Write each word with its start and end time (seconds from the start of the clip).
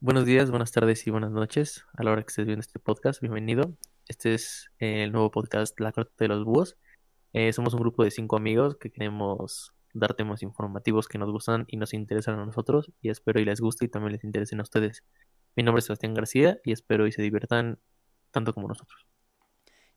Buenos 0.00 0.26
días, 0.26 0.48
buenas 0.48 0.70
tardes 0.70 1.04
y 1.08 1.10
buenas 1.10 1.32
noches 1.32 1.84
a 1.94 2.04
la 2.04 2.12
hora 2.12 2.22
que 2.22 2.28
estés 2.28 2.46
viendo 2.46 2.60
este 2.60 2.78
podcast. 2.78 3.20
Bienvenido. 3.20 3.76
Este 4.06 4.32
es 4.32 4.70
el 4.78 5.10
nuevo 5.10 5.32
podcast 5.32 5.80
La 5.80 5.90
Corte 5.90 6.14
de 6.18 6.28
los 6.28 6.44
Búhos. 6.44 6.76
Eh, 7.32 7.52
somos 7.52 7.74
un 7.74 7.80
grupo 7.80 8.04
de 8.04 8.12
cinco 8.12 8.36
amigos 8.36 8.76
que 8.76 8.92
queremos 8.92 9.74
dar 9.94 10.14
temas 10.14 10.44
informativos 10.44 11.08
que 11.08 11.18
nos 11.18 11.32
gustan 11.32 11.64
y 11.66 11.78
nos 11.78 11.94
interesan 11.94 12.38
a 12.38 12.46
nosotros 12.46 12.92
y 13.00 13.10
espero 13.10 13.40
y 13.40 13.44
les 13.44 13.60
guste 13.60 13.86
y 13.86 13.88
también 13.88 14.12
les 14.12 14.22
interesen 14.22 14.60
a 14.60 14.62
ustedes. 14.62 15.02
Mi 15.56 15.64
nombre 15.64 15.80
es 15.80 15.86
Sebastián 15.86 16.14
García 16.14 16.60
y 16.62 16.70
espero 16.70 17.08
y 17.08 17.10
se 17.10 17.22
diviertan 17.22 17.80
tanto 18.30 18.54
como 18.54 18.68
nosotros. 18.68 19.04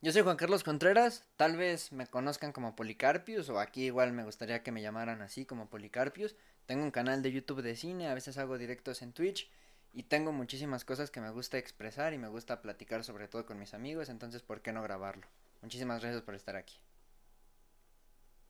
Yo 0.00 0.10
soy 0.10 0.22
Juan 0.22 0.36
Carlos 0.36 0.64
Contreras, 0.64 1.28
tal 1.36 1.56
vez 1.56 1.92
me 1.92 2.08
conozcan 2.08 2.50
como 2.50 2.74
Policarpius 2.74 3.50
o 3.50 3.60
aquí 3.60 3.84
igual 3.84 4.12
me 4.12 4.24
gustaría 4.24 4.64
que 4.64 4.72
me 4.72 4.82
llamaran 4.82 5.22
así 5.22 5.46
como 5.46 5.70
Policarpius. 5.70 6.34
Tengo 6.66 6.82
un 6.82 6.90
canal 6.90 7.22
de 7.22 7.30
YouTube 7.30 7.62
de 7.62 7.76
cine, 7.76 8.08
a 8.08 8.14
veces 8.14 8.36
hago 8.36 8.58
directos 8.58 9.00
en 9.02 9.12
Twitch 9.12 9.48
y 9.94 10.04
tengo 10.04 10.32
muchísimas 10.32 10.84
cosas 10.84 11.10
que 11.10 11.20
me 11.20 11.30
gusta 11.30 11.58
expresar 11.58 12.14
y 12.14 12.18
me 12.18 12.28
gusta 12.28 12.62
platicar 12.62 13.04
sobre 13.04 13.28
todo 13.28 13.44
con 13.44 13.58
mis 13.58 13.74
amigos, 13.74 14.08
entonces 14.08 14.42
¿por 14.42 14.62
qué 14.62 14.72
no 14.72 14.82
grabarlo? 14.82 15.26
Muchísimas 15.60 16.00
gracias 16.00 16.22
por 16.22 16.34
estar 16.34 16.56
aquí. 16.56 16.76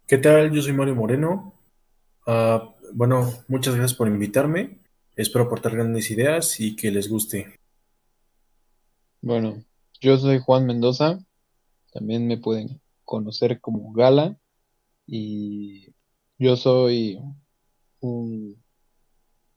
¿Qué 0.06 0.18
tal? 0.18 0.52
Yo 0.52 0.62
soy 0.62 0.72
Mario 0.72 0.94
Moreno. 0.94 1.54
Uh, 2.26 2.72
bueno, 2.94 3.32
muchas 3.48 3.74
gracias 3.74 3.96
por 3.96 4.08
invitarme. 4.08 4.78
Espero 5.16 5.44
aportar 5.44 5.74
grandes 5.74 6.10
ideas 6.10 6.60
y 6.60 6.76
que 6.76 6.90
les 6.90 7.08
guste. 7.08 7.58
Bueno, 9.20 9.62
yo 10.00 10.16
soy 10.18 10.38
Juan 10.38 10.66
Mendoza. 10.66 11.18
También 11.92 12.26
me 12.26 12.38
pueden 12.38 12.80
conocer 13.04 13.60
como 13.60 13.92
Gala. 13.92 14.38
Y 15.06 15.92
yo 16.38 16.56
soy 16.56 17.18
un 18.00 18.62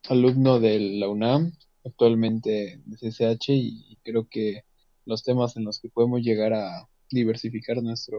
alumno 0.09 0.59
de 0.59 0.79
la 0.79 1.07
UNAM 1.07 1.53
actualmente 1.85 2.81
de 2.85 2.97
CCH 2.97 3.49
y 3.49 3.99
creo 4.03 4.27
que 4.29 4.63
los 5.05 5.23
temas 5.23 5.55
en 5.55 5.65
los 5.65 5.79
que 5.79 5.89
podemos 5.89 6.21
llegar 6.21 6.53
a 6.53 6.89
diversificar 7.11 7.81
nuestra 7.81 8.17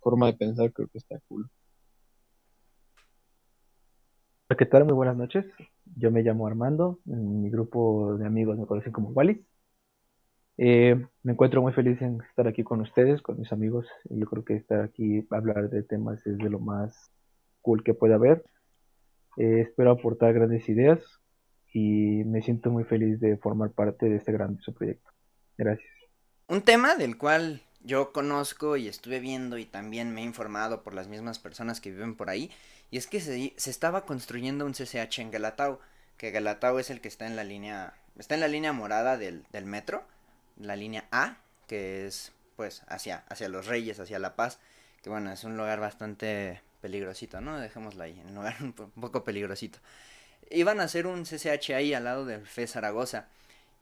forma 0.00 0.26
de 0.26 0.34
pensar 0.34 0.72
creo 0.72 0.88
que 0.88 0.98
está 0.98 1.18
cool. 1.28 1.50
¿Qué 4.56 4.64
tal? 4.64 4.84
Muy 4.84 4.94
buenas 4.94 5.16
noches. 5.16 5.44
Yo 5.96 6.10
me 6.12 6.22
llamo 6.22 6.46
Armando. 6.46 7.00
En 7.06 7.42
mi 7.42 7.50
grupo 7.50 8.16
de 8.16 8.26
amigos 8.26 8.56
me 8.56 8.66
conocen 8.66 8.92
como 8.92 9.08
Wally. 9.10 9.44
Eh, 10.56 11.04
me 11.24 11.32
encuentro 11.32 11.60
muy 11.60 11.72
feliz 11.72 12.00
en 12.00 12.22
estar 12.22 12.46
aquí 12.46 12.62
con 12.62 12.80
ustedes, 12.80 13.20
con 13.22 13.38
mis 13.38 13.52
amigos. 13.52 13.86
Yo 14.08 14.24
creo 14.26 14.44
que 14.44 14.54
estar 14.54 14.80
aquí 14.82 15.26
hablar 15.30 15.68
de 15.68 15.82
temas 15.82 16.24
es 16.26 16.38
de 16.38 16.48
lo 16.48 16.60
más 16.60 17.10
cool 17.60 17.82
que 17.82 17.92
puede 17.92 18.14
haber. 18.14 18.44
Eh, 19.36 19.62
espero 19.62 19.90
aportar 19.90 20.32
grandes 20.32 20.68
ideas 20.68 21.00
y 21.72 22.24
me 22.24 22.42
siento 22.42 22.70
muy 22.70 22.84
feliz 22.84 23.20
de 23.20 23.36
formar 23.36 23.70
parte 23.70 24.08
de 24.08 24.16
este 24.16 24.32
grandioso 24.32 24.72
proyecto. 24.72 25.10
Gracias. 25.58 25.88
Un 26.48 26.62
tema 26.62 26.94
del 26.94 27.18
cual 27.18 27.62
yo 27.82 28.12
conozco 28.12 28.76
y 28.76 28.88
estuve 28.88 29.20
viendo 29.20 29.58
y 29.58 29.64
también 29.64 30.12
me 30.12 30.22
he 30.22 30.24
informado 30.24 30.82
por 30.82 30.94
las 30.94 31.08
mismas 31.08 31.38
personas 31.38 31.80
que 31.80 31.90
viven 31.90 32.16
por 32.16 32.30
ahí, 32.30 32.50
y 32.90 32.98
es 32.98 33.06
que 33.06 33.20
se, 33.20 33.52
se 33.56 33.70
estaba 33.70 34.04
construyendo 34.04 34.64
un 34.64 34.72
CCH 34.72 35.18
en 35.18 35.30
Galatao, 35.30 35.80
que 36.16 36.30
Galatao 36.30 36.78
es 36.78 36.90
el 36.90 37.00
que 37.00 37.08
está 37.08 37.26
en 37.26 37.36
la 37.36 37.44
línea, 37.44 37.94
está 38.18 38.34
en 38.34 38.40
la 38.40 38.48
línea 38.48 38.72
morada 38.72 39.16
del, 39.16 39.44
del 39.52 39.66
metro, 39.66 40.04
la 40.56 40.76
línea 40.76 41.04
A, 41.10 41.36
que 41.66 42.06
es 42.06 42.32
pues 42.56 42.82
hacia, 42.88 43.24
hacia 43.28 43.48
los 43.48 43.66
Reyes, 43.66 44.00
hacia 44.00 44.18
La 44.18 44.34
Paz, 44.34 44.58
que 45.02 45.10
bueno, 45.10 45.30
es 45.30 45.44
un 45.44 45.56
lugar 45.56 45.78
bastante 45.78 46.62
peligrosito, 46.80 47.40
¿no? 47.40 47.58
Dejémoslo 47.58 48.02
ahí, 48.02 48.20
un 48.26 48.34
lugar 48.34 48.56
un 48.60 48.72
poco 48.72 49.24
peligrosito. 49.24 49.78
Iban 50.50 50.80
a 50.80 50.84
hacer 50.84 51.06
un 51.06 51.24
CCH 51.24 51.70
ahí 51.70 51.94
al 51.94 52.04
lado 52.04 52.24
del 52.24 52.46
FE 52.46 52.66
Zaragoza. 52.66 53.28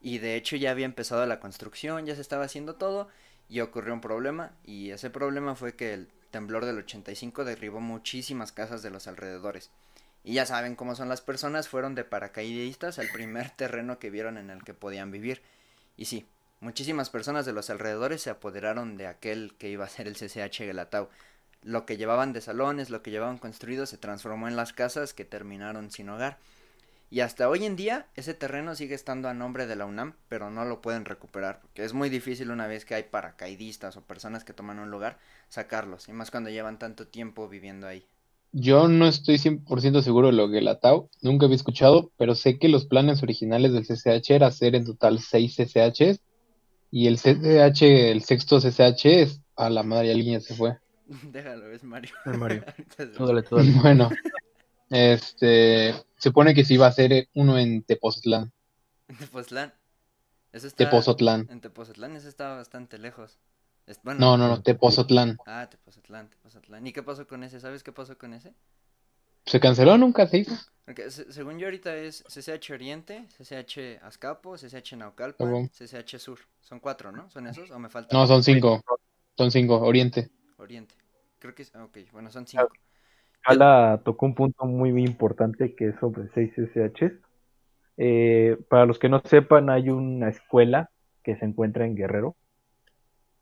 Y 0.01 0.19
de 0.19 0.37
hecho 0.37 0.57
ya 0.57 0.71
había 0.71 0.87
empezado 0.87 1.25
la 1.27 1.41
construcción, 1.41 2.07
ya 2.07 2.15
se 2.15 2.21
estaba 2.21 2.45
haciendo 2.45 2.77
todo. 2.77 3.09
Y 3.49 3.61
ocurrió 3.61 3.95
un 3.95 4.01
problema. 4.01 4.53
Y 4.65 4.91
ese 4.91 5.11
problema 5.11 5.55
fue 5.55 5.75
que 5.75 5.95
el 5.95 6.09
temblor 6.31 6.65
del 6.65 6.79
85 6.79 7.45
derribó 7.45 7.81
muchísimas 7.81 8.53
casas 8.53 8.83
de 8.83 8.91
los 8.91 9.07
alrededores. 9.07 9.71
Y 10.23 10.35
ya 10.35 10.47
saben 10.47 10.75
cómo 10.75 10.95
son 10.95 11.09
las 11.09 11.21
personas, 11.21 11.69
fueron 11.69 11.95
de 11.95 12.05
paracaidistas 12.05 12.99
al 12.99 13.09
primer 13.09 13.51
terreno 13.57 13.99
que 13.99 14.11
vieron 14.11 14.39
en 14.39 14.51
el 14.51 14.65
que 14.65 14.75
podían 14.75 15.11
vivir. 15.11 15.43
Y 15.97 16.07
sí, 16.07 16.27
muchísimas 16.61 17.11
personas 17.11 17.45
de 17.45 17.53
los 17.53 17.69
alrededores 17.69 18.23
se 18.23 18.31
apoderaron 18.31 18.97
de 18.97 19.07
aquel 19.07 19.55
que 19.59 19.69
iba 19.69 19.85
a 19.85 19.89
ser 19.89 20.09
el 20.09 20.17
CCH 20.17 20.57
Gelatau 20.59 21.09
lo 21.65 21.87
que 21.87 21.97
llevaban 21.97 22.33
de 22.33 22.41
salones, 22.41 22.91
lo 22.91 23.03
que 23.03 23.11
llevaban 23.11 23.39
construido, 23.39 23.87
se 23.87 23.97
transformó 23.99 24.47
en 24.47 24.57
las 24.57 24.73
casas 24.73 25.15
que 25.15 25.25
terminaron 25.25 25.91
sin 25.91 26.11
hogar. 26.11 26.39
Y 27.11 27.21
hasta 27.21 27.49
hoy 27.49 27.65
en 27.65 27.77
día 27.77 28.07
ese 28.17 28.35
terreno 28.35 28.75
sigue 28.75 28.95
estando 28.95 29.29
a 29.29 29.35
nombre 29.35 29.67
de 29.67 29.77
la 29.77 29.87
UNAM, 29.87 30.15
pero 30.29 30.51
no 30.51 30.65
lo 30.65 30.81
pueden 30.81 31.05
recuperar, 31.05 31.61
porque 31.61 31.85
es 31.85 31.93
muy 31.93 32.09
difícil 32.11 32.51
una 32.51 32.67
vez 32.67 32.85
que 32.85 32.95
hay 32.95 33.05
paracaidistas 33.05 33.97
o 33.97 34.03
personas 34.03 34.45
que 34.45 34.53
toman 34.53 34.79
un 34.79 34.91
lugar, 34.91 35.19
sacarlos, 35.49 36.09
y 36.09 36.13
más 36.13 36.31
cuando 36.31 36.51
llevan 36.51 36.79
tanto 36.79 37.07
tiempo 37.07 37.49
viviendo 37.49 37.87
ahí. 37.87 38.07
Yo 38.53 38.89
no 38.89 39.07
estoy 39.07 39.37
100% 39.37 40.03
seguro 40.03 40.29
de 40.29 40.35
lo 40.35 40.51
que 40.51 40.61
la 40.61 40.81
TAU, 40.81 41.09
nunca 41.23 41.47
había 41.47 41.57
escuchado, 41.57 42.11
pero 42.17 42.35
sé 42.35 42.59
que 42.59 42.69
los 42.69 42.87
planes 42.87 43.23
originales 43.23 43.73
del 43.73 43.85
CCH 43.85 44.31
era 44.31 44.47
hacer 44.47 44.75
en 44.75 44.85
total 44.85 45.21
6 45.21 45.57
CCHs, 45.57 46.21
y 46.91 47.09
el 47.09 47.17
CCH, 47.17 47.83
el 47.83 48.23
sexto 48.23 48.61
CCH, 48.61 49.07
es 49.07 49.41
a 49.57 49.71
la 49.71 49.83
madre, 49.83 50.13
alguien 50.13 50.41
ya 50.41 50.47
se 50.47 50.55
fue. 50.55 50.79
Déjalo, 51.33 51.71
es 51.71 51.85
Mario. 51.85 52.15
Es 52.25 52.39
Mario. 52.39 52.65
Bueno, 53.83 54.11
este, 54.91 55.95
se 56.25 56.31
supone 56.31 56.55
que 56.55 56.65
sí 56.65 56.73
iba 56.73 56.87
a 56.87 56.93
ser 56.93 57.29
uno 57.35 57.59
en 57.59 57.83
Tepoztlán. 57.83 58.51
¿En 59.09 59.19
Tepoztlán? 59.19 59.75
Eso 60.55 60.67
está... 60.67 60.83
Tepozotlán. 60.83 61.47
En 61.51 61.61
Tepozotlán, 61.61 62.17
eso 62.17 62.31
estaba 62.31 62.57
bastante 62.57 62.97
lejos. 62.97 63.37
no, 64.05 64.39
no, 64.39 64.49
no, 64.49 64.63
Tepozotlán. 64.63 65.37
Ah, 65.45 65.69
Tepozotlán, 65.71 66.31
Tepozotlán. 66.31 66.87
¿Y 66.87 66.95
qué 66.95 67.03
pasó 67.03 67.27
con 67.27 67.45
ese? 67.45 67.61
¿Sabes 67.61 67.83
qué 67.83 67.93
pasó 67.93 68.17
con 68.17 68.33
ese? 68.33 68.55
Se 69.45 69.61
canceló, 69.61 69.99
nunca 69.99 70.27
se 70.27 70.39
hizo. 70.39 70.55
según 71.29 71.59
yo 71.59 71.67
ahorita 71.67 71.95
es 71.95 72.25
CCH 72.27 72.71
Oriente, 72.71 73.29
CCH 73.37 74.03
Azcapo, 74.03 74.57
CCH 74.57 74.97
Naucalpan, 74.97 75.69
CCH 75.69 76.19
Sur. 76.19 76.39
Son 76.63 76.81
cuatro, 76.81 77.13
¿no? 77.13 77.29
¿Son 77.29 77.47
esos 77.47 77.71
o 77.71 77.79
me 77.79 77.91
faltan? 77.91 78.19
No, 78.19 78.27
son 78.27 78.43
cinco. 78.43 78.83
Son 79.37 79.51
cinco, 79.51 79.79
Oriente. 79.79 80.31
Oriente. 80.57 80.95
Creo 81.39 81.55
que 81.55 81.65
es. 81.65 81.75
Ok, 81.75 81.99
bueno, 82.13 82.31
son 82.31 82.47
cinco. 82.47 82.73
Gala 83.47 84.01
tocó 84.05 84.27
un 84.27 84.35
punto 84.35 84.65
muy, 84.67 84.93
muy 84.93 85.05
importante 85.05 85.75
que 85.75 85.89
es 85.89 85.97
sobre 85.97 86.29
6 86.29 86.53
SHs. 86.57 87.13
Eh, 87.97 88.59
para 88.69 88.87
los 88.87 88.99
que 88.99 89.09
no 89.09 89.21
sepan, 89.25 89.71
hay 89.71 89.91
una 89.91 90.29
escuela 90.29 90.91
que 91.23 91.37
se 91.37 91.45
encuentra 91.45 91.87
en 91.87 91.95
Guerrero. 91.95 92.37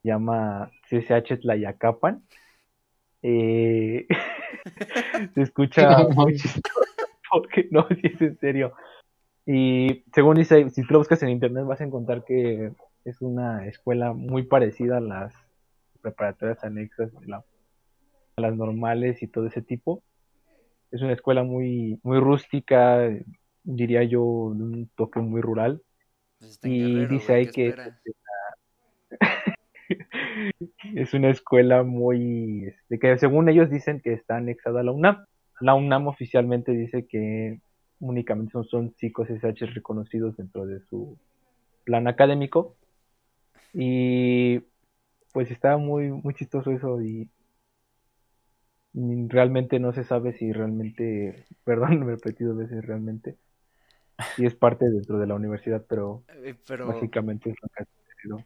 Llama 0.03 0.71
CSH 0.91 1.41
Tlayacapan. 1.41 2.23
Eh, 3.23 4.07
se 5.35 5.43
escucha 5.43 6.07
muy 6.15 6.37
chistoso 6.37 6.93
porque 7.33 7.69
no, 7.71 7.87
si 8.01 8.07
es 8.07 8.21
en 8.21 8.39
serio. 8.39 8.75
Y 9.47 10.05
según 10.15 10.37
dice, 10.37 10.69
si 10.71 10.83
tú 10.83 10.95
lo 10.95 10.99
buscas 10.99 11.23
en 11.23 11.31
internet 11.31 11.65
vas 11.65 11.81
a 11.81 11.85
encontrar 11.85 12.25
que 12.25 12.73
es 13.05 13.21
una 13.21 13.67
escuela 13.67 14.13
muy 14.13 14.45
parecida 14.45 14.99
a 14.99 15.01
las 15.01 15.35
preparatorias 16.01 16.63
anexas 16.63 17.11
a 17.15 17.43
las 18.37 18.57
normales 18.57 19.23
y 19.23 19.27
todo 19.27 19.47
ese 19.47 19.63
tipo. 19.63 20.03
Es 20.91 21.03
una 21.03 21.13
escuela 21.13 21.43
muy, 21.43 21.99
muy 22.03 22.19
rústica, 22.21 23.09
diría 23.63 24.03
yo, 24.03 24.53
de 24.55 24.63
un 24.63 24.91
toque 24.95 25.21
muy 25.21 25.41
rural. 25.41 25.83
Pues 26.39 26.59
y 26.65 27.07
dice 27.07 27.35
ahí 27.35 27.47
que 27.51 27.75
es 30.95 31.15
una 31.15 31.31
escuela 31.31 31.83
muy, 31.83 32.67
este, 32.67 32.99
que 32.99 33.19
según 33.19 33.49
ellos 33.49 33.71
dicen 33.71 34.01
que 34.01 34.13
está 34.13 34.37
anexada 34.37 34.81
a 34.81 34.83
la 34.83 34.93
UNAM. 34.93 35.25
La 35.61 35.75
UNAM 35.75 36.09
oficialmente 36.09 36.73
dice 36.73 37.07
que 37.07 37.61
únicamente 38.01 38.53
son, 38.53 38.65
son 38.65 38.95
chicos 38.97 39.31
SH 39.31 39.67
reconocidos 39.67 40.37
dentro 40.37 40.67
de 40.67 40.81
su 40.81 41.17
plan 41.85 42.09
académico. 42.09 42.75
Y 43.73 44.61
pues 45.33 45.51
está 45.51 45.77
muy, 45.79 46.11
muy 46.11 46.35
chistoso 46.35 46.71
eso 46.73 47.01
y 47.01 47.29
realmente 48.95 49.79
no 49.81 49.93
se 49.93 50.05
sabe 50.05 50.33
si 50.33 50.53
realmente, 50.53 51.47
perdón, 51.65 52.01
me 52.01 52.13
he 52.13 52.17
repetido 52.17 52.55
veces 52.55 52.85
realmente, 52.85 53.37
si 54.37 54.47
es 54.47 54.55
parte 54.55 54.89
dentro 54.91 55.19
de 55.19 55.27
la 55.27 55.35
universidad, 55.35 55.85
pero, 55.89 56.23
eh, 56.29 56.55
pero 56.67 56.87
básicamente 56.87 57.51
es 57.51 57.57
lo 57.63 57.69
que 57.69 57.83
ha 57.83 57.87
sucedido. 57.87 58.45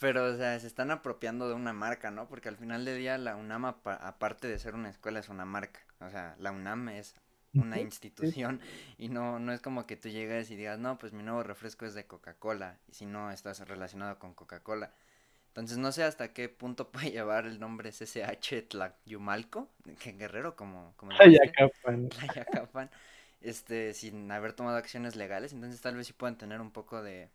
Pero, 0.00 0.26
o 0.26 0.36
sea, 0.36 0.58
se 0.60 0.66
están 0.66 0.90
apropiando 0.90 1.48
de 1.48 1.54
una 1.54 1.72
marca, 1.72 2.10
¿no? 2.10 2.28
Porque 2.28 2.48
al 2.48 2.56
final 2.56 2.84
del 2.84 2.98
día 2.98 3.16
la 3.16 3.36
UNAM, 3.36 3.64
aparte 3.64 4.46
de 4.46 4.58
ser 4.58 4.74
una 4.74 4.90
escuela, 4.90 5.18
es 5.18 5.30
una 5.30 5.46
marca. 5.46 5.80
O 6.00 6.10
sea, 6.10 6.36
la 6.38 6.52
UNAM 6.52 6.90
es 6.90 7.14
una 7.54 7.80
institución 7.80 8.60
y 8.98 9.08
no, 9.08 9.38
no 9.38 9.52
es 9.52 9.60
como 9.60 9.86
que 9.86 9.96
tú 9.96 10.08
llegues 10.10 10.50
y 10.50 10.56
digas, 10.56 10.78
no, 10.78 10.98
pues 10.98 11.12
mi 11.12 11.22
nuevo 11.22 11.42
refresco 11.42 11.86
es 11.86 11.94
de 11.94 12.06
Coca-Cola 12.06 12.78
y 12.86 12.94
si 12.94 13.06
no 13.06 13.30
estás 13.30 13.66
relacionado 13.66 14.18
con 14.18 14.34
Coca-Cola. 14.34 14.92
Entonces 15.48 15.78
no 15.78 15.90
sé 15.92 16.04
hasta 16.04 16.32
qué 16.32 16.48
punto 16.48 16.88
puede 16.92 17.10
llevar 17.10 17.46
el 17.46 17.60
nombre 17.60 17.90
CCH 17.90 18.68
Tlayumalco, 18.68 19.68
que 20.00 20.12
guerrero 20.12 20.56
como... 20.56 20.94
como 20.96 21.12
Tlayacapan. 21.16 22.08
Tlayacapan. 22.10 22.90
este, 23.40 23.94
sin 23.94 24.30
haber 24.30 24.52
tomado 24.52 24.76
acciones 24.76 25.16
legales, 25.16 25.52
entonces 25.52 25.80
tal 25.80 25.96
vez 25.96 26.06
sí 26.06 26.12
puedan 26.12 26.38
tener 26.38 26.60
un 26.60 26.70
poco 26.70 27.02
de, 27.02 27.28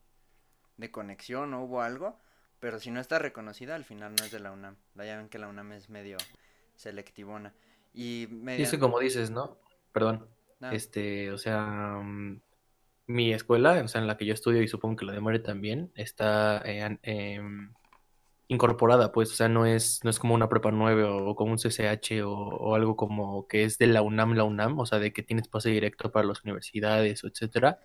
de 0.78 0.92
conexión 0.92 1.54
o 1.54 1.64
hubo 1.64 1.82
algo, 1.82 2.20
pero 2.60 2.80
si 2.80 2.92
no 2.92 3.00
está 3.00 3.20
reconocida, 3.20 3.76
al 3.76 3.84
final 3.84 4.16
no 4.18 4.24
es 4.24 4.32
de 4.32 4.40
la 4.40 4.52
UNAM. 4.52 4.78
Ya 4.96 5.18
ven 5.18 5.30
que 5.30 5.38
la 5.38 5.48
UNAM 5.48 5.74
es 5.74 5.90
medio 5.90 6.18
selectivona. 6.76 7.54
Y, 7.94 8.28
medio... 8.32 8.80
como 8.80 9.00
dices, 9.00 9.32
¿no? 9.32 9.58
Perdón. 9.92 10.28
Este, 10.72 11.30
o 11.32 11.38
sea, 11.38 12.00
mm, 12.02 12.42
mi 13.08 13.34
escuela, 13.34 13.82
o 13.84 13.88
sea, 13.88 14.00
en 14.00 14.08
la 14.08 14.16
que 14.16 14.26
yo 14.26 14.34
estudio 14.34 14.62
y 14.62 14.68
supongo 14.68 14.96
que 14.96 15.06
la 15.06 15.14
de 15.14 15.20
More 15.20 15.40
también, 15.40 15.92
está 15.96 16.62
eh, 16.66 17.42
incorporada, 18.48 19.12
pues, 19.12 19.32
o 19.32 19.36
sea, 19.36 19.50
no 19.50 19.66
es, 19.66 20.02
no 20.04 20.10
es 20.10 20.20
como 20.20 20.34
una 20.36 20.50
prepa 20.50 20.72
9 20.72 21.04
o, 21.06 21.36
como 21.36 21.52
un 21.52 21.58
CCH 21.58 22.24
o, 22.26 22.76
algo 22.76 22.96
como 22.96 23.48
que 23.48 23.64
es 23.64 23.78
de 23.78 23.88
la 23.88 24.02
UNAM, 24.02 24.34
la 24.36 24.44
UNAM, 24.44 24.80
o 24.80 24.86
sea, 24.86 25.00
de 25.00 25.14
que 25.14 25.24
tienes 25.24 25.48
pase 25.48 25.70
directo 25.70 26.12
para 26.12 26.28
las 26.28 26.44
universidades, 26.44 27.24
etcétera. 27.24 27.80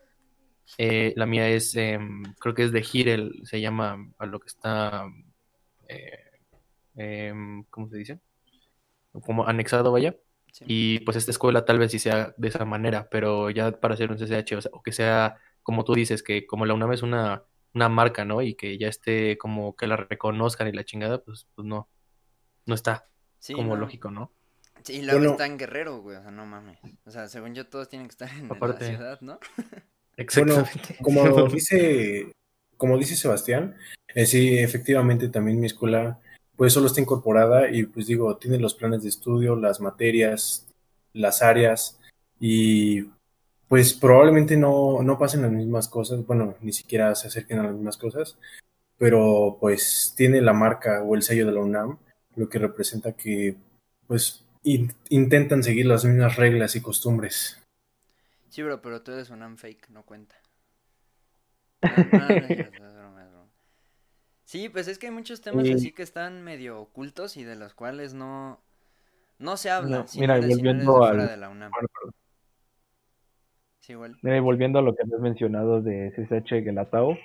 Eh, 0.79 1.15
la 1.17 1.27
mía 1.27 1.49
es, 1.49 1.75
em, 1.77 2.23
creo 2.39 2.55
que 2.55 2.65
es 2.65 2.73
de 2.73 2.83
Girel, 2.83 3.41
se 3.45 3.61
llama 3.61 3.97
a 4.19 4.27
lo 4.27 4.41
que 4.41 4.49
está, 4.49 5.07
eh, 5.89 6.41
em, 6.97 7.65
¿cómo 7.71 7.89
se 7.89 7.97
dice? 7.99 8.21
Como 9.13 9.47
anexado, 9.47 9.93
vaya. 9.93 10.17
Y 10.67 11.01
pues 11.01 11.17
esta 11.17 11.31
escuela 11.31 11.65
tal 11.65 11.79
vez 11.79 11.93
sí 11.93 11.99
sea 11.99 12.35
de 12.37 12.49
esa 12.49 12.65
manera, 12.65 13.09
pero 13.11 13.51
ya 13.51 13.73
para 13.73 13.95
hacer 13.95 14.11
un 14.11 14.19
CCH, 14.19 14.57
o, 14.57 14.61
sea, 14.63 14.71
o 14.75 14.83
que 14.83 14.93
sea, 14.93 15.37
como 15.63 15.85
tú 15.85 15.95
dices, 15.95 16.23
que 16.23 16.47
como 16.47 16.67
la 16.67 16.75
UNAM 16.75 16.93
es 16.93 17.03
una, 17.03 17.45
una 17.79 17.89
marca, 17.89 18.25
¿no? 18.25 18.43
Y 18.43 18.55
que 18.55 18.77
ya 18.77 18.89
esté 18.89 19.39
como 19.39 19.77
que 19.77 19.87
la 19.87 19.97
reconozcan 19.97 20.69
y 20.69 20.73
la 20.73 20.85
chingada, 20.85 21.23
pues, 21.23 21.47
pues 21.55 21.67
no, 21.67 21.89
no 22.67 22.75
está 22.75 23.09
como 23.55 23.77
lógico, 23.77 24.11
¿no? 24.11 24.33
Sí, 24.83 24.97
y 24.97 25.03
luego 25.03 25.33
está 25.33 25.47
en 25.47 25.59
Guerrero, 25.59 26.01
güey, 26.01 26.17
o 26.17 26.23
sea, 26.23 26.31
no 26.31 26.45
mames. 26.45 26.79
O 27.05 27.11
sea, 27.11 27.29
según 27.29 27.55
yo 27.55 27.67
todos 27.67 27.89
tienen 27.89 28.09
que 28.09 28.13
estar 28.13 28.31
en, 28.31 28.49
la 28.49 28.79
ciudad, 28.79 29.21
¿no? 29.21 29.39
Exactamente. 30.17 30.97
como 31.01 31.23
dice, 31.49 32.33
como 32.77 32.99
dice 32.99 33.17
Sebastián, 33.17 33.77
eh, 34.15 34.27
sí, 34.27 34.59
efectivamente 34.59 35.29
también 35.29 35.61
mi 35.61 35.67
escuela 35.67 36.19
pues 36.57 36.73
solo 36.73 36.89
está 36.89 37.01
incorporada 37.01 37.71
y 37.71 37.85
pues 37.85 38.09
digo, 38.09 38.37
tiene 38.37 38.59
los 38.59 38.75
planes 38.75 39.05
de 39.05 39.09
estudio, 39.09 39.55
las 39.55 39.81
materias, 39.81 40.67
las 41.13 41.41
áreas 41.41 42.01
y 42.41 43.05
pues 43.69 43.93
probablemente 43.93 44.57
no, 44.57 45.03
no 45.03 45.19
pasen 45.19 45.43
las 45.43 45.53
mismas 45.53 45.89
cosas, 45.89 46.27
bueno, 46.27 46.55
ni 46.61 46.73
siquiera 46.73 47.15
se 47.15 47.29
acerquen 47.29 47.59
a 47.61 47.65
las 47.65 47.75
mismas 47.75 47.99
cosas, 47.99 48.39
pero 48.97 49.59
pues 49.61 50.15
tiene 50.17 50.41
la 50.41 50.55
marca 50.55 51.03
o 51.03 51.15
el 51.15 51.23
sello 51.23 51.47
de 51.47 51.53
la 51.53 51.61
UNAM, 51.61 51.99
lo 52.37 52.49
que 52.49 52.59
representa 52.59 53.13
que 53.13 53.57
pues 54.07 54.45
intentan 54.63 55.63
seguir 55.63 55.87
las 55.87 56.05
mismas 56.05 56.37
reglas 56.37 56.77
y 56.77 56.81
costumbres. 56.81 57.63
Sí, 58.49 58.63
bro, 58.63 58.81
pero 58.81 59.03
tú 59.03 59.13
eres 59.13 59.31
UNAM 59.31 59.57
fake, 59.57 59.91
no 59.91 60.03
cuenta. 60.03 60.35
Sí, 64.45 64.71
pues 64.71 64.89
es 64.89 64.99
que 64.99 65.09
hay 65.09 65.13
muchos 65.13 65.43
temas 65.43 65.69
así 65.69 65.93
que 65.93 66.03
están 66.03 66.43
medio 66.43 66.81
ocultos 66.81 67.37
y 67.37 67.45
de 67.45 67.55
los 67.55 67.75
cuales 67.75 68.15
no, 68.15 68.59
no 69.39 69.59
se 69.59 69.69
habla. 69.69 70.07
mira, 70.17 70.41
volviendo 70.41 71.05
al... 71.05 71.29
de 71.29 71.37
la 71.37 71.51
UNAM. 71.51 71.71
Sí. 73.89 73.95
Mira, 74.23 74.37
y 74.37 74.41
volviendo 74.41 74.79
a 74.79 74.83
lo 74.83 74.95
que 74.95 75.03
has 75.03 75.21
mencionado 75.21 75.81
de 75.81 76.13
CSH 76.15 76.63
Gelatao, 76.63 77.17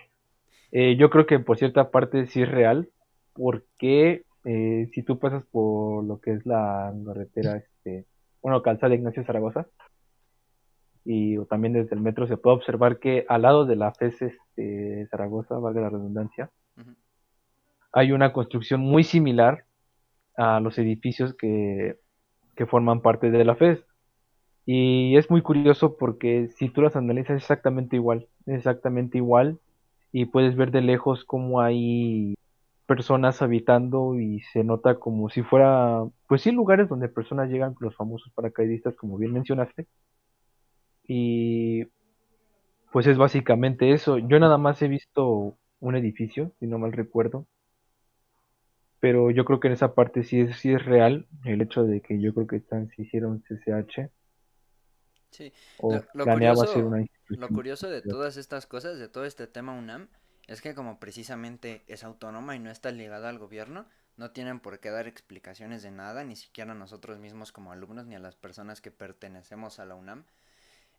eh, 0.72 0.96
yo 0.96 1.10
creo 1.10 1.26
que 1.26 1.38
por 1.40 1.58
cierta 1.58 1.92
parte 1.92 2.26
sí 2.28 2.42
es 2.42 2.50
real, 2.50 2.90
porque 3.34 4.24
eh, 4.46 4.90
si 4.94 5.04
tú 5.04 5.20
pasas 5.20 5.44
por 5.52 6.06
lo 6.06 6.22
que 6.22 6.32
es 6.32 6.46
la 6.46 6.94
carretera, 7.06 7.58
este, 7.58 8.06
bueno, 8.42 8.62
calzada 8.62 8.96
Ignacio 8.96 9.26
Zaragoza, 9.26 9.68
y 11.04 11.38
también 11.48 11.74
desde 11.74 11.96
el 11.96 12.02
metro 12.02 12.28
se 12.28 12.38
puede 12.38 12.56
observar 12.56 13.00
que 13.00 13.26
al 13.28 13.42
lado 13.42 13.66
de 13.66 13.76
la 13.76 13.92
FES 13.92 14.22
este, 14.22 15.06
Zaragoza, 15.12 15.58
valga 15.58 15.82
la 15.82 15.90
redundancia, 15.90 16.50
hay 17.92 18.14
una 18.14 18.32
construcción 18.32 18.80
muy 18.80 19.04
similar 19.04 19.66
a 20.38 20.62
los 20.62 20.78
edificios 20.80 21.34
que, 21.36 21.98
forman 22.68 23.02
parte 23.02 23.30
de 23.30 23.44
la 23.44 23.56
FES. 23.56 23.84
Y 24.66 25.18
es 25.18 25.30
muy 25.30 25.42
curioso 25.42 25.98
porque 25.98 26.50
si 26.56 26.70
tú 26.70 26.82
las 26.82 26.96
analizas 26.96 27.38
exactamente 27.38 27.96
igual, 27.98 28.28
exactamente 28.46 29.18
igual 29.18 29.60
y 30.12 30.26
puedes 30.26 30.56
ver 30.56 30.72
de 30.72 30.82
lejos 30.82 31.26
cómo 31.26 31.62
hay 31.62 32.36
personas 32.86 33.42
habitando 33.42 34.20
y 34.20 34.42
se 34.54 34.64
nota 34.64 34.96
como 35.00 35.30
si 35.30 35.42
fuera, 35.44 36.04
pues 36.28 36.42
sí, 36.44 36.52
lugares 36.52 36.90
donde 36.90 37.10
personas 37.10 37.50
llegan, 37.50 37.76
los 37.80 37.96
famosos 37.96 38.32
paracaidistas, 38.34 38.96
como 38.96 39.18
bien 39.18 39.34
mencionaste. 39.34 39.88
Y 41.08 41.86
pues 42.92 43.08
es 43.08 43.18
básicamente 43.18 43.92
eso. 43.94 44.18
Yo 44.20 44.40
nada 44.40 44.58
más 44.58 44.82
he 44.82 44.88
visto 44.88 45.58
un 45.80 45.96
edificio, 45.96 46.52
si 46.60 46.68
no 46.68 46.78
mal 46.80 46.94
recuerdo, 46.94 47.46
pero 49.00 49.32
yo 49.32 49.44
creo 49.44 49.60
que 49.60 49.68
en 49.68 49.74
esa 49.74 49.96
parte 49.96 50.24
sí 50.24 50.40
es, 50.40 50.56
sí 50.58 50.72
es 50.72 50.86
real 50.86 51.28
el 51.44 51.62
hecho 51.62 51.84
de 51.84 52.02
que 52.02 52.22
yo 52.22 52.34
creo 52.34 52.48
que 52.48 52.56
están, 52.58 52.88
se 52.90 53.02
hicieron 53.02 53.44
CCH. 53.44 54.10
Sí, 55.34 55.52
o 55.80 56.00
lo, 56.14 56.26
curioso, 56.26 56.92
lo 57.28 57.48
curioso 57.50 57.90
de 57.90 58.02
todas 58.02 58.38
estas 58.38 58.68
cosas, 58.68 59.00
de 59.00 59.10
todo 59.10 59.26
este 59.26 59.48
tema 59.48 59.74
UNAM, 59.74 60.08
es 60.48 60.62
que 60.62 60.76
como 60.76 61.00
precisamente 61.00 61.84
es 61.88 62.04
autónoma 62.04 62.56
y 62.56 62.60
no 62.60 62.70
está 62.70 62.92
ligada 62.92 63.30
al 63.30 63.40
gobierno, 63.40 63.88
no 64.16 64.32
tienen 64.32 64.60
por 64.60 64.80
qué 64.80 64.92
dar 64.92 65.08
explicaciones 65.08 65.82
de 65.82 65.92
nada, 65.92 66.24
ni 66.24 66.36
siquiera 66.36 66.74
a 66.74 66.76
nosotros 66.76 67.20
mismos 67.20 67.52
como 67.52 67.72
alumnos, 67.72 68.06
ni 68.06 68.16
a 68.16 68.20
las 68.20 68.36
personas 68.36 68.80
que 68.80 68.92
pertenecemos 68.92 69.80
a 69.80 69.86
la 69.86 69.96
UNAM. 69.96 70.26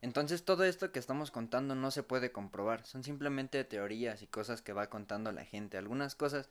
Entonces 0.00 0.44
todo 0.44 0.64
esto 0.64 0.90
que 0.92 0.98
estamos 0.98 1.30
contando 1.30 1.74
no 1.74 1.90
se 1.90 2.02
puede 2.02 2.32
comprobar, 2.32 2.84
son 2.84 3.04
simplemente 3.04 3.62
teorías 3.64 4.22
y 4.22 4.26
cosas 4.26 4.62
que 4.62 4.72
va 4.72 4.90
contando 4.90 5.32
la 5.32 5.44
gente. 5.44 5.78
Algunas 5.78 6.14
cosas 6.14 6.50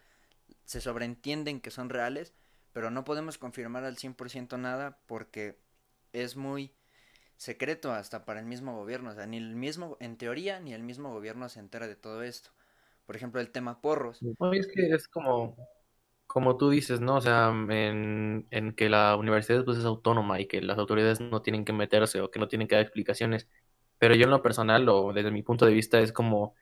se 0.65 0.81
sobreentienden 0.81 1.59
que 1.59 1.69
son 1.69 1.89
reales, 1.89 2.33
pero 2.71 2.89
no 2.89 3.03
podemos 3.03 3.37
confirmar 3.37 3.83
al 3.83 3.97
100% 3.97 4.57
nada 4.57 4.97
porque 5.05 5.59
es 6.13 6.35
muy 6.35 6.73
secreto 7.37 7.91
hasta 7.91 8.25
para 8.25 8.39
el 8.39 8.45
mismo 8.45 8.75
gobierno, 8.75 9.11
o 9.11 9.13
sea, 9.13 9.25
ni 9.25 9.37
el 9.37 9.55
mismo, 9.55 9.97
en 9.99 10.17
teoría, 10.17 10.59
ni 10.59 10.73
el 10.73 10.83
mismo 10.83 11.11
gobierno 11.11 11.49
se 11.49 11.59
entera 11.59 11.87
de 11.87 11.95
todo 11.95 12.23
esto. 12.23 12.51
Por 13.05 13.15
ejemplo, 13.15 13.41
el 13.41 13.51
tema 13.51 13.81
porros. 13.81 14.21
es 14.53 14.67
que 14.67 14.89
es 14.89 15.07
como, 15.07 15.57
como 16.25 16.57
tú 16.57 16.69
dices, 16.69 17.01
¿no? 17.01 17.17
O 17.17 17.21
sea, 17.21 17.49
en, 17.49 18.47
en 18.49 18.73
que 18.73 18.89
la 18.89 19.15
universidad 19.17 19.65
pues, 19.65 19.77
es 19.77 19.85
autónoma 19.85 20.39
y 20.39 20.47
que 20.47 20.61
las 20.61 20.77
autoridades 20.77 21.19
no 21.19 21.41
tienen 21.41 21.65
que 21.65 21.73
meterse 21.73 22.21
o 22.21 22.31
que 22.31 22.39
no 22.39 22.47
tienen 22.47 22.67
que 22.67 22.75
dar 22.75 22.83
explicaciones. 22.83 23.49
Pero 23.97 24.15
yo 24.15 24.23
en 24.23 24.31
lo 24.31 24.41
personal, 24.41 24.87
o 24.89 25.13
desde 25.13 25.31
mi 25.31 25.43
punto 25.43 25.65
de 25.65 25.73
vista, 25.73 25.99
es 25.99 26.13
como 26.13 26.55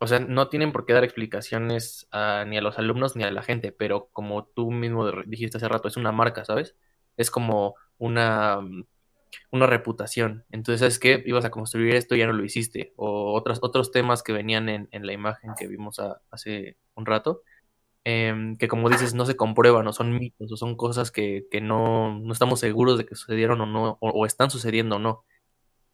o 0.00 0.06
sea, 0.06 0.20
no 0.20 0.48
tienen 0.48 0.72
por 0.72 0.86
qué 0.86 0.92
dar 0.92 1.04
explicaciones 1.04 2.08
ni 2.46 2.56
a 2.56 2.60
los 2.60 2.78
alumnos 2.78 3.16
ni 3.16 3.24
a 3.24 3.30
la 3.32 3.42
gente, 3.42 3.72
pero 3.72 4.08
como 4.12 4.44
tú 4.46 4.70
mismo 4.70 5.10
dijiste 5.26 5.56
hace 5.56 5.68
rato, 5.68 5.88
es 5.88 5.96
una 5.96 6.12
marca, 6.12 6.44
¿sabes? 6.44 6.76
Es 7.16 7.30
como 7.30 7.74
una, 7.98 8.60
una 9.50 9.66
reputación. 9.66 10.44
Entonces, 10.50 10.80
¿sabes 10.80 10.98
qué? 10.98 11.22
Ibas 11.26 11.44
a 11.44 11.50
construir 11.50 11.94
esto 11.94 12.14
y 12.14 12.18
ya 12.20 12.26
no 12.26 12.32
lo 12.32 12.44
hiciste. 12.44 12.92
O 12.96 13.34
otros, 13.34 13.58
otros 13.62 13.90
temas 13.90 14.22
que 14.22 14.32
venían 14.32 14.68
en, 14.68 14.88
en 14.92 15.06
la 15.06 15.12
imagen 15.12 15.52
que 15.58 15.66
vimos 15.66 16.00
hace 16.30 16.76
un 16.94 17.06
rato, 17.06 17.42
em, 18.04 18.56
que 18.58 18.68
como 18.68 18.90
dices, 18.90 19.14
no 19.14 19.26
se 19.26 19.36
comprueban, 19.36 19.86
o 19.86 19.92
son 19.92 20.12
mitos, 20.18 20.52
o 20.52 20.56
son 20.56 20.76
cosas 20.76 21.10
que, 21.10 21.46
que 21.50 21.60
no, 21.60 22.18
no 22.20 22.32
estamos 22.32 22.60
seguros 22.60 22.98
de 22.98 23.06
que 23.06 23.14
sucedieron 23.14 23.60
o 23.60 23.66
no, 23.66 23.98
o 24.00 24.26
están 24.26 24.50
sucediendo 24.50 24.96
o 24.96 24.98
no. 24.98 25.24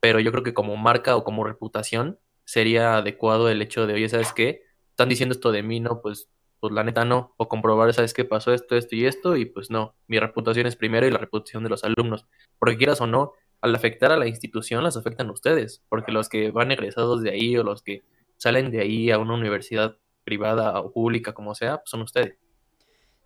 Pero 0.01 0.21
yo 0.21 0.33
creo 0.33 0.45
que 0.45 0.55
como 0.55 0.77
marca 0.77 1.17
o 1.17 1.25
como 1.25 1.45
reputación, 1.45 2.19
sería 2.45 2.99
adecuado 2.99 3.49
el 3.49 3.63
hecho 3.63 3.87
de, 3.87 3.95
oye, 3.95 4.09
¿sabes 4.09 4.33
qué? 4.33 4.63
Están 4.91 5.09
diciendo 5.09 5.35
esto 5.35 5.53
de 5.53 5.63
mí, 5.63 5.81
¿no? 5.81 6.01
Pues, 6.03 6.29
pues 6.65 6.73
la 6.73 6.83
neta 6.83 7.05
no. 7.05 7.35
O 7.37 7.47
comprobar, 7.47 7.93
¿sabes 7.93 8.15
qué? 8.15 8.25
Pasó 8.25 8.55
esto, 8.55 8.75
esto 8.75 8.97
y 8.97 9.05
esto, 9.05 9.37
y 9.37 9.45
pues 9.45 9.69
no. 9.69 9.95
Mi 10.07 10.19
reputación 10.19 10.67
es 10.67 10.77
primero 10.77 11.07
y 11.07 11.11
la 11.11 11.19
reputación 11.19 11.63
de 11.63 11.69
los 11.69 11.85
alumnos. 11.85 12.27
Porque 12.59 12.79
quieras 12.79 13.03
o 13.03 13.07
no, 13.07 13.33
al 13.61 13.75
afectar 13.75 14.13
a 14.13 14.17
la 14.17 14.27
institución, 14.27 14.83
las 14.83 14.97
afectan 14.97 15.29
ustedes. 15.29 15.85
Porque 15.91 16.11
los 16.11 16.31
que 16.31 16.51
van 16.53 16.73
egresados 16.73 17.21
de 17.21 17.33
ahí 17.33 17.55
o 17.59 17.65
los 17.65 17.83
que 17.83 18.03
salen 18.39 18.71
de 18.71 18.81
ahí 18.81 19.11
a 19.11 19.19
una 19.19 19.35
universidad 19.35 19.99
privada 20.25 20.81
o 20.81 20.91
pública, 20.91 21.35
como 21.35 21.55
sea, 21.55 21.77
pues 21.81 21.91
son 21.91 22.01
ustedes. 22.01 22.39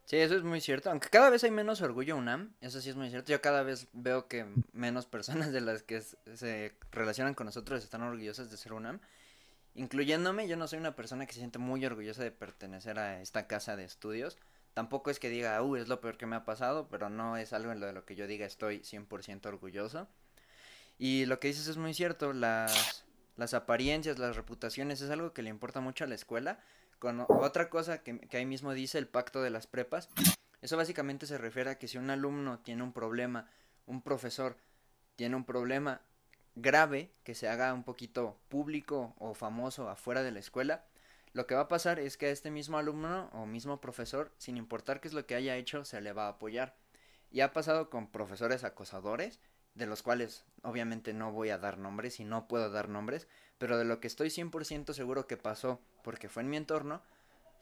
Sí, 0.04 0.16
eso 0.16 0.34
es 0.34 0.42
muy 0.42 0.60
cierto. 0.60 0.90
Aunque 0.90 1.08
cada 1.08 1.30
vez 1.30 1.44
hay 1.44 1.52
menos 1.52 1.80
orgullo 1.80 2.16
UNAM, 2.16 2.56
eso 2.60 2.80
sí 2.80 2.90
es 2.90 2.96
muy 2.96 3.08
cierto. 3.08 3.30
Yo 3.30 3.40
cada 3.40 3.62
vez 3.62 3.86
veo 3.92 4.26
que 4.26 4.46
menos 4.72 5.06
personas 5.06 5.52
de 5.52 5.60
las 5.60 5.84
que 5.84 6.00
se 6.00 6.74
relacionan 6.90 7.34
con 7.34 7.46
nosotros 7.46 7.84
están 7.84 8.02
orgullosas 8.02 8.50
de 8.50 8.56
ser 8.56 8.72
UNAM. 8.72 8.98
Incluyéndome, 9.74 10.48
yo 10.48 10.56
no 10.56 10.66
soy 10.66 10.78
una 10.78 10.96
persona 10.96 11.26
que 11.26 11.32
se 11.32 11.38
siente 11.38 11.58
muy 11.58 11.84
orgullosa 11.84 12.22
de 12.22 12.32
pertenecer 12.32 12.98
a 12.98 13.20
esta 13.20 13.46
casa 13.46 13.76
de 13.76 13.84
estudios. 13.84 14.38
Tampoco 14.74 15.10
es 15.10 15.18
que 15.18 15.28
diga, 15.28 15.62
uh, 15.62 15.76
es 15.76 15.88
lo 15.88 16.00
peor 16.00 16.16
que 16.16 16.26
me 16.26 16.36
ha 16.36 16.44
pasado, 16.44 16.88
pero 16.88 17.08
no 17.08 17.36
es 17.36 17.52
algo 17.52 17.72
en 17.72 17.80
lo 17.80 17.86
de 17.86 17.92
lo 17.92 18.04
que 18.04 18.16
yo 18.16 18.26
diga 18.26 18.46
estoy 18.46 18.80
100% 18.80 19.46
orgulloso. 19.46 20.08
Y 20.98 21.26
lo 21.26 21.38
que 21.38 21.48
dices 21.48 21.68
es 21.68 21.76
muy 21.76 21.94
cierto, 21.94 22.32
las, 22.32 23.04
las 23.36 23.54
apariencias, 23.54 24.18
las 24.18 24.36
reputaciones 24.36 25.00
es 25.00 25.10
algo 25.10 25.32
que 25.32 25.42
le 25.42 25.50
importa 25.50 25.80
mucho 25.80 26.04
a 26.04 26.08
la 26.08 26.16
escuela 26.16 26.58
con 26.98 27.24
otra 27.28 27.70
cosa 27.70 28.02
que, 28.02 28.20
ahí 28.32 28.46
mismo 28.46 28.74
dice 28.74 28.98
el 28.98 29.06
pacto 29.06 29.42
de 29.42 29.50
las 29.50 29.66
prepas, 29.66 30.08
eso 30.60 30.76
básicamente 30.76 31.26
se 31.26 31.38
refiere 31.38 31.70
a 31.70 31.78
que 31.78 31.88
si 31.88 31.98
un 31.98 32.10
alumno 32.10 32.58
tiene 32.58 32.82
un 32.82 32.92
problema, 32.92 33.48
un 33.86 34.02
profesor 34.02 34.56
tiene 35.16 35.36
un 35.36 35.44
problema, 35.44 36.00
grave 36.60 37.10
que 37.24 37.34
se 37.34 37.48
haga 37.48 37.72
un 37.72 37.84
poquito 37.84 38.38
público 38.48 39.14
o 39.18 39.34
famoso 39.34 39.88
afuera 39.88 40.22
de 40.22 40.32
la 40.32 40.40
escuela, 40.40 40.84
lo 41.32 41.46
que 41.46 41.54
va 41.54 41.62
a 41.62 41.68
pasar 41.68 41.98
es 41.98 42.16
que 42.16 42.26
a 42.26 42.30
este 42.30 42.50
mismo 42.50 42.78
alumno 42.78 43.30
o 43.32 43.46
mismo 43.46 43.80
profesor, 43.80 44.32
sin 44.38 44.56
importar 44.56 45.00
qué 45.00 45.08
es 45.08 45.14
lo 45.14 45.26
que 45.26 45.34
haya 45.34 45.56
hecho, 45.56 45.84
se 45.84 46.00
le 46.00 46.12
va 46.12 46.26
a 46.26 46.30
apoyar. 46.30 46.74
Y 47.30 47.40
ha 47.40 47.52
pasado 47.52 47.90
con 47.90 48.10
profesores 48.10 48.64
acosadores, 48.64 49.38
de 49.74 49.86
los 49.86 50.02
cuales 50.02 50.44
obviamente 50.62 51.12
no 51.12 51.30
voy 51.30 51.50
a 51.50 51.58
dar 51.58 51.78
nombres 51.78 52.18
y 52.20 52.24
no 52.24 52.48
puedo 52.48 52.70
dar 52.70 52.88
nombres, 52.88 53.28
pero 53.58 53.78
de 53.78 53.84
lo 53.84 54.00
que 54.00 54.08
estoy 54.08 54.28
100% 54.28 54.92
seguro 54.92 55.26
que 55.26 55.36
pasó, 55.36 55.80
porque 56.02 56.28
fue 56.28 56.42
en 56.42 56.50
mi 56.50 56.56
entorno, 56.56 57.02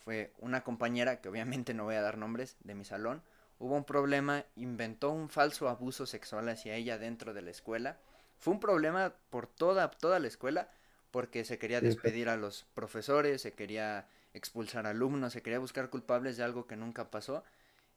fue 0.04 0.32
una 0.38 0.62
compañera, 0.62 1.20
que 1.20 1.28
obviamente 1.28 1.74
no 1.74 1.84
voy 1.84 1.96
a 1.96 2.02
dar 2.02 2.16
nombres, 2.16 2.56
de 2.60 2.74
mi 2.74 2.84
salón, 2.84 3.22
hubo 3.58 3.74
un 3.74 3.84
problema, 3.84 4.44
inventó 4.54 5.10
un 5.10 5.28
falso 5.28 5.68
abuso 5.68 6.06
sexual 6.06 6.48
hacia 6.48 6.74
ella 6.74 6.96
dentro 6.96 7.34
de 7.34 7.42
la 7.42 7.50
escuela. 7.50 7.98
Fue 8.38 8.52
un 8.52 8.60
problema 8.60 9.14
por 9.30 9.46
toda, 9.46 9.90
toda 9.90 10.18
la 10.18 10.28
escuela, 10.28 10.70
porque 11.10 11.44
se 11.44 11.58
quería 11.58 11.80
despedir 11.80 12.28
a 12.28 12.36
los 12.36 12.66
profesores, 12.74 13.42
se 13.42 13.54
quería 13.54 14.08
expulsar 14.34 14.86
alumnos, 14.86 15.32
se 15.32 15.42
quería 15.42 15.58
buscar 15.58 15.88
culpables 15.88 16.36
de 16.36 16.44
algo 16.44 16.66
que 16.66 16.76
nunca 16.76 17.10
pasó. 17.10 17.42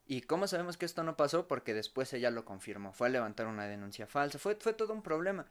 ¿Y 0.06 0.22
cómo 0.22 0.48
sabemos 0.48 0.78
que 0.78 0.86
esto 0.86 1.04
no 1.04 1.18
pasó? 1.18 1.48
Porque 1.48 1.74
después 1.74 2.14
ella 2.14 2.32
lo 2.32 2.46
confirmó, 2.46 2.94
fue 2.94 3.08
a 3.08 3.12
levantar 3.12 3.48
una 3.48 3.68
denuncia 3.68 4.08
falsa, 4.08 4.40
fue, 4.40 4.56
fue 4.56 4.74
todo 4.74 4.94
un 4.94 5.04
problema. 5.04 5.46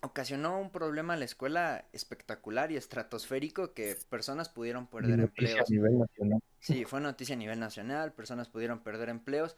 Ocasionó 0.00 0.60
un 0.60 0.70
problema 0.70 1.14
a 1.14 1.16
la 1.16 1.24
escuela 1.24 1.84
espectacular 1.92 2.70
y 2.70 2.76
estratosférico 2.76 3.72
que 3.72 3.96
personas 4.08 4.48
pudieron 4.48 4.86
perder 4.86 5.20
empleos. 5.20 5.60
A 5.60 5.72
nivel 5.72 5.98
nacional. 5.98 6.40
Sí, 6.60 6.84
fue 6.84 7.00
noticia 7.00 7.34
a 7.34 7.38
nivel 7.38 7.58
nacional, 7.58 8.12
personas 8.12 8.48
pudieron 8.48 8.80
perder 8.80 9.08
empleos 9.08 9.56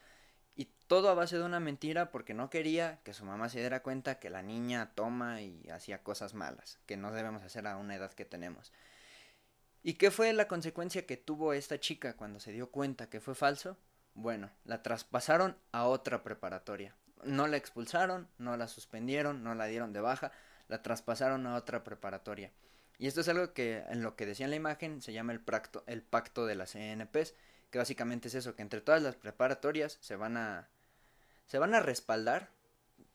y 0.56 0.64
todo 0.86 1.10
a 1.10 1.14
base 1.14 1.36
de 1.36 1.44
una 1.44 1.60
mentira 1.60 2.10
porque 2.10 2.34
no 2.34 2.48
quería 2.48 2.98
que 3.04 3.12
su 3.12 3.25
mamá 3.25 3.50
se 3.50 3.60
diera 3.60 3.82
cuenta 3.82 4.18
que 4.18 4.30
la 4.30 4.42
niña 4.42 4.92
toma 4.94 5.42
y 5.42 5.68
hacía 5.68 6.02
cosas 6.02 6.32
malas, 6.32 6.80
que 6.86 6.96
no 6.96 7.12
debemos 7.12 7.42
hacer 7.42 7.66
a 7.66 7.76
una 7.76 7.94
edad 7.94 8.12
que 8.14 8.25
tenemos. 8.25 8.72
¿Y 9.82 9.94
qué 9.94 10.10
fue 10.10 10.32
la 10.32 10.48
consecuencia 10.48 11.06
que 11.06 11.16
tuvo 11.16 11.52
esta 11.52 11.78
chica 11.78 12.16
cuando 12.16 12.40
se 12.40 12.52
dio 12.52 12.70
cuenta 12.70 13.10
que 13.10 13.20
fue 13.20 13.34
falso? 13.34 13.76
Bueno, 14.14 14.50
la 14.64 14.82
traspasaron 14.82 15.56
a 15.72 15.84
otra 15.86 16.22
preparatoria. 16.22 16.96
No 17.22 17.46
la 17.46 17.58
expulsaron, 17.58 18.28
no 18.38 18.56
la 18.56 18.66
suspendieron, 18.66 19.44
no 19.44 19.54
la 19.54 19.66
dieron 19.66 19.92
de 19.92 20.00
baja, 20.00 20.32
la 20.68 20.82
traspasaron 20.82 21.46
a 21.46 21.54
otra 21.54 21.84
preparatoria. 21.84 22.50
Y 22.98 23.06
esto 23.06 23.20
es 23.20 23.28
algo 23.28 23.52
que 23.52 23.84
en 23.88 24.02
lo 24.02 24.16
que 24.16 24.25
decía 24.25 24.46
en 24.46 24.50
la 24.50 24.56
imagen 24.56 25.02
se 25.02 25.12
llama 25.12 25.32
el 25.32 25.40
pacto, 25.40 25.84
el 25.86 26.02
pacto 26.02 26.46
de 26.46 26.54
las 26.54 26.72
CNPs, 26.72 27.34
que 27.76 27.80
básicamente 27.80 28.28
es 28.28 28.35
eso, 28.35 28.56
que 28.56 28.62
entre 28.62 28.80
todas 28.80 29.02
las 29.02 29.16
preparatorias 29.16 29.99
se 30.00 30.16
van 30.16 30.38
a 30.38 30.66
se 31.45 31.59
van 31.59 31.75
a 31.75 31.80
respaldar 31.80 32.49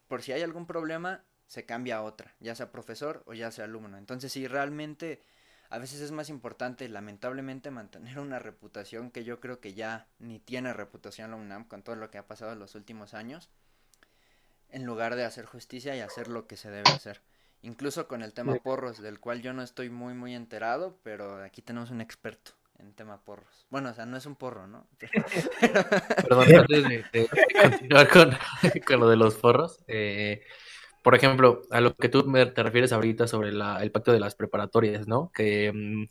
por 0.07 0.21
si 0.21 0.33
hay 0.33 0.43
algún 0.43 0.67
problema, 0.67 1.23
se 1.47 1.65
cambia 1.65 1.97
a 1.97 2.03
otra, 2.03 2.35
ya 2.39 2.53
sea 2.53 2.71
profesor 2.71 3.23
o 3.25 3.33
ya 3.33 3.49
sea 3.49 3.65
alumno. 3.65 3.97
Entonces, 3.97 4.31
si 4.31 4.45
realmente 4.47 5.23
a 5.71 5.79
veces 5.79 5.99
es 5.99 6.11
más 6.11 6.29
importante, 6.29 6.87
lamentablemente, 6.89 7.71
mantener 7.71 8.19
una 8.19 8.37
reputación 8.37 9.09
que 9.09 9.23
yo 9.23 9.39
creo 9.39 9.59
que 9.59 9.73
ya 9.73 10.05
ni 10.19 10.37
tiene 10.37 10.73
reputación 10.73 11.31
la 11.31 11.37
UNAM 11.37 11.65
con 11.65 11.81
todo 11.81 11.95
lo 11.95 12.11
que 12.11 12.19
ha 12.19 12.27
pasado 12.27 12.53
en 12.53 12.59
los 12.59 12.75
últimos 12.75 13.15
años, 13.15 13.49
en 14.69 14.85
lugar 14.85 15.15
de 15.15 15.25
hacer 15.25 15.45
justicia 15.45 15.95
y 15.95 16.01
hacer 16.01 16.27
lo 16.27 16.45
que 16.45 16.55
se 16.55 16.69
debe 16.69 16.91
hacer. 16.91 17.19
Incluso 17.63 18.07
con 18.07 18.21
el 18.21 18.33
tema 18.33 18.53
porros, 18.57 19.01
del 19.01 19.19
cual 19.19 19.41
yo 19.41 19.53
no 19.53 19.63
estoy 19.63 19.89
muy, 19.89 20.13
muy 20.13 20.35
enterado, 20.35 20.99
pero 21.01 21.43
aquí 21.43 21.63
tenemos 21.63 21.89
un 21.89 22.01
experto 22.01 22.60
en 22.81 22.93
tema 22.93 23.21
porros. 23.23 23.67
Bueno, 23.69 23.89
o 23.89 23.93
sea, 23.93 24.05
no 24.05 24.17
es 24.17 24.25
un 24.25 24.35
porro, 24.35 24.67
¿no? 24.67 24.87
Perdón, 25.59 26.55
antes 26.55 26.83
de, 26.89 27.29
continuar 27.61 28.09
con, 28.09 28.31
con, 28.85 28.99
lo 28.99 29.09
de 29.09 29.15
los 29.15 29.35
porros, 29.35 29.79
eh, 29.87 30.43
por 31.03 31.15
ejemplo, 31.15 31.61
a 31.71 31.81
lo 31.81 31.95
que 31.95 32.09
tú 32.09 32.31
te 32.31 32.63
refieres 32.63 32.91
ahorita 32.91 33.27
sobre 33.27 33.49
el 33.49 33.91
pacto 33.91 34.11
de 34.11 34.19
las 34.19 34.35
preparatorias, 34.35 35.07
¿no? 35.07 35.31
Que 35.33 35.71
mm, 35.73 36.07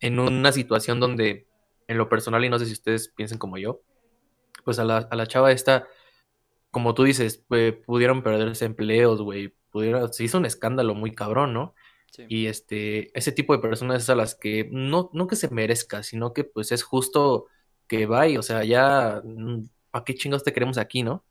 en 0.00 0.18
una 0.18 0.52
situación 0.52 1.00
donde, 1.00 1.46
en 1.86 1.98
lo 1.98 2.08
personal, 2.08 2.44
y 2.44 2.48
no 2.48 2.58
sé 2.58 2.66
si 2.66 2.72
ustedes 2.72 3.08
piensen 3.08 3.38
como 3.38 3.58
yo, 3.58 3.80
pues 4.64 4.78
a 4.78 4.84
la, 4.84 4.98
a 4.98 5.16
la 5.16 5.26
chava 5.26 5.52
esta, 5.52 5.86
como 6.70 6.94
tú 6.94 7.04
dices, 7.04 7.44
pudieron 7.86 8.22
perderse 8.22 8.64
empleos, 8.64 9.22
güey, 9.22 9.54
pudieron, 9.70 10.12
se 10.12 10.24
hizo 10.24 10.38
un 10.38 10.46
escándalo 10.46 10.94
muy 10.94 11.14
cabrón, 11.14 11.54
¿no? 11.54 11.74
Y 12.28 12.46
este, 12.46 13.16
ese 13.16 13.32
tipo 13.32 13.54
de 13.54 13.62
personas 13.62 14.02
es 14.02 14.10
a 14.10 14.16
las 14.16 14.34
que 14.34 14.68
no, 14.72 15.10
no 15.12 15.26
que 15.26 15.36
se 15.36 15.50
merezca, 15.50 16.02
sino 16.02 16.32
que 16.32 16.42
pues 16.42 16.72
es 16.72 16.82
justo 16.82 17.46
que 17.86 18.06
vaya, 18.06 18.38
o 18.38 18.42
sea, 18.42 18.64
ya, 18.64 19.22
mm, 19.24 19.64
¿para 19.90 20.04
qué 20.04 20.14
chingados 20.14 20.42
te 20.42 20.52
queremos 20.52 20.78
aquí, 20.78 21.02
no? 21.02 21.24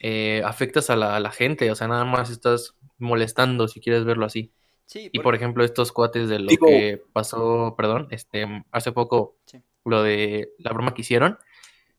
eh, 0.00 0.42
afectas 0.44 0.88
a 0.88 0.96
la, 0.96 1.30
gente, 1.30 1.70
o 1.70 1.74
sea, 1.74 1.86
nada 1.86 2.06
más 2.06 2.30
estás 2.30 2.74
molestando 2.98 3.68
si 3.68 3.80
quieres 3.80 4.04
verlo 4.04 4.24
así. 4.24 4.50
Y 4.92 5.20
por 5.20 5.36
ejemplo, 5.36 5.62
estos 5.62 5.92
cuates 5.92 6.28
de 6.28 6.40
lo 6.40 6.48
que 6.48 7.00
pasó, 7.12 7.74
perdón, 7.76 8.08
este, 8.10 8.64
hace 8.72 8.90
poco, 8.90 9.36
lo 9.84 10.02
de 10.02 10.52
la 10.58 10.72
broma 10.72 10.94
que 10.94 11.02
hicieron, 11.02 11.38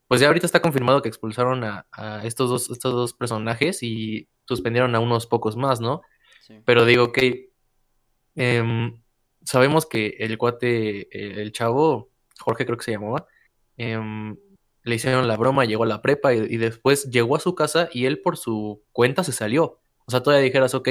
pues 0.10 0.20
ya 0.20 0.28
ahorita 0.28 0.46
está 0.46 0.62
confirmado 0.62 1.02
que 1.02 1.08
expulsaron 1.08 1.64
a, 1.64 1.86
estos, 2.26 2.50
dos, 2.50 2.70
estos 2.70 2.92
dos 2.92 3.14
personajes 3.14 3.82
y 3.82 4.28
suspendieron 4.46 4.94
a 4.96 5.00
unos 5.00 5.26
pocos 5.26 5.56
más, 5.56 5.80
¿no? 5.80 6.02
Pero 6.66 6.84
digo 6.84 7.14
que 7.14 7.51
em, 8.36 9.02
sabemos 9.44 9.86
que 9.86 10.16
el 10.20 10.38
cuate, 10.38 11.42
el, 11.42 11.52
chavo, 11.52 12.10
Jorge 12.40 12.66
creo 12.66 12.78
que 12.78 12.84
se 12.84 12.92
llamaba, 12.92 13.28
eh, 13.78 14.00
le 14.84 14.96
hicieron 14.96 15.28
la 15.28 15.38
broma, 15.38 15.66
llegó 15.66 15.84
a 15.84 15.88
la 15.88 16.02
prepa 16.02 16.34
y, 16.34 16.58
después 16.58 17.10
llegó 17.10 17.36
a 17.36 17.40
su 17.40 17.56
casa 17.56 17.90
y 17.94 18.06
él 18.06 18.22
por 18.22 18.38
su 18.38 18.84
cuenta 18.92 19.24
se 19.24 19.32
salió. 19.32 19.80
O 20.06 20.12
sea, 20.12 20.24
todavía 20.24 20.44
dijeras, 20.44 20.74
ok, 20.74 20.90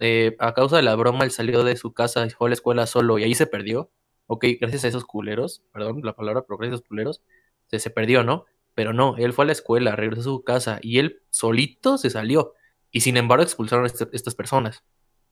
eh, 0.00 0.36
a 0.38 0.54
causa 0.54 0.76
de 0.76 0.82
la 0.82 0.94
broma 0.96 1.24
él 1.24 1.30
salió 1.30 1.64
de 1.64 1.76
su 1.76 1.92
casa 1.94 2.26
y 2.26 2.30
fue 2.30 2.48
a 2.48 2.50
la 2.50 2.54
escuela 2.54 2.86
solo 2.86 3.18
y 3.18 3.24
ahí 3.24 3.34
se 3.34 3.46
perdió. 3.46 3.90
Ok, 4.26 4.46
gracias 4.60 4.84
a 4.84 4.88
esos 4.88 5.04
culeros, 5.04 5.62
perdón 5.72 6.00
la 6.02 6.14
palabra, 6.14 6.42
pero 6.42 6.58
gracias 6.58 6.72
a 6.72 6.76
esos 6.76 6.88
culeros, 6.88 7.22
se, 7.68 7.78
se 7.78 7.90
perdió, 7.90 8.24
¿no? 8.24 8.46
Pero 8.74 8.92
no, 8.92 9.16
él 9.16 9.32
fue 9.32 9.44
a 9.44 9.46
la 9.46 9.52
escuela, 9.52 9.96
regresó 9.96 10.20
a 10.20 10.24
su 10.24 10.44
casa 10.44 10.78
y 10.82 10.98
él 10.98 11.22
solito 11.30 11.98
se 11.98 12.10
salió. 12.10 12.54
Y 12.90 13.00
sin 13.00 13.16
embargo 13.16 13.44
expulsaron 13.44 13.84
a 13.84 13.86
este, 13.88 14.06
estas 14.12 14.34
personas. 14.34 14.84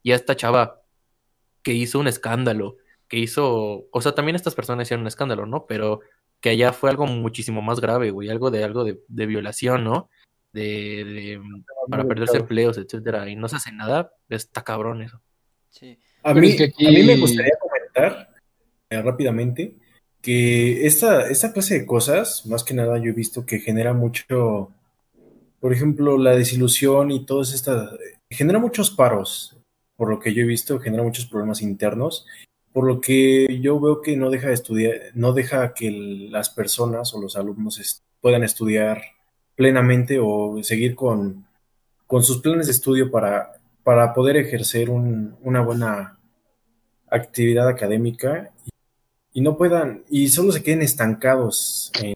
Y 0.02 0.12
a 0.12 0.16
esta 0.16 0.36
chava 0.36 0.81
que 1.62 1.72
hizo 1.72 1.98
un 1.98 2.08
escándalo, 2.08 2.76
que 3.08 3.18
hizo, 3.18 3.86
o 3.90 4.00
sea, 4.00 4.14
también 4.14 4.36
estas 4.36 4.54
personas 4.54 4.86
hicieron 4.86 5.02
un 5.02 5.08
escándalo, 5.08 5.46
¿no? 5.46 5.66
Pero 5.66 6.00
que 6.40 6.50
allá 6.50 6.72
fue 6.72 6.90
algo 6.90 7.06
muchísimo 7.06 7.62
más 7.62 7.80
grave, 7.80 8.10
güey, 8.10 8.28
algo 8.28 8.50
de 8.50 8.64
algo 8.64 8.84
de, 8.84 9.26
violación, 9.26 9.84
¿no? 9.84 10.10
De, 10.52 11.40
para 11.88 12.04
perderse 12.04 12.38
empleos, 12.38 12.78
etcétera, 12.78 13.28
y 13.28 13.36
no 13.36 13.48
se 13.48 13.56
hace 13.56 13.72
nada, 13.72 14.12
está 14.28 14.62
cabrón 14.62 15.02
eso. 15.02 15.20
Sí. 15.70 15.98
A 16.22 16.34
mí, 16.34 16.56
a 16.56 16.90
mí 16.90 17.02
me 17.02 17.16
gustaría 17.16 17.52
comentar 17.60 18.28
eh, 18.90 19.02
rápidamente 19.02 19.74
que 20.20 20.86
esta, 20.86 21.28
esta 21.28 21.52
clase 21.52 21.80
de 21.80 21.86
cosas, 21.86 22.46
más 22.46 22.62
que 22.64 22.74
nada 22.74 22.98
yo 22.98 23.10
he 23.10 23.12
visto 23.12 23.44
que 23.44 23.58
genera 23.58 23.92
mucho, 23.92 24.70
por 25.60 25.72
ejemplo, 25.72 26.16
la 26.16 26.36
desilusión 26.36 27.10
y 27.10 27.26
todas 27.26 27.52
estas, 27.52 27.90
genera 28.30 28.58
muchos 28.58 28.90
paros, 28.90 29.56
por 30.02 30.10
lo 30.10 30.18
que 30.18 30.34
yo 30.34 30.42
he 30.42 30.46
visto, 30.46 30.80
genera 30.80 31.04
muchos 31.04 31.26
problemas 31.26 31.62
internos 31.62 32.26
por 32.72 32.86
lo 32.86 33.00
que 33.00 33.60
yo 33.60 33.78
veo 33.78 34.00
que 34.00 34.16
no 34.16 34.30
deja 34.30 34.48
de 34.48 34.54
estudiar, 34.54 34.94
no 35.14 35.32
deja 35.32 35.74
que 35.74 35.92
las 36.28 36.50
personas 36.50 37.14
o 37.14 37.20
los 37.20 37.36
alumnos 37.36 38.02
puedan 38.20 38.42
estudiar 38.42 39.00
plenamente 39.54 40.18
o 40.20 40.58
seguir 40.62 40.94
con, 40.94 41.46
con 42.08 42.24
sus 42.24 42.40
planes 42.40 42.66
de 42.66 42.72
estudio 42.72 43.12
para, 43.12 43.52
para 43.84 44.14
poder 44.14 44.36
ejercer 44.38 44.90
una 44.90 45.60
buena 45.60 46.18
actividad 47.08 47.68
académica 47.68 48.50
y, 49.32 49.42
no 49.42 49.56
puedan, 49.56 50.02
y 50.08 50.28
solo 50.28 50.50
se 50.50 50.64
queden 50.64 50.82
estancados 50.82 51.92
en, 52.00 52.14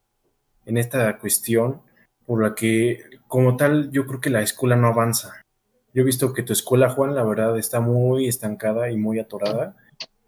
en 0.65 0.77
esta 0.77 1.19
cuestión 1.19 1.83
por 2.27 2.43
la 2.43 2.55
que 2.57 3.05
como 3.29 3.57
tal 3.57 3.93
yo 3.93 4.07
creo 4.07 4.21
que 4.21 4.31
la 4.31 4.43
escuela 4.43 4.75
no 4.75 4.89
avanza. 4.89 5.43
Yo 5.97 6.03
he 6.03 6.05
visto 6.05 6.35
que 6.35 6.43
tu 6.43 6.53
escuela, 6.53 6.91
Juan, 6.91 7.15
la 7.15 7.25
verdad 7.25 7.59
está 7.59 7.81
muy 7.81 8.29
estancada 8.29 8.91
y 8.91 8.99
muy 8.99 9.19
atorada 9.19 9.77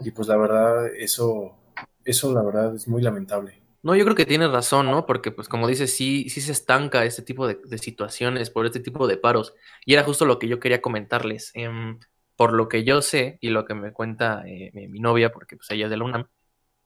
y 0.01 0.13
pues 0.13 0.27
la 0.27 0.39
verdad, 0.39 0.87
eso, 0.97 1.59
eso 2.07 2.33
la 2.33 2.43
verdad 2.43 2.75
es 2.75 2.89
muy 2.89 3.03
lamentable. 3.03 3.61
No, 3.83 3.95
yo 3.95 4.05
creo 4.05 4.17
que 4.17 4.25
tienes 4.25 4.51
razón, 4.51 4.91
¿no? 4.91 5.05
Porque, 5.05 5.31
pues, 5.31 5.47
como 5.47 5.69
dices, 5.69 5.95
sí, 5.95 6.31
sí 6.31 6.41
se 6.41 6.53
estanca 6.53 7.05
este 7.05 7.21
tipo 7.21 7.47
de, 7.47 7.59
situaciones 7.77 8.49
por 8.49 8.65
este 8.65 8.81
tipo 8.81 9.07
de 9.07 9.19
paros. 9.19 9.53
Y 9.85 9.93
era 9.93 10.05
justo 10.05 10.25
lo 10.25 10.39
que 10.39 10.49
yo 10.49 10.59
quería 10.59 10.81
comentarles. 10.81 11.51
Em, 11.53 11.99
por 12.35 12.55
lo 12.55 12.71
que 12.71 12.85
yo 12.85 13.03
sé 13.03 13.37
y 13.43 13.51
lo 13.51 13.67
que 13.67 13.75
me 13.75 13.93
cuenta 13.93 14.45
eh, 14.47 14.71
mi, 14.73 15.01
novia, 15.01 15.33
porque 15.33 15.57
pues 15.59 15.71
ella 15.71 15.85
es 15.85 15.91
de 15.91 15.99
la 15.99 16.05
UNAM, 16.05 16.29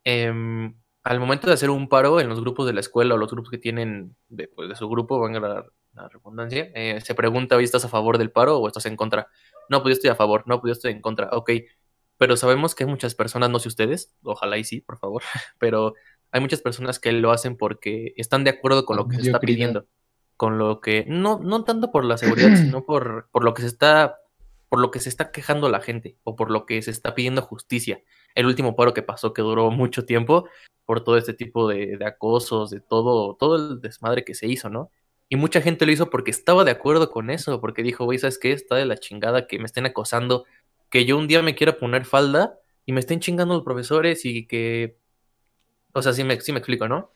em, 0.03 0.75
al 1.05 1.21
momento 1.21 1.47
de 1.47 1.55
hacer 1.55 1.71
un 1.71 1.89
paro 1.89 2.19
en 2.19 2.29
los 2.29 2.41
grupos 2.41 2.67
de 2.67 2.73
la 2.73 2.81
escuela 2.81 3.15
o 3.15 3.19
los 3.19 3.31
grupos 3.31 3.51
que 3.51 3.59
tienen 3.59 4.17
de, 4.29 4.49
pues, 4.49 4.69
de 4.69 4.75
su 4.75 4.89
grupo, 4.89 5.21
van 5.21 5.37
a 5.37 5.67
la, 5.95 6.09
redundancia, 6.09 6.71
eh, 6.75 7.01
se 7.03 7.15
pregunta, 7.15 7.57
hoy 7.57 7.65
¿estás 7.65 7.85
a 7.85 7.89
favor 7.89 8.19
del 8.19 8.31
paro 8.31 8.59
o 8.59 8.67
estás 8.67 8.87
en 8.87 8.97
contra? 8.97 9.29
No, 9.69 9.83
pues 9.83 9.95
yo 9.95 9.97
estoy 9.97 10.11
a 10.11 10.15
favor, 10.15 10.45
no, 10.47 10.61
pues 10.61 10.71
yo 10.71 10.73
estoy 10.73 10.93
en 10.93 11.01
contra. 11.01 11.29
Ok, 11.33 11.51
pero 12.19 12.37
sabemos 12.37 12.75
que 12.75 12.85
hay 12.85 12.91
muchas 12.91 13.15
personas, 13.15 13.51
no 13.51 13.59
sé 13.59 13.69
ustedes, 13.69 14.15
ojalá 14.23 14.59
y 14.59 14.65
sí, 14.65 14.81
por 14.81 14.99
favor, 14.99 15.23
pero 15.59 15.95
hay 16.31 16.41
muchas 16.41 16.63
personas 16.63 16.99
que 16.99 17.13
lo 17.13 17.31
hacen 17.31 17.57
porque 17.57 18.15
están 18.17 18.45
de 18.45 18.51
acuerdo 18.51 18.85
con 18.85 18.97
lo 18.97 19.09
que 19.09 19.17
se 19.17 19.23
está 19.23 19.41
pidiendo, 19.41 19.87
con 20.37 20.59
lo 20.59 20.81
que, 20.81 21.05
no, 21.09 21.39
no 21.39 21.65
tanto 21.65 21.91
por 21.91 22.05
la 22.05 22.17
seguridad, 22.17 22.57
sino 22.57 22.85
por, 22.85 23.29
por 23.31 23.45
lo 23.45 23.55
que 23.55 23.63
se 23.63 23.69
está 23.69 24.19
por 24.69 24.81
lo 24.81 24.91
que 24.91 25.01
se 25.01 25.11
está 25.11 25.33
quejando 25.33 25.69
la 25.69 25.83
gente 25.83 26.17
o 26.25 26.35
por 26.35 26.51
lo 26.51 26.65
que 26.65 26.81
se 26.81 26.91
está 26.91 27.15
pidiendo 27.15 27.43
justicia. 27.43 28.03
El 28.35 28.47
último 28.47 28.75
paro 28.75 28.95
que 28.95 29.03
pasó, 29.03 29.35
que 29.35 29.43
duró 29.43 29.71
mucho 29.71 30.07
tiempo, 30.07 30.49
por 30.87 31.05
todo 31.05 31.19
este 31.19 31.35
tipo 31.35 31.69
de, 31.69 31.99
de 31.99 32.07
acosos, 32.07 32.71
de 32.71 32.81
todo, 32.81 33.37
todo 33.37 33.57
el 33.57 33.83
desmadre 33.83 34.25
que 34.25 34.35
se 34.35 34.47
hizo, 34.47 34.71
¿no? 34.71 34.91
Y 35.33 35.37
mucha 35.37 35.62
gente 35.62 35.87
lo 35.87 35.93
hizo 35.93 36.11
porque 36.11 36.31
estaba 36.31 36.62
de 36.62 36.73
acuerdo 36.73 37.11
con 37.11 37.31
eso, 37.31 37.59
porque 37.59 37.83
dijo, 37.83 38.05
güey, 38.05 38.19
¿sabes 38.19 38.39
qué? 38.39 38.53
Está 38.53 38.77
de 38.77 38.85
la 38.85 38.99
chingada 38.99 39.47
que 39.47 39.59
me 39.59 39.65
estén 39.65 39.87
acosando, 39.87 40.45
que 40.91 41.07
yo 41.07 41.17
un 41.17 41.27
día 41.27 41.41
me 41.41 41.55
quiera 41.55 41.79
poner 41.79 42.05
falda 42.05 42.59
y 42.85 42.93
me 42.93 43.01
estén 43.01 43.19
chingando 43.19 43.55
los 43.55 43.65
profesores 43.65 44.27
y 44.27 44.45
que... 44.47 44.99
O 45.95 46.03
sea, 46.03 46.12
sí 46.12 46.23
me, 46.23 46.39
sí 46.39 46.53
me 46.53 46.59
explico, 46.59 46.87
¿no? 46.87 47.12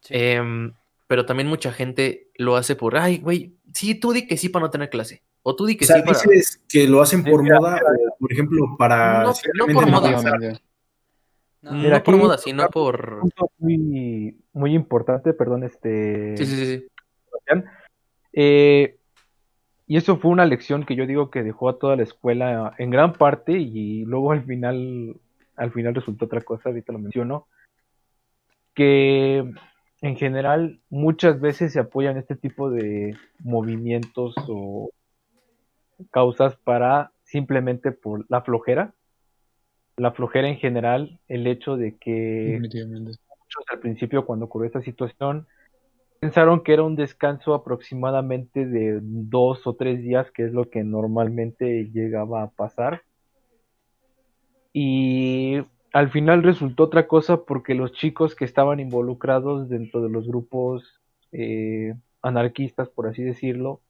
Sí. 0.00 0.14
Em, 0.16 0.72
pero 1.06 1.26
también 1.26 1.46
mucha 1.46 1.70
gente 1.70 2.30
lo 2.36 2.56
hace 2.56 2.76
por, 2.76 2.96
ay, 2.96 3.18
güey, 3.18 3.52
sí, 3.74 3.94
tú 3.94 4.14
di 4.14 4.26
que 4.26 4.38
sí 4.38 4.48
para 4.48 4.64
no 4.64 4.70
tener 4.70 4.88
clase. 4.88 5.22
O 5.42 5.54
tú 5.54 5.66
di 5.66 5.76
que 5.76 5.84
O 5.84 5.86
sea, 5.86 5.96
sí 5.96 6.02
para... 6.02 6.18
dices 6.18 6.62
que 6.66 6.88
lo 6.88 7.02
hacen 7.02 7.24
por 7.24 7.40
Sí, 7.40 7.44
mira, 7.44 7.60
moda, 7.60 7.76
o, 7.76 8.16
por 8.20 8.32
ejemplo, 8.32 8.74
para 8.78 9.22
No, 9.22 9.34
no 9.52 9.66
por 9.66 9.86
moda. 9.86 10.10
No, 11.60 11.70
no 11.70 11.72
Mira, 11.72 12.02
por 12.02 12.16
moda, 12.16 12.38
sino 12.38 12.66
por... 12.70 13.20
Muy, 13.58 14.34
muy 14.54 14.74
importante, 14.74 15.34
perdón, 15.34 15.64
este. 15.64 16.38
Sí, 16.38 16.46
sí, 16.46 16.56
sí, 16.56 16.66
sí. 16.66 16.88
Sebastián. 17.44 17.64
Eh, 18.32 18.96
y 19.86 19.96
eso 19.96 20.16
fue 20.18 20.30
una 20.30 20.46
lección 20.46 20.84
que 20.84 20.96
yo 20.96 21.06
digo 21.06 21.30
que 21.30 21.42
dejó 21.42 21.68
a 21.68 21.78
toda 21.78 21.96
la 21.96 22.02
escuela 22.02 22.74
en 22.78 22.90
gran 22.90 23.12
parte 23.12 23.52
y 23.52 24.04
luego 24.04 24.32
al 24.32 24.44
final, 24.44 25.20
al 25.56 25.72
final 25.72 25.94
resultó 25.94 26.24
otra 26.24 26.40
cosa, 26.40 26.70
ahorita 26.70 26.92
lo 26.92 26.98
menciono, 26.98 27.46
que 28.74 29.44
en 30.00 30.16
general 30.16 30.80
muchas 30.88 31.40
veces 31.40 31.72
se 31.72 31.80
apoyan 31.80 32.16
este 32.16 32.34
tipo 32.34 32.70
de 32.70 33.16
movimientos 33.40 34.34
o 34.48 34.90
causas 36.10 36.56
para 36.56 37.12
simplemente 37.24 37.92
por 37.92 38.24
la 38.30 38.42
flojera, 38.42 38.94
la 39.96 40.12
flojera 40.12 40.48
en 40.48 40.56
general, 40.56 41.20
el 41.28 41.46
hecho 41.46 41.76
de 41.76 41.96
que 41.96 42.58
muchos 42.60 43.64
al 43.70 43.78
principio 43.80 44.24
cuando 44.24 44.46
ocurrió 44.46 44.66
esta 44.66 44.82
situación 44.82 45.46
pensaron 46.24 46.62
que 46.62 46.72
era 46.72 46.82
un 46.82 46.96
descanso 46.96 47.52
aproximadamente 47.52 48.64
de 48.64 48.98
dos 49.02 49.66
o 49.66 49.74
tres 49.74 50.00
días, 50.00 50.30
que 50.30 50.46
es 50.46 50.54
lo 50.54 50.70
que 50.70 50.82
normalmente 50.82 51.90
llegaba 51.92 52.42
a 52.42 52.50
pasar. 52.50 53.02
Y 54.72 55.58
al 55.92 56.10
final 56.10 56.42
resultó 56.42 56.84
otra 56.84 57.08
cosa 57.08 57.44
porque 57.44 57.74
los 57.74 57.92
chicos 57.92 58.34
que 58.34 58.46
estaban 58.46 58.80
involucrados 58.80 59.68
dentro 59.68 60.00
de 60.00 60.08
los 60.08 60.26
grupos 60.26 60.98
eh, 61.30 61.92
anarquistas, 62.22 62.88
por 62.88 63.06
así 63.06 63.22
decirlo, 63.22 63.82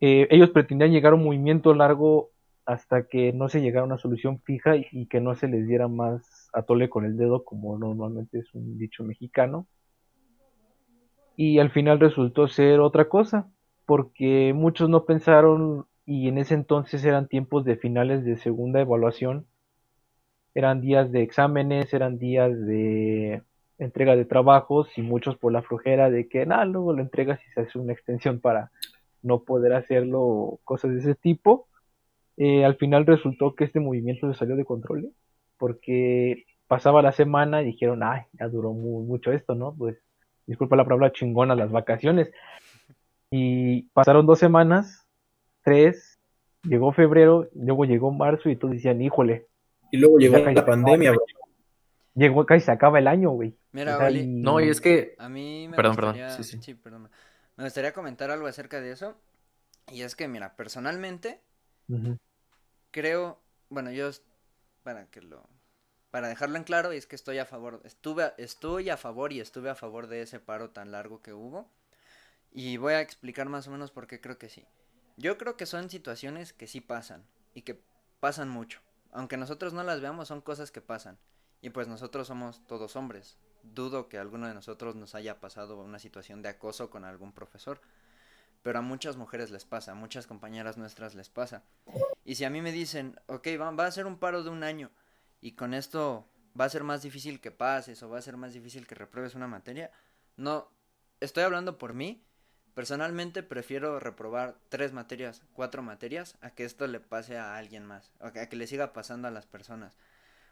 eh, 0.00 0.26
ellos 0.30 0.48
pretendían 0.48 0.92
llegar 0.92 1.12
a 1.12 1.16
un 1.16 1.24
movimiento 1.24 1.74
largo 1.74 2.30
hasta 2.64 3.08
que 3.08 3.34
no 3.34 3.50
se 3.50 3.60
llegara 3.60 3.82
a 3.82 3.88
una 3.88 3.98
solución 3.98 4.40
fija 4.40 4.74
y, 4.74 4.86
y 4.90 5.04
que 5.04 5.20
no 5.20 5.34
se 5.34 5.48
les 5.48 5.68
diera 5.68 5.86
más 5.86 6.48
atole 6.54 6.88
con 6.88 7.04
el 7.04 7.18
dedo, 7.18 7.44
como 7.44 7.78
normalmente 7.78 8.38
es 8.38 8.54
un 8.54 8.78
dicho 8.78 9.04
mexicano. 9.04 9.66
Y 11.36 11.60
al 11.60 11.70
final 11.70 12.00
resultó 12.00 12.48
ser 12.48 12.80
otra 12.80 13.08
cosa, 13.08 13.48
porque 13.86 14.52
muchos 14.52 14.88
no 14.90 15.04
pensaron, 15.04 15.86
y 16.04 16.26
en 16.28 16.38
ese 16.38 16.54
entonces 16.54 17.04
eran 17.04 17.28
tiempos 17.28 17.64
de 17.64 17.76
finales 17.76 18.24
de 18.24 18.36
segunda 18.36 18.80
evaluación, 18.80 19.46
eran 20.54 20.80
días 20.80 21.12
de 21.12 21.22
exámenes, 21.22 21.92
eran 21.92 22.18
días 22.18 22.50
de 22.66 23.42
entrega 23.78 24.16
de 24.16 24.24
trabajos, 24.24 24.88
y 24.96 25.02
muchos 25.02 25.36
por 25.36 25.52
la 25.52 25.62
flojera 25.62 26.10
de 26.10 26.28
que, 26.28 26.46
nada, 26.46 26.64
luego 26.64 26.92
lo 26.94 27.02
entregas 27.02 27.40
y 27.46 27.50
se 27.52 27.60
hace 27.60 27.78
una 27.78 27.92
extensión 27.92 28.40
para 28.40 28.70
no 29.22 29.42
poder 29.44 29.74
hacerlo, 29.74 30.60
cosas 30.64 30.92
de 30.92 30.98
ese 31.00 31.14
tipo. 31.14 31.68
Eh, 32.38 32.64
al 32.64 32.76
final 32.76 33.06
resultó 33.06 33.54
que 33.56 33.64
este 33.64 33.80
movimiento 33.80 34.32
se 34.32 34.38
salió 34.38 34.56
de 34.56 34.64
control, 34.66 35.12
porque 35.58 36.44
pasaba 36.68 37.02
la 37.02 37.12
semana 37.12 37.62
y 37.62 37.66
dijeron, 37.66 38.02
ay, 38.04 38.22
ya 38.34 38.48
duró 38.48 38.72
mu- 38.72 39.04
mucho 39.04 39.32
esto, 39.32 39.54
¿no? 39.54 39.74
Pues, 39.76 39.98
disculpa 40.46 40.76
la 40.76 40.84
palabra 40.84 41.12
chingona, 41.12 41.54
las 41.54 41.70
vacaciones. 41.70 42.30
Y 43.30 43.82
pasaron 43.92 44.26
dos 44.26 44.38
semanas, 44.38 45.06
tres, 45.62 46.18
llegó 46.62 46.92
febrero, 46.92 47.48
luego 47.54 47.84
llegó 47.84 48.12
marzo 48.12 48.48
y 48.48 48.56
todos 48.56 48.74
decían, 48.74 49.02
híjole, 49.02 49.46
Y 49.90 49.98
luego 49.98 50.18
llegó 50.18 50.38
la 50.38 50.64
pandemia, 50.64 51.10
bro. 51.12 51.22
llegó 52.14 52.46
casi 52.46 52.64
se 52.64 52.70
acaba 52.72 52.98
el 52.98 53.08
año, 53.08 53.30
güey. 53.30 53.56
Mira, 53.72 53.96
O 53.96 53.98
sea, 53.98 54.06
Oli, 54.06 54.20
y- 54.20 54.26
No, 54.26 54.60
y 54.60 54.68
es 54.68 54.80
que... 54.80 55.14
A 55.18 55.28
mí 55.28 55.66
me 55.68 55.76
Perdón, 55.76 55.96
perdón, 55.96 56.12
gustaría, 56.14 56.42
sí, 56.42 56.58
sí. 56.60 56.74
perdón. 56.74 57.10
Me 57.56 57.64
gustaría 57.64 57.92
comentar 57.92 58.30
algo 58.30 58.46
acerca 58.46 58.80
de 58.80 58.92
eso. 58.92 59.16
Y 59.92 60.02
es 60.02 60.14
que, 60.16 60.26
mira, 60.28 60.56
personalmente 60.56 61.40
creo, 62.90 63.38
bueno, 63.68 63.90
yo 63.92 64.10
para 64.82 65.06
que 65.06 65.20
lo 65.20 65.42
para 66.16 66.28
dejarlo 66.28 66.56
en 66.56 66.64
claro 66.64 66.92
es 66.92 67.06
que 67.06 67.14
estoy 67.14 67.36
a 67.36 67.44
favor, 67.44 67.82
estuve 67.84 68.32
estoy 68.38 68.88
a 68.88 68.96
favor 68.96 69.34
y 69.34 69.40
estuve 69.40 69.68
a 69.68 69.74
favor 69.74 70.06
de 70.06 70.22
ese 70.22 70.40
paro 70.40 70.70
tan 70.70 70.90
largo 70.90 71.20
que 71.20 71.34
hubo. 71.34 71.68
Y 72.50 72.78
voy 72.78 72.94
a 72.94 73.02
explicar 73.02 73.50
más 73.50 73.68
o 73.68 73.70
menos 73.70 73.90
por 73.90 74.06
qué 74.06 74.18
creo 74.18 74.38
que 74.38 74.48
sí. 74.48 74.64
Yo 75.18 75.36
creo 75.36 75.58
que 75.58 75.66
son 75.66 75.90
situaciones 75.90 76.54
que 76.54 76.68
sí 76.68 76.80
pasan 76.80 77.26
y 77.52 77.60
que 77.60 77.82
pasan 78.18 78.48
mucho. 78.48 78.80
Aunque 79.12 79.36
nosotros 79.36 79.74
no 79.74 79.82
las 79.82 80.00
veamos, 80.00 80.28
son 80.28 80.40
cosas 80.40 80.70
que 80.70 80.80
pasan. 80.80 81.18
Y 81.60 81.68
pues 81.68 81.86
nosotros 81.86 82.28
somos 82.28 82.66
todos 82.66 82.96
hombres. 82.96 83.36
Dudo 83.62 84.08
que 84.08 84.16
alguno 84.16 84.48
de 84.48 84.54
nosotros 84.54 84.96
nos 84.96 85.14
haya 85.14 85.38
pasado 85.38 85.78
una 85.78 85.98
situación 85.98 86.40
de 86.40 86.48
acoso 86.48 86.88
con 86.88 87.04
algún 87.04 87.34
profesor. 87.34 87.78
Pero 88.62 88.78
a 88.78 88.82
muchas 88.82 89.18
mujeres 89.18 89.50
les 89.50 89.66
pasa, 89.66 89.92
a 89.92 89.94
muchas 89.94 90.26
compañeras 90.26 90.78
nuestras 90.78 91.14
les 91.14 91.28
pasa. 91.28 91.62
Y 92.24 92.36
si 92.36 92.46
a 92.46 92.50
mí 92.50 92.62
me 92.62 92.72
dicen, 92.72 93.20
ok, 93.26 93.48
va 93.60 93.84
a 93.84 93.92
ser 93.92 94.06
un 94.06 94.18
paro 94.18 94.42
de 94.42 94.48
un 94.48 94.64
año 94.64 94.90
y 95.40 95.52
con 95.52 95.74
esto 95.74 96.28
va 96.58 96.64
a 96.64 96.70
ser 96.70 96.84
más 96.84 97.02
difícil 97.02 97.40
que 97.40 97.50
pases 97.50 98.02
o 98.02 98.08
va 98.08 98.18
a 98.18 98.22
ser 98.22 98.36
más 98.36 98.52
difícil 98.52 98.86
que 98.86 98.94
repruebes 98.94 99.34
una 99.34 99.46
materia, 99.46 99.90
no, 100.36 100.70
estoy 101.20 101.44
hablando 101.44 101.78
por 101.78 101.94
mí. 101.94 102.22
Personalmente 102.74 103.42
prefiero 103.42 103.98
reprobar 104.00 104.58
tres 104.68 104.92
materias, 104.92 105.42
cuatro 105.54 105.82
materias, 105.82 106.36
a 106.42 106.50
que 106.50 106.64
esto 106.64 106.86
le 106.86 107.00
pase 107.00 107.38
a 107.38 107.56
alguien 107.56 107.86
más, 107.86 108.12
a 108.20 108.32
que, 108.32 108.40
a 108.40 108.48
que 108.50 108.56
le 108.56 108.66
siga 108.66 108.92
pasando 108.92 109.28
a 109.28 109.30
las 109.30 109.46
personas. 109.46 109.96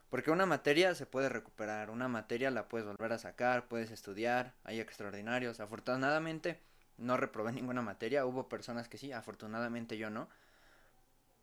Porque 0.08 0.30
una 0.30 0.46
materia 0.46 0.94
se 0.94 1.06
puede 1.06 1.28
recuperar, 1.28 1.90
una 1.90 2.08
materia 2.08 2.50
la 2.50 2.68
puedes 2.68 2.86
volver 2.86 3.12
a 3.12 3.18
sacar, 3.18 3.68
puedes 3.68 3.90
estudiar, 3.90 4.54
hay 4.64 4.80
extraordinarios. 4.80 5.60
Afortunadamente 5.60 6.62
no 6.96 7.16
reprobé 7.16 7.52
ninguna 7.52 7.82
materia, 7.82 8.24
hubo 8.24 8.48
personas 8.48 8.88
que 8.88 8.96
sí, 8.96 9.12
afortunadamente 9.12 9.98
yo 9.98 10.10
no. 10.10 10.28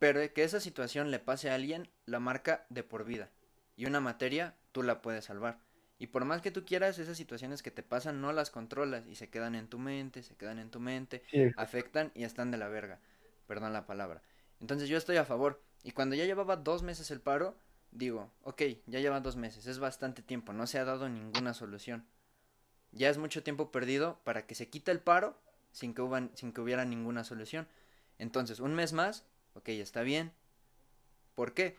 Pero 0.02 0.20
que 0.34 0.44
esa 0.44 0.60
situación 0.60 1.12
le 1.12 1.20
pase 1.20 1.50
a 1.52 1.56
alguien, 1.56 1.90
la 2.08 2.20
marca 2.20 2.66
de 2.70 2.84
por 2.84 3.06
vida. 3.06 3.30
Y 3.78 3.86
una 3.86 4.02
materia, 4.02 4.56
tú 4.74 4.84
la 4.84 5.02
puedes 5.02 5.26
salvar. 5.26 5.60
Y 6.00 6.08
por 6.08 6.26
más 6.26 6.42
que 6.42 6.52
tú 6.52 6.66
quieras, 6.66 7.00
esas 7.00 7.18
situaciones 7.18 7.64
que 7.64 7.72
te 7.72 7.84
pasan 7.84 8.22
no 8.22 8.34
las 8.34 8.50
controlas 8.52 9.08
y 9.08 9.16
se 9.16 9.30
quedan 9.30 9.56
en 9.56 9.68
tu 9.70 9.80
mente, 9.80 10.24
se 10.24 10.36
quedan 10.36 10.60
en 10.60 10.72
tu 10.72 10.82
mente, 10.82 11.24
Sí, 11.32 11.52
afectan 11.56 12.12
y 12.16 12.26
están 12.26 12.52
de 12.52 12.58
la 12.58 12.70
verga. 12.70 13.00
Perdón 13.48 13.74
la 13.74 13.86
palabra. 13.86 14.22
Entonces 14.60 14.90
yo 14.90 14.98
estoy 14.98 15.18
a 15.18 15.26
favor. 15.26 15.62
Y 15.84 15.92
cuando 15.92 16.16
ya 16.16 16.26
llevaba 16.26 16.58
dos 16.58 16.84
meses 16.84 17.12
el 17.12 17.22
paro, 17.22 17.56
digo, 17.92 18.32
ok, 18.44 18.64
ya 18.88 19.00
lleva 19.00 19.22
dos 19.22 19.38
meses, 19.38 19.68
es 19.68 19.80
bastante 19.80 20.24
tiempo, 20.24 20.54
no 20.54 20.68
se 20.68 20.80
ha 20.80 20.86
dado 20.86 21.10
ninguna 21.10 21.54
solución. 21.54 22.06
Ya 22.92 23.10
es 23.10 23.18
mucho 23.18 23.44
tiempo 23.44 23.72
perdido 23.72 24.20
para 24.24 24.46
que 24.46 24.56
se 24.56 24.70
quite 24.70 24.92
el 24.92 25.00
paro 25.00 25.38
sin 25.72 25.94
que, 25.94 26.02
huban- 26.02 26.32
sin 26.36 26.52
que 26.54 26.62
hubiera 26.62 26.86
ninguna 26.86 27.24
solución. 27.24 27.68
Entonces, 28.20 28.60
un 28.60 28.76
mes 28.76 28.94
más, 28.94 29.26
ok, 29.56 29.70
está 29.70 30.02
bien. 30.04 30.34
¿Por 31.36 31.54
qué? 31.54 31.78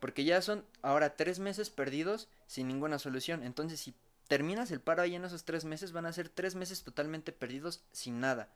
Porque 0.00 0.24
ya 0.24 0.42
son 0.42 0.64
ahora 0.82 1.16
tres 1.16 1.38
meses 1.38 1.70
perdidos 1.70 2.28
sin 2.46 2.68
ninguna 2.68 2.98
solución. 2.98 3.44
Entonces, 3.44 3.80
si 3.80 3.94
terminas 4.28 4.70
el 4.70 4.80
paro 4.80 5.02
ahí 5.02 5.14
en 5.16 5.24
esos 5.24 5.44
tres 5.44 5.64
meses, 5.64 5.92
van 5.92 6.06
a 6.06 6.12
ser 6.12 6.28
tres 6.28 6.54
meses 6.54 6.84
totalmente 6.84 7.32
perdidos 7.32 7.84
sin 7.92 8.20
nada. 8.20 8.50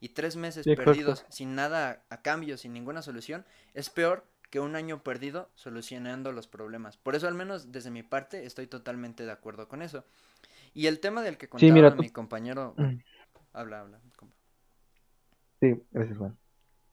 Y 0.00 0.10
tres 0.10 0.36
meses 0.36 0.66
Sí, 0.66 0.74
perdidos 0.74 1.26
sin 1.28 1.54
nada 1.56 2.04
a 2.10 2.22
cambio, 2.22 2.58
sin 2.58 2.72
ninguna 2.72 3.02
solución, 3.02 3.46
es 3.74 3.90
peor 3.90 4.26
que 4.50 4.60
un 4.60 4.76
año 4.76 5.02
perdido 5.04 5.50
solucionando 5.54 6.32
los 6.32 6.48
problemas. 6.48 6.96
Por 6.98 7.16
eso, 7.16 7.28
al 7.28 7.34
menos 7.34 7.72
desde 7.72 7.90
mi 7.90 8.02
parte, 8.02 8.46
estoy 8.46 8.66
totalmente 8.66 9.24
de 9.26 9.32
acuerdo 9.32 9.68
con 9.68 9.82
eso. 9.82 10.04
Y 10.74 10.86
el 10.86 11.00
tema 11.00 11.22
del 11.22 11.38
que 11.38 11.48
contaba 11.50 11.80
mira, 11.80 11.94
tú- 11.94 12.02
mi 12.02 12.10
compañero. 12.10 12.76
Mm. 12.76 12.98
Habla, 13.52 13.80
habla. 13.80 14.00
Sí, 15.60 15.74
gracias, 15.92 16.18
Juan. 16.18 16.38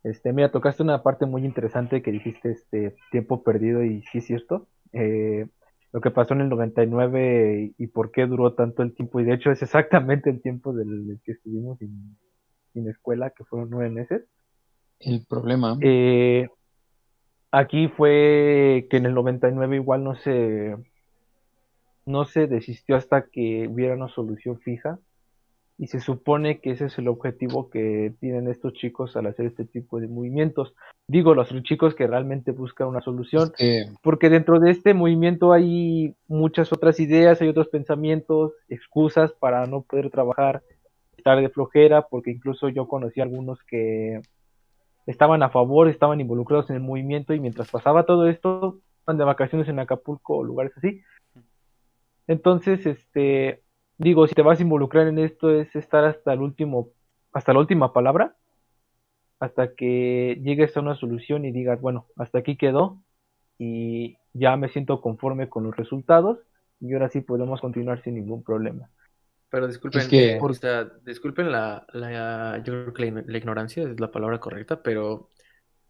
Este, 0.05 0.31
mira, 0.33 0.51
tocaste 0.51 0.83
una 0.83 1.01
parte 1.01 1.25
muy 1.25 1.43
interesante 1.43 2.03
que 2.03 2.11
dijiste, 2.11 2.51
este, 2.51 2.95
tiempo 3.09 3.41
perdido, 3.41 3.83
y 3.83 4.03
sí 4.03 4.19
es 4.19 4.25
cierto. 4.27 4.67
Eh, 4.93 5.47
lo 5.91 5.99
que 5.99 6.11
pasó 6.11 6.35
en 6.35 6.41
el 6.41 6.49
99 6.49 7.73
y, 7.79 7.83
y 7.83 7.87
por 7.87 8.11
qué 8.11 8.27
duró 8.27 8.53
tanto 8.53 8.83
el 8.83 8.93
tiempo, 8.93 9.19
y 9.19 9.23
de 9.23 9.33
hecho 9.33 9.49
es 9.49 9.63
exactamente 9.63 10.29
el 10.29 10.43
tiempo 10.43 10.73
del 10.73 11.19
que 11.23 11.31
estuvimos 11.31 11.79
sin, 11.79 12.19
sin 12.71 12.87
escuela, 12.87 13.31
que 13.31 13.45
fueron 13.45 13.71
nueve 13.71 13.89
meses. 13.89 14.25
El 14.99 15.25
problema, 15.27 15.75
Eh, 15.81 16.49
aquí 17.49 17.87
fue 17.87 18.85
que 18.91 18.97
en 18.97 19.07
el 19.07 19.15
99 19.15 19.75
igual 19.75 20.03
no 20.03 20.13
se, 20.13 20.75
no 22.05 22.25
se 22.25 22.45
desistió 22.45 22.95
hasta 22.95 23.25
que 23.25 23.67
hubiera 23.67 23.95
una 23.95 24.09
solución 24.09 24.59
fija. 24.59 24.99
Y 25.77 25.87
se 25.87 25.99
supone 25.99 26.59
que 26.59 26.71
ese 26.71 26.85
es 26.85 26.97
el 26.97 27.09
objetivo 27.09 27.69
que 27.69 28.13
tienen 28.21 28.47
estos 28.47 28.73
chicos 28.73 29.15
al 29.17 29.27
hacer 29.27 29.47
este 29.47 29.65
tipo 29.65 29.99
de 29.99 30.07
movimientos. 30.07 30.73
Digo, 31.07 31.35
los 31.35 31.49
chicos 31.63 31.95
que 31.95 32.07
realmente 32.07 32.51
buscan 32.51 32.87
una 32.87 33.01
solución, 33.01 33.51
porque 34.01 34.29
dentro 34.29 34.59
de 34.59 34.71
este 34.71 34.93
movimiento 34.93 35.51
hay 35.51 36.15
muchas 36.27 36.71
otras 36.71 36.99
ideas, 36.99 37.41
hay 37.41 37.49
otros 37.49 37.67
pensamientos, 37.67 38.53
excusas 38.69 39.33
para 39.33 39.65
no 39.65 39.81
poder 39.81 40.09
trabajar, 40.09 40.63
estar 41.17 41.41
de 41.41 41.49
flojera, 41.49 42.03
porque 42.03 42.31
incluso 42.31 42.69
yo 42.69 42.87
conocí 42.87 43.19
algunos 43.19 43.61
que 43.63 44.21
estaban 45.05 45.43
a 45.43 45.49
favor, 45.49 45.89
estaban 45.89 46.21
involucrados 46.21 46.69
en 46.69 46.77
el 46.77 46.81
movimiento 46.81 47.33
y 47.33 47.39
mientras 47.41 47.69
pasaba 47.69 48.05
todo 48.05 48.27
esto, 48.27 48.79
van 49.05 49.17
de 49.17 49.25
vacaciones 49.25 49.67
en 49.67 49.79
Acapulco 49.79 50.37
o 50.37 50.43
lugares 50.43 50.71
así. 50.77 51.01
Entonces, 52.27 52.85
este, 52.85 53.61
digo, 53.97 54.27
si 54.27 54.35
te 54.35 54.41
vas 54.41 54.59
a 54.59 54.63
involucrar 54.63 55.07
en 55.07 55.19
esto 55.19 55.51
es 55.51 55.75
estar 55.75 56.05
hasta 56.05 56.33
el 56.33 56.41
último, 56.41 56.89
hasta 57.33 57.53
la 57.53 57.59
última 57.59 57.93
palabra, 57.93 58.35
hasta 59.39 59.75
que 59.75 60.39
llegues 60.43 60.75
a 60.75 60.81
una 60.81 60.95
solución 60.95 61.45
y 61.45 61.51
digas, 61.51 61.81
bueno, 61.81 62.07
hasta 62.15 62.39
aquí 62.39 62.57
quedó 62.57 63.01
y 63.57 64.17
ya 64.33 64.55
me 64.57 64.69
siento 64.69 65.01
conforme 65.01 65.49
con 65.49 65.63
los 65.63 65.75
resultados 65.75 66.39
y 66.79 66.93
ahora 66.93 67.09
sí 67.09 67.21
podemos 67.21 67.61
continuar 67.61 68.01
sin 68.03 68.15
ningún 68.15 68.43
problema. 68.43 68.89
Pero 69.49 69.67
disculpen, 69.67 70.09
que... 70.09 70.39
disculpen 71.05 71.51
la, 71.51 71.85
la, 71.93 72.61
yo 72.65 72.91
creo 72.91 72.93
que 72.93 73.23
la, 73.25 73.37
ignorancia 73.37 73.83
es 73.83 73.99
la 73.99 74.11
palabra 74.11 74.39
correcta, 74.39 74.81
pero 74.81 75.29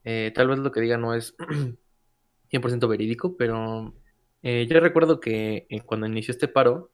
eh, 0.04 0.32
tal 0.36 0.50
vez 0.50 0.60
lo 0.60 0.72
que 0.72 0.82
diga 0.82 0.98
no 0.98 1.16
es 1.16 1.36
100% 2.52 2.88
verídico, 2.88 3.36
pero 3.38 3.96
eh, 4.44 4.68
yo 4.70 4.80
recuerdo 4.80 5.20
que 5.20 5.66
eh, 5.70 5.82
cuando 5.82 6.06
inició 6.06 6.32
este 6.32 6.48
paro, 6.48 6.92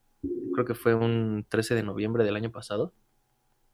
creo 0.63 0.76
que 0.76 0.82
fue 0.82 0.95
un 0.95 1.45
13 1.50 1.76
de 1.76 1.84
noviembre 1.84 2.24
del 2.24 2.36
año 2.36 2.52
pasado. 2.52 2.93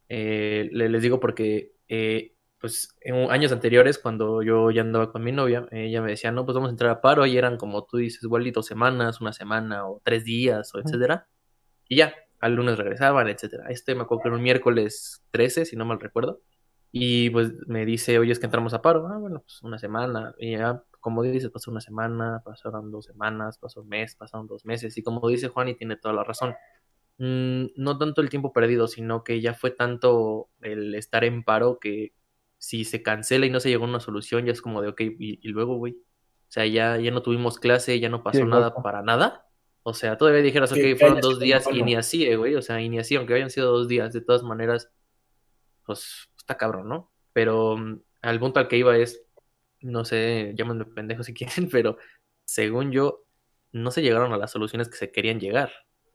Eh, 0.09 0.69
les 0.71 1.01
digo 1.01 1.19
porque, 1.19 1.73
eh, 1.89 2.33
pues, 2.59 2.97
en 3.01 3.29
años 3.31 3.51
anteriores, 3.51 3.99
cuando 3.99 4.41
yo 4.41 4.71
ya 4.71 4.81
andaba 4.81 5.11
con 5.11 5.23
mi 5.23 5.31
novia, 5.31 5.67
ella 5.71 6.01
me 6.01 6.11
decía, 6.11 6.31
no, 6.31 6.45
pues 6.45 6.55
vamos 6.55 6.69
a 6.69 6.71
entrar 6.71 6.91
a 6.91 7.01
paro, 7.01 7.25
y 7.25 7.37
eran 7.37 7.57
como 7.57 7.85
tú 7.85 7.97
dices, 7.97 8.23
igual 8.23 8.47
y 8.47 8.51
dos 8.51 8.65
semanas, 8.65 9.21
una 9.21 9.33
semana, 9.33 9.87
o 9.87 10.01
tres 10.03 10.23
días, 10.23 10.73
o 10.73 10.79
etcétera. 10.79 11.27
Y 11.89 11.97
ya, 11.97 12.13
al 12.39 12.55
lunes 12.55 12.77
regresaban, 12.77 13.27
etcétera. 13.29 13.65
Este 13.69 13.95
me 13.95 14.03
acuerdo 14.03 14.23
que 14.23 14.29
era 14.29 14.37
un 14.37 14.43
miércoles 14.43 15.23
13, 15.31 15.65
si 15.65 15.75
no 15.75 15.85
mal 15.85 15.99
recuerdo. 15.99 16.41
Y 16.91 17.29
pues 17.31 17.53
me 17.67 17.85
dice, 17.85 18.17
oye, 18.19 18.31
es 18.31 18.39
que 18.39 18.45
entramos 18.45 18.73
a 18.73 18.81
paro. 18.81 19.07
Ah, 19.07 19.17
bueno, 19.17 19.41
pues 19.41 19.61
una 19.63 19.77
semana. 19.77 20.33
Y 20.39 20.53
ya 20.57 20.83
como 21.07 21.23
dices, 21.23 21.49
pasó 21.51 21.71
una 21.71 21.81
semana, 21.81 22.41
pasaron 22.43 22.91
dos 22.91 23.05
semanas, 23.05 23.57
pasó 23.59 23.81
un 23.81 23.89
mes, 23.89 24.15
pasaron 24.15 24.47
dos 24.47 24.65
meses. 24.65 24.97
Y 24.97 25.03
como 25.03 25.25
dice 25.29 25.47
Juan, 25.47 25.69
y 25.69 25.75
tiene 25.75 25.95
toda 25.95 26.13
la 26.13 26.23
razón, 26.25 26.53
mm, 27.17 27.65
no 27.75 27.97
tanto 27.97 28.21
el 28.21 28.29
tiempo 28.29 28.53
perdido, 28.53 28.87
sino 28.87 29.23
que 29.23 29.41
ya 29.41 29.53
fue 29.53 29.71
tanto 29.71 30.49
el 30.61 30.95
estar 30.95 31.23
en 31.23 31.43
paro 31.43 31.79
que 31.79 32.13
si 32.57 32.85
se 32.85 33.03
cancela 33.03 33.45
y 33.45 33.49
no 33.49 33.59
se 33.59 33.69
llegó 33.69 33.85
a 33.85 33.89
una 33.89 33.99
solución, 33.99 34.45
ya 34.45 34.51
es 34.51 34.61
como 34.61 34.81
de, 34.81 34.89
ok, 34.89 35.01
y, 35.19 35.47
luego, 35.49 35.77
güey. 35.77 35.93
O 35.93 36.49
sea, 36.51 36.65
ya, 36.65 36.97
ya 36.97 37.11
no 37.11 37.21
tuvimos 37.21 37.59
clase, 37.59 37.99
ya 37.99 38.09
no 38.09 38.23
pasó 38.23 38.45
nada 38.45 38.73
para 38.73 39.01
nada. 39.01 39.45
O 39.83 39.93
sea, 39.93 40.17
todavía 40.17 40.41
dijeras, 40.41 40.71
ok, 40.71 40.97
fueron 40.97 41.19
dos 41.19 41.39
días 41.39 41.65
y 41.71 41.83
ni 41.83 41.95
así, 41.95 42.25
eh, 42.25 42.35
güey. 42.35 42.55
O 42.55 42.61
sea, 42.61 42.81
y 42.81 42.89
ni 42.89 42.99
así, 42.99 43.15
aunque 43.15 43.33
hayan 43.33 43.49
sido 43.49 43.71
dos 43.71 43.87
días, 43.87 44.13
de 44.13 44.21
todas 44.21 44.43
maneras, 44.43 44.89
pues 45.85 46.29
está 46.37 46.55
cabrón, 46.57 46.89
¿no? 46.89 47.11
Pero 47.33 47.77
mm, 47.77 48.01
al 48.21 48.39
punto 48.39 48.59
al 48.59 48.67
que 48.67 48.77
iba 48.77 48.97
es, 48.97 49.25
no 49.81 50.05
sé, 50.05 50.53
llámenme 50.55 50.85
pendejo 50.85 51.23
si 51.23 51.33
quieren, 51.33 51.69
pero 51.69 51.97
según 52.45 52.91
yo, 52.91 53.25
no 53.73 53.91
se 53.91 54.01
llegaron 54.01 54.31
a 54.33 54.37
las 54.37 54.51
soluciones 54.51 54.89
que 54.89 54.97
se 54.97 55.11
querían 55.11 55.39
llegar. 55.39 55.71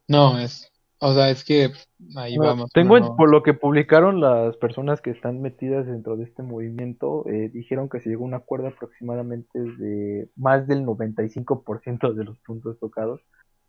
No, 0.09 0.38
es, 0.38 0.72
o 1.05 1.15
sea, 1.15 1.31
es 1.31 1.45
que 1.45 1.71
ahí 2.17 2.38
vamos. 2.38 2.71
Tengo, 2.73 3.17
por 3.17 3.29
lo 3.29 3.43
que 3.43 3.55
publicaron 3.55 4.21
las 4.21 4.57
personas 4.57 5.01
que 5.01 5.11
están 5.11 5.43
metidas 5.43 5.87
dentro 5.87 6.17
de 6.17 6.25
este 6.25 6.43
movimiento, 6.43 7.25
eh, 7.29 7.51
dijeron 7.53 7.88
que 7.88 8.01
se 8.01 8.09
llegó 8.09 8.25
a 8.25 8.29
un 8.29 8.35
acuerdo 8.35 8.69
aproximadamente 8.69 9.59
de 9.59 10.29
más 10.37 10.67
del 10.69 10.87
95% 10.87 12.15
de 12.15 12.25
los 12.25 12.38
puntos 12.38 12.79
tocados. 12.79 13.21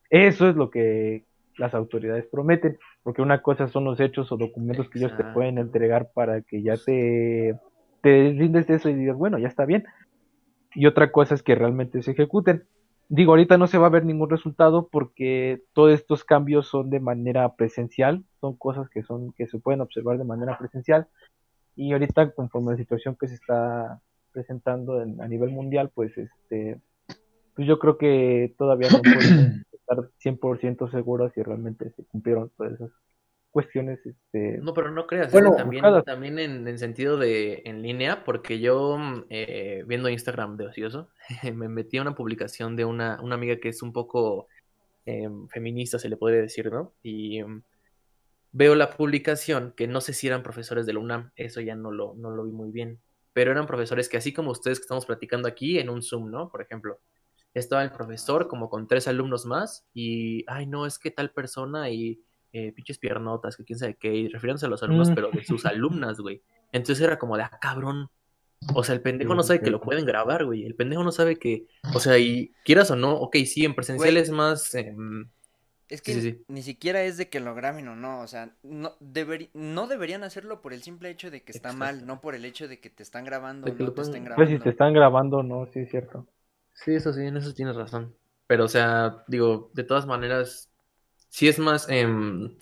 Eso 0.10 0.48
es 0.48 0.56
lo 0.56 0.70
que 0.70 1.26
las 1.58 1.74
autoridades 1.74 2.28
prometen, 2.32 2.78
porque 3.02 3.22
una 3.24 3.42
cosa 3.42 3.68
son 3.68 3.86
los 3.86 4.00
hechos 4.00 4.32
o 4.32 4.38
documentos 4.38 4.90
que 4.90 5.00
ellos 5.00 5.18
te 5.18 5.24
pueden 5.24 5.58
entregar 5.58 6.12
para 6.14 6.42
que 6.42 6.62
ya 6.62 6.78
te 6.78 7.60
te 8.04 8.36
rindes 8.38 8.68
de 8.68 8.76
eso 8.76 8.90
y 8.90 8.96
digas, 8.96 9.16
bueno, 9.16 9.40
ya 9.40 9.48
está 9.48 9.66
bien. 9.66 9.86
Y 10.76 10.88
otra 10.88 11.12
cosa 11.12 11.36
es 11.36 11.42
que 11.42 11.56
realmente 11.56 12.04
se 12.04 12.12
ejecuten. 12.12 12.66
Digo, 13.16 13.34
ahorita 13.34 13.60
no 13.60 13.68
se 13.68 13.78
va 13.78 13.86
a 13.86 13.92
ver 13.92 14.06
ningún 14.06 14.32
resultado 14.32 14.88
porque 14.92 15.62
todos 15.74 15.94
estos 15.94 16.24
cambios 16.24 16.66
son 16.66 16.90
de 16.90 17.00
manera 17.00 17.56
presencial, 17.56 18.24
son 18.42 18.56
cosas 18.58 18.90
que 18.90 19.04
son 19.04 19.34
que 19.34 19.46
se 19.46 19.60
pueden 19.60 19.82
observar 19.82 20.18
de 20.18 20.24
manera 20.24 20.58
presencial. 20.58 21.08
Y 21.76 21.94
ahorita 21.94 22.32
conforme 22.32 22.72
la 22.72 22.78
situación 22.78 23.16
que 23.16 23.28
se 23.28 23.36
está 23.36 24.02
presentando 24.32 25.00
a 25.00 25.28
nivel 25.28 25.52
mundial, 25.52 25.92
pues 25.94 26.18
este 26.18 26.82
pues 27.56 27.68
yo 27.68 27.78
creo 27.78 28.00
que 28.00 28.56
todavía 28.58 28.90
no 28.90 29.04
podemos 29.04 29.62
estar 29.72 30.10
100% 30.20 30.90
seguros 30.90 31.34
si 31.34 31.44
realmente 31.44 31.92
se 31.92 32.04
cumplieron 32.06 32.50
todas 32.58 32.74
esas 32.74 32.90
cuestiones. 33.54 34.06
Este... 34.06 34.58
No, 34.58 34.74
pero 34.74 34.92
no 34.92 35.08
creas, 35.08 35.32
bueno, 35.32 35.56
también, 35.56 35.86
también 36.06 36.40
en, 36.40 36.78
sentido 36.80 37.18
de 37.18 37.62
en 37.66 37.82
línea, 37.82 38.26
porque 38.26 38.60
yo 38.60 38.98
eh, 39.30 39.84
viendo 39.88 40.10
Instagram 40.10 40.58
de 40.58 40.68
ocioso, 40.68 41.10
me 41.54 41.70
metí 41.70 41.98
a 41.98 42.02
una 42.02 42.16
publicación 42.16 42.76
de 42.76 42.84
una, 42.84 43.22
una 43.22 43.36
amiga 43.36 43.56
que 43.58 43.70
es 43.70 43.82
un 43.82 43.94
poco 43.94 44.48
eh, 45.06 45.30
feminista, 45.50 46.00
se 46.00 46.10
le 46.10 46.18
puede 46.18 46.42
decir, 46.42 46.72
¿no? 46.72 46.94
Y 47.04 47.40
em, 47.40 47.62
veo 48.52 48.76
la 48.76 48.90
publicación 48.90 49.74
que 49.78 49.88
no 49.88 50.02
sé 50.02 50.14
si 50.14 50.28
eran 50.28 50.44
profesores 50.44 50.86
de 50.86 50.94
la 50.94 51.00
UNAM, 51.00 51.32
eso 51.36 51.62
ya 51.62 51.76
no 51.76 51.92
lo, 51.92 52.16
no 52.16 52.32
lo 52.32 52.44
vi 52.44 52.52
muy 52.52 52.72
bien, 52.72 53.00
pero 53.32 53.52
eran 53.52 53.68
profesores 53.68 54.10
que 54.10 54.18
así 54.18 54.34
como 54.34 54.52
ustedes 54.52 54.80
que 54.80 54.84
estamos 54.84 55.06
platicando 55.06 55.48
aquí 55.48 55.80
en 55.80 55.90
un 55.90 56.02
Zoom, 56.02 56.32
¿no? 56.32 56.50
Por 56.50 56.62
ejemplo, 56.62 57.00
estaba 57.54 57.84
el 57.84 57.92
profesor 57.92 58.48
como 58.48 58.70
con 58.70 58.88
tres 58.88 59.08
alumnos 59.08 59.46
más 59.46 59.86
y, 59.94 60.44
ay, 60.48 60.66
no, 60.66 60.88
es 60.88 60.98
que 60.98 61.12
tal 61.12 61.32
persona 61.32 61.92
y 61.92 62.20
eh, 62.54 62.72
pinches 62.72 63.00
piernotas, 63.00 63.58
que 63.58 63.66
quién 63.66 63.80
sabe 63.80 63.96
qué, 63.96 64.14
y 64.14 64.28
refiriéndose 64.28 64.68
a 64.68 64.70
los 64.70 64.84
alumnos, 64.84 65.10
mm. 65.10 65.16
pero 65.16 65.32
de 65.32 65.44
sus 65.44 65.66
alumnas, 65.66 66.20
güey. 66.20 66.42
Entonces 66.72 67.04
era 67.04 67.18
como 67.18 67.36
de, 67.36 67.44
ah, 67.44 67.58
cabrón. 67.60 68.10
O 68.74 68.84
sea, 68.84 68.96
el 68.96 69.02
pendejo 69.02 69.36
no 69.36 69.44
sabe 69.44 69.60
que 69.60 69.72
lo 69.72 69.82
pueden 69.82 70.06
grabar, 70.06 70.46
güey. 70.46 70.64
El 70.64 70.76
pendejo 70.76 71.04
no 71.04 71.12
sabe 71.12 71.38
que, 71.38 71.66
o 71.94 72.00
sea, 72.00 72.18
y 72.18 72.54
quieras 72.64 72.92
o 72.92 72.96
no, 72.96 73.16
ok, 73.16 73.38
sí, 73.46 73.66
en 73.66 73.76
presencial 73.76 74.16
es 74.18 74.30
más... 74.30 74.74
Em, 74.76 75.30
es 75.90 76.02
que 76.02 76.44
ni 76.48 76.64
siquiera 76.64 77.04
es 77.04 77.18
de 77.18 77.30
que 77.30 77.40
lo 77.40 77.54
graben 77.54 77.88
o 77.88 77.96
no, 77.96 78.22
o 78.22 78.28
sea, 78.28 78.56
no, 78.64 78.94
no 79.54 79.88
deberían 79.88 80.24
hacerlo 80.24 80.62
por 80.62 80.74
el 80.74 80.82
simple 80.82 81.10
hecho 81.10 81.30
de 81.30 81.44
que 81.44 81.52
está 81.52 81.74
mal, 81.74 82.08
no 82.08 82.22
por 82.22 82.36
el 82.36 82.46
hecho 82.46 82.68
de 82.68 82.80
que 82.80 82.90
te 82.90 83.04
están 83.04 83.26
grabando 83.26 83.68
o 83.68 83.76
no 83.76 83.94
te 83.94 84.02
estén 84.02 84.24
grabando. 84.24 84.36
Pues 84.36 84.50
si 84.50 84.64
te 84.64 84.70
están 84.70 84.94
grabando, 84.94 85.44
no, 85.44 85.68
sí 85.68 85.82
es 85.82 85.92
cierto. 85.92 86.26
Sí, 86.74 86.96
eso 86.96 87.14
sí, 87.14 87.22
en 87.22 87.38
eso 87.38 87.54
tienes 87.54 87.76
razón. 87.76 88.16
Pero, 88.48 88.66
o 88.66 88.68
sea, 88.68 89.24
digo, 89.28 89.72
de 89.74 89.84
todas 89.84 90.08
maneras, 90.08 90.73
sí 91.34 91.48
es 91.48 91.58
más, 91.58 91.88
em, 91.90 92.56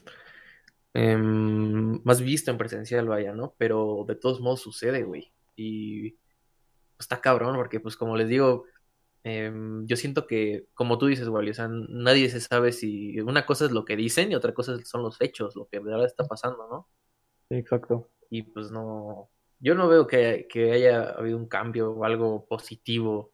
más 2.06 2.22
visto 2.22 2.52
en 2.52 2.58
presencial, 2.58 3.08
vaya, 3.08 3.34
¿no? 3.34 3.54
Pero 3.58 4.06
de 4.08 4.16
todos 4.16 4.40
modos 4.40 4.62
sucede, 4.62 5.04
güey. 5.04 5.34
Y 5.58 6.18
está 6.98 7.20
cabrón, 7.20 7.56
porque 7.58 7.82
pues 7.82 7.98
como 7.98 8.16
les 8.16 8.30
digo, 8.30 8.66
em, 9.24 9.86
yo 9.88 9.98
siento 9.98 10.26
que, 10.26 10.68
como 10.74 10.98
tú 10.98 11.08
dices, 11.08 11.28
güey, 11.28 11.50
o 11.50 11.54
sea, 11.54 11.68
nadie 11.70 12.30
se 12.30 12.40
sabe 12.40 12.72
si 12.72 13.20
una 13.22 13.46
cosa 13.46 13.66
es 13.66 13.72
lo 13.72 13.84
que 13.84 13.98
dicen 13.98 14.32
y 14.32 14.36
otra 14.36 14.54
cosa 14.54 14.78
son 14.86 15.04
los 15.04 15.20
hechos, 15.22 15.56
lo 15.58 15.68
que 15.68 15.80
de 15.80 15.86
verdad 15.86 16.06
está 16.06 16.26
pasando, 16.26 16.68
¿no? 16.70 16.90
exacto. 17.50 18.10
Y 18.30 18.44
pues 18.44 18.72
no, 18.72 19.30
yo 19.60 19.76
no 19.76 19.90
veo 19.90 20.08
que, 20.08 20.48
haya 20.74 21.12
habido 21.12 21.38
un 21.38 21.48
cambio 21.48 21.92
o 21.92 22.06
algo 22.06 22.46
positivo 22.48 23.34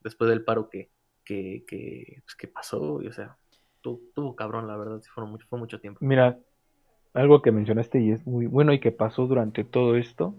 después 0.00 0.30
del 0.30 0.44
paro 0.44 0.70
que, 0.70 0.92
que, 1.24 1.64
que, 1.66 2.22
pues, 2.24 2.36
que 2.36 2.48
pasó, 2.48 2.94
o 2.94 3.12
sea, 3.12 3.36
tuvo 3.84 4.34
cabrón, 4.34 4.66
la 4.66 4.76
verdad, 4.76 5.00
fue 5.14 5.26
mucho, 5.26 5.46
fue 5.48 5.58
mucho 5.58 5.80
tiempo. 5.80 5.98
Mira, 6.02 6.38
algo 7.12 7.42
que 7.42 7.52
mencionaste 7.52 8.00
y 8.00 8.10
es 8.10 8.26
muy 8.26 8.46
bueno 8.46 8.72
y 8.72 8.80
que 8.80 8.92
pasó 8.92 9.26
durante 9.26 9.64
todo 9.64 9.96
esto, 9.96 10.34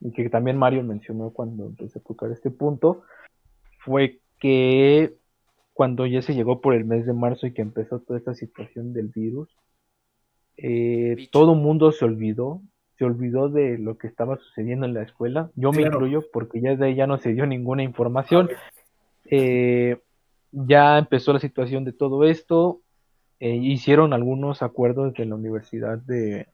y 0.00 0.12
que 0.12 0.28
también 0.30 0.56
Mario 0.56 0.82
mencionó 0.82 1.30
cuando 1.30 1.66
empecé 1.66 1.98
a 1.98 2.02
tocar 2.02 2.30
este 2.30 2.50
punto, 2.50 3.02
fue 3.80 4.20
que 4.38 5.14
cuando 5.72 6.06
ya 6.06 6.22
se 6.22 6.34
llegó 6.34 6.60
por 6.60 6.74
el 6.74 6.84
mes 6.84 7.06
de 7.06 7.12
marzo 7.12 7.46
y 7.46 7.52
que 7.52 7.62
empezó 7.62 8.00
toda 8.00 8.18
esta 8.18 8.34
situación 8.34 8.92
del 8.92 9.08
virus, 9.08 9.48
eh, 10.56 11.28
todo 11.32 11.54
el 11.54 11.60
mundo 11.60 11.92
se 11.92 12.04
olvidó, 12.04 12.60
se 12.98 13.04
olvidó 13.04 13.48
de 13.48 13.78
lo 13.78 13.96
que 13.96 14.06
estaba 14.06 14.36
sucediendo 14.36 14.84
en 14.84 14.94
la 14.94 15.02
escuela. 15.02 15.50
Yo 15.54 15.72
me 15.72 15.82
incluyo 15.82 16.22
porque 16.32 16.60
ya 16.60 16.76
de 16.76 16.86
ahí 16.86 16.94
ya 16.94 17.06
no 17.06 17.18
se 17.18 17.32
dio 17.32 17.46
ninguna 17.46 17.82
información. 17.82 18.50
Eh, 19.24 19.98
ya 20.52 20.98
empezó 20.98 21.32
la 21.32 21.40
situación 21.40 21.84
de 21.84 21.92
todo 21.92 22.24
esto, 22.24 22.80
eh, 23.40 23.56
hicieron 23.56 24.12
algunos 24.12 24.62
acuerdos 24.62 25.14
de 25.14 25.24
la 25.24 25.34
universidad 25.34 25.98
de 25.98 26.46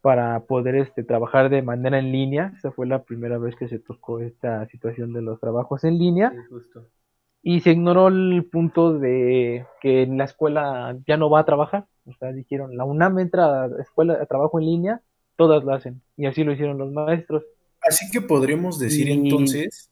para 0.00 0.40
poder 0.46 0.76
este 0.76 1.04
trabajar 1.04 1.50
de 1.50 1.60
manera 1.62 1.98
en 1.98 2.10
línea. 2.10 2.54
Esa 2.56 2.72
fue 2.72 2.86
la 2.86 3.02
primera 3.02 3.36
vez 3.38 3.54
que 3.56 3.68
se 3.68 3.78
tocó 3.78 4.20
esta 4.20 4.66
situación 4.68 5.12
de 5.12 5.20
los 5.20 5.38
trabajos 5.38 5.84
en 5.84 5.98
línea. 5.98 6.32
Y 7.42 7.60
se 7.60 7.72
ignoró 7.72 8.08
el 8.08 8.46
punto 8.50 8.98
de 8.98 9.66
que 9.82 10.02
en 10.02 10.16
la 10.16 10.24
escuela 10.24 10.96
ya 11.06 11.16
no 11.18 11.28
va 11.28 11.40
a 11.40 11.44
trabajar. 11.44 11.86
O 12.06 12.14
sea, 12.14 12.32
dijeron, 12.32 12.76
la 12.76 12.84
UNAM 12.84 13.18
entra 13.18 13.64
a 13.64 13.70
escuela, 13.80 14.14
a 14.20 14.26
trabajo 14.26 14.58
en 14.58 14.66
línea, 14.66 15.00
todas 15.36 15.62
lo 15.64 15.74
hacen. 15.74 16.00
Y 16.16 16.26
así 16.26 16.44
lo 16.44 16.52
hicieron 16.52 16.78
los 16.78 16.90
maestros. 16.92 17.44
Así 17.82 18.10
que 18.10 18.20
podríamos 18.22 18.78
decir 18.78 19.08
Y- 19.08 19.12
entonces, 19.12 19.90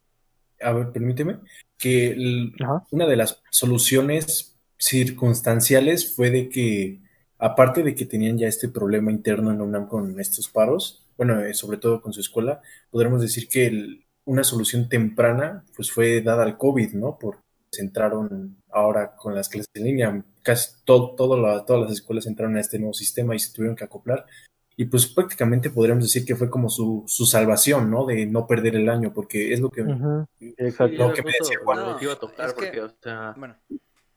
a 0.63 0.73
ver, 0.73 0.91
permíteme, 0.91 1.37
que 1.79 2.17
Ajá. 2.63 2.83
una 2.91 3.07
de 3.07 3.17
las 3.17 3.43
soluciones 3.51 4.58
circunstanciales 4.79 6.14
fue 6.14 6.31
de 6.31 6.49
que, 6.49 7.01
aparte 7.38 7.83
de 7.83 7.95
que 7.95 8.07
tenían 8.07 8.38
ya 8.38 8.47
este 8.49 8.69
problema 8.69 9.11
interno 9.12 9.51
en 9.51 9.59
la 9.59 9.64
UNAM 9.64 9.88
con 9.88 10.19
estos 10.21 10.49
paros, 10.49 11.05
bueno, 11.17 11.41
eh, 11.41 11.55
sobre 11.55 11.79
todo 11.79 12.01
con 12.01 12.12
su 12.12 12.21
escuela, 12.21 12.62
podríamos 12.91 13.21
decir 13.21 13.49
que 13.49 13.67
el- 13.67 14.05
una 14.25 14.45
solución 14.45 14.88
temprana 14.88 15.64
pues 15.75 15.91
fue 15.91 16.21
dada 16.21 16.45
al 16.45 16.59
COVID, 16.59 16.93
¿no? 16.95 17.19
Porque 17.19 17.41
se 17.73 17.83
entraron 17.83 18.57
ahora 18.71 19.14
con 19.17 19.35
las 19.35 19.49
clases 19.49 19.69
en 19.75 19.85
línea, 19.85 20.25
casi 20.43 20.71
todo, 20.85 21.14
todo 21.14 21.41
la- 21.41 21.64
todas 21.64 21.83
las 21.83 21.93
escuelas 21.93 22.27
entraron 22.27 22.57
a 22.57 22.61
este 22.61 22.79
nuevo 22.79 22.95
sistema 22.95 23.35
y 23.35 23.38
se 23.38 23.53
tuvieron 23.53 23.77
que 23.77 23.85
acoplar. 23.85 24.27
Y 24.77 24.85
pues 24.85 25.07
prácticamente 25.07 25.71
podríamos 25.71 26.05
decir 26.05 26.25
que 26.25 26.37
fue 26.37 26.49
como 26.49 26.69
su, 26.71 27.05
su 27.09 27.27
salvación, 27.27 27.91
¿no? 27.91 28.07
De 28.07 28.27
no 28.27 28.47
perder 28.47 28.77
el 28.77 28.88
año, 28.88 29.12
porque 29.12 29.53
es 29.53 29.61
lo 29.61 29.71
que 29.71 29.83
Ujú, 29.83 30.25
Sí, 30.38 30.55
Exacto. 30.57 31.09
Lo 31.09 31.12
que 31.12 31.23
me 31.23 31.33
decía 31.33 31.59
Juan. 31.64 31.97
iba 32.01 32.12
a 32.12 32.17
tocar, 32.19 32.47
Es 32.49 32.53
que- 32.55 32.67
porque, 32.67 32.81
o 32.83 32.91
sea, 33.03 33.35
Bueno, 33.37 33.57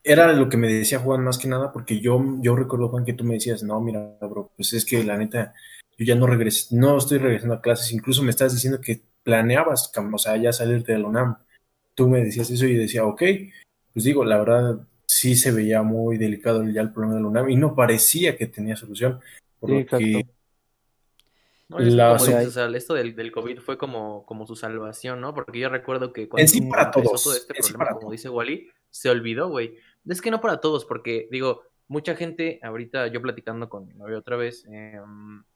era 0.04 0.32
lo 0.32 0.48
que 0.48 0.56
me 0.56 0.68
decía 0.68 0.98
Juan 0.98 1.22
más 1.22 1.38
que 1.38 1.48
nada, 1.48 1.72
porque 1.72 2.00
yo, 2.00 2.20
yo 2.40 2.56
recuerdo, 2.56 2.88
Juan, 2.88 3.04
que 3.04 3.12
tú 3.12 3.24
me 3.24 3.34
decías, 3.34 3.62
no, 3.62 3.80
mira, 3.80 4.16
bro, 4.20 4.50
pues 4.56 4.72
es 4.72 4.84
que 4.84 5.04
la 5.04 5.16
neta, 5.16 5.54
yo 5.96 6.04
ya 6.04 6.14
no 6.14 6.26
regresé, 6.26 6.74
no 6.74 6.98
estoy 6.98 7.18
regresando 7.18 7.54
a 7.54 7.60
clases, 7.60 7.92
incluso 7.92 8.22
me 8.22 8.30
estás 8.30 8.52
diciendo 8.52 8.80
que 8.80 9.02
planeabas, 9.22 9.92
o 9.96 10.18
sea, 10.18 10.36
ya 10.36 10.52
salirte 10.52 10.92
de 10.92 10.98
la 10.98 11.08
UNAM. 11.08 11.36
Tú 11.94 12.08
me 12.08 12.24
decías 12.24 12.50
eso 12.50 12.66
y 12.66 12.74
yo 12.74 12.80
decía, 12.80 13.04
ok, 13.04 13.22
pues 13.92 14.04
digo, 14.04 14.24
la 14.24 14.38
verdad, 14.38 14.80
sí 15.06 15.36
se 15.36 15.52
veía 15.52 15.82
muy 15.82 16.18
delicado 16.18 16.66
ya 16.68 16.80
el 16.80 16.92
problema 16.92 17.16
de 17.16 17.20
la 17.22 17.28
UNAM 17.28 17.50
y 17.50 17.56
no 17.56 17.74
parecía 17.74 18.36
que 18.36 18.46
tenía 18.46 18.76
solución, 18.76 19.20
por 19.60 19.70
Sí, 19.70 19.76
lo 19.76 19.98
que 19.98 20.26
no, 21.72 21.78
la 21.78 22.16
como 22.18 22.24
o 22.24 22.50
sea, 22.50 22.68
esto 22.68 22.94
del, 22.94 23.14
del 23.14 23.32
COVID 23.32 23.58
fue 23.60 23.78
como, 23.78 24.26
como 24.26 24.46
su 24.46 24.56
salvación, 24.56 25.20
¿no? 25.20 25.34
Porque 25.34 25.58
yo 25.58 25.68
recuerdo 25.70 26.12
que 26.12 26.28
cuando 26.28 26.42
en 26.42 26.48
sí 26.48 26.60
para 26.62 26.84
empezó 26.84 27.02
todos, 27.02 27.24
todo 27.24 27.34
este 27.34 27.54
en 27.56 27.62
sí 27.62 27.72
problema, 27.72 27.84
para 27.84 27.94
como 27.94 28.08
todos. 28.08 28.12
dice 28.12 28.28
Wally, 28.28 28.70
se 28.90 29.08
olvidó, 29.08 29.48
güey. 29.48 29.78
Es 30.06 30.20
que 30.20 30.30
no 30.30 30.40
para 30.40 30.60
todos, 30.60 30.84
porque 30.84 31.28
digo, 31.30 31.62
mucha 31.88 32.16
gente, 32.16 32.58
ahorita 32.62 33.06
yo 33.08 33.20
platicando 33.20 33.68
con 33.68 33.86
mi 33.86 33.94
novio 33.94 34.18
otra 34.18 34.36
vez, 34.36 34.66
eh, 34.70 35.00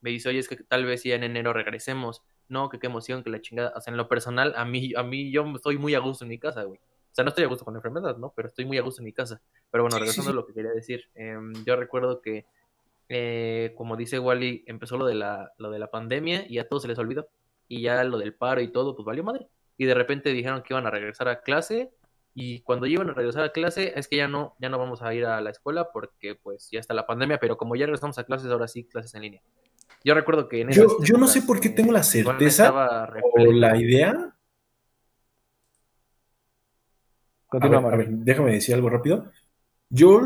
me 0.01 0.11
dice, 0.11 0.29
oye, 0.29 0.39
es 0.39 0.49
que 0.49 0.57
tal 0.57 0.85
vez 0.85 1.03
ya 1.03 1.15
en 1.15 1.25
enero 1.25 1.53
regresemos. 1.53 2.23
No, 2.49 2.69
que 2.69 2.79
qué 2.79 2.87
emoción, 2.87 3.25
que 3.25 3.31
la 3.31 3.41
chingada. 3.41 3.73
O 3.75 3.81
sea, 3.81 3.91
en 3.91 3.97
lo 3.97 4.09
personal, 4.09 4.55
a 4.57 4.65
mí, 4.65 4.93
a 4.97 5.03
mí 5.03 5.33
yo 5.33 5.45
estoy 5.57 5.79
muy 5.79 5.95
a 5.95 5.99
gusto 5.99 6.25
en 6.25 6.29
mi 6.29 6.39
casa, 6.39 6.63
güey. 6.63 6.79
O 6.79 7.15
sea, 7.17 7.25
no 7.25 7.31
estoy 7.31 7.45
a 7.45 7.49
gusto 7.49 7.65
con 7.65 7.75
la 7.75 7.79
enfermedad, 7.79 8.19
¿no? 8.19 8.33
Pero 8.37 8.49
estoy 8.49 8.67
muy 8.67 8.79
a 8.79 8.83
gusto 8.83 9.01
en 9.01 9.07
mi 9.07 9.13
casa. 9.13 9.41
Pero 9.71 9.83
bueno, 9.83 9.99
regresando 9.99 10.31
a 10.31 10.35
lo 10.35 10.47
que 10.47 10.53
quería 10.53 10.71
decir, 10.71 11.09
em, 11.15 11.53
yo 11.65 11.75
recuerdo 11.75 12.21
que, 12.21 12.45
eh, 13.09 13.73
como 13.77 13.97
dice 13.97 14.19
Wally, 14.19 14.65
empezó 14.67 14.97
lo 14.99 15.07
de, 15.07 15.15
la, 15.15 15.53
lo 15.59 15.71
de 15.71 15.79
la 15.79 15.91
pandemia 15.91 16.45
y 16.47 16.59
a 16.59 16.69
todos 16.69 16.83
se 16.83 16.89
les 16.89 16.99
olvidó. 16.99 17.29
Y 17.69 17.81
ya 17.81 18.05
lo 18.05 18.19
del 18.19 18.35
paro 18.35 18.61
y 18.61 18.69
todo, 18.69 18.95
pues 18.95 19.07
valió 19.07 19.25
madre. 19.25 19.49
Y 19.79 19.87
de 19.87 19.95
repente 19.95 20.31
dijeron 20.33 20.63
que 20.63 20.75
iban 20.75 20.87
a 20.87 20.91
regresar 20.91 21.29
a 21.29 21.41
clase. 21.41 21.91
Y 22.39 22.61
cuando 22.61 22.85
iban 22.85 23.09
a 23.09 23.15
regresar 23.15 23.45
a 23.45 23.51
clase, 23.51 23.99
es 23.99 24.09
que 24.09 24.17
ya 24.17 24.29
no, 24.29 24.55
ya 24.61 24.69
no 24.69 24.79
vamos 24.79 25.01
a 25.01 25.15
ir 25.15 25.25
a 25.25 25.41
la 25.41 25.49
escuela 25.49 25.89
porque 25.91 26.35
pues 26.35 26.69
ya 26.71 26.79
está 26.79 26.93
la 26.93 27.07
pandemia, 27.07 27.39
pero 27.41 27.57
como 27.57 27.77
ya 27.77 27.87
regresamos 27.87 28.19
a 28.19 28.25
clases, 28.25 28.51
ahora 28.51 28.69
sí, 28.69 28.85
clases 28.85 29.15
en 29.15 29.23
línea. 29.23 29.43
Yo 30.05 30.13
recuerdo 30.13 30.47
que 30.47 30.61
en 30.61 30.71
Yo- 30.71 31.03
yo 31.03 31.17
no 31.17 31.29
sé 31.29 31.41
por 31.41 31.61
qué 31.61 31.71
tengo 31.71 31.93
la 31.93 32.03
certeza 32.03 32.71
o 33.33 33.53
la 33.53 33.77
idea 33.79 34.11
A 34.11 34.33
Continúa, 37.49 37.81
ver, 37.81 37.87
a 37.87 37.97
Mario. 37.97 38.11
ver, 38.11 38.19
déjame 38.25 38.53
decir 38.53 38.75
algo 38.75 38.91
rápido. 38.91 39.33
Yo 39.89 40.21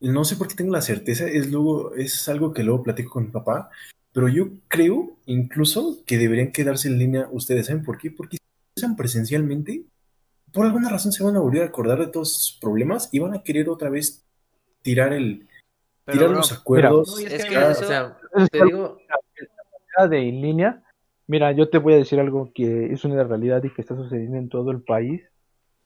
no 0.00 0.24
sé 0.24 0.34
por 0.34 0.48
qué 0.48 0.56
tengo 0.56 0.72
la 0.72 0.82
certeza, 0.82 1.28
es 1.28 1.48
luego, 1.48 1.94
es 1.94 2.28
algo 2.28 2.52
que 2.52 2.64
luego 2.64 2.82
platico 2.82 3.10
con 3.10 3.26
mi 3.26 3.30
papá, 3.30 3.70
pero 4.12 4.26
yo 4.28 4.48
creo 4.66 5.16
incluso 5.26 5.98
que 6.06 6.18
deberían 6.18 6.50
quedarse 6.50 6.88
en 6.88 6.98
línea. 6.98 7.28
¿Ustedes 7.30 7.66
saben 7.66 7.84
por 7.84 7.98
qué? 7.98 8.10
Porque 8.10 8.38
si 8.38 8.42
usan 8.82 8.96
presencialmente, 8.96 9.84
por 10.52 10.66
alguna 10.66 10.88
razón 10.88 11.12
se 11.12 11.24
van 11.24 11.36
a 11.36 11.40
volver 11.40 11.62
a 11.62 11.66
acordar 11.66 11.98
de 11.98 12.08
todos 12.08 12.32
sus 12.32 12.58
problemas 12.60 13.08
y 13.12 13.18
van 13.18 13.34
a 13.34 13.42
querer 13.42 13.68
otra 13.68 13.90
vez 13.90 14.24
tirar 14.82 15.12
el, 15.12 15.48
pero 16.04 16.18
tirar 16.18 16.28
bro, 16.30 16.38
los 16.38 16.52
acuerdos. 16.52 17.08
No, 17.20 17.26
es 17.26 17.44
que, 17.44 17.54
eso- 17.54 17.84
o 17.84 17.84
sea, 17.84 18.16
te 18.50 18.64
digo, 18.64 18.98
de 20.10 20.28
en 20.28 20.40
línea, 20.40 20.82
mira, 21.26 21.52
yo 21.52 21.68
te 21.68 21.78
voy 21.78 21.94
a 21.94 21.98
decir 21.98 22.18
algo 22.18 22.50
que 22.54 22.92
es 22.92 23.04
una 23.04 23.22
realidad 23.24 23.62
y 23.64 23.70
que 23.70 23.82
está 23.82 23.94
sucediendo 23.94 24.38
en 24.38 24.48
todo 24.48 24.70
el 24.70 24.82
país. 24.82 25.22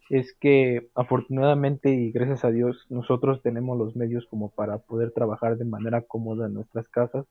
Es 0.09 0.33
que 0.39 0.89
afortunadamente 0.95 1.91
y 1.91 2.13
gracias 2.13 2.45
a 2.45 2.51
Dios 2.53 2.87
nosotros 2.89 3.43
tenemos 3.43 3.77
los 3.77 3.97
medios 3.97 4.27
como 4.31 4.51
para 4.51 4.79
poder 4.79 5.11
trabajar 5.11 5.57
de 5.59 5.65
manera 5.65 6.03
cómoda 6.03 6.47
en 6.47 6.55
nuestras 6.55 6.89
casas 6.89 7.27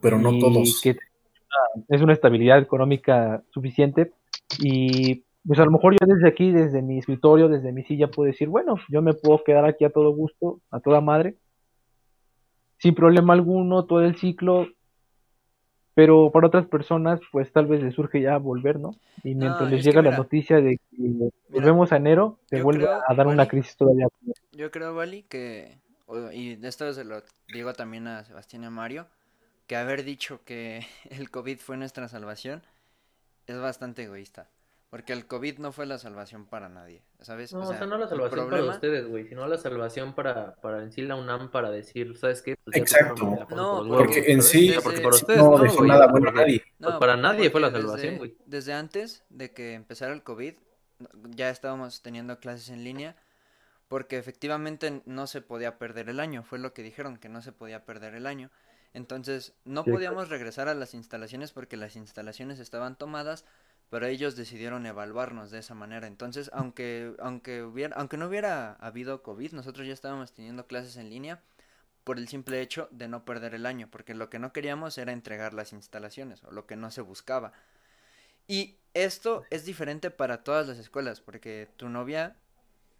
pero 0.00 0.18
no 0.18 0.32
y 0.32 0.40
todos. 0.40 0.80
que 0.82 0.96
es 1.88 2.02
una 2.02 2.12
estabilidad 2.12 2.58
económica 2.58 3.44
suficiente 3.50 4.12
y 4.58 5.22
pues 5.46 5.58
a 5.58 5.64
lo 5.64 5.70
mejor 5.72 5.94
yo 5.94 6.06
desde 6.06 6.28
aquí, 6.28 6.52
desde 6.52 6.82
mi 6.82 6.98
escritorio, 6.98 7.48
desde 7.48 7.72
mi 7.72 7.82
silla 7.84 8.08
puedo 8.08 8.26
decir, 8.26 8.48
bueno, 8.48 8.76
yo 8.88 9.02
me 9.02 9.14
puedo 9.14 9.42
quedar 9.42 9.64
aquí 9.64 9.84
a 9.84 9.90
todo 9.90 10.14
gusto, 10.14 10.60
a 10.70 10.80
toda 10.80 11.00
madre, 11.00 11.36
sin 12.78 12.94
problema 12.94 13.32
alguno, 13.32 13.84
todo 13.84 14.02
el 14.02 14.16
ciclo, 14.16 14.68
pero 15.94 16.30
para 16.32 16.46
otras 16.46 16.66
personas 16.66 17.20
pues 17.30 17.52
tal 17.52 17.66
vez 17.66 17.82
les 17.82 17.94
surge 17.94 18.20
ya 18.20 18.38
volver, 18.38 18.78
¿no? 18.78 18.96
Y 19.24 19.34
mientras 19.34 19.62
No, 19.62 19.76
les 19.76 19.84
llega 19.84 20.02
la 20.02 20.16
noticia 20.16 20.60
de 20.60 20.78
que 20.90 21.30
volvemos 21.48 21.92
a 21.92 21.96
enero, 21.96 22.38
se 22.46 22.62
vuelve 22.62 22.84
creo, 22.84 23.00
a 23.06 23.14
dar 23.14 23.26
una 23.26 23.46
crisis 23.46 23.76
todavía. 23.76 24.06
Yo 24.52 24.70
creo, 24.70 24.96
Wally, 24.96 25.24
que, 25.24 25.78
y 26.32 26.56
de 26.56 26.68
esto 26.68 26.92
se 26.92 27.04
lo 27.04 27.22
digo 27.52 27.72
también 27.74 28.06
a 28.06 28.24
Sebastián 28.24 28.62
y 28.62 28.66
a 28.66 28.70
Mario, 28.70 29.06
que 29.66 29.76
haber 29.76 30.04
dicho 30.04 30.40
que 30.44 30.86
el 31.10 31.30
COVID 31.30 31.58
fue 31.58 31.76
nuestra 31.76 32.08
salvación 32.08 32.62
es 33.46 33.60
bastante 33.60 34.04
egoísta. 34.04 34.48
Porque 34.92 35.14
el 35.14 35.26
COVID 35.26 35.56
no 35.56 35.72
fue 35.72 35.86
la 35.86 35.96
salvación 35.96 36.44
para 36.44 36.68
nadie, 36.68 37.02
¿sabes? 37.22 37.50
No, 37.54 37.60
O 37.60 37.62
o 37.62 37.66
sea, 37.66 37.86
no 37.86 37.96
la 37.96 38.06
salvación 38.06 38.50
para 38.50 38.64
ustedes, 38.64 39.08
güey, 39.08 39.26
sino 39.26 39.46
la 39.46 39.56
salvación 39.56 40.14
para, 40.14 40.54
para 40.56 40.82
en 40.82 40.92
sí 40.92 41.00
la 41.00 41.16
UNAM 41.16 41.50
para 41.50 41.70
decir, 41.70 42.14
¿sabes 42.18 42.42
qué? 42.42 42.56
Pues 42.62 42.76
Exacto. 42.76 43.24
No, 43.56 43.88
Porque 43.88 44.30
en 44.30 44.42
sí 44.42 44.74
porque 44.84 45.00
para 45.00 45.12
desde- 45.16 45.22
ustedes 45.22 45.38
no 45.42 45.56
no, 45.56 45.64
dejó 45.64 45.82
nada 45.86 46.08
bueno 46.08 46.28
a 46.28 46.32
nadie. 46.32 46.58
pues, 46.60 46.92
No, 46.92 46.98
para 46.98 47.16
nadie 47.16 47.48
fue 47.48 47.62
la 47.62 47.70
salvación, 47.70 48.18
güey. 48.18 48.36
Desde 48.44 48.74
antes 48.74 49.24
de 49.30 49.54
que 49.54 49.72
empezara 49.72 50.12
el 50.12 50.22
COVID, 50.22 50.56
ya 51.30 51.48
estábamos 51.48 52.02
teniendo 52.02 52.38
clases 52.38 52.68
en 52.68 52.84
línea, 52.84 53.16
porque 53.88 54.18
efectivamente 54.18 55.00
no 55.06 55.26
se 55.26 55.40
podía 55.40 55.78
perder 55.78 56.10
el 56.10 56.20
año, 56.20 56.42
fue 56.44 56.58
lo 56.58 56.74
que 56.74 56.82
dijeron, 56.82 57.16
que 57.16 57.30
no 57.30 57.40
se 57.40 57.52
podía 57.52 57.86
perder 57.86 58.14
el 58.14 58.26
año. 58.26 58.50
Entonces, 58.92 59.54
no 59.64 59.84
Sí, 59.84 59.90
podíamos 59.90 60.28
regresar 60.28 60.68
a 60.68 60.74
las 60.74 60.92
instalaciones 60.92 61.50
porque 61.52 61.78
las 61.78 61.96
instalaciones 61.96 62.58
estaban 62.58 62.96
tomadas, 62.98 63.46
pero 63.92 64.06
ellos 64.06 64.36
decidieron 64.36 64.86
evaluarnos 64.86 65.50
de 65.50 65.58
esa 65.58 65.74
manera. 65.74 66.06
Entonces, 66.06 66.48
aunque, 66.54 67.14
aunque, 67.18 67.62
hubiera, 67.62 67.94
aunque 67.94 68.16
no 68.16 68.26
hubiera 68.26 68.72
habido 68.76 69.22
COVID, 69.22 69.52
nosotros 69.52 69.86
ya 69.86 69.92
estábamos 69.92 70.32
teniendo 70.32 70.66
clases 70.66 70.96
en 70.96 71.10
línea 71.10 71.42
por 72.02 72.16
el 72.16 72.26
simple 72.26 72.62
hecho 72.62 72.88
de 72.90 73.06
no 73.08 73.26
perder 73.26 73.54
el 73.54 73.66
año, 73.66 73.88
porque 73.90 74.14
lo 74.14 74.30
que 74.30 74.38
no 74.38 74.50
queríamos 74.54 74.96
era 74.96 75.12
entregar 75.12 75.52
las 75.52 75.74
instalaciones, 75.74 76.42
o 76.44 76.52
lo 76.52 76.64
que 76.64 76.74
no 76.74 76.90
se 76.90 77.02
buscaba. 77.02 77.52
Y 78.48 78.78
esto 78.94 79.44
es 79.50 79.66
diferente 79.66 80.10
para 80.10 80.42
todas 80.42 80.66
las 80.66 80.78
escuelas, 80.78 81.20
porque 81.20 81.68
tu 81.76 81.90
novia 81.90 82.38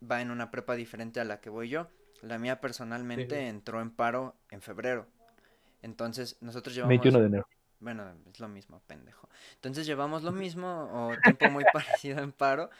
va 0.03 0.21
en 0.21 0.31
una 0.31 0.51
prepa 0.51 0.75
diferente 0.75 1.21
a 1.21 1.25
la 1.25 1.41
que 1.41 1.49
voy 1.49 1.71
yo. 1.71 1.89
La 2.21 2.37
mía 2.37 2.61
personalmente 2.61 3.39
Sí. 3.39 3.47
entró 3.47 3.81
en 3.81 3.93
paro 3.93 4.37
en 4.51 4.61
febrero. 4.61 5.07
Entonces, 5.81 6.37
nosotros 6.43 6.75
llevamos... 6.75 6.91
21 6.91 7.19
de 7.19 7.27
enero. 7.29 7.47
Bueno, 7.83 8.15
es 8.33 8.39
lo 8.39 8.49
mismo, 8.49 8.81
pendejo. 8.87 9.29
Entonces 9.57 9.87
llevamos 9.87 10.23
lo 10.23 10.31
mismo 10.31 10.89
o 10.93 11.17
tiempo 11.21 11.51
muy 11.51 11.65
parecido 11.73 12.21
en 12.21 12.33
paro. 12.33 12.71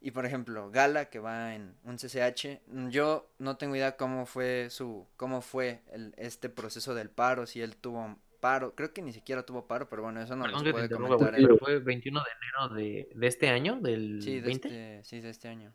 Y 0.00 0.10
por 0.10 0.26
ejemplo, 0.26 0.70
Gala, 0.70 1.06
que 1.06 1.20
va 1.20 1.54
en 1.54 1.74
un 1.84 1.96
CCH, 1.96 2.60
mm, 2.66 2.88
yo 2.88 3.30
no 3.38 3.56
tengo 3.56 3.76
idea 3.76 3.96
cómo 3.96 4.26
fue 4.26 4.68
su, 4.68 5.06
cómo 5.16 5.40
fue 5.40 5.82
el, 5.92 6.12
este 6.18 6.48
proceso 6.48 6.94
del 6.94 7.08
paro, 7.08 7.46
si 7.46 7.62
él 7.62 7.76
tuvo 7.76 8.18
paro, 8.40 8.74
creo 8.74 8.92
que 8.92 9.00
ni 9.00 9.12
siquiera 9.12 9.46
tuvo 9.46 9.66
paro, 9.68 9.88
pero 9.88 10.02
bueno, 10.02 10.20
eso 10.20 10.34
no 10.34 10.46
nos 10.48 10.60
puede 10.64 10.90
comentar 10.90 11.34
pero 11.36 11.56
fue 11.56 11.78
21 11.78 12.20
de 12.20 12.30
enero 12.30 12.74
de, 12.74 13.08
de 13.14 13.26
este 13.28 13.48
año, 13.48 13.76
del 13.80 14.20
Sí, 14.20 14.34
de 14.34 14.40
20. 14.40 14.68
este, 14.68 15.04
sí, 15.04 15.20
de 15.20 15.30
este 15.30 15.48
año. 15.48 15.72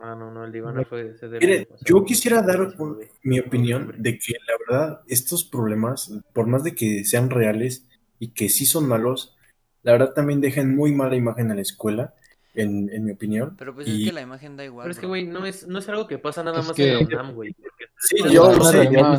Ah, 0.00 0.14
no, 0.14 0.30
no, 0.30 0.44
el 0.44 0.52
de 0.52 0.58
Ivana 0.58 0.84
fue 0.84 1.10
ese 1.10 1.28
del 1.28 1.40
Mire, 1.40 1.66
pasado. 1.66 1.80
yo 1.84 2.04
quisiera 2.04 2.42
dar 2.42 2.60
un- 2.60 2.68
19. 2.68 3.10
mi 3.24 3.40
opinión 3.40 3.94
de 3.98 4.18
que 4.18 4.34
la 4.46 4.54
verdad 4.66 5.00
estos 5.08 5.42
problemas, 5.44 6.12
por 6.32 6.46
más 6.46 6.62
de 6.64 6.74
que 6.74 7.04
sean 7.04 7.30
reales 7.30 7.86
y 8.20 8.28
que 8.28 8.48
sí 8.48 8.64
son 8.64 8.86
malos, 8.88 9.36
la 9.82 9.92
verdad 9.92 10.12
también 10.14 10.40
dejan 10.40 10.74
muy 10.76 10.92
mala 10.92 11.16
imagen 11.16 11.50
a 11.50 11.54
la 11.54 11.62
escuela, 11.62 12.14
en, 12.54 12.88
en 12.92 13.04
mi 13.04 13.12
opinión. 13.12 13.54
Pero 13.58 13.74
pues 13.74 13.86
Y- 13.88 14.02
es 14.02 14.08
que 14.08 14.12
la 14.14 14.20
imagen 14.22 14.56
da 14.56 14.64
igual. 14.64 14.84
Pero 14.84 14.92
es 14.92 14.98
que, 14.98 15.06
güey, 15.06 15.26
no 15.26 15.46
es, 15.46 15.66
no 15.68 15.78
es 15.78 15.88
algo 15.88 16.06
que 16.08 16.18
pasa 16.18 16.42
nada 16.42 16.60
Es 16.60 16.66
más 16.66 16.76
que- 16.76 16.92
en 16.92 16.94
la 17.10 17.20
UNAM, 17.20 17.34
güey. 17.34 17.54
Sí, 18.00 18.16
yo 18.32 18.50
lo 18.52 18.58
la 18.58 18.70
sé, 18.70 18.84
yo- 18.86 19.00
la 19.00 19.18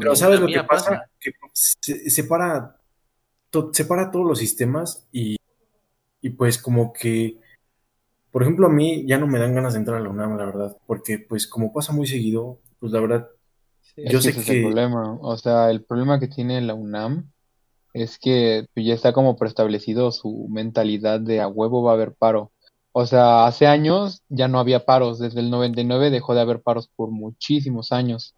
pero 0.00 0.16
¿sabes 0.16 0.40
lo 0.40 0.48
la 0.48 0.62
que 0.62 0.66
pasa? 0.68 0.90
pasa. 0.90 1.10
Que 1.20 1.32
se, 1.52 2.10
separa, 2.10 2.76
to- 3.50 3.70
separa 3.72 4.10
todos 4.10 4.26
los 4.26 4.38
sistemas 4.38 5.06
y, 5.12 5.36
y 6.20 6.30
pues 6.30 6.58
como 6.58 6.92
que, 6.92 7.38
por 8.34 8.42
ejemplo, 8.42 8.66
a 8.66 8.70
mí 8.70 9.06
ya 9.06 9.16
no 9.16 9.28
me 9.28 9.38
dan 9.38 9.54
ganas 9.54 9.74
de 9.74 9.78
entrar 9.78 9.98
a 9.98 10.00
la 10.02 10.08
UNAM, 10.10 10.36
la 10.36 10.44
verdad, 10.46 10.76
porque 10.88 11.20
pues 11.20 11.46
como 11.46 11.72
pasa 11.72 11.92
muy 11.92 12.08
seguido, 12.08 12.58
pues 12.80 12.90
la 12.90 12.98
verdad 12.98 13.28
Yo 13.96 14.20
sé 14.20 14.30
ese 14.30 14.40
es 14.40 14.46
que- 14.46 14.52
el 14.56 14.62
problema. 14.64 15.16
O 15.20 15.36
sea, 15.36 15.70
el 15.70 15.84
problema 15.84 16.18
que 16.18 16.26
tiene 16.26 16.60
la 16.60 16.74
UNAM 16.74 17.30
es 17.92 18.18
que 18.18 18.66
pues, 18.74 18.84
ya 18.84 18.92
está 18.94 19.12
como 19.12 19.36
preestablecido 19.36 20.10
su 20.10 20.48
mentalidad 20.50 21.20
de 21.20 21.40
a 21.40 21.46
huevo 21.46 21.84
va 21.84 21.92
a 21.92 21.94
haber 21.94 22.12
paro. 22.12 22.50
O 22.90 23.06
sea, 23.06 23.46
hace 23.46 23.68
años 23.68 24.22
ya 24.28 24.48
no 24.48 24.58
había 24.58 24.84
paros. 24.84 25.20
Desde 25.20 25.38
el 25.38 25.50
99 25.50 26.10
dejó 26.10 26.34
de 26.34 26.40
haber 26.40 26.60
paros 26.60 26.90
por 26.96 27.10
muchísimos 27.12 27.92
años. 27.92 28.34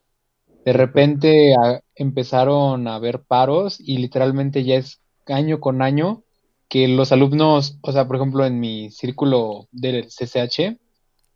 De 0.66 0.74
repente 0.74 1.54
a- 1.54 1.80
empezaron 1.94 2.86
a 2.86 2.96
haber 2.96 3.20
paros 3.22 3.80
y 3.80 3.96
literalmente 3.96 4.62
ya 4.62 4.74
es 4.74 5.00
año 5.26 5.58
con 5.58 5.80
año 5.80 6.22
que 6.68 6.88
los 6.88 7.12
alumnos, 7.12 7.78
o 7.82 7.92
sea, 7.92 8.06
por 8.06 8.16
ejemplo, 8.16 8.44
en 8.44 8.60
mi 8.60 8.90
círculo 8.90 9.68
del 9.70 10.06
CCH, 10.08 10.78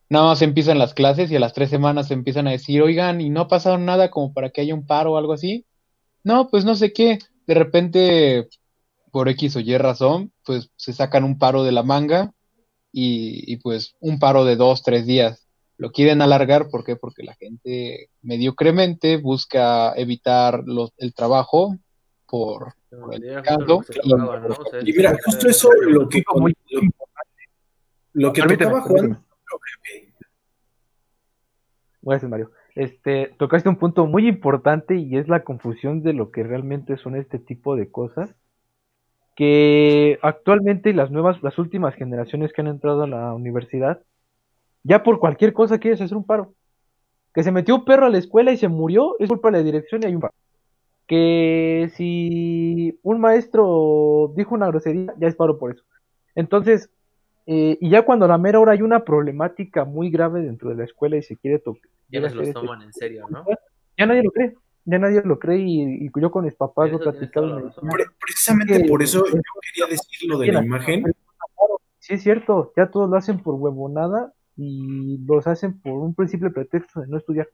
nada 0.08 0.26
más 0.26 0.42
empiezan 0.42 0.78
las 0.78 0.94
clases 0.94 1.30
y 1.30 1.36
a 1.36 1.40
las 1.40 1.52
tres 1.52 1.70
semanas 1.70 2.10
empiezan 2.10 2.48
a 2.48 2.52
decir, 2.52 2.82
oigan, 2.82 3.20
y 3.20 3.30
no 3.30 3.42
ha 3.42 3.48
pasado 3.48 3.78
nada 3.78 4.10
como 4.10 4.32
para 4.32 4.50
que 4.50 4.60
haya 4.60 4.74
un 4.74 4.86
paro 4.86 5.12
o 5.12 5.16
algo 5.18 5.32
así. 5.32 5.66
No, 6.24 6.48
pues 6.48 6.64
no 6.64 6.74
sé 6.74 6.92
qué. 6.92 7.18
De 7.46 7.54
repente, 7.54 8.48
por 9.12 9.28
X 9.28 9.56
o 9.56 9.60
Y 9.60 9.76
razón, 9.78 10.32
pues 10.44 10.70
se 10.76 10.92
sacan 10.92 11.24
un 11.24 11.38
paro 11.38 11.64
de 11.64 11.72
la 11.72 11.82
manga 11.82 12.32
y, 12.92 13.56
pues 13.58 13.94
un 14.00 14.18
paro 14.18 14.44
de 14.44 14.56
dos, 14.56 14.82
tres 14.82 15.06
días. 15.06 15.46
Lo 15.76 15.92
quieren 15.92 16.22
alargar, 16.22 16.68
¿por 16.68 16.84
qué? 16.84 16.96
Porque 16.96 17.22
la 17.22 17.34
gente 17.34 18.10
mediocremente 18.20 19.16
busca 19.16 19.94
evitar 19.96 20.62
los, 20.66 20.92
el 20.98 21.14
trabajo 21.14 21.76
por, 22.26 22.74
Y 24.82 24.92
mira, 24.92 25.12
es- 25.12 25.24
justo 25.24 25.48
eso 25.48 25.70
lo 25.80 26.08
que, 26.08 26.22
lo, 28.12 28.28
lo 28.28 28.32
que 28.32 28.42
tocaba 28.42 28.80
Juan. 28.82 29.24
Gracias, 32.02 32.30
Mario. 32.30 32.50
Este, 32.74 33.34
tocaste 33.38 33.68
un 33.68 33.76
punto 33.76 34.06
muy 34.06 34.26
importante 34.26 34.96
y 34.96 35.16
es 35.16 35.28
la 35.28 35.44
confusión 35.44 36.02
de 36.02 36.12
lo 36.14 36.30
que 36.30 36.42
realmente 36.42 36.96
son 36.96 37.16
este 37.16 37.38
tipo 37.38 37.76
de 37.76 37.90
cosas. 37.90 38.34
Que 39.36 40.18
actualmente 40.22 40.92
las 40.92 41.10
nuevas, 41.10 41.42
las 41.42 41.58
últimas 41.58 41.94
generaciones 41.94 42.52
que 42.52 42.60
han 42.62 42.66
entrado 42.68 43.02
a 43.02 43.06
la 43.06 43.32
universidad, 43.34 44.02
ya 44.82 45.02
por 45.02 45.18
cualquier 45.18 45.52
cosa 45.52 45.78
quieres 45.78 46.00
hacer 46.00 46.16
un 46.16 46.24
paro. 46.24 46.54
Que 47.34 47.42
se 47.42 47.52
metió 47.52 47.76
un 47.76 47.84
perro 47.84 48.06
a 48.06 48.10
la 48.10 48.18
escuela 48.18 48.50
y 48.52 48.56
se 48.56 48.68
murió, 48.68 49.16
es 49.18 49.28
culpa 49.28 49.50
de 49.50 49.58
la 49.58 49.64
dirección 49.64 50.02
y 50.02 50.06
hay 50.06 50.14
un 50.14 50.20
paro. 50.22 50.34
Que 51.10 51.90
si 51.96 52.96
un 53.02 53.20
maestro 53.20 54.32
dijo 54.36 54.54
una 54.54 54.68
grosería, 54.68 55.12
ya 55.18 55.26
es 55.26 55.34
paro 55.34 55.58
por 55.58 55.72
eso. 55.72 55.82
Entonces, 56.36 56.88
eh, 57.46 57.76
y 57.80 57.90
ya 57.90 58.02
cuando 58.02 58.26
a 58.26 58.28
la 58.28 58.38
mera 58.38 58.60
hora 58.60 58.72
hay 58.74 58.82
una 58.82 59.04
problemática 59.04 59.84
muy 59.84 60.08
grave 60.10 60.40
dentro 60.42 60.70
de 60.70 60.76
la 60.76 60.84
escuela 60.84 61.16
y 61.16 61.22
se 61.24 61.36
quiere 61.36 61.58
tocar, 61.58 61.82
ya 62.10 62.20
no 62.20 62.28
se 62.28 62.36
los 62.36 62.52
toman 62.52 62.82
en 62.82 62.92
serio, 62.92 63.26
¿no? 63.28 63.44
ya 63.98 64.06
nadie 64.06 64.22
lo 64.22 64.30
cree, 64.30 64.54
ya 64.84 64.98
nadie 65.00 65.20
lo 65.24 65.40
cree 65.40 65.58
y, 65.58 66.06
y 66.06 66.10
yo 66.20 66.30
con 66.30 66.44
mis 66.44 66.54
papás 66.54 66.86
Eso 66.90 66.98
lo 66.98 67.90
pre- 67.90 68.04
precisamente 68.24 68.80
que- 68.80 68.88
por 68.88 69.02
eso 69.02 69.24
yo 69.26 69.32
quería 69.74 69.90
decir 69.90 70.28
lo 70.28 70.38
de 70.38 70.52
la 70.52 70.62
imagen, 70.64 71.02
sí 71.98 72.14
es 72.14 72.22
cierto, 72.22 72.72
ya 72.76 72.88
todos 72.88 73.10
lo 73.10 73.16
hacen 73.16 73.42
por 73.42 73.56
huevonada 73.56 74.32
y 74.56 75.18
los 75.26 75.44
hacen 75.48 75.80
por 75.80 75.94
un 75.94 76.14
principio 76.14 76.52
pretexto 76.52 77.00
de 77.00 77.08
no 77.08 77.16
estudiar. 77.16 77.48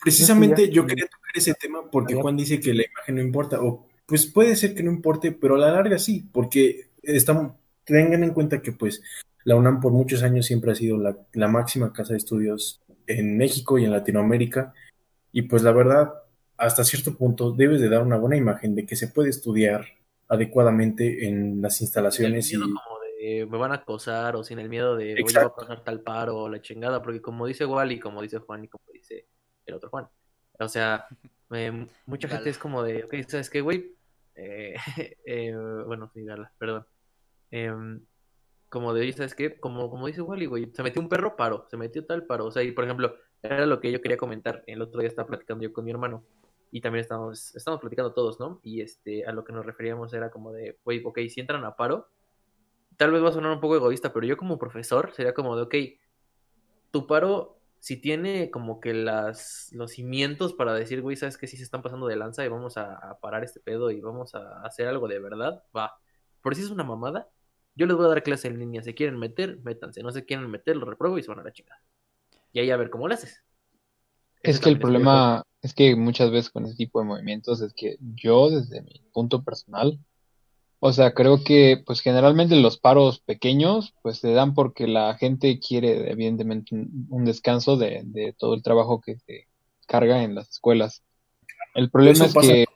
Precisamente 0.00 0.70
yo 0.70 0.86
quería 0.86 1.06
tocar 1.06 1.30
ese 1.34 1.54
tema 1.54 1.90
porque. 1.90 2.14
Juan 2.14 2.36
dice 2.36 2.60
que 2.60 2.74
la 2.74 2.84
imagen 2.84 3.16
no 3.16 3.22
importa, 3.22 3.60
o 3.60 3.86
pues 4.06 4.26
puede 4.26 4.56
ser 4.56 4.74
que 4.74 4.82
no 4.82 4.90
importe, 4.90 5.32
pero 5.32 5.54
a 5.56 5.58
la 5.58 5.70
larga 5.70 5.98
sí, 5.98 6.28
porque 6.32 6.88
estamos, 7.02 7.54
tengan 7.84 8.22
en 8.24 8.32
cuenta 8.32 8.60
que 8.60 8.72
pues 8.72 9.02
la 9.44 9.56
UNAM 9.56 9.80
por 9.80 9.92
muchos 9.92 10.22
años 10.22 10.46
siempre 10.46 10.72
ha 10.72 10.74
sido 10.74 10.98
la, 10.98 11.16
la 11.32 11.48
máxima 11.48 11.92
casa 11.92 12.12
de 12.12 12.18
estudios 12.18 12.80
en 13.06 13.36
México 13.36 13.78
y 13.78 13.84
en 13.84 13.92
Latinoamérica, 13.92 14.74
y 15.32 15.42
pues 15.42 15.62
la 15.62 15.72
verdad, 15.72 16.12
hasta 16.56 16.84
cierto 16.84 17.16
punto 17.16 17.52
debes 17.52 17.80
de 17.80 17.88
dar 17.88 18.02
una 18.02 18.16
buena 18.16 18.36
imagen 18.36 18.74
de 18.74 18.86
que 18.86 18.96
se 18.96 19.08
puede 19.08 19.30
estudiar 19.30 19.86
adecuadamente 20.28 21.26
en 21.26 21.60
las 21.60 21.80
instalaciones 21.80 22.46
Sin 22.46 22.62
el 22.62 22.68
y 22.68 22.70
miedo 22.70 22.80
como 22.84 22.98
de 23.00 23.46
me 23.46 23.58
van 23.58 23.72
a 23.72 23.76
acosar 23.76 24.36
o 24.36 24.44
sin 24.44 24.58
el 24.58 24.68
miedo 24.68 24.96
de 24.96 25.16
voy 25.20 25.32
a 25.36 25.48
pasar 25.48 25.82
tal 25.82 26.00
paro 26.00 26.36
o 26.36 26.48
la 26.48 26.60
chingada, 26.60 27.02
porque 27.02 27.20
como 27.20 27.46
dice 27.46 27.64
Wally, 27.64 27.98
como 27.98 28.22
dice 28.22 28.38
Juan 28.38 28.64
y 28.64 28.68
como 28.68 28.84
dice 28.92 29.26
el 29.66 29.74
otro 29.74 29.90
Juan, 29.90 30.08
o 30.58 30.68
sea, 30.68 31.06
eh, 31.50 31.86
mucha 32.06 32.28
gente 32.28 32.50
es 32.50 32.58
como 32.58 32.82
de, 32.82 33.04
ok, 33.04 33.14
¿sabes 33.28 33.50
qué, 33.50 33.60
güey? 33.60 33.94
Eh, 34.34 34.76
eh, 35.26 35.54
bueno, 35.86 36.10
sí, 36.12 36.24
Gala, 36.24 36.52
perdón. 36.58 36.86
Em, 37.50 38.00
como 38.68 38.92
de, 38.92 39.12
¿sabes 39.12 39.34
qué? 39.34 39.58
Como, 39.60 39.88
como 39.88 40.06
dice 40.06 40.22
Wally, 40.22 40.46
güey, 40.46 40.70
se 40.72 40.82
metió 40.82 41.00
un 41.00 41.08
perro, 41.08 41.36
paro, 41.36 41.66
se 41.70 41.76
metió 41.76 42.04
tal 42.04 42.26
paro, 42.26 42.46
o 42.46 42.50
sea, 42.50 42.62
y 42.62 42.72
por 42.72 42.84
ejemplo, 42.84 43.14
era 43.42 43.66
lo 43.66 43.80
que 43.80 43.92
yo 43.92 44.00
quería 44.00 44.16
comentar, 44.16 44.64
el 44.66 44.82
otro 44.82 45.00
día 45.00 45.08
estaba 45.08 45.28
platicando 45.28 45.62
yo 45.62 45.72
con 45.72 45.84
mi 45.84 45.92
hermano, 45.92 46.24
y 46.72 46.80
también 46.80 47.02
estábamos, 47.02 47.54
estábamos 47.54 47.80
platicando 47.80 48.12
todos, 48.12 48.40
¿no? 48.40 48.58
Y 48.64 48.80
este, 48.80 49.24
a 49.26 49.32
lo 49.32 49.44
que 49.44 49.52
nos 49.52 49.64
referíamos 49.64 50.12
era 50.12 50.32
como 50.32 50.50
de, 50.50 50.76
güey, 50.84 51.02
ok, 51.04 51.20
si 51.28 51.38
entran 51.38 51.64
a 51.64 51.76
paro, 51.76 52.08
tal 52.96 53.12
vez 53.12 53.22
va 53.22 53.28
a 53.28 53.32
sonar 53.32 53.52
un 53.52 53.60
poco 53.60 53.76
egoísta, 53.76 54.12
pero 54.12 54.26
yo 54.26 54.36
como 54.36 54.58
profesor 54.58 55.12
sería 55.12 55.34
como 55.34 55.54
de, 55.56 55.62
ok, 55.62 55.74
tu 56.90 57.06
paro, 57.06 57.60
si 57.84 57.98
tiene 57.98 58.50
como 58.50 58.80
que 58.80 58.94
las, 58.94 59.68
los 59.72 59.90
cimientos 59.90 60.54
para 60.54 60.72
decir, 60.72 61.02
güey, 61.02 61.18
sabes 61.18 61.36
que 61.36 61.46
sí 61.46 61.58
se 61.58 61.64
están 61.64 61.82
pasando 61.82 62.06
de 62.06 62.16
lanza 62.16 62.42
y 62.42 62.48
vamos 62.48 62.78
a, 62.78 62.94
a 62.94 63.20
parar 63.20 63.44
este 63.44 63.60
pedo 63.60 63.90
y 63.90 64.00
vamos 64.00 64.34
a 64.34 64.62
hacer 64.62 64.88
algo 64.88 65.06
de 65.06 65.18
verdad, 65.18 65.62
va. 65.76 65.92
Por 66.40 66.54
si 66.54 66.62
es 66.62 66.70
una 66.70 66.82
mamada, 66.82 67.28
yo 67.74 67.84
les 67.84 67.94
voy 67.94 68.06
a 68.06 68.08
dar 68.08 68.22
clase 68.22 68.48
en 68.48 68.58
línea. 68.58 68.82
Se 68.82 68.94
quieren 68.94 69.18
meter, 69.18 69.58
métanse. 69.64 70.02
No 70.02 70.12
se 70.12 70.24
quieren 70.24 70.50
meter, 70.50 70.76
lo 70.76 70.86
repruebo 70.86 71.18
y 71.18 71.22
se 71.22 71.28
van 71.28 71.40
a 71.40 71.42
la 71.42 71.52
chingada. 71.52 71.82
Y 72.54 72.60
ahí 72.60 72.70
a 72.70 72.78
ver 72.78 72.88
cómo 72.88 73.06
lo 73.06 73.12
haces. 73.12 73.44
Es 74.42 74.60
que 74.60 74.70
el 74.70 74.78
problema 74.78 75.44
es 75.60 75.74
que 75.74 75.94
muchas 75.94 76.30
veces 76.30 76.50
con 76.50 76.64
ese 76.64 76.76
tipo 76.76 77.00
de 77.00 77.06
movimientos 77.06 77.60
es 77.60 77.74
que 77.74 77.98
yo, 78.00 78.48
desde 78.48 78.80
mi 78.80 79.02
punto 79.12 79.44
personal, 79.44 79.98
o 80.86 80.92
sea, 80.92 81.14
creo 81.14 81.42
que 81.42 81.82
pues 81.86 82.02
generalmente 82.02 82.56
los 82.56 82.76
paros 82.76 83.18
pequeños 83.18 83.94
pues 84.02 84.18
se 84.18 84.34
dan 84.34 84.52
porque 84.52 84.86
la 84.86 85.14
gente 85.14 85.58
quiere 85.58 86.10
evidentemente 86.10 86.76
un, 87.08 87.24
descanso 87.24 87.78
de, 87.78 88.02
de 88.04 88.34
todo 88.36 88.52
el 88.52 88.62
trabajo 88.62 89.00
que 89.00 89.16
se 89.16 89.48
carga 89.86 90.22
en 90.22 90.34
las 90.34 90.50
escuelas. 90.50 91.02
El 91.74 91.90
problema 91.90 92.26
es 92.26 92.34
pasa. 92.34 92.52
que, 92.52 92.66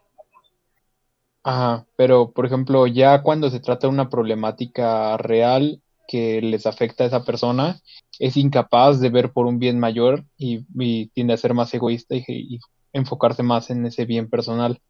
ajá, 1.43 1.87
pero 1.97 2.31
por 2.33 2.47
ejemplo, 2.47 2.87
ya 2.87 3.23
cuando 3.23 3.51
se 3.51 3.61
trata 3.61 3.89
de 3.89 3.93
una 3.93 4.09
problemática 4.09 5.19
real 5.19 5.83
que 6.07 6.41
les 6.41 6.65
afecta 6.65 7.05
a 7.05 7.09
esa 7.09 7.25
persona, 7.25 7.79
es 8.19 8.39
incapaz 8.39 9.01
de 9.01 9.11
ver 9.11 9.33
por 9.33 9.45
un 9.45 9.59
bien 9.59 9.79
mayor 9.79 10.25
y, 10.39 10.65
y 10.79 11.09
tiende 11.09 11.35
a 11.35 11.37
ser 11.37 11.53
más 11.53 11.75
egoísta 11.75 12.15
y, 12.15 12.25
y 12.27 12.59
enfocarse 12.95 13.43
más 13.43 13.69
en 13.69 13.85
ese 13.85 14.07
bien 14.07 14.31
personal. 14.31 14.81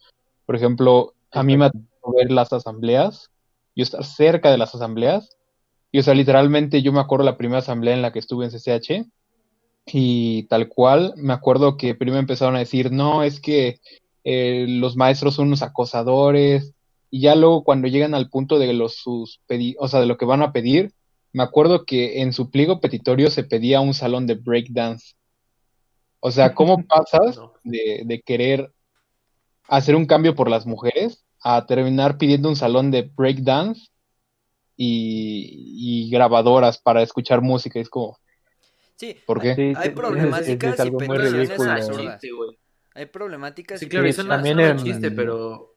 Por 0.47 0.55
ejemplo, 0.55 1.15
a 1.33 1.43
mí 1.43 1.57
me 1.57 1.69
ver 2.13 2.31
las 2.31 2.53
asambleas, 2.53 3.31
yo 3.75 3.83
estar 3.83 4.05
cerca 4.05 4.51
de 4.51 4.59
las 4.59 4.75
asambleas, 4.75 5.37
y 5.91 6.01
o 6.01 6.03
sea, 6.03 6.15
literalmente 6.15 6.83
yo 6.83 6.93
me 6.93 7.01
acuerdo 7.01 7.25
la 7.25 7.37
primera 7.37 7.61
asamblea 7.61 7.95
en 7.95 8.03
la 8.03 8.13
que 8.13 8.19
estuve 8.19 8.47
en 8.47 8.51
CCH, 8.51 9.07
y 9.87 10.45
tal 10.45 10.69
cual, 10.69 11.15
me 11.17 11.33
acuerdo 11.33 11.77
que 11.77 11.95
primero 11.95 12.19
empezaron 12.19 12.57
a 12.57 12.61
decir, 12.61 12.93
no, 12.93 13.23
es 13.23 13.41
que 13.41 13.81
eh, 14.25 14.67
los 14.69 14.97
maestros 14.97 15.35
son 15.35 15.47
unos 15.47 15.63
acosadores, 15.63 16.75
y 17.11 17.23
ya 17.23 17.35
luego 17.35 17.65
cuando 17.65 17.89
llegan 17.89 18.15
al 18.15 18.29
punto 18.29 18.59
de 18.59 18.73
los 18.75 18.97
sus 18.97 19.41
pedi 19.47 19.77
o 19.79 19.89
sea, 19.89 20.01
de 20.01 20.07
lo 20.07 20.19
que 20.19 20.27
van 20.27 20.43
a 20.43 20.53
pedir, 20.53 20.93
me 21.33 21.43
acuerdo 21.43 21.85
que 21.85 22.21
en 22.21 22.33
su 22.33 22.51
pliego 22.51 22.81
petitorio 22.81 23.31
se 23.31 23.45
pedía 23.45 23.81
un 23.81 23.95
salón 23.95 24.27
de 24.27 24.35
breakdance. 24.35 25.15
O 26.21 26.31
sea, 26.31 26.55
¿cómo 26.55 26.85
pasas 26.89 27.41
de 27.63 28.23
querer 28.27 28.73
hacer 29.69 29.95
un 29.95 30.07
cambio 30.07 30.35
por 30.35 30.51
las 30.51 30.67
mujeres 30.67 31.25
a 31.43 31.67
terminar 31.67 32.19
pidiendo 32.19 32.49
un 32.49 32.57
salón 32.57 32.91
de 32.91 33.11
breakdance 33.17 33.89
y, 34.77 36.05
y 36.07 36.11
grabadoras 36.11 36.79
para 36.79 37.03
escuchar 37.03 37.43
música? 37.43 37.81
Es 37.81 37.89
como, 37.89 38.19
Sí, 38.97 39.17
¿por 39.27 39.41
qué? 39.41 39.55
Sí, 39.55 39.63
hay 39.63 39.69
es- 39.69 39.87
es- 39.87 39.95
problemáticas 39.95 40.75
es 40.75 40.81
algo 40.81 41.01
y 41.01 41.07
muy 41.07 41.19
peticiones 41.19 41.51
ridículo. 41.51 41.71
absurdas. 41.73 42.23
Hay 42.95 43.07
problemáticas 43.07 43.81
Sí, 43.81 43.87
y 43.87 43.89
claro, 43.89 44.09
y 44.09 44.13
suena, 44.13 44.37
también 44.37 44.59
en- 44.61 44.85
chiste, 44.85 45.11
pero. 45.13 45.75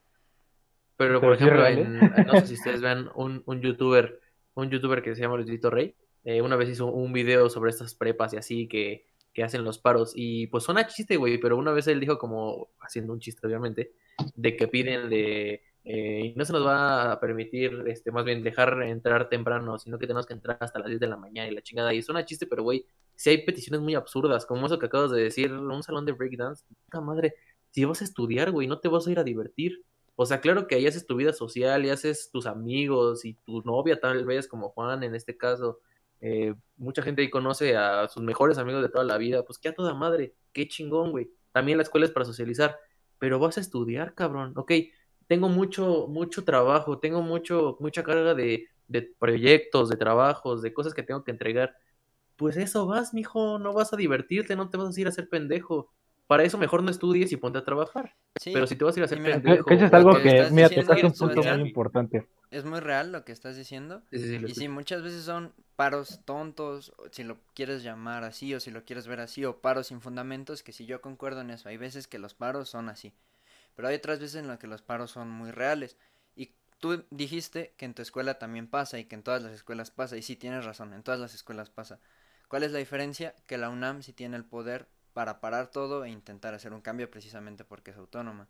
Pero, 0.98 1.20
Pero 1.20 1.22
por 1.22 1.34
es 1.34 1.42
ejemplo, 1.42 1.66
en, 1.68 2.28
no 2.28 2.36
sé 2.38 2.48
si 2.48 2.54
ustedes 2.56 2.82
vean 2.82 3.10
un, 3.16 3.42
un 3.46 3.62
youtuber, 3.62 4.20
un 4.54 4.70
youtuber 4.70 5.02
que 5.02 5.16
se 5.16 5.22
llama 5.22 5.36
Luisito 5.36 5.70
Rey, 5.72 5.96
eh, 6.24 6.42
una 6.44 6.56
vez 6.56 6.70
hizo 6.70 6.86
un 6.88 7.12
video 7.12 7.50
sobre 7.50 7.72
estas 7.72 7.96
prepas 7.96 8.34
y 8.34 8.38
así 8.38 8.68
que, 8.68 9.06
que 9.34 9.44
hacen 9.44 9.64
los 9.64 9.80
paros. 9.80 10.14
Y 10.16 10.48
pues 10.48 10.64
suena 10.64 10.88
chiste, 10.88 11.18
güey, 11.18 11.38
pero 11.38 11.58
una 11.58 11.72
vez 11.72 11.88
él 11.88 12.00
dijo 12.00 12.18
como, 12.18 12.70
haciendo 12.80 13.14
un 13.14 13.20
chiste 13.20 13.46
obviamente, 13.48 13.94
de 14.36 14.56
que 14.56 14.68
piden 14.68 15.10
de 15.10 15.62
eh, 15.84 16.34
no 16.36 16.46
se 16.46 16.54
nos 16.54 16.66
va 16.66 17.14
a 17.14 17.20
permitir, 17.20 17.84
este, 17.88 18.12
más 18.12 18.24
bien 18.24 18.44
dejar 18.44 18.84
entrar 18.84 19.30
temprano, 19.30 19.80
sino 19.80 19.98
que 19.98 20.06
tenemos 20.06 20.28
que 20.28 20.34
entrar 20.34 20.58
hasta 20.60 20.80
las 20.80 20.90
10 20.90 21.00
de 21.00 21.08
la 21.08 21.18
mañana 21.18 21.50
y 21.50 21.56
la 21.56 21.62
chingada. 21.62 21.94
Y 21.94 22.02
suena 22.02 22.26
chiste, 22.26 22.46
pero 22.46 22.64
güey, 22.64 22.86
si 23.16 23.32
hay 23.32 23.46
peticiones 23.46 23.82
muy 23.82 23.96
absurdas, 23.96 24.46
como 24.46 24.66
eso 24.68 24.78
que 24.78 24.86
acabas 24.86 25.12
de 25.12 25.24
decir, 25.24 25.52
un 25.52 25.84
salón 25.84 26.06
de 26.06 26.12
breakdance, 26.12 26.66
puta 26.86 27.02
madre, 27.02 27.34
si 27.72 27.86
vas 27.86 28.02
a 28.02 28.04
estudiar, 28.04 28.52
güey, 28.52 28.68
no 28.68 28.80
te 28.80 28.90
vas 28.90 29.08
a 29.08 29.12
ir 29.12 29.20
a 29.20 29.24
divertir. 29.24 29.84
O 30.16 30.26
sea, 30.26 30.40
claro 30.42 30.68
que 30.68 30.76
ahí 30.76 30.86
haces 30.86 31.08
tu 31.08 31.16
vida 31.16 31.34
social 31.34 31.84
y 31.86 31.90
haces 31.90 32.30
tus 32.32 32.46
amigos 32.46 33.26
y 33.26 33.34
tu 33.34 33.62
novia 33.64 34.00
tal 34.00 34.26
vez, 34.26 34.48
como 34.48 34.70
Juan 34.70 35.04
en 35.04 35.16
este 35.16 35.36
caso. 35.38 35.80
Eh, 36.22 36.54
mucha 36.78 37.02
gente 37.02 37.22
ahí 37.22 37.30
conoce 37.30 37.76
a 37.76 38.08
sus 38.10 38.24
mejores 38.24 38.58
amigos 38.58 38.82
de 38.84 38.90
toda 38.90 39.04
la 39.04 39.18
vida, 39.18 39.44
pues 39.44 39.60
que 39.60 39.70
a 39.70 39.74
toda 39.76 39.94
madre, 39.96 40.36
qué 40.54 40.68
chingón, 40.68 41.12
güey. 41.12 41.32
también 41.52 41.78
la 41.78 41.84
escuela 41.84 42.06
es 42.06 42.12
para 42.12 42.26
socializar, 42.26 42.78
pero 43.20 43.40
vas 43.40 43.58
a 43.58 43.62
estudiar, 43.62 44.14
cabrón. 44.16 44.54
Ok, 44.56 44.72
tengo 45.28 45.50
mucho, 45.50 46.08
mucho 46.08 46.44
trabajo, 46.44 47.00
tengo 47.00 47.22
mucho, 47.22 47.78
mucha 47.80 48.04
carga 48.04 48.34
de, 48.36 48.68
de 48.88 49.02
proyectos, 49.20 49.90
de 49.90 49.98
trabajos, 49.98 50.62
de 50.62 50.74
cosas 50.74 50.94
que 50.94 51.04
tengo 51.04 51.24
que 51.24 51.32
entregar. 51.32 51.76
Pues 52.36 52.58
eso 52.58 52.86
vas, 52.88 53.14
mijo, 53.14 53.60
no 53.60 53.74
vas 53.74 53.94
a 53.94 53.98
divertirte, 53.98 54.56
no 54.56 54.70
te 54.70 54.78
vas 54.78 54.98
a 54.98 55.02
ir 55.02 55.08
a 55.08 55.10
hacer 55.10 55.30
pendejo. 55.30 55.92
Para 56.32 56.44
eso 56.44 56.58
mejor 56.58 56.82
no 56.82 56.90
estudies 56.92 57.30
y 57.34 57.36
ponte 57.36 57.60
a 57.60 57.66
trabajar. 57.66 58.16
Sí, 58.40 58.52
Pero 58.54 58.66
si 58.66 58.78
te 58.78 58.86
vas 58.86 58.96
a 58.96 59.00
ir 59.00 59.04
a 59.04 59.06
hacer 59.06 59.18
y 59.18 59.22
mira, 59.22 59.36
pendejo. 59.42 59.66
Que 59.66 59.74
eso 59.74 59.86
es 59.86 59.92
algo 59.92 60.14
que 60.14 60.48
mira, 60.54 60.70
tocaste 60.70 61.06
un 61.06 61.12
punto 61.12 61.44
muy 61.44 61.62
importante. 61.68 62.26
es 62.52 62.64
muy 62.64 62.80
real 62.80 63.12
lo 63.12 63.26
que 63.26 63.34
estás 63.34 63.58
diciendo. 63.58 64.02
Sí, 64.12 64.18
Y 64.18 64.20
sí, 64.20 64.46
escucho. 64.46 64.72
muchas 64.72 65.04
veces 65.04 65.26
son 65.26 65.52
paros 65.76 66.22
tontos, 66.24 66.94
si 67.12 67.26
lo 67.26 67.38
quieres 67.54 67.84
llamar 67.84 68.24
así, 68.24 68.56
o 68.56 68.62
si 68.62 68.72
lo 68.72 68.86
quieres 68.86 69.08
ver 69.08 69.20
así, 69.20 69.44
o 69.44 69.58
paros 69.60 69.88
sin 69.88 70.00
fundamentos, 70.00 70.64
que 70.64 70.72
si 70.72 70.86
yo 70.86 71.02
concuerdo 71.02 71.42
en 71.42 71.50
eso, 71.50 71.68
hay 71.68 71.76
veces 71.76 72.08
que 72.08 72.18
los 72.18 72.34
paros 72.34 72.70
son 72.70 72.88
así, 72.88 73.12
pero 73.76 73.90
hay 73.90 73.96
otras 73.96 74.20
veces 74.22 74.38
en 74.38 74.48
las 74.48 74.58
que 74.58 74.68
los 74.68 74.82
paros 74.82 75.12
son 75.12 75.30
muy 75.30 75.52
reales. 75.52 75.98
Y 76.34 76.54
tú 76.80 77.04
dijiste 77.10 77.74
que 77.76 77.84
en 77.84 77.94
tu 77.94 78.02
escuela 78.02 78.36
también 78.40 78.68
pasa 78.68 79.00
y 79.00 79.06
que 79.06 79.16
en 79.16 79.24
todas 79.24 79.44
las 79.44 79.52
escuelas 79.52 79.92
pasa, 79.92 80.16
y 80.16 80.22
sí 80.22 80.38
tienes 80.38 80.64
razón, 80.64 80.94
en 80.94 81.04
todas 81.04 81.20
las 81.20 81.34
escuelas 81.34 81.70
pasa. 81.70 82.00
¿Cuál 82.48 82.64
es 82.64 82.72
la 82.72 82.80
diferencia? 82.80 83.36
Que 83.48 83.58
la 83.58 83.70
UNAM 83.70 84.02
sí 84.02 84.14
tiene 84.14 84.38
el 84.38 84.46
poder 84.46 84.88
para 85.14 85.40
parar 85.40 85.68
todo 85.68 86.06
e 86.06 86.10
intentar 86.10 86.54
hacer 86.54 86.74
un 86.74 86.82
cambio 86.82 87.10
precisamente 87.10 87.64
porque 87.64 87.92
es 87.92 87.98
autónoma. 87.98 88.48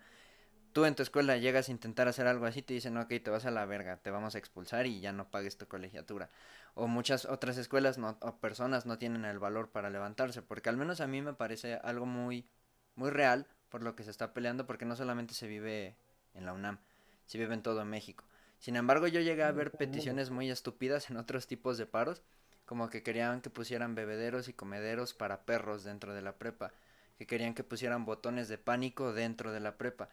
Tú 0.74 0.86
en 0.86 0.95
tu 0.95 1.03
escuela 1.03 1.36
llegas 1.38 1.68
a 1.68 1.72
intentar 1.72 2.07
hacer 2.07 2.28
algo 2.28 2.45
así, 2.45 2.62
te 2.62 2.74
dicen, 2.74 2.97
ok, 2.97 3.09
te 3.22 3.30
vas 3.30 3.45
a 3.45 3.51
la 3.51 3.66
verga, 3.66 3.97
te 3.97 4.09
vamos 4.09 4.36
a 4.36 4.38
expulsar 4.38 4.86
y 4.86 5.01
ya 5.01 5.12
no 5.12 5.30
pagues 5.30 5.57
tu 5.57 5.68
colegiatura. 5.68 6.30
O 6.76 6.88
muchas 6.88 7.26
otras 7.26 7.57
escuelas 7.57 7.97
no, 7.97 8.18
o 8.22 8.38
personas 8.38 8.86
no 8.86 8.97
tienen 8.97 9.26
el 9.26 9.38
valor 9.38 9.70
para 9.70 9.89
levantarse, 9.89 10.41
porque 10.41 10.70
al 10.70 10.78
menos 10.78 11.01
a 11.01 11.07
mí 11.07 11.22
me 11.22 11.34
parece 11.34 11.76
algo 11.84 12.05
muy, 12.05 12.47
muy 12.95 13.09
real 13.09 13.47
por 13.68 13.84
lo 13.84 13.95
que 13.95 14.03
se 14.03 14.12
está 14.12 14.34
peleando, 14.34 14.66
porque 14.66 14.86
no 14.86 14.95
solamente 14.95 15.34
se 15.34 15.47
vive 15.47 15.97
en 16.34 16.45
la 16.45 16.53
UNAM, 16.53 16.80
se 17.26 17.38
vive 17.38 17.53
en 17.53 17.64
todo 17.64 17.84
México. 17.84 18.24
Sin 18.59 18.76
embargo, 18.76 19.07
yo 19.07 19.20
llegué 19.20 19.43
a 19.43 19.51
ver 19.51 19.72
peticiones 19.72 20.30
muy 20.30 20.51
estúpidas 20.51 21.09
en 21.09 21.18
otros 21.18 21.47
tipos 21.47 21.78
de 21.78 21.88
paros, 21.88 22.22
como 22.66 22.89
que 22.89 23.03
querían 23.03 23.41
que 23.41 23.49
pusieran 23.49 23.95
bebederos 23.95 24.47
y 24.47 24.53
comederos 24.53 25.14
para 25.14 25.45
perros 25.45 25.84
dentro 25.84 26.14
de 26.14 26.22
la 26.22 26.38
prepa, 26.38 26.72
que 27.18 27.28
querían 27.28 27.53
que 27.53 27.64
pusieran 27.64 28.05
botones 28.05 28.47
de 28.47 28.57
pánico 28.57 29.14
dentro 29.14 29.51
de 29.51 29.59
la 29.59 29.78
prepa. 29.78 30.09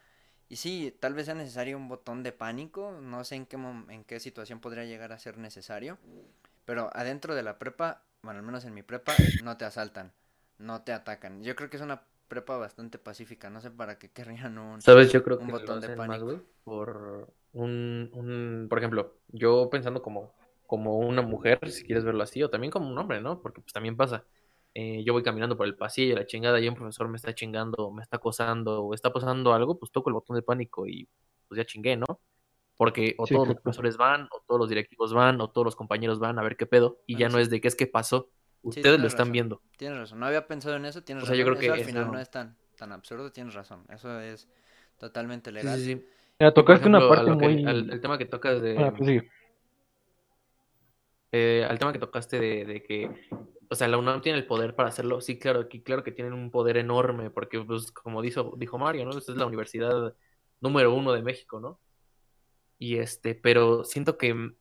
Y 0.49 0.57
sí, 0.57 0.97
tal 1.01 1.15
vez 1.15 1.27
sea 1.27 1.35
necesario 1.35 1.77
un 1.77 1.89
botón 1.89 2.23
de 2.23 2.33
pánico, 2.33 2.93
no 3.03 3.25
sé 3.25 3.37
en 3.37 3.47
qué, 3.47 3.57
en 3.57 4.05
qué 4.05 4.21
situación 4.21 4.61
podría 4.61 4.85
llegar 4.85 5.13
a 5.13 5.19
ser 5.19 5.39
necesario, 5.39 5.99
pero 6.65 6.91
adentro 6.95 7.35
de 7.35 7.43
la 7.43 7.59
prepa, 7.59 8.03
bueno, 8.23 8.41
al 8.41 8.47
menos 8.47 8.65
en 8.65 8.75
mi 8.75 8.83
prepa, 8.83 9.15
no 9.43 9.57
te 9.57 9.65
asaltan, 9.65 10.13
no 10.59 10.83
te 10.83 10.93
atacan. 10.93 11.43
Yo 11.43 11.57
creo 11.57 11.71
que 11.71 11.77
es 11.77 11.83
una 11.83 12.03
prepa 12.29 12.57
bastante 12.57 12.99
pacífica, 12.99 13.51
no 13.51 13.61
sé 13.61 13.71
para 13.71 13.99
qué 13.99 14.11
querrían 14.11 14.59
un... 14.59 14.81
¿Sabes? 14.83 15.13
Yo 15.13 15.23
creo 15.23 15.39
un 15.39 15.47
que 15.47 15.53
botón 15.53 15.81
de 15.81 15.89
más, 15.89 15.97
pánico. 16.09 16.43
por 16.65 17.33
un, 17.53 18.11
un, 18.15 18.67
por 18.69 18.79
ejemplo, 18.79 19.15
yo 19.29 19.69
pensando 19.71 20.03
como, 20.03 20.35
como 20.69 20.99
una 20.99 21.23
mujer, 21.23 21.59
si 21.71 21.83
quieres 21.85 22.05
verlo 22.05 22.23
así, 22.23 22.43
o 22.45 22.51
también 22.51 22.71
como 22.71 22.89
un 22.89 22.99
hombre, 22.99 23.21
¿no? 23.21 23.41
Porque 23.43 23.61
pues 23.63 23.73
también 23.73 23.97
pasa. 23.97 24.25
Eh, 24.75 25.03
yo 25.05 25.15
voy 25.15 25.23
caminando 25.25 25.57
por 25.57 25.67
el 25.67 25.75
pasillo, 25.77 26.15
la 26.15 26.27
chingada, 26.27 26.61
y 26.61 26.69
un 26.69 26.77
profesor 26.77 27.09
me 27.09 27.17
está 27.17 27.35
chingando, 27.35 27.91
me 27.91 28.03
está 28.03 28.19
acosando, 28.19 28.85
o 28.85 28.95
está 28.95 29.13
pasando 29.13 29.55
algo, 29.55 29.79
pues 29.79 29.91
toco 29.91 30.11
el 30.11 30.15
botón 30.15 30.37
de 30.37 30.43
pánico 30.43 30.87
y 30.87 31.09
pues 31.49 31.57
ya 31.59 31.65
chingué, 31.65 31.97
¿no? 31.97 32.07
Porque 32.77 33.15
o 33.19 33.27
Sí, 33.27 33.35
todos 33.35 33.49
los 33.49 33.57
profesores 33.61 33.97
van, 33.97 34.29
o 34.31 34.43
todos 34.47 34.61
los 34.61 34.69
directivos 34.69 35.13
van, 35.15 35.41
o 35.41 35.51
todos 35.51 35.65
los 35.65 35.75
compañeros 35.75 36.21
van 36.21 36.39
a 36.39 36.43
ver 36.43 36.57
qué 36.57 36.67
pedo, 36.67 36.99
y 37.07 37.17
ya 37.17 37.29
no 37.29 37.39
es 37.39 37.51
de 37.51 37.61
qué 37.61 37.67
es 37.69 37.75
que 37.75 37.87
pasó. 37.89 38.29
Ustedes 38.63 39.01
lo 39.01 39.07
están 39.09 39.25
razón. 39.27 39.33
viendo. 39.33 39.63
Tienes 39.79 39.99
razón, 39.99 40.21
no 40.21 40.27
había 40.27 40.47
pensado 40.47 40.77
en 40.77 40.85
eso, 40.85 41.03
tienes 41.03 41.25
O 41.25 41.27
sea, 41.27 41.35
yo 41.35 41.45
razón. 41.45 41.59
creo 41.59 41.61
que 41.61 41.67
eso 41.67 41.75
al 41.75 41.93
final 41.93 42.13
no 42.13 42.19
es 42.21 42.31
tan, 42.31 42.57
tan 42.77 42.93
absurdo, 42.93 43.33
tienes 43.33 43.55
razón. 43.55 43.85
Eso 43.89 44.21
es 44.21 44.49
totalmente 44.99 45.51
legal. 45.51 45.79
sí. 45.79 46.05
Mira, 46.41 46.53
tocaste 46.55 46.87
una 46.89 46.99
ejemplo, 46.99 47.25
parte 47.25 47.39
que- 47.39 47.55
muy... 47.55 47.65
al- 47.65 47.91
el 47.91 48.01
tema 48.01 48.17
que 48.19 48.27
tocas 48.27 48.63
de, 48.63 48.77
Ah, 48.79 48.93
pues 48.97 49.09
sí. 49.09 49.21
Eh, 51.33 51.67
al 51.69 51.79
tema 51.79 51.93
que 51.93 51.99
tocaste 51.99 52.39
de, 52.41 52.65
de 52.65 52.83
que, 52.83 53.11
o 53.69 53.75
sea, 53.75 53.89
la 53.89 53.99
UNAM 53.99 54.23
tiene 54.23 54.39
el 54.39 54.47
poder 54.47 54.75
para 54.75 54.89
hacerlo. 54.89 55.21
Sí, 55.21 55.39
claro, 55.39 55.69
que 55.69 55.83
claro 55.83 56.03
que 56.03 56.13
tienen 56.13 56.33
un 56.33 56.51
poder 56.51 56.77
enorme, 56.77 57.31
porque, 57.31 57.61
pues, 57.61 57.93
como 57.93 58.23
dijo, 58.23 58.55
dijo 58.57 58.79
Mario, 58.79 59.05
¿no? 59.05 59.17
Esta 59.17 59.33
es 59.33 59.39
la 59.39 59.47
universidad 59.47 60.15
número 60.61 60.95
uno 60.95 61.13
de 61.13 61.23
México, 61.23 61.61
¿no? 61.61 61.81
Y 62.79 62.99
este, 62.99 63.35
pero 63.35 63.85
siento 63.85 64.17
que, 64.19 64.35
mm, 64.35 64.57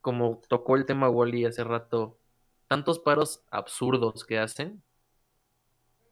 como 0.00 0.40
tocó 0.48 0.76
el 0.76 0.86
tema 0.86 1.10
Wally 1.10 1.44
hace 1.44 1.64
rato, 1.64 2.18
tantos 2.68 2.98
paros 2.98 3.44
absurdos 3.50 4.24
que 4.24 4.38
hacen, 4.38 4.82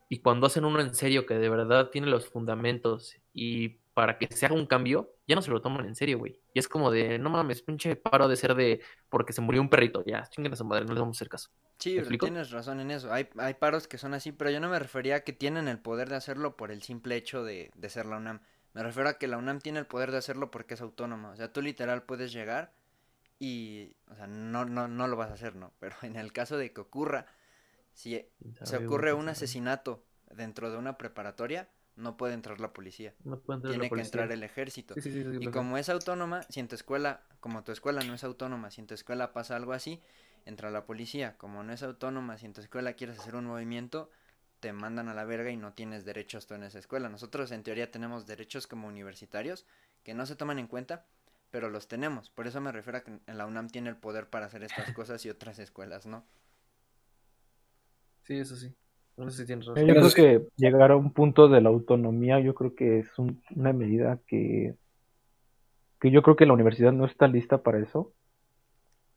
y 0.08 0.20
cuando 0.20 0.46
hacen 0.46 0.64
uno 0.64 0.80
en 0.80 0.94
serio, 0.94 1.26
que 1.26 1.34
de 1.34 1.48
verdad 1.48 1.90
tiene 1.90 2.06
los 2.06 2.28
fundamentos, 2.28 3.16
y 3.32 3.80
para 3.96 4.18
que 4.18 4.26
se 4.26 4.44
haga 4.44 4.54
un 4.54 4.66
cambio, 4.66 5.14
ya 5.26 5.34
no 5.36 5.40
se 5.40 5.50
lo 5.50 5.62
toman 5.62 5.86
en 5.86 5.94
serio, 5.94 6.18
güey. 6.18 6.38
Y 6.52 6.58
es 6.58 6.68
como 6.68 6.90
de, 6.90 7.18
no 7.18 7.30
mames, 7.30 7.62
pinche 7.62 7.96
paro 7.96 8.28
de 8.28 8.36
ser 8.36 8.54
de, 8.54 8.82
porque 9.08 9.32
se 9.32 9.40
murió 9.40 9.62
un 9.62 9.70
perrito, 9.70 10.04
ya, 10.04 10.28
chinguen 10.28 10.52
a 10.52 10.56
su 10.56 10.66
madre, 10.66 10.84
no 10.84 10.92
les 10.92 11.00
vamos 11.00 11.16
a 11.16 11.18
hacer 11.18 11.30
caso. 11.30 11.48
Sí, 11.78 11.98
tienes 12.20 12.50
razón 12.50 12.80
en 12.80 12.90
eso. 12.90 13.10
Hay, 13.10 13.30
hay 13.38 13.54
paros 13.54 13.88
que 13.88 13.96
son 13.96 14.12
así, 14.12 14.32
pero 14.32 14.50
yo 14.50 14.60
no 14.60 14.68
me 14.68 14.78
refería 14.78 15.16
a 15.16 15.20
que 15.20 15.32
tienen 15.32 15.66
el 15.66 15.78
poder 15.78 16.10
de 16.10 16.16
hacerlo 16.16 16.58
por 16.58 16.72
el 16.72 16.82
simple 16.82 17.16
hecho 17.16 17.42
de, 17.42 17.70
de 17.74 17.88
ser 17.88 18.04
la 18.04 18.18
UNAM. 18.18 18.42
Me 18.74 18.82
refiero 18.82 19.08
a 19.08 19.14
que 19.14 19.28
la 19.28 19.38
UNAM 19.38 19.60
tiene 19.60 19.78
el 19.78 19.86
poder 19.86 20.10
de 20.12 20.18
hacerlo 20.18 20.50
porque 20.50 20.74
es 20.74 20.82
autónoma. 20.82 21.30
O 21.30 21.36
sea, 21.36 21.50
tú 21.50 21.62
literal 21.62 22.02
puedes 22.02 22.34
llegar 22.34 22.74
y, 23.38 23.96
o 24.10 24.14
sea, 24.14 24.26
no, 24.26 24.66
no, 24.66 24.88
no 24.88 25.08
lo 25.08 25.16
vas 25.16 25.30
a 25.30 25.34
hacer, 25.34 25.56
¿no? 25.56 25.72
Pero 25.80 25.96
en 26.02 26.16
el 26.16 26.34
caso 26.34 26.58
de 26.58 26.70
que 26.70 26.82
ocurra, 26.82 27.24
si 27.94 28.28
se 28.62 28.76
ocurre 28.76 29.14
un 29.14 29.30
asesinato 29.30 30.04
dentro 30.30 30.70
de 30.70 30.76
una 30.76 30.98
preparatoria, 30.98 31.70
no 31.96 32.16
puede 32.16 32.34
entrar 32.34 32.60
la 32.60 32.72
policía. 32.72 33.14
No 33.24 33.40
puede 33.40 33.56
entrar 33.56 33.72
la 33.72 33.80
Tiene 33.80 33.94
que 33.94 34.00
entrar 34.00 34.32
el 34.32 34.42
ejército. 34.42 34.94
Sí, 34.94 35.00
sí, 35.00 35.12
sí, 35.12 35.24
sí, 35.24 35.38
Y 35.40 35.48
como 35.48 35.78
es 35.78 35.88
autónoma, 35.88 36.42
si 36.44 36.60
en 36.60 36.68
tu 36.68 36.74
escuela, 36.74 37.22
como 37.40 37.64
tu 37.64 37.72
escuela 37.72 38.02
no 38.02 38.14
es 38.14 38.22
autónoma, 38.24 38.70
si 38.70 38.80
en 38.80 38.86
tu 38.86 38.94
escuela 38.94 39.32
pasa 39.32 39.56
algo 39.56 39.72
así, 39.72 40.00
entra 40.44 40.70
la 40.70 40.84
policía. 40.84 41.36
Como 41.38 41.62
no 41.62 41.72
es 41.72 41.82
autónoma, 41.82 42.38
si 42.38 42.46
en 42.46 42.52
tu 42.52 42.60
escuela 42.60 42.92
quieres 42.92 43.18
hacer 43.18 43.34
un 43.34 43.46
movimiento, 43.46 44.10
te 44.60 44.72
mandan 44.72 45.08
a 45.08 45.14
la 45.14 45.24
verga 45.24 45.50
y 45.50 45.56
no 45.56 45.72
tienes 45.72 46.04
derechos 46.04 46.46
tú 46.46 46.54
en 46.54 46.64
esa 46.64 46.78
escuela. 46.78 47.08
Nosotros 47.08 47.50
en 47.50 47.62
teoría 47.62 47.90
tenemos 47.90 48.26
derechos 48.26 48.66
como 48.66 48.88
universitarios 48.88 49.66
que 50.04 50.14
no 50.14 50.26
se 50.26 50.36
toman 50.36 50.58
en 50.58 50.66
cuenta, 50.66 51.06
pero 51.50 51.70
los 51.70 51.88
tenemos. 51.88 52.30
Por 52.30 52.46
eso 52.46 52.60
me 52.60 52.72
refiero 52.72 52.98
a 52.98 53.04
que 53.04 53.18
la 53.26 53.46
UNAM 53.46 53.68
tiene 53.68 53.88
el 53.90 53.96
poder 53.96 54.28
para 54.28 54.46
hacer 54.46 54.62
estas 54.62 54.92
cosas 54.94 55.24
y 55.24 55.30
otras 55.30 55.58
escuelas, 55.58 56.06
¿no? 56.06 56.24
Sí, 58.22 58.38
eso 58.38 58.56
sí. 58.56 58.74
No 59.16 59.30
sé 59.30 59.38
si 59.42 59.46
tienes 59.46 59.66
Yo 59.66 59.72
razón. 59.74 59.86
Pero 59.88 60.00
creo 60.10 60.12
que 60.40 60.46
llegar 60.56 60.90
a 60.90 60.96
un 60.96 61.12
punto 61.12 61.48
de 61.48 61.60
la 61.60 61.68
autonomía, 61.70 62.38
yo 62.40 62.54
creo 62.54 62.74
que 62.74 62.98
es 63.00 63.18
un- 63.18 63.42
una 63.54 63.72
medida 63.72 64.18
que, 64.26 64.74
que 66.00 66.10
yo 66.10 66.22
creo 66.22 66.36
que 66.36 66.44
la 66.46 66.52
universidad 66.52 66.92
no 66.92 67.06
está 67.06 67.26
lista 67.26 67.62
para 67.62 67.78
eso. 67.78 68.12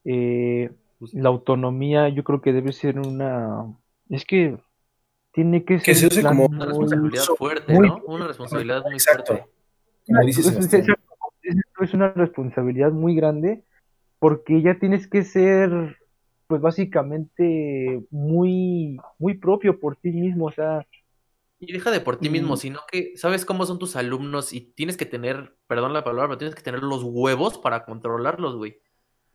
Eh, 0.06 0.72
Pues, 1.00 1.14
la 1.14 1.30
autonomía 1.30 2.10
yo 2.10 2.26
creo 2.26 2.41
que 2.41 2.52
debe 2.52 2.74
ser 2.74 3.00
una... 3.00 3.66
Es 4.10 4.26
que 4.26 4.58
tiene 5.32 5.64
que 5.64 5.78
Que 5.78 5.95
ser 5.95 6.12
se 6.12 6.20
use 6.20 6.28
como 6.28 6.47
Una 6.47 6.66
responsabilidad 6.66 7.24
muy- 7.30 7.38
fuerte, 7.38 7.74
muy- 7.74 7.88
¿no? 7.88 8.02
Una 8.06 8.28
responsabilidad 8.28 8.84
muy 8.84 8.93
Exacto. 8.95 9.34
fuerte. 9.34 9.50
Como 10.06 10.20
Pues, 11.78 11.88
es 11.89 11.93
una 11.93 12.10
responsabilidad 12.12 12.91
muy 12.91 13.16
grande 13.16 13.64
porque 14.20 14.62
ya 14.62 14.78
tienes 14.78 15.08
que 15.08 15.24
ser, 15.24 15.97
pues 16.50 16.62
básicamente 16.62 18.02
muy, 18.10 18.97
muy 19.20 19.38
propio 19.38 19.80
por 19.80 19.95
ti 19.97 20.10
mismo, 20.10 20.47
o 20.47 20.52
sea, 20.52 20.84
Y 21.60 21.72
deja 21.72 21.91
de 21.91 22.00
por 22.00 22.18
ti 22.18 22.32
mismo, 22.32 22.58
sino 22.58 22.80
que 22.91 23.14
sabes 23.18 23.45
cómo 23.45 23.68
son 23.68 23.78
tus 23.78 23.95
alumnos 23.95 24.52
y 24.52 24.62
tienes 24.62 24.97
que 24.97 25.06
tener, 25.06 25.56
perdón 25.68 25.93
la 25.93 26.04
palabra, 26.04 26.30
pero 26.30 26.38
tienes 26.39 26.56
que 26.56 26.64
tener 26.64 26.82
los 26.82 27.04
huevos 27.04 27.60
para 27.60 27.86
controlarlos, 27.86 28.56
güey. 28.56 28.82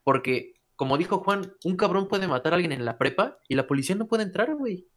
Porque, 0.03 0.55
como 0.75 0.99
dijo 0.99 1.19
Juan, 1.19 1.55
un 1.63 1.77
cabrón 1.77 2.09
puede 2.09 2.27
matar 2.27 2.53
a 2.53 2.57
alguien 2.57 2.73
en 2.73 2.85
la 2.85 2.99
prepa 2.99 3.39
y 3.47 3.55
la 3.55 3.69
policía 3.69 3.95
no 3.95 4.09
puede 4.09 4.25
entrar, 4.25 4.53
güey. 4.57 4.89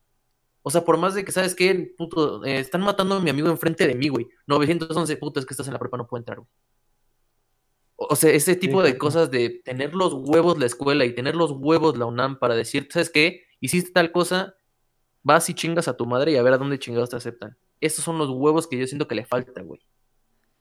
O 0.63 0.71
sea, 0.71 0.83
por 0.83 0.97
más 0.97 1.13
de 1.13 1.23
que, 1.23 1.31
¿sabes 1.31 1.53
qué? 1.53 1.93
Puto, 1.95 2.43
eh, 2.45 2.57
están 2.57 2.81
matando 2.81 3.17
a 3.17 3.21
mi 3.21 3.29
amigo 3.29 3.49
enfrente 3.49 3.85
de 3.87 3.93
mí, 3.93 4.07
güey. 4.07 4.27
911, 4.47 5.17
puto, 5.17 5.39
es 5.39 5.45
que 5.45 5.53
estás 5.53 5.67
en 5.67 5.73
la 5.73 5.79
prepa, 5.79 5.97
no 5.97 6.07
puede 6.07 6.21
entrar, 6.21 6.39
güey. 6.39 6.49
O 7.99 8.15
sea, 8.15 8.31
ese 8.31 8.55
tipo 8.55 8.83
de 8.83 8.91
claro. 8.91 8.99
cosas 8.99 9.31
de 9.31 9.49
tener 9.65 9.95
los 9.95 10.13
huevos 10.13 10.59
la 10.59 10.67
escuela 10.67 11.03
y 11.05 11.13
tener 11.15 11.35
los 11.35 11.51
huevos 11.51 11.97
la 11.97 12.05
UNAM 12.05 12.37
para 12.37 12.53
decir, 12.55 12.87
¿sabes 12.91 13.09
qué? 13.09 13.45
Hiciste 13.59 13.91
tal 13.91 14.11
cosa, 14.11 14.55
vas 15.23 15.49
y 15.49 15.55
chingas 15.55 15.87
a 15.87 15.97
tu 15.97 16.05
madre 16.05 16.31
y 16.31 16.35
a 16.35 16.43
ver 16.43 16.53
a 16.53 16.57
dónde 16.59 16.77
chingados 16.77 17.09
te 17.09 17.15
aceptan. 17.15 17.57
Esos 17.81 18.05
son 18.05 18.17
los 18.19 18.29
huevos 18.29 18.67
que 18.67 18.77
yo 18.77 18.85
siento 18.85 19.07
que 19.07 19.15
le 19.15 19.25
falta, 19.25 19.61
güey. 19.61 19.81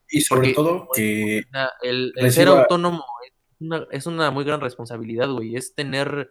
Y 0.08 0.22
sobre 0.22 0.54
Porque- 0.54 0.54
todo 0.54 0.88
que 0.94 1.42
Una- 1.50 1.72
el, 1.82 2.12
el 2.16 2.32
ser 2.32 2.48
autónomo 2.48 3.04
es 3.26 3.32
una, 3.60 3.86
es 3.90 4.06
una 4.06 4.30
muy 4.30 4.44
gran 4.44 4.60
responsabilidad, 4.60 5.28
güey. 5.30 5.56
Es 5.56 5.74
tener, 5.74 6.30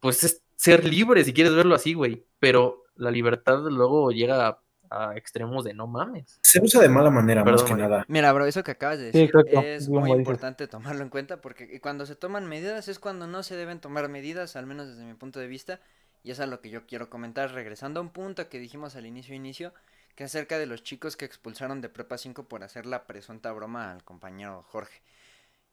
pues 0.00 0.24
es 0.24 0.42
ser 0.56 0.84
libre, 0.84 1.22
si 1.24 1.32
quieres 1.32 1.54
verlo 1.54 1.74
así, 1.76 1.94
güey. 1.94 2.24
Pero 2.40 2.84
la 2.96 3.10
libertad 3.12 3.60
luego 3.70 4.10
llega 4.10 4.60
a, 4.90 5.16
extremos 5.16 5.64
de 5.64 5.74
no 5.74 5.86
mames. 5.86 6.42
se 6.42 6.60
usa 6.62 6.80
de 6.82 6.88
mala 6.88 7.10
manera, 7.10 7.44
más 7.44 7.62
Perdón, 7.62 7.64
que 7.64 7.74
Mario. 7.74 7.88
nada. 7.88 8.04
Mira, 8.08 8.32
bro, 8.32 8.46
eso 8.46 8.62
que 8.64 8.72
acabas 8.72 8.98
de 8.98 9.12
Sí, 9.12 9.30
decir 9.30 9.36
es 9.52 9.88
muy 9.88 10.12
dices. 10.12 10.12
importante 10.12 10.68
tomarlo 10.68 11.02
en 11.02 11.10
cuenta 11.10 11.40
porque 11.40 11.80
cuando 11.80 12.06
se 12.06 12.16
toman 12.16 12.46
medidas 12.48 12.88
es 12.88 12.98
cuando 12.98 13.26
no 13.26 13.42
se 13.42 13.56
deben 13.56 13.80
tomar 13.80 14.08
medidas, 14.08 14.56
al 14.56 14.66
menos 14.66 14.88
desde 14.88 15.04
mi 15.04 15.14
punto 15.14 15.40
de 15.40 15.46
vista, 15.48 15.80
Y 16.22 16.32
es 16.32 16.40
a 16.40 16.46
lo 16.46 16.60
que 16.60 16.68
yo 16.70 16.86
quiero 16.86 17.08
comentar, 17.10 17.52
regresando 17.52 18.00
a 18.00 18.02
un 18.02 18.10
punto 18.10 18.48
que 18.50 18.58
dijimos 18.58 18.94
al 18.96 19.06
inicio 19.06 19.34
inicio, 19.34 19.72
que 20.16 20.24
acerca 20.24 20.58
de 20.58 20.66
los 20.66 20.82
chicos 20.82 21.16
que 21.16 21.24
expulsaron 21.24 21.80
de 21.80 21.88
Prepa 21.88 22.18
5 22.18 22.46
por 22.48 22.62
hacer 22.62 22.84
la 22.86 23.06
presunta 23.06 23.50
broma 23.52 23.90
al 23.92 24.04
compañero 24.04 24.62
Jorge. 24.68 25.00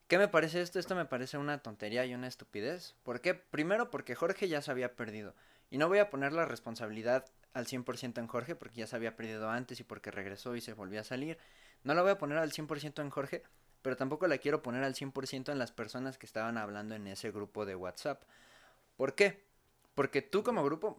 ¿Qué 0.07 0.17
me 0.17 0.27
parece 0.29 0.61
esto? 0.61 0.79
Esto 0.79 0.95
me 0.95 1.05
parece 1.05 1.37
una 1.37 1.57
tontería 1.59 2.05
y 2.05 2.13
una 2.15 2.27
estupidez. 2.27 2.95
¿Por 3.03 3.19
qué? 3.21 3.33
Primero 3.35 3.89
porque 3.91 4.15
Jorge 4.15 4.47
ya 4.47 4.61
se 4.61 4.71
había 4.71 4.95
perdido. 4.95 5.35
Y 5.69 5.77
no 5.77 5.89
voy 5.89 5.99
a 5.99 6.09
poner 6.09 6.31
la 6.33 6.45
responsabilidad 6.45 7.25
al 7.57 7.65
100% 7.65 8.19
en 8.19 8.27
Jorge 8.27 8.55
porque 8.55 8.77
ya 8.77 8.87
se 8.87 8.95
había 8.95 9.15
perdido 9.15 9.49
antes 9.49 9.79
y 9.79 9.83
porque 9.83 10.11
regresó 10.11 10.55
y 10.55 10.61
se 10.61 10.73
volvió 10.73 11.01
a 11.01 11.03
salir. 11.03 11.37
No 11.83 11.93
la 11.93 12.01
voy 12.01 12.11
a 12.11 12.17
poner 12.17 12.37
al 12.37 12.51
100% 12.51 13.01
en 13.01 13.09
Jorge, 13.09 13.43
pero 13.81 13.97
tampoco 13.97 14.27
la 14.27 14.37
quiero 14.37 14.61
poner 14.61 14.83
al 14.83 14.93
100% 14.93 15.51
en 15.51 15.59
las 15.59 15.71
personas 15.71 16.17
que 16.17 16.25
estaban 16.25 16.57
hablando 16.57 16.95
en 16.95 17.07
ese 17.07 17.31
grupo 17.31 17.65
de 17.65 17.75
WhatsApp. 17.75 18.23
¿Por 18.95 19.15
qué? 19.15 19.45
Porque 19.95 20.21
tú 20.21 20.43
como 20.43 20.63
grupo, 20.63 20.95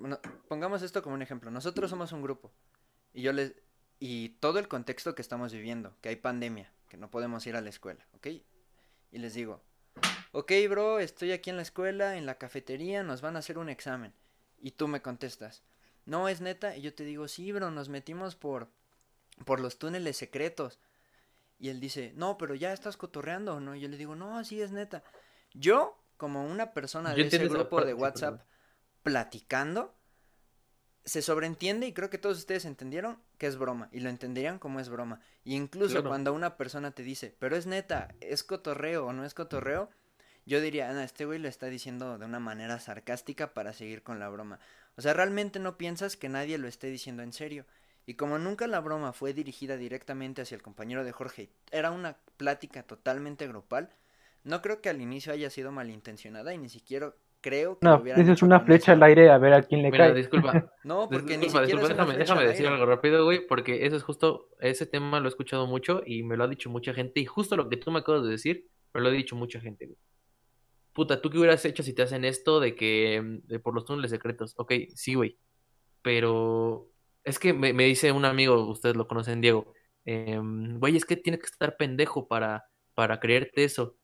pongamos 0.49 0.83
esto 0.83 1.03
como 1.03 1.15
un 1.15 1.23
ejemplo, 1.23 1.51
nosotros 1.51 1.91
somos 1.91 2.13
un 2.13 2.23
grupo 2.23 2.53
y 3.13 3.23
yo 3.23 3.33
les 3.33 3.55
y 4.01 4.31
todo 4.41 4.59
el 4.59 4.69
contexto 4.69 5.15
que 5.15 5.23
estamos 5.23 5.53
viviendo, 5.53 5.97
que 6.01 6.09
hay 6.09 6.17
pandemia, 6.17 6.73
que 6.89 6.97
no 6.97 7.11
podemos 7.11 7.47
ir 7.47 7.57
a 7.57 7.61
la 7.61 7.69
escuela, 7.69 8.07
¿ok? 8.15 8.29
Y 9.11 9.19
les 9.19 9.35
digo, 9.35 9.61
ok 10.33 10.53
bro, 10.69 11.01
estoy 11.01 11.33
aquí 11.33 11.51
en 11.51 11.57
la 11.57 11.63
escuela, 11.63 12.17
en 12.17 12.27
la 12.27 12.39
cafetería, 12.39 13.03
nos 13.03 13.21
van 13.21 13.37
a 13.37 13.41
hacer 13.41 13.59
un 13.59 13.69
examen. 13.69 14.13
Y 14.61 14.73
tú 14.73 14.89
me 14.89 15.03
contestas, 15.03 15.63
no 16.09 16.29
es 16.29 16.41
neta, 16.41 16.75
y 16.75 16.81
yo 16.81 16.95
te 16.95 17.05
digo, 17.05 17.29
sí 17.29 17.53
bro, 17.53 17.71
nos 17.71 17.91
metimos 17.91 18.35
por, 18.35 18.71
por 19.45 19.61
los 19.61 19.79
túneles 19.79 20.17
secretos. 20.17 20.81
Y 21.59 21.69
él 21.69 21.81
dice, 21.81 22.13
no, 22.17 22.39
pero 22.39 22.55
ya 22.55 22.73
estás 22.73 22.97
cotorreando, 22.97 23.61
¿no? 23.61 23.75
Y 23.75 23.81
yo 23.81 23.89
le 23.89 23.99
digo, 23.99 24.17
no, 24.17 24.43
sí 24.43 24.63
es 24.63 24.73
neta. 24.73 25.05
Yo, 25.53 26.03
como 26.17 26.47
una 26.47 26.73
persona 26.73 27.13
de 27.13 27.27
ese 27.27 27.47
grupo 27.49 27.85
de 27.85 27.93
WhatsApp, 27.93 28.41
platicando, 29.03 29.95
se 31.05 31.21
sobreentiende 31.21 31.87
y 31.87 31.93
creo 31.93 32.09
que 32.09 32.19
todos 32.19 32.39
ustedes 32.39 32.65
entendieron 32.65 33.21
que 33.37 33.47
es 33.47 33.57
broma 33.57 33.89
y 33.93 34.01
lo 34.01 34.09
entenderían 34.09 34.59
como 34.59 34.81
es 34.81 34.89
broma. 34.89 35.21
Y 35.45 35.57
incluso 35.57 36.03
cuando 36.05 36.33
una 36.33 36.57
persona 36.57 36.93
te 36.93 37.03
dice, 37.03 37.37
pero 37.39 37.55
es 37.55 37.67
neta, 37.67 38.15
es 38.21 38.45
cotorreo 38.45 39.07
o 39.07 39.13
no 39.13 39.27
es 39.27 39.35
cotorreo, 39.35 39.91
yo 40.47 40.63
diría, 40.63 40.91
no, 40.95 41.01
este 41.01 41.27
güey 41.27 41.39
lo 41.39 41.49
está 41.49 41.67
diciendo 41.67 42.17
de 42.17 42.25
una 42.25 42.41
manera 42.41 42.81
sarcástica 42.81 43.53
para 43.53 43.75
seguir 43.75 44.03
con 44.03 44.19
la 44.19 44.31
broma. 44.31 44.59
O 44.99 45.01
sea, 45.01 45.14
realmente 45.14 45.61
no 45.61 45.78
piensas 45.78 46.16
que 46.16 46.28
nadie 46.28 46.59
lo 46.59 46.66
esté 46.66 46.88
diciendo 46.88 47.22
en 47.22 47.32
serio. 47.32 47.66
Y 48.05 48.14
como 48.14 48.36
nunca 48.38 48.66
la 48.66 48.80
broma 48.80 49.12
fue 49.12 49.32
dirigida 49.32 49.76
directamente 49.76 50.42
hacia 50.42 50.57
el 50.57 50.62
compañero 50.62 51.05
de 51.05 51.12
Jorge, 51.12 51.51
era 51.70 51.92
una 51.92 52.16
plática 52.36 52.82
totalmente 52.82 53.46
grupal, 53.46 53.90
no 54.42 54.61
creo 54.61 54.80
que 54.80 54.88
al 54.88 55.01
inicio 55.01 55.32
haya 55.32 55.51
sido 55.51 55.70
malintencionada 55.70 56.53
y 56.53 56.59
ni 56.59 56.68
siquiera 56.68 57.14
creo 57.40 57.78
que 57.78 57.86
no, 57.86 58.03
eso 58.05 58.32
es 58.32 58.42
una 58.42 58.59
flecha 58.61 58.92
al 58.92 59.03
aire 59.05 59.30
a 59.30 59.38
ver 59.38 59.53
a 59.53 59.62
quién 59.62 59.82
le 59.82 59.92
Mira, 59.92 60.07
cae. 60.07 60.14
disculpa. 60.14 60.72
no, 60.84 61.09
porque 61.09 61.38
ni 61.38 61.49
siquiera 61.49 61.86
déjame, 61.86 62.16
déjame 62.16 62.44
decir 62.44 62.66
algo 62.66 62.84
rápido, 62.84 63.24
güey, 63.24 63.46
porque 63.46 63.86
eso 63.86 63.94
es 63.94 64.03
justo, 64.03 64.49
ese 64.59 64.86
tema 64.86 65.20
lo 65.20 65.26
he 65.26 65.28
escuchado 65.28 65.68
mucho 65.68 66.03
y 66.05 66.24
me 66.24 66.36
lo 66.36 66.42
ha 66.42 66.49
dicho 66.49 66.70
mucha 66.70 66.92
gente 66.92 67.20
y 67.20 67.24
justo 67.24 67.57
lo 67.57 67.68
que 67.68 67.76
tú 67.76 67.92
me 67.92 68.01
acabas 68.01 68.24
de 68.24 68.30
decir, 68.30 68.66
me 68.94 69.01
lo 69.01 69.09
ha 69.09 69.12
dicho 69.12 69.36
mucha 69.36 69.61
gente, 69.61 69.86
güey. 69.86 69.99
Puta, 70.99 71.20
¿tú 71.20 71.30
qué 71.30 71.38
hubieras 71.38 71.64
hecho 71.64 71.84
si 71.84 71.92
te 71.92 72.03
hacen 72.03 72.24
esto 72.24 72.59
de 72.59 72.74
que 72.74 73.22
de 73.44 73.61
por 73.61 73.72
los 73.72 73.84
túneles 73.84 74.11
secretos? 74.11 74.55
Ok, 74.57 74.72
sí, 74.96 75.14
güey. 75.14 75.38
Pero 76.03 76.90
es 77.22 77.38
que 77.38 77.53
me, 77.53 77.72
me, 77.72 77.84
dice 77.84 78.11
un 78.11 78.24
amigo, 78.24 78.68
ustedes 78.68 78.96
lo 78.96 79.07
conocen, 79.07 79.40
Diego, 79.40 79.72
eh, 80.05 80.40
güey, 80.42 80.96
es 80.96 81.05
que 81.05 81.16
tiene 81.16 81.38
que 81.38 81.46
estar 81.46 81.76
pendejo 81.76 82.26
para, 82.26 82.64
para 82.94 83.20
creerte 83.20 83.62
eso 83.64 83.99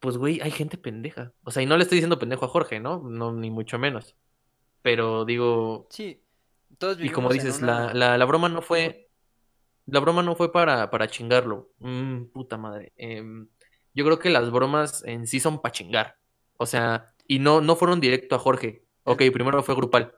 pues, 0.00 0.16
güey, 0.16 0.40
hay 0.40 0.50
gente 0.50 0.78
pendeja. 0.78 1.32
O 1.44 1.50
sea, 1.50 1.62
y 1.62 1.66
no 1.66 1.76
le 1.76 1.82
estoy 1.82 1.96
diciendo 1.96 2.18
pendejo 2.18 2.46
a 2.46 2.48
Jorge, 2.48 2.80
¿no? 2.80 3.02
No, 3.02 3.32
ni 3.32 3.50
mucho 3.50 3.78
menos. 3.78 4.16
Pero 4.82 5.26
digo. 5.26 5.86
Sí, 5.90 6.24
todos 6.78 6.98
Y 7.00 7.10
como 7.10 7.28
dices, 7.28 7.60
la, 7.60 7.92
la, 7.92 8.16
la, 8.16 8.24
broma 8.24 8.48
no 8.48 8.62
fue. 8.62 9.10
La 9.86 10.00
broma 10.00 10.22
no 10.22 10.34
fue 10.36 10.50
para, 10.50 10.90
para 10.90 11.08
chingarlo. 11.08 11.72
Mm, 11.78 12.24
puta 12.32 12.56
madre. 12.56 12.92
Em, 12.96 13.48
yo 13.94 14.04
creo 14.04 14.18
que 14.18 14.30
las 14.30 14.50
bromas 14.50 15.02
en 15.04 15.26
sí 15.26 15.40
son 15.40 15.60
para 15.60 15.72
chingar. 15.72 16.16
O 16.56 16.66
sea, 16.66 17.14
y 17.26 17.38
no, 17.38 17.60
no 17.60 17.76
fueron 17.76 18.00
directo 18.00 18.34
a 18.34 18.38
Jorge. 18.38 18.84
Ok, 19.04 19.22
primero 19.32 19.62
fue 19.62 19.74
grupal. 19.74 20.14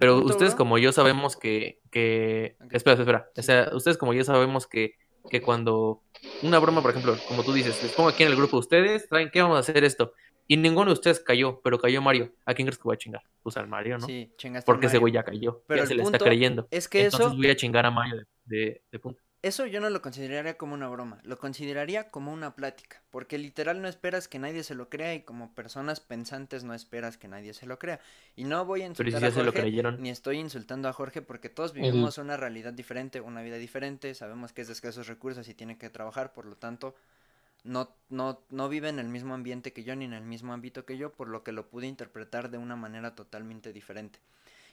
Pero 0.00 0.18
ustedes 0.18 0.54
como 0.54 0.76
yo 0.78 0.92
sabemos 0.92 1.36
que... 1.36 1.80
que... 1.90 2.56
Espera, 2.70 2.98
espera. 2.98 3.30
O 3.36 3.42
sea, 3.42 3.70
ustedes 3.72 3.96
como 3.96 4.12
yo 4.12 4.22
sabemos 4.22 4.66
que 4.66 4.96
que 5.28 5.42
cuando 5.42 6.02
una 6.42 6.58
broma, 6.58 6.82
por 6.82 6.90
ejemplo, 6.90 7.16
como 7.28 7.44
tú 7.44 7.52
dices, 7.52 7.82
les 7.82 7.92
pongo 7.92 8.08
aquí 8.08 8.22
en 8.22 8.30
el 8.30 8.36
grupo 8.36 8.56
ustedes, 8.56 9.06
¿saben 9.08 9.30
qué 9.30 9.42
vamos 9.42 9.56
a 9.56 9.60
hacer 9.60 9.84
esto? 9.84 10.12
Y 10.46 10.56
ninguno 10.56 10.86
de 10.86 10.94
ustedes 10.94 11.20
cayó, 11.20 11.60
pero 11.62 11.78
cayó 11.78 12.00
Mario. 12.00 12.32
¿A 12.46 12.54
quién 12.54 12.66
crees 12.66 12.78
que 12.78 12.84
voy 12.84 12.94
a 12.94 12.98
chingar? 12.98 13.22
Pues 13.42 13.58
al 13.58 13.68
Mario, 13.68 13.98
¿no? 13.98 14.06
Sí, 14.06 14.32
chingaste 14.38 14.64
Porque 14.64 14.86
ese 14.86 14.96
güey 14.96 15.12
ya 15.12 15.22
cayó. 15.22 15.62
Pero 15.66 15.82
ya 15.82 15.86
se 15.86 15.94
le 15.94 16.02
está 16.02 16.18
creyendo. 16.18 16.66
Es 16.70 16.88
que 16.88 17.04
Entonces 17.04 17.36
voy 17.36 17.50
a 17.50 17.56
chingar 17.56 17.84
a 17.84 17.90
Mario 17.90 18.24
de, 18.46 18.82
de 18.90 18.98
punto. 18.98 19.22
Eso 19.40 19.66
yo 19.66 19.80
no 19.80 19.88
lo 19.88 20.02
consideraría 20.02 20.58
como 20.58 20.74
una 20.74 20.88
broma, 20.88 21.20
lo 21.22 21.38
consideraría 21.38 22.10
como 22.10 22.32
una 22.32 22.56
plática, 22.56 23.00
porque 23.10 23.38
literal 23.38 23.80
no 23.80 23.86
esperas 23.86 24.26
que 24.26 24.40
nadie 24.40 24.64
se 24.64 24.74
lo 24.74 24.88
crea 24.88 25.14
y 25.14 25.20
como 25.20 25.54
personas 25.54 26.00
pensantes 26.00 26.64
no 26.64 26.74
esperas 26.74 27.16
que 27.18 27.28
nadie 27.28 27.54
se 27.54 27.66
lo 27.66 27.78
crea. 27.78 28.00
Y 28.34 28.44
no 28.44 28.64
voy 28.64 28.82
a 28.82 28.86
insultar 28.86 29.24
a 29.24 29.30
Jorge, 29.30 29.70
ni 29.98 30.10
estoy 30.10 30.38
insultando 30.38 30.88
a 30.88 30.92
Jorge 30.92 31.22
porque 31.22 31.48
todos 31.48 31.72
vivimos 31.72 32.18
una 32.18 32.36
realidad 32.36 32.72
diferente, 32.72 33.20
una 33.20 33.42
vida 33.42 33.58
diferente, 33.58 34.12
sabemos 34.14 34.52
que 34.52 34.62
es 34.62 34.66
de 34.66 34.72
escasos 34.72 35.06
recursos 35.06 35.48
y 35.48 35.54
tiene 35.54 35.78
que 35.78 35.88
trabajar, 35.88 36.32
por 36.32 36.44
lo 36.44 36.56
tanto 36.56 36.96
no, 37.62 37.90
no, 38.08 38.40
no 38.50 38.68
vive 38.68 38.88
en 38.88 38.98
el 38.98 39.08
mismo 39.08 39.34
ambiente 39.34 39.72
que 39.72 39.84
yo 39.84 39.94
ni 39.94 40.04
en 40.04 40.14
el 40.14 40.24
mismo 40.24 40.52
ámbito 40.52 40.84
que 40.84 40.96
yo, 40.96 41.12
por 41.12 41.28
lo 41.28 41.44
que 41.44 41.52
lo 41.52 41.68
pude 41.68 41.86
interpretar 41.86 42.50
de 42.50 42.58
una 42.58 42.76
manera 42.76 43.14
totalmente 43.14 43.72
diferente. 43.72 44.18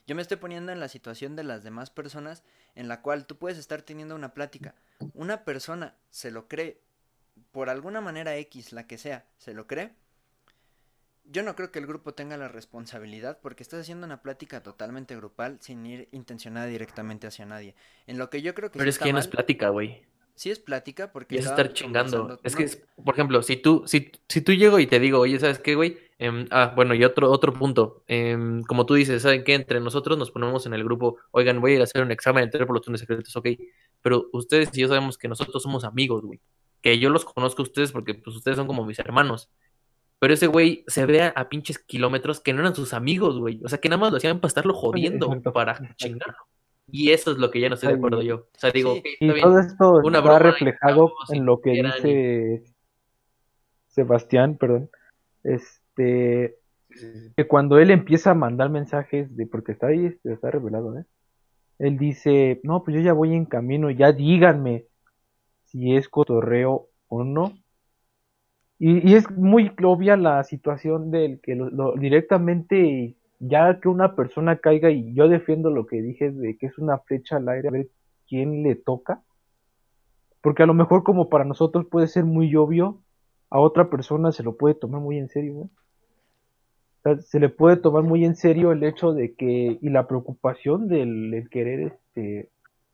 Yo 0.07 0.15
me 0.15 0.21
estoy 0.21 0.37
poniendo 0.37 0.71
en 0.71 0.79
la 0.79 0.87
situación 0.87 1.35
de 1.35 1.43
las 1.43 1.63
demás 1.63 1.89
personas 1.89 2.43
en 2.75 2.87
la 2.87 3.01
cual 3.01 3.25
tú 3.25 3.37
puedes 3.37 3.57
estar 3.57 3.81
teniendo 3.81 4.15
una 4.15 4.33
plática. 4.33 4.75
Una 5.13 5.43
persona 5.43 5.95
se 6.11 6.31
lo 6.31 6.47
cree, 6.47 6.79
por 7.51 7.69
alguna 7.69 8.01
manera 8.01 8.37
X, 8.37 8.71
la 8.71 8.85
que 8.85 8.97
sea, 8.97 9.25
se 9.37 9.53
lo 9.53 9.67
cree. 9.67 9.93
Yo 11.23 11.41
no 11.41 11.55
creo 11.55 11.71
que 11.71 11.79
el 11.79 11.87
grupo 11.87 12.13
tenga 12.13 12.37
la 12.37 12.49
responsabilidad 12.49 13.39
porque 13.41 13.63
estás 13.63 13.81
haciendo 13.81 14.05
una 14.05 14.21
plática 14.21 14.61
totalmente 14.61 15.15
grupal 15.15 15.57
sin 15.59 15.83
ir 15.85 16.07
intencionada 16.11 16.67
directamente 16.67 17.25
hacia 17.25 17.47
nadie. 17.47 17.73
En 18.05 18.19
lo 18.19 18.29
que 18.29 18.43
yo 18.43 18.53
creo 18.53 18.71
que... 18.71 18.77
Pero 18.77 18.89
es 18.89 18.99
que 18.99 19.11
no 19.11 19.17
es 19.17 19.27
plática, 19.27 19.69
güey 19.69 20.05
sí 20.35 20.51
es 20.51 20.59
plática 20.59 21.11
porque... 21.11 21.37
es 21.37 21.45
estar 21.45 21.73
chingando. 21.73 22.39
Es 22.43 22.55
que, 22.55 22.69
por 23.03 23.15
ejemplo, 23.15 23.41
si 23.41 23.57
tú, 23.57 23.83
si, 23.87 24.11
si 24.27 24.41
tú 24.41 24.53
llego 24.53 24.79
y 24.79 24.87
te 24.87 24.99
digo, 24.99 25.19
oye, 25.19 25.39
¿sabes 25.39 25.59
qué, 25.59 25.75
güey? 25.75 25.97
Em, 26.17 26.47
ah, 26.51 26.71
bueno, 26.75 26.95
y 26.95 27.03
otro, 27.03 27.29
otro 27.29 27.53
punto. 27.53 28.03
Em, 28.07 28.63
como 28.63 28.85
tú 28.85 28.93
dices, 28.93 29.21
¿saben 29.21 29.43
qué? 29.43 29.53
Entre 29.53 29.79
nosotros 29.79 30.17
nos 30.17 30.31
ponemos 30.31 30.65
en 30.65 30.73
el 30.73 30.83
grupo, 30.83 31.17
oigan, 31.31 31.59
voy 31.59 31.73
a 31.73 31.75
ir 31.75 31.81
a 31.81 31.83
hacer 31.83 32.01
un 32.01 32.11
examen, 32.11 32.45
entrar 32.45 32.65
por 32.65 32.75
los 32.75 32.85
túneles 32.85 33.01
secretos, 33.01 33.35
ok. 33.35 33.47
Pero 34.01 34.27
ustedes 34.31 34.69
y 34.73 34.81
yo 34.81 34.87
sabemos 34.87 35.17
que 35.17 35.27
nosotros 35.27 35.61
somos 35.61 35.83
amigos, 35.83 36.23
güey. 36.23 36.39
Que 36.81 36.99
yo 36.99 37.09
los 37.09 37.25
conozco 37.25 37.61
a 37.61 37.65
ustedes 37.65 37.91
porque 37.91 38.13
pues 38.13 38.35
ustedes 38.35 38.57
son 38.57 38.67
como 38.67 38.85
mis 38.85 38.99
hermanos. 38.99 39.49
Pero 40.19 40.33
ese 40.33 40.47
güey 40.47 40.85
se 40.87 41.05
ve 41.05 41.21
a, 41.21 41.49
pinches 41.49 41.79
kilómetros 41.79 42.39
que 42.39 42.53
no 42.53 42.61
eran 42.61 42.75
sus 42.75 42.93
amigos, 42.93 43.37
güey. 43.37 43.59
O 43.65 43.69
sea, 43.69 43.79
que 43.79 43.89
nada 43.89 43.99
más 43.99 44.11
lo 44.11 44.17
hacían 44.17 44.39
para 44.39 44.47
estarlo 44.47 44.73
jodiendo, 44.73 45.29
para 45.53 45.95
chingarlo. 45.97 46.37
Y 46.89 47.11
eso 47.11 47.31
es 47.31 47.37
lo 47.37 47.51
que 47.51 47.59
ya 47.59 47.67
no 47.67 47.75
estoy 47.75 47.89
de 47.89 47.95
acuerdo 47.95 48.21
yo. 48.21 48.35
O 48.35 48.59
sea, 48.59 48.71
digo, 48.71 48.95
y 49.19 49.41
todo 49.41 49.59
esto 49.59 50.01
está 50.01 50.39
reflejado 50.39 51.11
en 51.29 51.45
lo 51.45 51.59
que 51.59 51.71
dice 51.71 52.63
Sebastián, 53.87 54.57
perdón. 54.57 54.89
Este 55.43 55.84
que 55.95 57.47
cuando 57.47 57.77
él 57.77 57.91
empieza 57.91 58.31
a 58.31 58.35
mandar 58.35 58.69
mensajes 58.69 59.35
de 59.35 59.47
porque 59.47 59.73
está 59.73 59.87
ahí, 59.87 60.05
este, 60.05 60.33
está 60.33 60.51
revelado, 60.51 60.97
¿eh? 60.97 61.05
Él 61.79 61.97
dice, 61.97 62.61
"No, 62.63 62.83
pues 62.83 62.95
yo 62.95 63.01
ya 63.01 63.13
voy 63.13 63.33
en 63.33 63.45
camino, 63.45 63.89
ya 63.91 64.11
díganme 64.13 64.85
si 65.65 65.95
es 65.95 66.07
cotorreo 66.09 66.87
o 67.07 67.23
no." 67.23 67.53
Y, 68.79 69.09
y 69.09 69.15
es 69.15 69.29
muy 69.31 69.71
obvia 69.83 70.17
la 70.17 70.43
situación 70.43 71.11
del 71.11 71.39
que 71.41 71.55
lo, 71.55 71.93
directamente 71.95 73.15
ya 73.39 73.79
que 73.79 73.89
una 73.89 74.15
persona 74.15 74.57
caiga 74.57 74.89
y 74.91 75.13
yo 75.13 75.27
defiendo 75.27 75.69
lo 75.69 75.85
que 75.85 76.01
dije 76.01 76.31
de 76.31 76.57
que 76.57 76.67
es 76.67 76.77
una 76.77 76.99
flecha 76.99 77.37
al 77.37 77.47
aire 77.49 77.67
a 77.67 77.71
ver 77.71 77.89
quién 78.27 78.63
le 78.63 78.75
toca. 78.75 79.21
Porque 80.41 80.63
a 80.63 80.65
lo 80.65 80.73
mejor 80.73 81.03
como 81.03 81.29
para 81.29 81.45
nosotros 81.45 81.85
puede 81.87 82.07
ser 82.07 82.23
muy 82.25 82.55
obvio, 82.55 83.01
a 83.49 83.59
otra 83.59 83.89
persona 83.89 84.31
se 84.31 84.43
lo 84.43 84.57
puede 84.57 84.75
tomar 84.75 85.01
muy 85.01 85.17
en 85.17 85.29
serio. 85.29 85.69
Se 87.19 87.39
le 87.39 87.49
puede 87.49 87.77
tomar 87.77 88.03
muy 88.03 88.25
en 88.25 88.35
serio 88.35 88.71
el 88.71 88.83
hecho 88.83 89.13
de 89.13 89.35
que 89.35 89.77
y 89.81 89.89
la 89.89 90.07
preocupación 90.07 90.87
del, 90.87 91.47
querer 91.49 91.79
este 91.79 92.49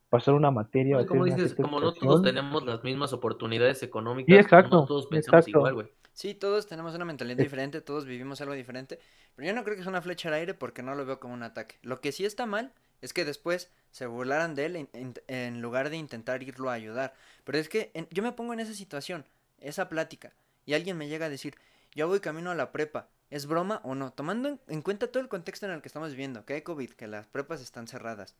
pasar 0.10 0.34
una 0.34 0.52
materia. 0.52 1.06
como 1.06 1.26
dices, 1.26 1.56
como 1.56 1.80
no 1.80 1.94
todos 1.94 2.22
tenemos 2.22 2.66
las 2.66 2.84
mismas 2.84 3.14
oportunidades 3.14 3.82
económicas, 3.84 4.38
exacto, 4.38 4.82
no 4.82 4.86
todos 4.86 5.08
pensamos 5.08 5.48
igual, 5.48 5.74
güey. 5.74 5.88
Sí, 6.14 6.34
todos 6.34 6.68
tenemos 6.68 6.94
una 6.94 7.06
mentalidad 7.06 7.38
diferente, 7.38 7.80
todos 7.80 8.06
vivimos 8.06 8.42
algo 8.42 8.54
diferente, 8.54 9.00
pero 9.36 9.48
yo 9.48 9.54
no 9.56 9.64
creo 9.64 9.76
que 9.76 9.82
es 9.82 9.88
una 9.88 10.02
flecha 10.02 10.28
al 10.28 10.36
aire 10.36 10.54
porque 10.54 10.84
no 10.84 10.94
lo 10.94 11.06
veo 11.06 11.20
como 11.20 11.34
un 11.34 11.44
ataque. 11.44 11.80
Lo 11.82 12.02
que 12.02 12.12
sí 12.12 12.26
está 12.26 12.46
mal 12.46 12.74
es 13.02 13.14
que 13.14 13.24
después 13.24 13.72
se 13.92 14.06
burlaran 14.06 14.54
de 14.54 14.66
él 14.66 14.88
en, 15.28 15.62
lugar 15.62 15.90
de 15.90 15.98
intentar 15.98 16.44
irlo 16.44 16.70
a 16.70 16.74
ayudar. 16.74 17.14
Pero 17.44 17.58
es 17.58 17.70
que 17.70 17.92
yo 18.12 18.24
me 18.24 18.34
pongo 18.34 18.54
en 18.54 18.60
esa 18.60 18.74
situación, 18.74 19.26
esa 19.60 19.90
plática, 19.90 20.34
y 20.66 20.74
alguien 20.74 20.98
me 20.98 21.08
llega 21.08 21.26
a 21.28 21.30
decir, 21.30 21.56
yo 21.94 22.08
voy 22.08 22.20
camino 22.20 22.52
a 22.52 22.56
la 22.56 22.72
prepa, 22.72 23.10
¿Es 23.32 23.46
broma 23.46 23.80
o 23.84 23.96
no? 23.96 24.12
Tomando 24.12 24.60
en, 24.68 24.82
cuenta 24.82 25.08
todo 25.08 25.24
el 25.24 25.30
contexto 25.30 25.66
en 25.66 25.72
el 25.72 25.82
que 25.82 25.88
estamos 25.88 26.12
viviendo, 26.12 26.46
que 26.46 26.54
hay 26.54 26.62
COVID, 26.62 26.92
que 26.92 27.08
las 27.08 27.28
prepas 27.28 27.62
están 27.62 27.88
cerradas, 27.88 28.36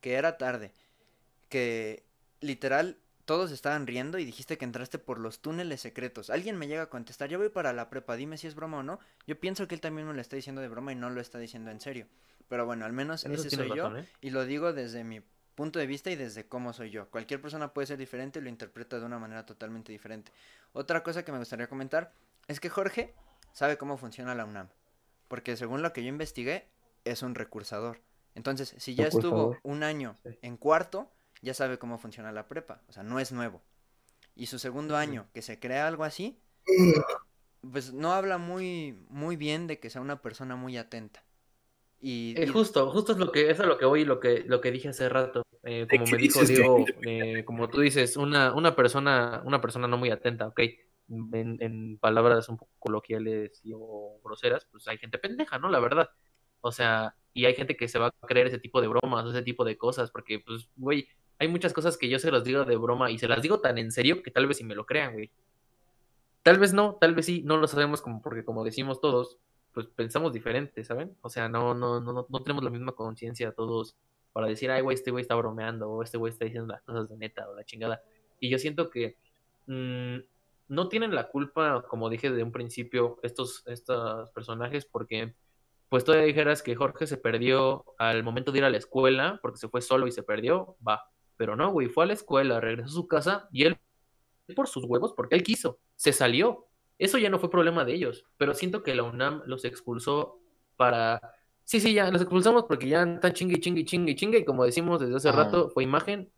que 0.00 0.14
era 0.14 0.38
tarde, 0.38 0.72
que 1.48 2.04
literal 2.40 2.96
todos 3.24 3.50
estaban 3.50 3.86
riendo 3.86 4.18
y 4.18 4.24
dijiste 4.24 4.56
que 4.56 4.64
entraste 4.64 4.98
por 4.98 5.18
los 5.18 5.40
túneles 5.40 5.80
secretos. 5.80 6.30
Alguien 6.30 6.56
me 6.56 6.68
llega 6.68 6.84
a 6.84 6.88
contestar, 6.88 7.28
yo 7.28 7.38
voy 7.38 7.50
para 7.50 7.72
la 7.72 7.90
prepa, 7.90 8.16
dime 8.16 8.38
si 8.38 8.46
es 8.46 8.54
broma 8.54 8.78
o 8.78 8.82
no. 8.82 9.00
Yo 9.26 9.38
pienso 9.38 9.68
que 9.68 9.74
él 9.74 9.82
también 9.82 10.06
me 10.06 10.14
lo 10.14 10.20
está 10.20 10.36
diciendo 10.36 10.62
de 10.62 10.68
broma 10.68 10.92
y 10.92 10.94
no 10.94 11.10
lo 11.10 11.20
está 11.20 11.38
diciendo 11.38 11.70
en 11.70 11.80
serio. 11.80 12.06
Pero 12.48 12.64
bueno, 12.64 12.86
al 12.86 12.92
menos 12.92 13.24
ese 13.24 13.50
soy 13.50 13.76
yo 13.76 13.94
¿eh? 13.98 14.08
y 14.22 14.30
lo 14.30 14.46
digo 14.46 14.72
desde 14.72 15.04
mi 15.04 15.20
punto 15.56 15.80
de 15.80 15.86
vista 15.86 16.10
y 16.10 16.16
desde 16.16 16.46
cómo 16.46 16.72
soy 16.72 16.90
yo. 16.90 17.10
Cualquier 17.10 17.42
persona 17.42 17.74
puede 17.74 17.88
ser 17.88 17.98
diferente 17.98 18.38
y 18.38 18.42
lo 18.42 18.48
interpreta 18.48 19.00
de 19.00 19.04
una 19.04 19.18
manera 19.18 19.44
totalmente 19.44 19.90
diferente. 19.90 20.30
Otra 20.72 21.02
cosa 21.02 21.24
que 21.24 21.32
me 21.32 21.38
gustaría 21.38 21.68
comentar 21.68 22.12
es 22.46 22.60
que 22.60 22.70
Jorge 22.70 23.12
sabe 23.58 23.76
cómo 23.76 23.96
funciona 23.96 24.36
la 24.36 24.44
UNAM. 24.44 24.68
Porque 25.26 25.56
según 25.56 25.82
lo 25.82 25.92
que 25.92 26.04
yo 26.04 26.08
investigué, 26.08 26.68
es 27.04 27.22
un 27.22 27.34
recursador. 27.34 28.00
Entonces, 28.36 28.72
si 28.78 28.94
ya 28.94 29.08
estuvo 29.08 29.56
un 29.64 29.82
año 29.82 30.14
en 30.42 30.56
cuarto, 30.56 31.10
ya 31.42 31.54
sabe 31.54 31.76
cómo 31.76 31.98
funciona 31.98 32.30
la 32.30 32.46
prepa. 32.46 32.82
O 32.88 32.92
sea, 32.92 33.02
no 33.02 33.18
es 33.18 33.32
nuevo. 33.32 33.60
Y 34.36 34.46
su 34.46 34.60
segundo 34.60 34.96
año, 34.96 35.26
que 35.34 35.42
se 35.42 35.58
crea 35.58 35.88
algo 35.88 36.04
así, 36.04 36.38
pues 37.72 37.92
no 37.92 38.12
habla 38.12 38.38
muy, 38.38 38.96
muy 39.08 39.34
bien 39.34 39.66
de 39.66 39.80
que 39.80 39.90
sea 39.90 40.02
una 40.02 40.22
persona 40.22 40.54
muy 40.54 40.76
atenta. 40.76 41.24
Y, 42.00 42.40
Es 42.40 42.52
justo, 42.52 42.88
justo 42.92 43.10
es 43.10 43.18
lo 43.18 43.32
que, 43.32 43.50
eso 43.50 43.62
es 43.62 43.68
lo 43.68 43.76
que 43.76 43.86
voy, 43.86 44.04
lo 44.04 44.20
que, 44.20 44.44
lo 44.46 44.60
que 44.60 44.70
dije 44.70 44.90
hace 44.90 45.08
rato. 45.08 45.42
Eh, 45.64 45.88
como 45.90 46.06
me 46.06 46.16
dijo 46.16 46.44
Diego, 46.44 46.84
eh, 47.02 47.44
como 47.44 47.68
tú 47.68 47.80
dices, 47.80 48.16
una, 48.16 48.54
una 48.54 48.76
persona, 48.76 49.42
una 49.44 49.60
persona 49.60 49.88
no 49.88 49.98
muy 49.98 50.12
atenta, 50.12 50.46
ok 50.46 50.60
en, 51.08 51.98
palabras 51.98 52.48
un 52.48 52.56
poco 52.56 52.72
coloquiales 52.78 53.60
y, 53.64 53.72
o 53.74 54.20
groseras, 54.24 54.66
pues 54.70 54.86
hay 54.88 54.98
gente 54.98 55.18
pendeja, 55.18 55.58
¿no? 55.58 55.68
La 55.68 55.80
verdad. 55.80 56.10
O 56.60 56.72
sea, 56.72 57.14
y 57.34 57.44
hay 57.46 57.54
gente 57.54 57.76
que 57.76 57.88
se 57.88 57.98
va 57.98 58.08
a 58.08 58.26
creer 58.26 58.48
ese 58.48 58.58
tipo 58.58 58.80
de 58.80 58.88
bromas, 58.88 59.26
ese 59.28 59.42
tipo 59.42 59.64
de 59.64 59.78
cosas, 59.78 60.10
porque, 60.10 60.40
pues, 60.40 60.68
güey, 60.76 61.08
hay 61.38 61.48
muchas 61.48 61.72
cosas 61.72 61.96
que 61.96 62.08
yo 62.08 62.18
se 62.18 62.30
las 62.30 62.44
digo 62.44 62.64
de 62.64 62.76
broma 62.76 63.10
y 63.10 63.18
se 63.18 63.28
las 63.28 63.42
digo 63.42 63.60
tan 63.60 63.78
en 63.78 63.92
serio 63.92 64.22
que 64.22 64.30
tal 64.30 64.46
vez 64.46 64.56
si 64.58 64.64
me 64.64 64.74
lo 64.74 64.86
crean, 64.86 65.12
güey. 65.14 65.30
Tal 66.42 66.58
vez 66.58 66.72
no, 66.72 66.96
tal 67.00 67.14
vez 67.14 67.26
sí, 67.26 67.42
no 67.44 67.56
lo 67.58 67.66
sabemos 67.68 68.00
como 68.02 68.22
porque 68.22 68.44
como 68.44 68.64
decimos 68.64 69.00
todos, 69.00 69.38
pues 69.72 69.86
pensamos 69.86 70.32
diferente, 70.32 70.82
¿saben? 70.84 71.16
O 71.22 71.28
sea, 71.28 71.48
no, 71.48 71.74
no, 71.74 72.00
no, 72.00 72.26
no 72.28 72.42
tenemos 72.42 72.64
la 72.64 72.70
misma 72.70 72.92
conciencia 72.92 73.52
todos 73.52 73.96
para 74.32 74.46
decir, 74.48 74.70
ay, 74.70 74.82
güey, 74.82 74.94
este 74.94 75.10
güey 75.10 75.22
está 75.22 75.34
bromeando, 75.34 75.90
o 75.90 76.02
este 76.02 76.18
güey 76.18 76.32
está 76.32 76.44
diciendo 76.44 76.72
las 76.72 76.82
cosas 76.82 77.08
de 77.08 77.16
neta, 77.16 77.48
o 77.48 77.54
la 77.54 77.64
chingada. 77.64 78.02
Y 78.40 78.50
yo 78.50 78.58
siento 78.58 78.90
que 78.90 79.16
mmm, 79.66 80.18
no 80.68 80.88
tienen 80.88 81.14
la 81.14 81.28
culpa, 81.28 81.82
como 81.88 82.10
dije 82.10 82.30
de 82.30 82.42
un 82.42 82.52
principio, 82.52 83.18
estos, 83.22 83.62
estos 83.66 84.30
personajes, 84.30 84.84
porque 84.86 85.34
pues 85.88 86.04
todavía 86.04 86.26
dijeras 86.26 86.62
que 86.62 86.76
Jorge 86.76 87.06
se 87.06 87.16
perdió 87.16 87.84
al 87.98 88.22
momento 88.22 88.52
de 88.52 88.58
ir 88.58 88.64
a 88.64 88.70
la 88.70 88.76
escuela, 88.76 89.38
porque 89.42 89.58
se 89.58 89.68
fue 89.68 89.80
solo 89.80 90.06
y 90.06 90.12
se 90.12 90.22
perdió, 90.22 90.76
va. 90.86 91.10
Pero 91.36 91.56
no, 91.56 91.70
güey, 91.72 91.88
fue 91.88 92.04
a 92.04 92.06
la 92.08 92.12
escuela, 92.12 92.60
regresó 92.60 92.90
a 92.90 92.92
su 92.92 93.08
casa 93.08 93.48
y 93.50 93.64
él, 93.64 93.78
por 94.54 94.68
sus 94.68 94.84
huevos, 94.84 95.14
porque 95.16 95.34
él 95.34 95.42
quiso, 95.42 95.78
se 95.96 96.12
salió. 96.12 96.66
Eso 96.98 97.16
ya 97.16 97.30
no 97.30 97.38
fue 97.38 97.50
problema 97.50 97.84
de 97.84 97.94
ellos, 97.94 98.26
pero 98.36 98.54
siento 98.54 98.82
que 98.82 98.94
la 98.94 99.04
UNAM 99.04 99.42
los 99.46 99.64
expulsó 99.64 100.40
para... 100.76 101.20
Sí, 101.64 101.80
sí, 101.80 101.94
ya 101.94 102.10
los 102.10 102.22
expulsamos 102.22 102.64
porque 102.64 102.88
ya 102.88 103.02
están 103.04 103.32
chingue, 103.32 103.60
chingue, 103.60 103.84
chingue, 103.84 104.14
chingue, 104.14 104.38
y 104.38 104.44
como 104.44 104.64
decimos 104.64 105.00
desde 105.00 105.16
hace 105.16 105.32
rato, 105.32 105.70
fue 105.70 105.84
imagen, 105.84 106.30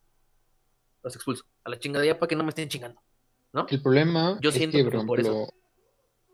los 1.02 1.14
expulso. 1.16 1.44
A 1.64 1.70
la 1.70 1.78
chingada 1.78 2.04
ya 2.04 2.18
para 2.18 2.28
que 2.28 2.36
no 2.36 2.42
me 2.42 2.50
estén 2.50 2.68
chingando. 2.68 3.00
El 3.52 3.82
problema 3.82 4.38
yo 4.40 4.50
es 4.50 4.56
siento 4.56 4.78
que, 4.78 4.84
por 4.84 4.94
ejemplo, 4.94 5.48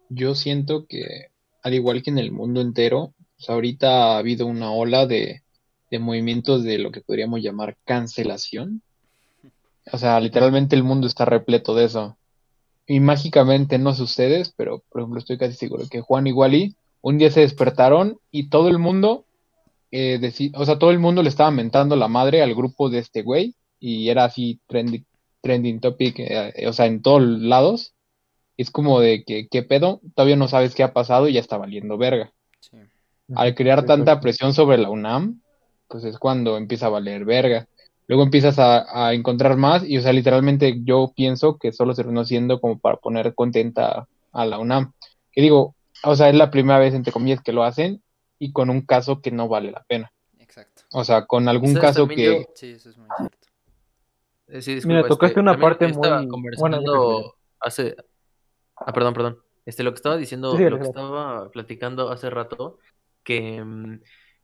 yo 0.08 0.34
siento 0.34 0.86
que, 0.86 1.28
al 1.62 1.74
igual 1.74 2.02
que 2.02 2.10
en 2.10 2.18
el 2.18 2.32
mundo 2.32 2.60
entero, 2.60 3.14
pues, 3.36 3.48
ahorita 3.48 4.14
ha 4.14 4.18
habido 4.18 4.46
una 4.46 4.70
ola 4.72 5.06
de, 5.06 5.42
de 5.90 5.98
movimientos 5.98 6.62
de 6.62 6.78
lo 6.78 6.90
que 6.90 7.00
podríamos 7.00 7.42
llamar 7.42 7.76
cancelación. 7.84 8.82
O 9.92 9.98
sea, 9.98 10.20
literalmente 10.20 10.76
el 10.76 10.82
mundo 10.82 11.06
está 11.06 11.24
repleto 11.24 11.74
de 11.74 11.84
eso. 11.84 12.16
Y 12.86 13.00
mágicamente, 13.00 13.78
no 13.78 13.94
sé 13.94 14.02
ustedes, 14.02 14.52
pero 14.56 14.82
por 14.90 15.00
ejemplo 15.00 15.18
estoy 15.18 15.38
casi 15.38 15.54
seguro 15.54 15.84
que 15.90 16.00
Juan 16.00 16.26
y 16.26 16.32
Wally 16.32 16.76
un 17.02 17.18
día 17.18 17.30
se 17.30 17.40
despertaron 17.40 18.18
y 18.30 18.48
todo 18.48 18.68
el 18.68 18.78
mundo, 18.78 19.26
eh, 19.92 20.20
o 20.54 20.64
sea, 20.64 20.78
todo 20.78 20.90
el 20.90 20.98
mundo 20.98 21.22
le 21.22 21.28
estaba 21.28 21.50
mentando 21.52 21.94
la 21.94 22.08
madre 22.08 22.42
al 22.42 22.54
grupo 22.54 22.90
de 22.90 22.98
este 22.98 23.22
güey 23.22 23.54
y 23.78 24.08
era 24.08 24.24
así 24.24 24.60
trendy, 24.66 25.04
trending 25.46 25.80
topic, 25.80 26.16
eh, 26.18 26.66
o 26.66 26.72
sea, 26.72 26.86
en 26.86 27.02
todos 27.02 27.22
lados. 27.22 27.94
Es 28.56 28.70
como 28.70 29.00
de 29.00 29.22
que, 29.24 29.48
¿qué 29.48 29.62
pedo? 29.62 30.00
Todavía 30.14 30.36
no 30.36 30.48
sabes 30.48 30.74
qué 30.74 30.82
ha 30.82 30.94
pasado 30.94 31.28
y 31.28 31.34
ya 31.34 31.40
está 31.40 31.58
valiendo 31.58 31.98
verga. 31.98 32.32
Al 33.34 33.54
crear 33.54 33.84
tanta 33.84 34.20
presión 34.20 34.54
sobre 34.54 34.78
la 34.78 34.88
UNAM, 34.88 35.42
pues 35.88 36.04
es 36.04 36.18
cuando 36.18 36.56
empieza 36.56 36.86
a 36.86 36.90
valer 36.90 37.24
verga. 37.24 37.66
Luego 38.06 38.22
empiezas 38.22 38.58
a, 38.58 39.12
encontrar 39.12 39.56
más 39.56 39.84
y, 39.84 39.98
o 39.98 40.00
sea, 40.00 40.12
literalmente 40.12 40.80
yo 40.84 41.12
pienso 41.14 41.58
que 41.58 41.72
solo 41.72 41.92
se 41.92 42.02
terminó 42.02 42.24
siendo 42.24 42.60
como 42.60 42.78
para 42.78 42.96
poner 42.96 43.34
contenta 43.34 44.06
a 44.32 44.46
la 44.46 44.58
UNAM. 44.58 44.92
Que 45.32 45.42
digo, 45.42 45.74
o 46.02 46.14
sea, 46.14 46.28
es 46.28 46.34
la 46.34 46.50
primera 46.50 46.78
vez, 46.78 46.94
entre 46.94 47.12
comillas, 47.12 47.42
que 47.42 47.52
lo 47.52 47.64
hacen 47.64 48.02
y 48.38 48.52
con 48.52 48.70
un 48.70 48.82
caso 48.82 49.20
que 49.20 49.32
no 49.32 49.48
vale 49.48 49.72
la 49.72 49.82
pena. 49.84 50.12
Exacto. 50.38 50.82
O 50.92 51.04
sea, 51.04 51.26
con 51.26 51.48
algún 51.48 51.74
caso 51.74 52.06
que... 52.08 52.46
Sí, 52.54 52.70
eso 52.70 52.90
es 52.90 52.96
muy 52.96 53.08
cierto. 53.18 53.45
Eh, 54.48 54.80
Mira, 54.84 55.00
este, 55.00 55.08
tocaste 55.08 55.40
una 55.40 55.58
parte 55.58 55.88
muy... 55.88 56.28
Conversando 56.28 57.34
hace... 57.60 57.96
Ah, 58.76 58.92
perdón, 58.92 59.14
perdón. 59.14 59.38
Este, 59.64 59.82
lo 59.82 59.92
que 59.92 59.96
estaba 59.96 60.16
diciendo, 60.16 60.56
lo 60.56 60.78
que 60.78 60.84
estaba 60.84 61.50
platicando 61.50 62.10
hace 62.10 62.30
rato, 62.30 62.78
que... 63.22 63.62
Mm, 63.62 64.00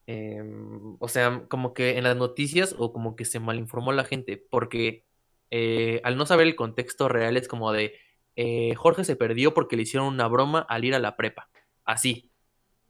em, 0.07 0.97
o 0.99 1.09
sea, 1.09 1.45
como 1.49 1.75
que 1.75 1.99
en 1.99 2.05
las 2.05 2.17
noticias 2.17 2.75
o 2.77 2.93
como 2.93 3.15
que 3.15 3.25
se 3.25 3.39
malinformó 3.39 3.93
la 3.93 4.05
gente, 4.05 4.45
porque 4.51 5.05
eh, 5.51 6.01
al 6.03 6.17
no 6.17 6.27
saber 6.27 6.47
el 6.47 6.57
contexto 6.57 7.09
real 7.09 7.37
es 7.37 7.47
como 7.47 7.73
de 7.73 7.95
eh, 8.37 8.75
Jorge 8.75 9.05
se 9.05 9.17
perdió 9.17 9.55
porque 9.55 9.77
le 9.77 9.83
hicieron 9.83 10.09
una 10.09 10.27
broma 10.27 10.61
al 10.61 10.85
ir 10.85 10.95
a 10.95 10.99
la 10.99 11.17
prepa. 11.17 11.51
Así, 11.85 12.32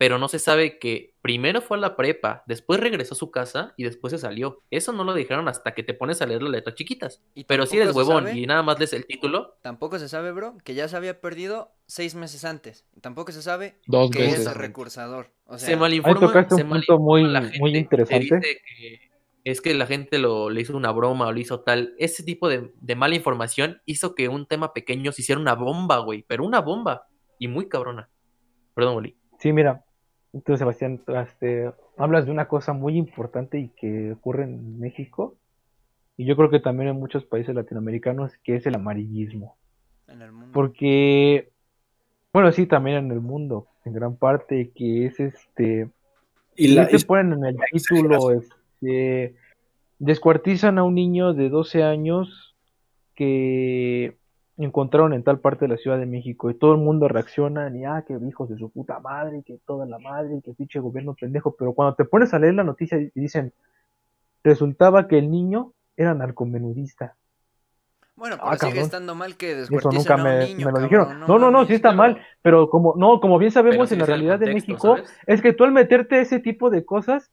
pero 0.03 0.18
no 0.18 0.26
se 0.26 0.40
sabe 0.40 0.80
que 0.80 1.14
primero 1.22 1.61
fue 1.62 1.76
a 1.76 1.80
la 1.80 1.94
prepa, 1.94 2.42
después 2.48 2.80
regresó 2.80 3.14
a 3.14 3.16
su 3.16 3.30
casa 3.30 3.72
y 3.76 3.84
después 3.84 4.11
se 4.11 4.18
salió. 4.18 4.59
Eso 4.68 4.92
no 4.92 5.05
lo 5.05 5.14
dijeron 5.14 5.46
hasta 5.46 5.74
que 5.74 5.84
te 5.84 5.94
pones 5.94 6.20
a 6.20 6.26
leer 6.26 6.42
las 6.42 6.50
letras 6.50 6.74
chiquitas. 6.74 7.22
pero 7.46 7.66
si 7.66 7.76
eres 7.76 7.94
huevón 7.94 8.36
y 8.36 8.44
nada 8.44 8.64
más 8.64 8.80
lees 8.80 8.94
el 8.94 9.07
título. 9.07 9.59
Tampoco 9.62 10.00
se 10.00 10.09
sabe, 10.09 10.32
bro, 10.32 10.59
que 10.64 10.74
ya 10.74 10.88
se 10.88 10.96
había 10.96 11.20
perdido 11.20 11.70
seis 11.86 12.16
meses 12.16 12.44
antes. 12.44 12.84
Tampoco 13.00 13.30
se 13.30 13.42
sabe 13.42 13.76
Dos 13.86 14.11
que 14.11 14.22
veces. 14.22 14.40
es 14.40 14.55
recursador. 14.55 15.30
O 15.46 15.57
sea, 15.57 15.68
se 15.68 15.76
malinforma. 15.76 16.26
un 16.50 16.68
punto 16.68 16.98
muy, 16.98 17.22
muy 17.61 17.76
interesante. 17.76 18.61
es 19.44 19.61
que 19.61 19.72
la 19.72 19.86
gente 19.86 20.18
lo, 20.18 20.50
le 20.50 20.62
hizo 20.62 20.76
una 20.76 20.90
broma 20.90 21.28
o 21.28 21.32
le 21.32 21.42
hizo 21.42 21.61
tal. 21.61 21.94
Ese 21.96 22.24
tipo 22.24 22.48
de, 22.48 22.72
de 22.74 22.96
mala 22.96 23.14
información 23.14 23.80
hizo 23.86 24.16
que 24.16 24.28
un 24.28 24.46
tema 24.46 24.72
pequeño 24.72 25.12
se 25.12 25.22
hiciera 25.22 25.40
una 25.40 25.55
bomba, 25.55 25.98
güey. 25.98 26.24
Pero 26.26 26.44
una 26.44 26.61
bomba. 26.61 27.07
Y 27.38 27.46
muy 27.46 27.68
cabrona. 27.68 28.09
Perdón, 28.74 28.96
Oli. 28.96 29.16
Sí, 29.42 29.53
mira, 29.53 29.84
entonces, 30.33 30.61
Sebastián, 30.61 31.01
este, 31.07 31.70
hablas 31.97 32.24
de 32.24 32.33
una 32.33 32.49
cosa 32.49 32.72
muy 32.72 32.97
importante 32.97 33.59
y 33.59 33.68
que 33.68 34.12
ocurre 34.12 34.45
en 34.45 34.80
México, 34.80 35.35
y 36.16 36.24
yo 36.24 36.37
creo 36.37 36.51
que 36.51 36.61
también 36.61 36.89
en 36.89 36.97
muchos 36.97 37.24
países 37.24 37.55
latinoamericanos, 37.55 38.33
que 38.43 38.57
es 38.57 38.66
el 38.66 38.74
amarillismo. 38.74 39.57
En 40.09 40.22
el 40.22 40.33
mundo. 40.33 40.51
Porque, 40.53 41.51
bueno, 42.33 42.51
sí, 42.53 42.66
también 42.66 42.97
en 42.97 43.11
el 43.12 43.20
mundo, 43.20 43.66
en 43.85 43.93
gran 43.93 44.16
parte, 44.16 44.70
que 44.74 45.07
es 45.07 45.20
este... 45.20 45.91
Y 46.57 46.68
la, 46.68 46.87
te 46.87 46.99
ponen 47.01 47.33
en 47.33 47.45
el 47.45 47.57
título, 47.70 48.30
este, 48.30 49.35
descuartizan 49.99 50.78
a 50.78 50.85
un 50.85 50.95
niño 50.95 51.33
de 51.33 51.49
12 51.49 51.83
años 51.83 52.55
que 53.14 54.16
encontraron 54.65 55.13
en 55.13 55.23
tal 55.23 55.41
parte 55.41 55.65
de 55.65 55.69
la 55.71 55.77
Ciudad 55.77 55.99
de 55.99 56.07
México 56.07 56.51
y 56.51 56.55
todo 56.55 56.73
el 56.73 56.79
mundo 56.79 57.09
reacciona 57.09 57.75
y 57.75 57.85
ah, 57.85 58.05
que 58.07 58.15
hijos 58.27 58.49
de 58.49 58.59
su 58.59 58.71
puta 58.71 59.01
madre, 59.01 59.43
que 59.45 59.59
toda 59.67 59.87
la 59.87 59.99
madre, 59.99 60.41
que 60.45 60.53
pinche 60.53 60.79
gobierno 60.81 61.15
pendejo, 61.15 61.55
pero 61.57 61.73
cuando 61.73 61.95
te 61.95 62.05
pones 62.05 62.35
a 62.35 62.39
leer 62.39 62.55
la 62.55 62.65
noticia 62.65 62.99
y 62.99 63.11
dicen, 63.15 63.53
resultaba 64.45 65.09
que 65.09 65.19
el 65.19 65.31
niño 65.31 65.73
era 65.97 66.15
narcomenudista. 66.15 67.17
Bueno, 68.15 68.37
ah, 68.41 68.57
pero 68.59 68.73
sigue 68.73 68.83
estando 68.83 69.15
mal 69.15 69.37
que 69.37 69.55
descuarticen 69.55 70.13
a 70.13 70.17
un 70.17 70.39
niño, 70.41 70.67
me 70.67 70.73
lo 70.73 70.81
dijeron. 70.81 71.21
No, 71.21 71.39
no, 71.39 71.51
no, 71.51 71.65
sí 71.65 71.75
está 71.75 71.93
mal, 71.93 72.21
pero 72.43 72.69
como 72.69 72.95
no, 72.97 73.21
como 73.21 73.39
bien 73.39 73.51
sabemos 73.51 73.91
en 73.91 74.01
la 74.01 74.07
realidad 74.07 74.39
de 74.39 74.53
México, 74.53 74.97
es 75.27 75.41
que 75.41 75.53
tú 75.53 75.65
al 75.65 75.73
meterte 75.73 76.21
ese 76.21 76.39
tipo 76.39 76.69
de 76.69 76.85
cosas 76.85 77.31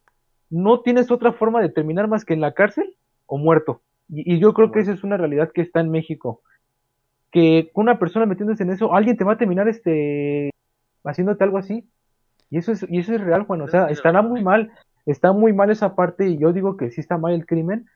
no 0.49 0.81
tienes 0.81 1.11
otra 1.11 1.33
forma 1.33 1.61
de 1.61 1.69
terminar 1.69 2.07
más 2.07 2.25
que 2.25 2.33
en 2.33 2.41
la 2.41 2.53
cárcel 2.53 2.95
o 3.25 3.37
muerto. 3.37 3.81
Y, 4.07 4.35
y 4.35 4.39
yo 4.39 4.53
creo 4.53 4.71
que 4.71 4.79
esa 4.79 4.93
es 4.93 5.03
una 5.03 5.17
realidad 5.17 5.51
que 5.53 5.61
está 5.61 5.81
en 5.81 5.91
México 5.91 6.41
que 7.31 7.71
una 7.73 7.99
persona 7.99 8.25
metiéndose 8.25 8.63
en 8.63 8.71
eso, 8.71 8.93
alguien 8.93 9.17
te 9.17 9.23
va 9.23 9.33
a 9.33 9.37
terminar 9.37 9.67
este 9.67 10.51
haciéndote 11.03 11.43
algo 11.43 11.57
así. 11.57 11.87
Y 12.49 12.57
eso 12.57 12.71
es, 12.71 12.85
y 12.89 12.99
eso 12.99 13.13
es 13.13 13.21
real, 13.21 13.43
Juan. 13.43 13.61
O 13.61 13.67
sea, 13.67 13.89
estará 13.89 14.21
muy 14.21 14.43
mal, 14.43 14.71
está 15.05 15.31
muy 15.33 15.53
mal 15.53 15.69
esa 15.69 15.95
parte, 15.95 16.27
y 16.27 16.37
yo 16.39 16.53
digo 16.53 16.77
que 16.77 16.91
sí 16.91 17.01
está 17.01 17.17
mal 17.17 17.33
el 17.33 17.45
crimen, 17.45 17.87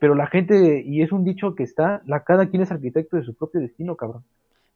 pero 0.00 0.14
la 0.14 0.26
gente, 0.26 0.82
y 0.84 1.02
es 1.02 1.12
un 1.12 1.24
dicho 1.24 1.54
que 1.54 1.62
está, 1.62 2.02
la 2.06 2.24
cada 2.24 2.48
quien 2.48 2.62
es 2.62 2.72
arquitecto 2.72 3.16
de 3.16 3.24
su 3.24 3.34
propio 3.34 3.60
destino, 3.60 3.96
cabrón. 3.96 4.24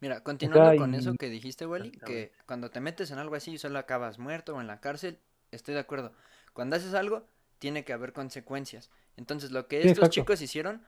Mira, 0.01 0.21
continuando 0.21 0.69
sea, 0.71 0.77
con 0.77 0.93
y- 0.93 0.97
eso 0.97 1.15
que 1.15 1.29
dijiste, 1.29 1.65
Wally, 1.65 1.91
que 1.91 2.31
cuando 2.45 2.69
te 2.69 2.79
metes 2.79 3.11
en 3.11 3.17
algo 3.17 3.35
así 3.35 3.57
solo 3.57 3.79
acabas 3.79 4.19
muerto 4.19 4.55
o 4.55 4.61
en 4.61 4.67
la 4.67 4.79
cárcel, 4.79 5.17
estoy 5.51 5.73
de 5.73 5.79
acuerdo. 5.79 6.11
Cuando 6.53 6.75
haces 6.75 6.93
algo, 6.93 7.23
tiene 7.59 7.83
que 7.85 7.93
haber 7.93 8.13
consecuencias. 8.13 8.91
Entonces, 9.17 9.51
lo 9.51 9.67
que 9.67 9.81
Sí, 9.81 9.87
estos 9.87 10.03
exacto. 10.03 10.21
chicos 10.21 10.41
hicieron 10.41 10.81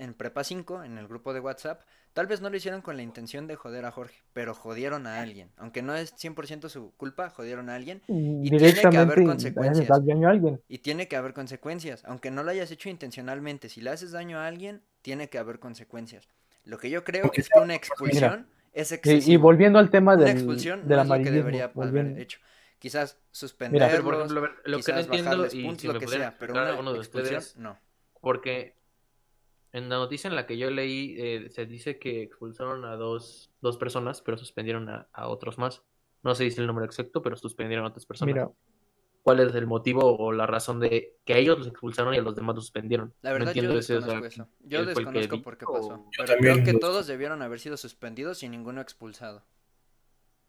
en 0.00 0.14
Prepa 0.14 0.42
5, 0.44 0.82
en 0.84 0.98
el 0.98 1.06
grupo 1.06 1.32
de 1.34 1.40
WhatsApp, 1.40 1.82
tal 2.12 2.26
vez 2.26 2.40
no 2.40 2.50
lo 2.50 2.56
hicieron 2.56 2.80
con 2.82 2.96
la 2.96 3.02
intención 3.02 3.46
de 3.46 3.54
joder 3.56 3.84
a 3.84 3.90
Jorge, 3.92 4.16
pero 4.32 4.54
jodieron 4.54 5.06
a 5.06 5.20
alguien. 5.20 5.50
Aunque 5.56 5.82
no 5.82 5.94
es 5.94 6.14
100% 6.16 6.68
su 6.68 6.92
culpa, 6.96 7.30
jodieron 7.30 7.68
a 7.68 7.74
alguien 7.74 8.02
Y 8.08 8.48
tiene 8.50 8.72
que 8.74 8.80
haber 8.96 9.18
directamente 9.18 9.24
consecuencias. 9.24 9.88
daño 9.88 10.26
a 10.28 10.30
alguien. 10.30 10.60
y 10.68 10.78
tiene 10.78 11.06
que 11.08 11.16
haber 11.16 11.34
consecuencias. 11.34 12.02
Aunque 12.06 12.30
no 12.30 12.42
lo 12.42 12.50
hayas 12.50 12.70
hecho 12.70 12.88
intencionalmente, 12.88 13.68
si 13.68 13.80
le 13.80 13.90
haces 13.90 14.10
daño 14.12 14.38
a 14.38 14.46
alguien, 14.46 14.82
tiene 15.02 15.28
que 15.28 15.38
haber 15.38 15.58
consecuencias. 15.58 16.28
Lo 16.64 16.78
que 16.78 16.90
yo 16.90 17.04
creo 17.04 17.30
es 17.34 17.48
que 17.48 17.58
una 17.60 17.74
expulsión 17.74 18.46
es 18.72 18.90
Y, 18.92 18.94
excesivo. 18.94 19.32
y 19.32 19.36
volviendo 19.36 19.78
al 19.78 19.90
tema 19.90 20.14
Una 20.14 20.24
del, 20.24 20.36
expulsión 20.36 20.86
del 20.88 20.96
no 20.96 21.02
es 21.02 21.08
lo 21.08 21.24
que 21.24 21.30
debería 21.30 21.70
haber 21.74 22.18
hecho. 22.18 22.38
Quizás 22.78 23.18
suspenderlos, 23.30 24.00
por 24.00 24.14
ejemplo, 24.14 24.40
lo 24.40 24.48
que 24.64 24.70
no 24.70 24.76
quizás 24.78 25.04
entiendo, 25.04 25.46
y 25.52 25.64
puntos, 25.64 25.80
si 25.82 25.86
lo 25.86 25.92
me 25.94 26.00
que 26.00 26.08
sea, 26.08 26.34
pero 26.38 26.52
explicar 26.54 26.62
una 26.62 26.70
alguno 26.70 26.92
de 26.94 26.98
expulsión, 27.00 27.36
ustedes, 27.38 27.56
no. 27.58 27.78
porque 28.22 28.79
en 29.72 29.88
la 29.88 29.96
noticia 29.96 30.28
en 30.28 30.34
la 30.36 30.46
que 30.46 30.58
yo 30.58 30.70
leí 30.70 31.14
eh, 31.18 31.48
se 31.50 31.66
dice 31.66 31.98
que 31.98 32.22
expulsaron 32.22 32.84
a 32.84 32.96
dos, 32.96 33.50
dos 33.60 33.76
personas, 33.76 34.20
pero 34.22 34.36
suspendieron 34.36 34.88
a, 34.88 35.06
a 35.12 35.28
otros 35.28 35.58
más. 35.58 35.82
No 36.22 36.34
se 36.34 36.44
dice 36.44 36.60
el 36.60 36.66
número 36.66 36.84
exacto, 36.86 37.22
pero 37.22 37.36
suspendieron 37.36 37.84
a 37.86 37.88
otras 37.88 38.04
personas. 38.06 38.34
Mira, 38.34 38.50
¿Cuál 39.22 39.40
es 39.40 39.54
el 39.54 39.66
motivo 39.66 40.16
o 40.16 40.32
la 40.32 40.46
razón 40.46 40.80
de 40.80 41.14
que 41.26 41.34
a 41.34 41.36
ellos 41.36 41.58
los 41.58 41.66
expulsaron 41.68 42.14
y 42.14 42.16
a 42.18 42.22
los 42.22 42.34
demás 42.34 42.56
los 42.56 42.64
suspendieron? 42.64 43.12
La 43.20 43.30
No 43.30 43.34
verdad 43.34 43.52
yo 43.52 43.60
entiendo 43.60 43.78
ese, 43.78 43.96
o 43.96 44.00
desconozco 44.00 44.30
sea, 44.30 44.44
eso. 44.44 44.48
Yo 44.60 44.68
¿quién 44.68 44.70
fue 44.70 44.80
el 44.80 44.84
que 44.84 44.86
desconozco 45.12 45.42
por 45.42 45.58
qué 45.58 45.66
pasó. 45.66 45.94
o- 45.94 46.10
Yo 46.10 46.24
Pero 46.26 46.38
creo 46.38 46.64
que 46.64 46.74
todos 46.74 47.06
debieron 47.06 47.42
haber 47.42 47.60
sido 47.60 47.76
suspendidos 47.76 48.42
y 48.42 48.48
ninguno 48.48 48.80
expulsado. 48.80 49.44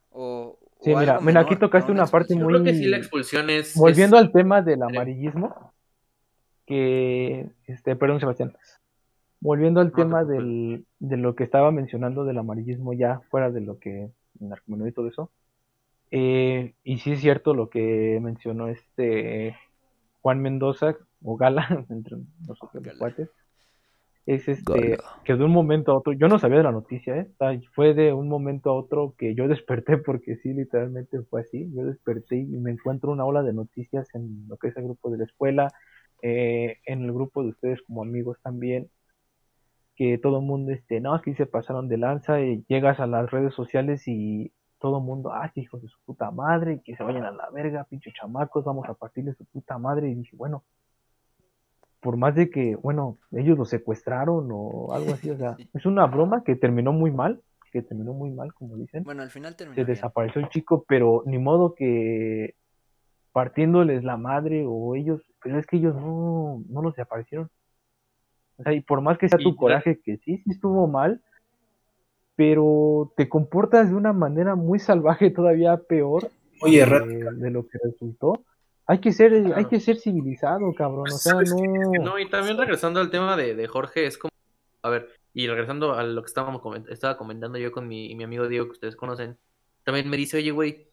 O, 0.10 0.58
Sí, 0.82 0.94
o 0.94 0.98
mira, 0.98 1.20
mira, 1.20 1.42
aquí 1.42 1.50
menor, 1.50 1.60
tocaste 1.60 1.92
no 1.92 1.96
una 2.02 2.08
parte 2.08 2.34
Yo 2.34 2.40
muy- 2.46 2.54
creo 2.54 2.64
que 2.64 2.74
sí 2.74 2.86
la 2.88 2.98
expulsión 2.98 3.50
es... 3.50 3.76
volviendo 3.76 4.16
es- 4.18 4.24
al 4.24 4.32
tema 4.32 4.62
del 4.62 4.80
creo. 4.80 4.90
amarillismo, 4.90 5.74
que, 6.66 7.52
este, 7.68 7.96
perdón, 7.98 8.20
Sebastián, 8.20 8.56
volviendo 9.42 9.82
al 9.82 9.94
No 9.94 9.94
tema 9.96 10.26
del, 10.26 10.88
de 11.00 11.18
lo 11.18 11.36
que 11.36 11.46
estaba 11.46 11.72
mencionando 11.72 12.26
del 12.26 12.40
amarillismo 12.40 12.94
ya 12.94 13.22
fuera 13.32 13.52
de 13.52 13.62
lo 13.62 13.80
que 13.80 14.12
narcomenudeo 14.40 14.92
y 14.92 14.94
todo 14.94 15.10
eso, 15.10 15.34
eh, 16.12 16.76
y 16.84 17.00
sí 17.00 17.14
es 17.14 17.22
cierto 17.22 17.54
lo 17.54 17.70
que 17.70 18.20
mencionó 18.22 18.68
este 18.70 19.58
Juan 20.22 20.42
Mendoza 20.42 20.98
o 21.24 21.38
Gala 21.38 21.86
entre 21.90 22.18
nosotros 22.48 22.84
los 22.86 22.96
Gala. 22.96 22.98
cuates, 22.98 23.30
es 24.26 24.48
este 24.48 24.98
que 25.24 25.36
de 25.36 25.44
un 25.44 25.52
momento 25.52 25.92
a 25.92 25.98
otro, 25.98 26.14
yo 26.14 26.28
no 26.28 26.40
sabía 26.40 26.58
de 26.60 26.64
la 26.64 26.72
noticia, 26.72 27.18
¿eh? 27.18 27.30
O 27.34 27.38
sea, 27.38 27.60
fue 27.74 27.94
de 27.94 28.14
un 28.14 28.30
momento 28.30 28.70
a 28.70 28.74
otro 28.74 29.16
que 29.18 29.36
yo 29.36 29.48
desperté 29.50 29.98
porque 29.98 30.38
sí, 30.38 30.54
literalmente 30.54 31.22
fue 31.24 31.42
así, 31.42 31.72
yo 31.76 31.86
desperté 31.86 32.38
y 32.38 32.46
me 32.46 32.72
encuentro 32.72 33.12
una 33.12 33.26
ola 33.26 33.44
de 33.44 33.54
noticias 33.54 34.08
en 34.16 34.48
lo 34.48 34.58
que 34.58 34.70
es 34.70 34.78
el 34.78 34.84
grupo 34.86 35.10
de 35.12 35.18
la 35.20 35.26
escuela, 35.26 35.74
eh, 36.22 36.78
en 36.86 37.04
el 37.04 37.14
grupo 37.14 37.44
de 37.44 37.50
ustedes 37.50 37.82
como 37.84 38.04
amigos 38.04 38.38
también, 38.44 38.90
que 39.96 40.18
todo 40.18 40.40
el 40.40 40.46
mundo, 40.46 40.72
este, 40.72 41.00
no, 41.02 41.16
es 41.16 41.22
que 41.22 41.36
se 41.36 41.46
pasaron 41.46 41.88
de 41.88 41.98
lanza 41.98 42.42
y 42.42 42.64
llegas 42.68 43.00
a 43.00 43.08
las 43.08 43.30
redes 43.30 43.54
sociales 43.54 44.08
y 44.08 44.52
todo 44.80 44.98
el 44.98 45.04
mundo, 45.04 45.32
ah, 45.32 45.52
que 45.54 45.62
hijos 45.62 45.82
de 45.82 45.88
su 45.88 45.98
puta 46.06 46.32
madre, 46.32 46.82
que 46.84 46.96
se 46.96 47.04
vayan 47.04 47.26
a 47.26 47.32
la 47.32 47.50
verga, 47.52 47.84
pinche 47.84 48.12
chamacos, 48.14 48.66
vamos 48.66 48.90
a 48.90 48.96
partirle 48.96 49.34
su 49.34 49.46
puta 49.46 49.78
madre, 49.78 50.10
y 50.10 50.16
dije, 50.16 50.36
bueno, 50.36 50.64
por 52.00 52.18
más 52.18 52.34
de 52.34 52.50
que, 52.50 52.76
bueno, 52.76 53.18
ellos 53.32 53.58
lo 53.60 53.66
secuestraron 53.66 54.50
o 54.52 54.92
algo 54.94 55.14
así, 55.14 55.30
o 55.30 55.38
sea, 55.38 55.56
Sí. 55.56 55.70
es 55.76 55.86
una 55.86 56.08
broma 56.08 56.44
que 56.44 56.56
terminó 56.56 56.94
muy 56.94 57.12
mal, 57.12 57.42
que 57.72 57.84
terminó 57.84 58.14
muy 58.14 58.32
mal, 58.32 58.54
como 58.56 58.76
dicen, 58.76 59.04
Bueno, 59.04 59.22
al 59.22 59.30
final 59.30 59.56
terminó 59.56 59.76
se 59.76 59.84
bien. 59.84 59.96
desapareció 59.96 60.42
el 60.42 60.50
chico, 60.50 60.84
pero 60.88 61.22
ni 61.28 61.38
modo 61.38 61.76
que 61.76 62.56
partiéndoles 63.34 64.04
la 64.04 64.18
madre 64.18 64.66
o 64.68 64.96
ellos, 64.96 65.22
pero 65.44 65.60
es 65.60 65.66
que 65.68 65.78
ellos 65.78 65.96
no, 65.96 66.64
no 66.68 66.82
los 66.82 66.96
desaparecieron. 66.96 67.50
O 68.62 68.64
sea, 68.64 68.74
y 68.74 68.82
por 68.82 69.02
más 69.02 69.18
que 69.18 69.28
sea 69.28 69.38
tu 69.40 69.56
coraje, 69.56 70.00
que 70.00 70.18
sí, 70.18 70.38
sí 70.38 70.52
estuvo 70.52 70.88
mal, 70.88 71.22
pero 72.36 73.14
te 73.18 73.30
comportas 73.30 73.90
de 73.90 73.96
una 73.96 74.14
manera 74.14 74.56
muy 74.56 74.80
salvaje, 74.80 75.30
todavía 75.30 75.78
peor 75.78 76.30
Muy 76.62 76.72
de, 76.76 76.80
errática. 76.82 77.32
de 77.32 77.52
lo 77.52 77.68
que 77.68 77.78
resultó. 77.84 78.44
Hay 78.88 79.00
que 79.00 79.12
ser, 79.12 79.34
hay 79.34 79.44
Claro. 79.44 79.70
que 79.70 79.80
ser 79.80 79.98
civilizado, 79.98 80.74
cabrón. 80.74 81.06
O 81.08 81.18
sea, 81.18 81.34
¿Sabes 81.34 81.54
qué? 81.54 81.68
no. 81.68 81.92
No, 82.04 82.20
y 82.20 82.30
también 82.30 82.58
regresando 82.58 83.00
al 83.00 83.10
tema 83.12 83.36
de, 83.38 83.56
de 83.56 83.68
Jorge, 83.68 84.06
es 84.06 84.18
como, 84.18 84.32
a 84.82 84.90
ver, 84.90 85.10
y 85.34 85.48
regresando 85.48 85.94
a 85.94 86.04
lo 86.04 86.22
que 86.22 86.28
estábamos 86.28 86.62
coment- 86.62 86.90
estaba 86.90 87.18
comentando 87.18 87.58
yo 87.58 87.72
con 87.72 87.88
mi, 87.88 88.14
mi 88.16 88.24
amigo 88.24 88.48
Diego, 88.48 88.66
que 88.66 88.72
ustedes 88.74 88.96
conocen, 88.96 89.38
también 89.84 90.10
me 90.10 90.18
dice, 90.18 90.38
oye, 90.38 90.52
güey, 90.52 90.88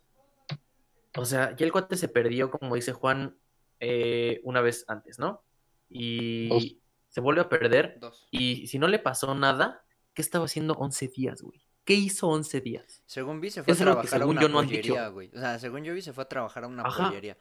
o 1.16 1.25
sea, 1.25 1.57
ya 1.57 1.64
el 1.66 1.73
cuate 1.73 1.97
se 1.97 2.09
perdió, 2.09 2.51
como 2.51 2.75
dice 2.75 2.93
Juan, 2.93 3.35
eh, 3.81 4.41
una 4.45 4.61
vez 4.61 4.85
antes, 4.89 5.19
¿no? 5.19 5.43
Y. 5.89 6.79
se 7.09 7.21
vuelve 7.21 7.41
a 7.43 7.49
perder, 7.49 7.99
Dos. 8.01 8.27
y 8.31 8.67
si 8.67 8.79
no 8.79 8.87
le 8.89 8.99
pasó 8.99 9.35
nada, 9.35 9.85
¿qué 10.15 10.23
estaba 10.23 10.45
haciendo 10.47 10.75
11 10.75 11.09
días, 11.09 11.43
güey? 11.43 11.65
¿Qué 11.85 11.95
hizo 11.95 12.29
11 12.29 12.61
días? 12.61 13.03
Según 13.07 13.41
vi, 13.41 13.51
se 13.51 13.63
fue 13.63 13.73
a 13.73 13.75
Eso 13.75 13.83
es 13.85 13.87
lo 13.89 14.01
que 14.03 14.09
trabajar 14.09 14.15
a 14.17 14.19
según 14.25 14.37
una 14.37 14.43
yo 14.43 14.49
no 14.49 14.59
han 14.59 14.67
pollería, 14.67 15.01
dicho. 15.05 15.13
güey. 15.13 15.31
O 15.35 15.39
sea, 15.39 15.59
según 15.59 15.85
yo 15.85 15.95
vi, 15.95 16.03
se 16.03 16.13
fue 16.13 16.25
a 16.25 16.29
trabajar 16.29 16.65
a 16.65 16.67
una 16.67 16.83
Ajá. 16.83 17.09
pollería. 17.09 17.37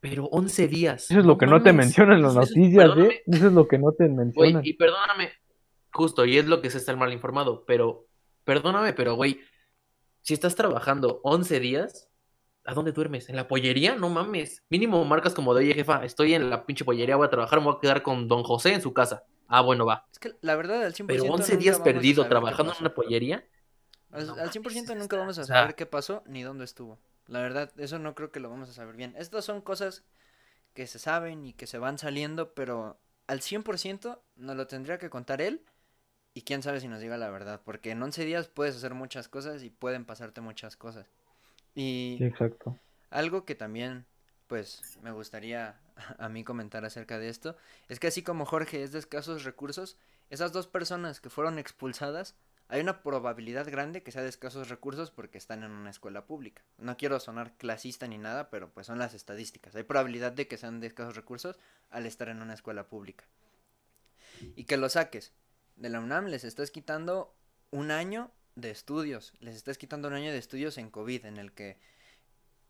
Pero 0.00 0.26
11 0.26 0.68
días. 0.68 1.10
Eso 1.10 1.20
es 1.20 1.26
lo 1.26 1.38
que 1.38 1.46
no 1.46 1.62
te 1.62 1.72
mencionan 1.72 2.18
en 2.18 2.22
las 2.22 2.32
es- 2.32 2.36
noticias, 2.56 2.84
perdóname, 2.84 3.14
¿eh? 3.14 3.22
Eso 3.26 3.46
es 3.48 3.52
lo 3.52 3.66
que 3.66 3.78
no 3.78 3.92
te 3.92 4.04
Güey, 4.06 4.16
mencionan. 4.16 4.62
y 4.64 4.72
perdóname, 4.74 5.32
justo, 5.92 6.24
y 6.26 6.38
es 6.38 6.46
lo 6.46 6.60
que 6.60 6.68
es 6.68 6.74
estar 6.74 6.96
mal 6.96 7.12
informado, 7.12 7.64
pero 7.66 8.06
perdóname, 8.44 8.92
pero 8.92 9.14
güey, 9.14 9.40
si 10.20 10.34
estás 10.34 10.54
trabajando 10.54 11.20
11 11.24 11.58
días, 11.58 12.10
¿a 12.64 12.74
dónde 12.74 12.92
duermes? 12.92 13.28
¿En 13.28 13.36
la 13.36 13.48
pollería? 13.48 13.94
No 13.94 14.08
mames. 14.08 14.62
Mínimo 14.68 15.04
marcas 15.04 15.34
como 15.34 15.54
de, 15.54 15.64
oye, 15.64 15.74
jefa, 15.74 16.04
estoy 16.04 16.34
en 16.34 16.50
la 16.50 16.66
pinche 16.66 16.84
pollería, 16.84 17.16
voy 17.16 17.26
a 17.26 17.30
trabajar, 17.30 17.60
me 17.60 17.66
voy 17.66 17.76
a 17.76 17.80
quedar 17.80 18.02
con 18.02 18.28
don 18.28 18.42
José 18.42 18.74
en 18.74 18.82
su 18.82 18.92
casa. 18.92 19.24
Ah, 19.48 19.60
bueno, 19.60 19.84
va. 19.84 20.06
Es 20.10 20.18
que 20.18 20.32
la 20.40 20.56
verdad, 20.56 20.82
al 20.82 20.94
100% 20.94 21.06
Pero 21.06 21.24
11 21.24 21.52
nunca 21.52 21.62
días 21.62 21.80
perdido 21.80 22.26
trabajando 22.26 22.72
en 22.72 22.78
una 22.80 22.94
pollería. 22.94 23.44
Al, 24.10 24.26
No 24.26 24.32
al 24.32 24.38
mames, 24.38 24.54
100% 24.54 24.96
nunca 24.96 25.16
vamos 25.16 25.38
a 25.38 25.44
saber 25.44 25.74
qué 25.74 25.86
pasó 25.86 26.22
ni 26.26 26.42
dónde 26.42 26.64
estuvo. 26.64 26.98
La 27.26 27.40
verdad, 27.40 27.72
eso 27.78 27.98
no 27.98 28.14
creo 28.14 28.30
que 28.30 28.40
lo 28.40 28.50
vamos 28.50 28.68
a 28.68 28.72
saber 28.72 28.96
bien. 28.96 29.14
Estas 29.16 29.44
son 29.44 29.60
cosas 29.60 30.04
que 30.74 30.86
se 30.86 30.98
saben 30.98 31.46
y 31.46 31.52
que 31.52 31.66
se 31.66 31.78
van 31.78 31.98
saliendo, 31.98 32.54
pero 32.54 32.98
al 33.26 33.40
100% 33.40 34.20
nos 34.36 34.56
lo 34.56 34.66
tendría 34.66 34.98
que 34.98 35.10
contar 35.10 35.40
él 35.40 35.64
y 36.34 36.42
quién 36.42 36.62
sabe 36.62 36.80
si 36.80 36.88
nos 36.88 37.00
diga 37.00 37.16
la 37.16 37.30
verdad, 37.30 37.62
porque 37.64 37.92
en 37.92 38.02
11 38.02 38.24
días 38.24 38.48
puedes 38.48 38.76
hacer 38.76 38.94
muchas 38.94 39.28
cosas 39.28 39.62
y 39.62 39.70
pueden 39.70 40.04
pasarte 40.04 40.40
muchas 40.40 40.76
cosas. 40.76 41.06
Y 41.74 42.16
Sí, 42.18 42.24
exacto. 42.24 42.78
algo 43.10 43.44
que 43.44 43.54
también, 43.54 44.06
pues, 44.46 44.98
me 45.02 45.12
gustaría 45.12 45.80
a 46.18 46.28
mí 46.28 46.44
comentar 46.44 46.84
acerca 46.84 47.18
de 47.18 47.28
esto, 47.28 47.56
es 47.88 48.00
que 48.00 48.08
así 48.08 48.22
como 48.22 48.46
Jorge 48.46 48.82
es 48.82 48.92
de 48.92 48.98
escasos 48.98 49.44
recursos, 49.44 49.98
esas 50.30 50.52
dos 50.52 50.66
personas 50.66 51.20
que 51.20 51.30
fueron 51.30 51.58
expulsadas, 51.58 52.34
hay 52.68 52.80
una 52.80 53.02
probabilidad 53.02 53.70
grande 53.70 54.02
que 54.02 54.10
sea 54.10 54.22
de 54.22 54.28
escasos 54.28 54.68
recursos 54.68 55.10
porque 55.10 55.36
están 55.36 55.62
en 55.62 55.70
una 55.70 55.90
escuela 55.90 56.24
pública. 56.26 56.62
No 56.78 56.96
quiero 56.96 57.20
sonar 57.20 57.56
clasista 57.58 58.06
ni 58.06 58.16
nada, 58.16 58.48
pero 58.48 58.70
pues 58.70 58.86
son 58.86 58.98
las 58.98 59.12
estadísticas. 59.12 59.74
Hay 59.74 59.82
probabilidad 59.82 60.32
de 60.32 60.48
que 60.48 60.56
sean 60.56 60.80
de 60.80 60.86
escasos 60.86 61.14
recursos 61.14 61.58
al 61.90 62.06
estar 62.06 62.28
en 62.30 62.40
una 62.40 62.54
escuela 62.54 62.88
pública. 62.88 63.26
Y 64.56 64.64
que 64.64 64.78
lo 64.78 64.88
saques 64.88 65.32
de 65.76 65.90
la 65.90 66.00
UNAM 66.00 66.26
les 66.26 66.44
estás 66.44 66.70
quitando 66.70 67.34
un 67.70 67.90
año 67.90 68.30
de 68.56 68.70
estudios, 68.70 69.32
les 69.40 69.56
estás 69.56 69.78
quitando 69.78 70.08
un 70.08 70.14
año 70.14 70.30
de 70.30 70.38
estudios 70.38 70.78
en 70.78 70.90
COVID, 70.90 71.24
en 71.26 71.36
el 71.38 71.52
que 71.52 71.76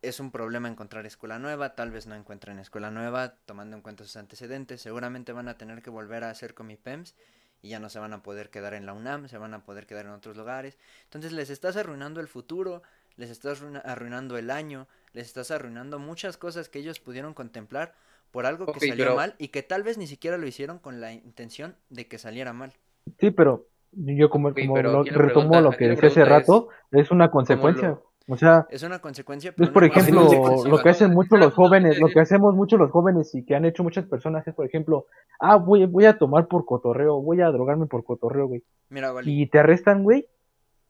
es 0.02 0.20
un 0.20 0.30
problema 0.30 0.68
encontrar 0.68 1.06
escuela 1.06 1.38
nueva, 1.38 1.74
tal 1.74 1.90
vez 1.90 2.06
no 2.06 2.14
encuentren 2.14 2.58
escuela 2.58 2.90
nueva, 2.90 3.36
tomando 3.46 3.76
en 3.76 3.82
cuenta 3.82 4.04
sus 4.04 4.16
antecedentes, 4.16 4.80
seguramente 4.82 5.32
van 5.32 5.48
a 5.48 5.56
tener 5.56 5.82
que 5.82 5.90
volver 5.90 6.24
a 6.24 6.30
hacer 6.30 6.54
comipems 6.54 7.14
y 7.62 7.70
ya 7.70 7.80
no 7.80 7.88
se 7.88 7.98
van 7.98 8.12
a 8.12 8.22
poder 8.22 8.50
quedar 8.50 8.74
en 8.74 8.84
la 8.84 8.92
UNAM, 8.92 9.28
se 9.28 9.38
van 9.38 9.54
a 9.54 9.64
poder 9.64 9.86
quedar 9.86 10.04
en 10.04 10.12
otros 10.12 10.36
lugares. 10.36 10.76
Entonces 11.04 11.32
les 11.32 11.48
estás 11.48 11.76
arruinando 11.76 12.20
el 12.20 12.28
futuro, 12.28 12.82
les 13.16 13.30
estás 13.30 13.62
arruina- 13.62 13.80
arruinando 13.80 14.36
el 14.36 14.50
año, 14.50 14.86
les 15.14 15.26
estás 15.26 15.50
arruinando 15.50 15.98
muchas 15.98 16.36
cosas 16.36 16.68
que 16.68 16.80
ellos 16.80 17.00
pudieron 17.00 17.32
contemplar 17.32 17.94
por 18.30 18.44
algo 18.44 18.66
que 18.66 18.80
salió 18.80 18.96
pero- 19.06 19.16
mal 19.16 19.34
y 19.38 19.48
que 19.48 19.62
tal 19.62 19.82
vez 19.82 19.96
ni 19.96 20.06
siquiera 20.06 20.36
lo 20.36 20.46
hicieron 20.46 20.78
con 20.78 21.00
la 21.00 21.12
intención 21.12 21.76
de 21.88 22.06
que 22.08 22.18
saliera 22.18 22.52
mal. 22.52 22.74
Sí, 23.20 23.30
pero 23.30 23.66
yo 23.96 24.30
como, 24.30 24.48
Ok, 24.48 24.60
como 24.60 24.74
pero 24.74 24.92
lo, 24.92 25.00
aquí 25.00 25.10
la 25.10 25.18
retomo 25.18 25.50
pregunta- 25.50 25.60
lo 25.60 25.70
que 25.72 25.88
decía 25.88 26.08
hace 26.08 26.22
es, 26.22 26.28
rato, 26.28 26.68
es 26.92 27.10
una 27.10 27.30
consecuencia. 27.30 27.88
lo- 27.88 28.04
O 28.26 28.36
sea, 28.38 28.66
Es 28.70 28.82
una 28.82 29.00
consecuencia, 29.00 29.50
es 29.50 29.56
pero 29.56 29.70
por 29.72 29.84
ejemplo 29.84 30.22
lo 30.66 30.78
que 30.82 30.88
hacen 30.88 31.10
muchos 31.12 31.38
los 31.38 31.52
jóvenes, 31.54 32.00
lo 32.00 32.08
que 32.08 32.20
hacemos 32.20 32.54
muchos 32.54 32.78
los 32.78 32.90
jóvenes 32.90 33.34
y 33.34 33.44
que 33.44 33.54
han 33.54 33.66
hecho 33.66 33.82
muchas 33.82 34.06
personas 34.06 34.46
es, 34.48 34.54
por 34.54 34.64
ejemplo, 34.64 35.06
ah, 35.40 35.56
voy, 35.56 35.84
voy 35.84 36.06
a 36.06 36.16
tomar 36.16 36.46
por 36.48 36.64
cotorreo, 36.64 37.20
voy 37.20 37.42
a 37.42 37.48
drogarme 37.50 37.86
por 37.86 38.02
cotorreo, 38.02 38.46
güey. 38.46 38.62
Mira, 38.88 39.12
Wally, 39.12 39.42
Y 39.42 39.46
te 39.46 39.58
arrestan, 39.58 40.02
güey, 40.04 40.26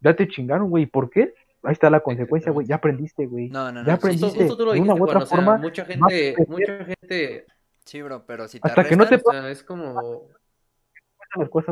ya 0.00 0.14
te 0.14 0.28
chingaron, 0.28 0.70
güey. 0.70 0.86
¿Por 0.86 1.10
qué? 1.10 1.34
Ahí 1.64 1.72
está 1.72 1.90
la 1.90 2.00
consecuencia, 2.00 2.52
güey. 2.52 2.66
Ya 2.68 2.76
aprendiste, 2.76 3.26
güey. 3.26 3.48
No, 3.48 3.72
no, 3.72 3.80
no. 3.82 3.86
Ya 3.86 3.94
aprendiste. 3.94 4.46
tú 4.46 4.64
lo 4.64 4.72
de 4.72 4.80
una 4.80 4.92
dijiste, 4.94 5.00
u 5.00 5.04
otra 5.04 5.14
Juan, 5.14 5.22
o 5.22 5.26
sea, 5.26 5.36
forma, 5.36 5.56
mucha 5.58 5.84
gente, 5.86 6.36
mucha 6.46 6.84
gente, 6.84 7.46
Sí, 7.84 8.00
bro, 8.00 8.22
pero 8.26 8.46
si 8.48 8.60
te 8.60 8.68
Hasta 8.68 8.84
que 8.84 8.96
no 8.96 9.06
te 9.08 9.14
arrestan, 9.16 9.36
o 9.38 9.40
sea, 9.42 9.50
es 9.50 9.62
como, 9.64 10.22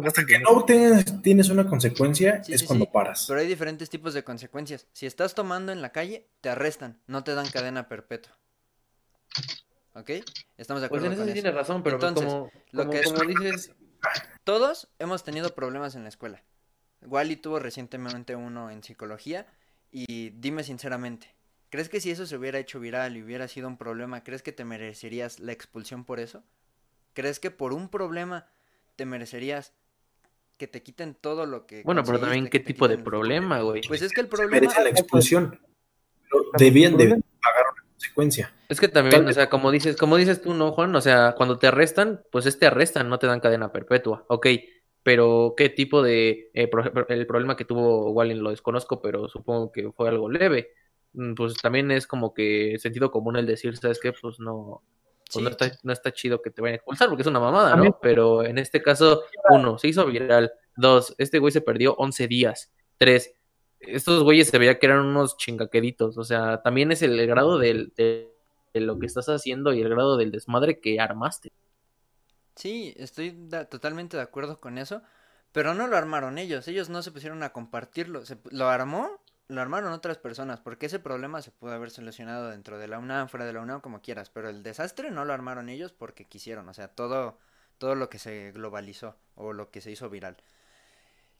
Hasta 0.04 0.26
que 0.26 0.38
no 0.40 0.64
tienes, 0.64 1.22
tienes 1.22 1.48
una 1.48 1.66
consecuencia 1.66 2.42
Sí, 2.42 2.54
es 2.54 2.60
sí, 2.60 2.66
cuando 2.66 2.86
sí, 2.86 2.90
paras. 2.92 3.24
Pero 3.28 3.40
hay 3.40 3.46
diferentes 3.46 3.88
tipos 3.90 4.12
de 4.14 4.24
consecuencias. 4.24 4.86
Si 4.92 5.06
estás 5.06 5.34
tomando 5.34 5.70
en 5.72 5.82
la 5.82 5.92
calle, 5.92 6.28
te 6.40 6.48
arrestan, 6.48 7.00
no 7.06 7.22
te 7.22 7.34
dan 7.34 7.48
cadena 7.50 7.88
perpetua. 7.88 8.36
¿Ok? 9.94 10.10
Estamos 10.58 10.82
de 10.82 10.88
Pues 10.88 11.02
acuerdo 11.02 11.06
en 11.06 11.12
eso 11.12 11.22
con 11.22 11.28
sí 11.28 11.32
eso. 11.32 11.42
tienes 11.42 11.54
razón, 11.54 11.82
pero 11.82 11.96
Entonces, 11.96 12.26
como, 12.26 12.50
lo 12.72 12.82
como, 12.82 12.92
que 12.92 13.00
es- 13.00 13.06
como 13.06 13.24
dices, 13.24 13.72
Todos 14.44 14.88
hemos 14.98 15.22
tenido 15.22 15.54
problemas 15.54 15.94
en 15.94 16.02
la 16.02 16.08
escuela. 16.08 16.42
Wally 17.02 17.36
tuvo 17.36 17.58
recientemente 17.60 18.34
uno 18.36 18.70
en 18.70 18.82
psicología 18.82 19.46
y 19.92 20.30
dime 20.30 20.64
sinceramente, 20.64 21.34
¿crees 21.70 21.88
que 21.88 22.00
si 22.00 22.10
eso 22.10 22.26
se 22.26 22.36
hubiera 22.36 22.58
hecho 22.58 22.80
viral 22.80 23.16
y 23.16 23.22
hubiera 23.22 23.46
sido 23.48 23.68
un 23.68 23.76
problema, 23.76 24.24
crees 24.24 24.42
que 24.42 24.52
te 24.52 24.64
merecerías 24.64 25.38
la 25.40 25.52
expulsión 25.52 26.04
por 26.04 26.18
eso? 26.20 26.42
¿Crees 27.12 27.38
que 27.40 27.50
por 27.50 27.72
un 27.72 27.88
problema 27.88 28.46
te 28.96 29.06
merecerías 29.06 29.74
que 30.56 30.68
te 30.68 30.82
quiten 30.82 31.14
todo 31.14 31.46
lo 31.46 31.66
que 31.66 31.82
bueno, 31.82 32.04
pero 32.04 32.20
también 32.20 32.48
qué 32.48 32.60
tipo 32.60 32.86
de 32.86 32.98
problema, 32.98 33.60
güey. 33.60 33.82
Pues 33.86 34.02
es 34.02 34.12
que 34.12 34.20
el 34.20 34.26
Se 34.26 34.30
problema 34.30 34.60
merece 34.60 34.82
la 34.82 34.90
expulsión. 34.90 35.58
Debían 36.56 36.96
de 36.96 37.08
pagar 37.08 37.64
una 37.72 37.82
consecuencia. 37.90 38.54
Es 38.68 38.80
que 38.80 38.88
también, 38.88 39.22
Tal 39.22 39.30
o 39.30 39.32
sea, 39.32 39.50
como 39.50 39.70
dices, 39.70 39.96
como 39.96 40.16
dices 40.16 40.40
tú, 40.40 40.54
¿no, 40.54 40.72
Juan? 40.72 40.94
O 40.94 41.00
sea, 41.00 41.34
cuando 41.36 41.58
te 41.58 41.66
arrestan, 41.66 42.22
pues 42.30 42.46
es 42.46 42.58
te 42.58 42.66
arrestan, 42.66 43.08
no 43.08 43.18
te 43.18 43.26
dan 43.26 43.40
cadena 43.40 43.72
perpetua, 43.72 44.24
ok. 44.28 44.46
Pero 45.02 45.54
qué 45.56 45.68
tipo 45.68 46.00
de, 46.00 46.50
eh, 46.54 46.70
el 47.08 47.26
problema 47.26 47.56
que 47.56 47.64
tuvo 47.64 48.12
Wallin 48.12 48.42
lo 48.42 48.50
desconozco, 48.50 49.02
pero 49.02 49.28
supongo 49.28 49.72
que 49.72 49.90
fue 49.90 50.08
algo 50.08 50.30
leve. 50.30 50.70
Mm, 51.14 51.34
Pues 51.34 51.54
también 51.56 51.90
es 51.90 52.06
como 52.06 52.32
que 52.32 52.78
sentido 52.78 53.10
común 53.10 53.36
el 53.36 53.46
decir, 53.46 53.76
¿sabes 53.76 53.98
qué? 54.00 54.12
Pues 54.12 54.38
no, 54.38 54.82
pues 55.32 55.42
no 55.42 55.50
está, 55.50 55.78
no 55.82 55.92
está 55.92 56.12
chido 56.12 56.42
que 56.42 56.50
te 56.50 56.60
vayan 56.60 56.74
a 56.74 56.76
expulsar 56.76 57.08
porque 57.08 57.22
es 57.22 57.28
una 57.28 57.40
mamada, 57.40 57.76
¿no? 57.76 57.98
Pero 58.00 58.44
en 58.44 58.58
este 58.58 58.82
caso, 58.82 59.22
uno, 59.50 59.78
se 59.78 59.88
hizo 59.88 60.06
viral. 60.06 60.52
Dos, 60.76 61.14
este 61.18 61.38
güey 61.38 61.52
se 61.52 61.60
perdió 61.60 61.94
11 61.94 62.28
días. 62.28 62.72
Tres, 62.98 63.34
estos 63.80 64.22
güeyes 64.22 64.48
se 64.48 64.58
veía 64.58 64.78
que 64.78 64.86
eran 64.86 65.00
unos 65.00 65.36
chingaqueditos. 65.36 66.18
O 66.18 66.24
sea, 66.24 66.62
también 66.62 66.92
es 66.92 67.02
el 67.02 67.26
grado 67.26 67.58
del, 67.58 67.92
de, 67.96 68.32
de 68.72 68.80
lo 68.80 68.98
que 68.98 69.06
estás 69.06 69.28
haciendo 69.28 69.72
y 69.72 69.80
el 69.80 69.88
grado 69.88 70.16
del 70.16 70.30
desmadre 70.30 70.80
que 70.80 71.00
armaste. 71.00 71.52
Sí, 72.56 72.94
estoy 72.96 73.48
totalmente 73.70 74.16
de 74.16 74.22
acuerdo 74.22 74.60
con 74.60 74.78
eso, 74.78 75.02
pero 75.52 75.74
no 75.74 75.86
lo 75.86 75.96
armaron 75.96 76.38
ellos, 76.38 76.68
ellos 76.68 76.90
no 76.90 77.02
se 77.02 77.10
pusieron 77.10 77.42
a 77.42 77.52
compartirlo, 77.52 78.24
se, 78.26 78.38
lo 78.50 78.68
armó, 78.68 79.21
lo 79.48 79.60
armaron 79.60 79.92
otras 79.92 80.18
personas, 80.18 80.60
porque 80.60 80.86
ese 80.86 80.98
problema 80.98 81.42
se 81.42 81.50
pudo 81.50 81.72
haber 81.72 81.90
solucionado 81.90 82.50
dentro 82.50 82.78
de 82.78 82.88
la 82.88 82.98
UNAM, 82.98 83.28
fuera 83.28 83.44
de 83.44 83.52
la 83.52 83.60
UNAM, 83.60 83.80
como 83.80 84.00
quieras, 84.00 84.30
pero 84.30 84.48
el 84.48 84.62
desastre 84.62 85.10
no 85.10 85.24
lo 85.24 85.32
armaron 85.32 85.68
ellos 85.68 85.92
porque 85.92 86.26
quisieron, 86.26 86.68
o 86.68 86.74
sea, 86.74 86.88
todo, 86.88 87.38
todo 87.78 87.94
lo 87.94 88.08
que 88.08 88.18
se 88.18 88.52
globalizó 88.52 89.16
o 89.34 89.52
lo 89.52 89.70
que 89.70 89.80
se 89.80 89.90
hizo 89.90 90.08
viral. 90.08 90.36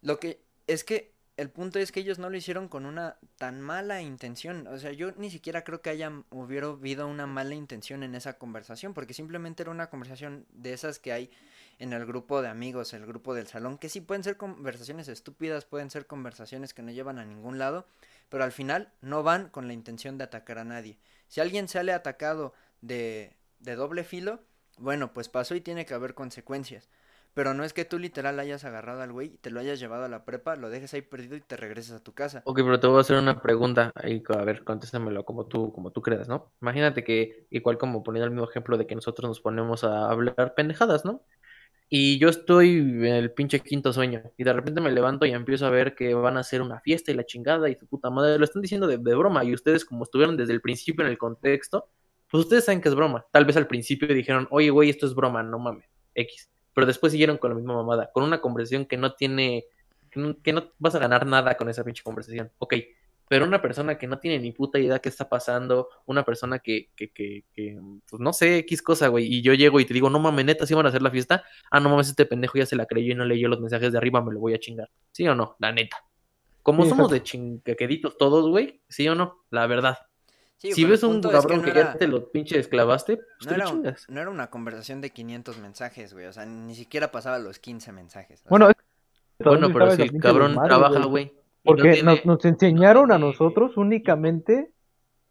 Lo 0.02 0.18
que 0.18 0.42
es 0.66 0.84
que 0.84 1.12
el 1.36 1.50
punto 1.50 1.78
es 1.78 1.92
que 1.92 2.00
ellos 2.00 2.18
no 2.18 2.28
lo 2.28 2.36
hicieron 2.36 2.68
con 2.68 2.84
una 2.84 3.16
tan 3.36 3.60
mala 3.60 4.02
intención. 4.02 4.66
O 4.66 4.78
sea, 4.78 4.92
yo 4.92 5.12
ni 5.12 5.30
siquiera 5.30 5.64
creo 5.64 5.80
que 5.80 5.90
haya 5.90 6.12
hubiera 6.30 6.68
habido 6.68 7.06
una 7.06 7.26
mala 7.26 7.54
intención 7.54 8.02
en 8.02 8.14
esa 8.14 8.38
conversación, 8.38 8.92
porque 8.94 9.14
simplemente 9.14 9.62
era 9.62 9.70
una 9.70 9.88
conversación 9.88 10.46
de 10.50 10.74
esas 10.74 10.98
que 10.98 11.12
hay 11.12 11.30
en 11.78 11.92
el 11.92 12.06
grupo 12.06 12.42
de 12.42 12.48
amigos, 12.48 12.92
el 12.92 13.06
grupo 13.06 13.34
del 13.34 13.46
salón, 13.46 13.78
que 13.78 13.88
sí 13.88 14.00
pueden 14.00 14.24
ser 14.24 14.36
conversaciones 14.36 15.08
estúpidas, 15.08 15.64
pueden 15.64 15.90
ser 15.90 16.06
conversaciones 16.06 16.74
que 16.74 16.82
no 16.82 16.90
llevan 16.90 17.18
a 17.18 17.24
ningún 17.24 17.58
lado, 17.58 17.86
pero 18.28 18.44
al 18.44 18.52
final 18.52 18.92
no 19.00 19.22
van 19.22 19.48
con 19.48 19.66
la 19.66 19.72
intención 19.72 20.18
de 20.18 20.24
atacar 20.24 20.58
a 20.58 20.64
nadie. 20.64 20.98
Si 21.28 21.40
alguien 21.40 21.68
sale 21.68 21.92
atacado 21.92 22.54
de, 22.80 23.36
de 23.60 23.74
doble 23.76 24.04
filo, 24.04 24.40
bueno, 24.78 25.12
pues 25.12 25.28
pasó 25.28 25.54
y 25.54 25.60
tiene 25.60 25.86
que 25.86 25.94
haber 25.94 26.14
consecuencias. 26.14 26.88
Pero 27.34 27.54
no 27.54 27.64
es 27.64 27.72
que 27.72 27.86
tú 27.86 27.98
literal 27.98 28.38
hayas 28.38 28.64
agarrado 28.64 29.00
al 29.00 29.10
güey 29.10 29.30
te 29.38 29.50
lo 29.50 29.60
hayas 29.60 29.80
llevado 29.80 30.04
a 30.04 30.08
la 30.08 30.24
prepa, 30.24 30.54
lo 30.56 30.68
dejes 30.68 30.92
ahí 30.92 31.00
perdido 31.00 31.34
y 31.34 31.40
te 31.40 31.56
regreses 31.56 31.92
a 31.92 32.00
tu 32.00 32.12
casa. 32.12 32.42
Ok, 32.44 32.58
pero 32.62 32.78
te 32.78 32.86
voy 32.86 32.98
a 32.98 33.00
hacer 33.00 33.16
una 33.16 33.40
pregunta. 33.40 33.90
Ahí, 33.94 34.22
a 34.28 34.44
ver, 34.44 34.64
contéstamelo 34.64 35.24
como 35.24 35.46
tú, 35.46 35.72
como 35.72 35.92
tú 35.92 36.02
creas, 36.02 36.28
¿no? 36.28 36.52
Imagínate 36.60 37.04
que, 37.04 37.46
igual 37.50 37.78
como 37.78 38.02
poniendo 38.02 38.26
el 38.26 38.32
mismo 38.32 38.48
ejemplo 38.48 38.76
de 38.76 38.86
que 38.86 38.94
nosotros 38.94 39.28
nos 39.28 39.40
ponemos 39.40 39.82
a 39.82 40.10
hablar 40.10 40.54
pendejadas, 40.54 41.06
¿no? 41.06 41.22
Y 41.94 42.16
yo 42.18 42.30
estoy 42.30 42.78
en 42.78 43.04
el 43.04 43.32
pinche 43.32 43.60
quinto 43.60 43.92
sueño. 43.92 44.22
Y 44.38 44.44
de 44.44 44.54
repente 44.54 44.80
me 44.80 44.90
levanto 44.90 45.26
y 45.26 45.32
empiezo 45.32 45.66
a 45.66 45.70
ver 45.70 45.94
que 45.94 46.14
van 46.14 46.38
a 46.38 46.40
hacer 46.40 46.62
una 46.62 46.80
fiesta 46.80 47.10
y 47.10 47.14
la 47.14 47.26
chingada 47.26 47.68
y 47.68 47.74
su 47.74 47.86
puta 47.86 48.08
madre. 48.08 48.38
Lo 48.38 48.46
están 48.46 48.62
diciendo 48.62 48.86
de, 48.86 48.96
broma. 48.96 49.44
Y 49.44 49.52
ustedes, 49.52 49.84
como 49.84 50.04
estuvieron 50.04 50.38
desde 50.38 50.54
el 50.54 50.62
principio 50.62 51.04
en 51.04 51.10
el 51.10 51.18
contexto, 51.18 51.90
pues 52.30 52.44
ustedes 52.44 52.64
saben 52.64 52.80
que 52.80 52.88
es 52.88 52.94
broma. 52.94 53.26
Tal 53.30 53.44
vez 53.44 53.58
al 53.58 53.66
principio 53.66 54.08
dijeron, 54.08 54.48
oye, 54.50 54.70
güey, 54.70 54.88
esto 54.88 55.04
es 55.04 55.14
broma, 55.14 55.42
no 55.42 55.58
mames. 55.58 55.84
X. 56.14 56.48
Pero 56.72 56.86
después 56.86 57.12
siguieron 57.12 57.36
con 57.36 57.50
la 57.50 57.56
misma 57.56 57.74
mamada. 57.74 58.10
Con 58.10 58.24
una 58.24 58.40
conversación 58.40 58.86
que 58.86 58.96
no 58.96 59.12
tiene. 59.12 59.66
Que 60.10 60.18
no, 60.18 60.40
que 60.42 60.54
no 60.54 60.72
vas 60.78 60.94
a 60.94 60.98
ganar 60.98 61.26
nada 61.26 61.58
con 61.58 61.68
esa 61.68 61.84
pinche 61.84 62.02
conversación. 62.02 62.50
Ok. 62.56 62.72
Pero 63.32 63.46
una 63.46 63.62
persona 63.62 63.96
que 63.98 64.06
no 64.06 64.18
tiene 64.18 64.38
ni 64.38 64.52
puta 64.52 64.78
idea 64.78 64.98
qué 64.98 65.08
está 65.08 65.28
pasando, 65.28 65.88
una 66.06 66.24
persona 66.24 66.58
que, 66.58 66.90
que, 66.94 67.10
que, 67.12 67.44
que, 67.52 67.78
pues 68.08 68.20
no 68.20 68.32
sé, 68.32 68.58
X 68.58 68.82
cosa, 68.82 69.08
güey, 69.08 69.26
y 69.26 69.40
yo 69.42 69.54
llego 69.54 69.80
y 69.80 69.84
te 69.84 69.94
digo, 69.94 70.10
no 70.10 70.18
mames, 70.18 70.44
neta, 70.44 70.66
si 70.66 70.74
van 70.74 70.86
a 70.86 70.90
hacer 70.90 71.02
la 71.02 71.10
fiesta, 71.10 71.42
ah, 71.70 71.80
no 71.80 71.88
mames, 71.88 72.08
este 72.08 72.26
pendejo 72.26 72.58
ya 72.58 72.66
se 72.66 72.76
la 72.76 72.86
creyó 72.86 73.12
y 73.12 73.14
no 73.14 73.24
leyó 73.24 73.48
los 73.48 73.60
mensajes 73.60 73.90
de 73.92 73.98
arriba, 73.98 74.20
me 74.22 74.32
lo 74.32 74.40
voy 74.40 74.54
a 74.54 74.58
chingar. 74.58 74.90
¿Sí 75.12 75.26
o 75.26 75.34
no? 75.34 75.56
La 75.60 75.72
neta. 75.72 75.96
Como 76.62 76.82
Sí, 76.84 76.90
somos 76.90 77.06
exacto. 77.06 77.14
de 77.14 77.22
chingaqueditos 77.22 78.18
todos, 78.18 78.48
güey, 78.50 78.82
¿sí 78.88 79.08
o 79.08 79.14
no? 79.14 79.44
La 79.50 79.66
verdad. 79.66 79.98
Sí, 80.58 80.70
si 80.72 80.84
ves 80.84 81.02
un 81.02 81.16
es 81.18 81.26
cabrón 81.26 81.58
no 81.58 81.64
que, 81.64 81.70
era- 81.70 81.92
ya 81.94 81.98
te 81.98 82.06
lo 82.06 82.30
pinche 82.30 82.58
esclavaste, 82.58 83.16
pues 83.16 83.26
No 83.42 83.48
te 83.48 83.54
era, 83.54 83.64
chingas. 83.64 84.06
no 84.08 84.20
era 84.20 84.30
una 84.30 84.48
conversación 84.48 85.00
de 85.00 85.10
500 85.10 85.58
mensajes, 85.58 86.12
güey. 86.12 86.26
O 86.26 86.32
sea, 86.32 86.46
ni 86.46 86.74
siquiera 86.76 87.10
pasaba 87.10 87.38
los 87.40 87.58
15 87.58 87.90
mensajes. 87.92 88.44
Bueno, 88.48 88.68
es- 88.68 88.76
Bueno, 89.38 89.68
¿dónde 89.68 89.74
pero 89.74 89.96
si 89.96 90.02
el 90.02 90.20
cabrón 90.20 90.54
trabaja, 90.62 91.04
güey? 91.06 91.32
No 91.64 91.70
Porque 91.72 91.92
tiene- 91.92 92.02
nos, 92.02 92.26
nos 92.26 92.44
enseñaron 92.44 93.10
a 93.12 93.16
tiene- 93.16 93.30
nosotros 93.30 93.76
únicamente 93.76 94.70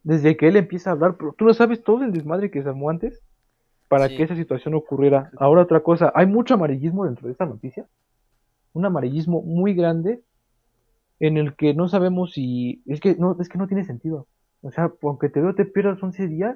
desde 0.03 0.35
que 0.37 0.47
él 0.47 0.55
empieza 0.55 0.89
a 0.89 0.93
hablar, 0.93 1.15
pero 1.17 1.33
tú 1.37 1.45
no 1.45 1.53
sabes 1.53 1.83
todo 1.83 2.03
el 2.03 2.11
desmadre 2.11 2.49
que 2.49 2.63
se 2.63 2.69
armó 2.69 2.89
antes 2.89 3.21
para 3.87 4.07
Sí. 4.07 4.17
que 4.17 4.23
esa 4.23 4.35
situación 4.35 4.73
ocurriera. 4.73 5.29
Ahora 5.37 5.61
otra 5.63 5.81
cosa, 5.81 6.11
hay 6.15 6.25
mucho 6.25 6.53
amarillismo 6.55 7.05
dentro 7.05 7.27
de 7.27 7.33
esta 7.33 7.45
noticia, 7.45 7.85
un 8.73 8.85
amarillismo 8.85 9.41
muy 9.41 9.73
grande 9.73 10.21
en 11.19 11.37
el 11.37 11.55
que 11.55 11.73
no 11.73 11.87
sabemos 11.87 12.31
si 12.31 12.81
es 12.87 12.99
que 12.99 13.15
no 13.15 13.35
es 13.39 13.49
que 13.49 13.57
no 13.57 13.67
tiene 13.67 13.83
sentido. 13.85 14.27
O 14.63 14.71
sea, 14.71 14.91
aunque 15.03 15.29
te 15.29 15.41
veo 15.41 15.53
te 15.53 15.65
pierdas 15.65 16.01
11 16.01 16.27
días, 16.27 16.55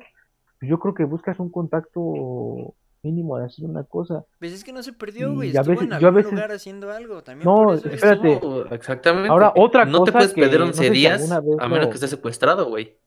yo 0.61 0.80
creo 0.80 0.93
que 0.93 1.03
buscas 1.03 1.39
un 1.39 1.51
contacto 1.51 2.73
mínimo 3.06 3.38
de 3.38 3.45
hacer 3.45 3.64
una 3.66 3.84
cosa. 3.84 4.26
Pues 4.39 4.51
es 4.51 4.64
que 4.64 4.74
no 4.74 4.82
se 4.84 4.91
perdió, 4.93 5.32
Y 5.32 5.36
güey. 5.36 5.49
a 5.58 5.62
Estuvo 5.62 5.72
veces- 5.76 5.84
en 5.84 5.89
yo 5.89 5.93
a 5.93 5.97
algún 5.97 6.14
veces- 6.16 6.32
lugar 6.34 6.51
haciendo 6.51 6.91
algo. 6.91 7.24
También 7.24 7.45
No, 7.49 7.64
por 7.64 7.76
eso 7.76 7.88
es- 7.88 7.93
espérate. 7.95 8.34
Estuvo- 8.34 8.66
exactamente. 8.66 9.30
Ahora, 9.30 9.53
otra 9.56 9.86
no 9.86 10.03
te 10.03 10.12
cosa 10.12 10.20
puedes 10.20 10.34
que 10.34 10.41
perder 10.41 10.60
no 10.60 10.66
11 10.68 10.78
sé 10.84 10.88
si 10.89 10.93
días 10.95 11.32
a 11.32 11.68
menos 11.70 11.88
que 11.88 11.93
estés 11.93 12.10
secuestrado, 12.10 12.66
güey. 12.68 12.97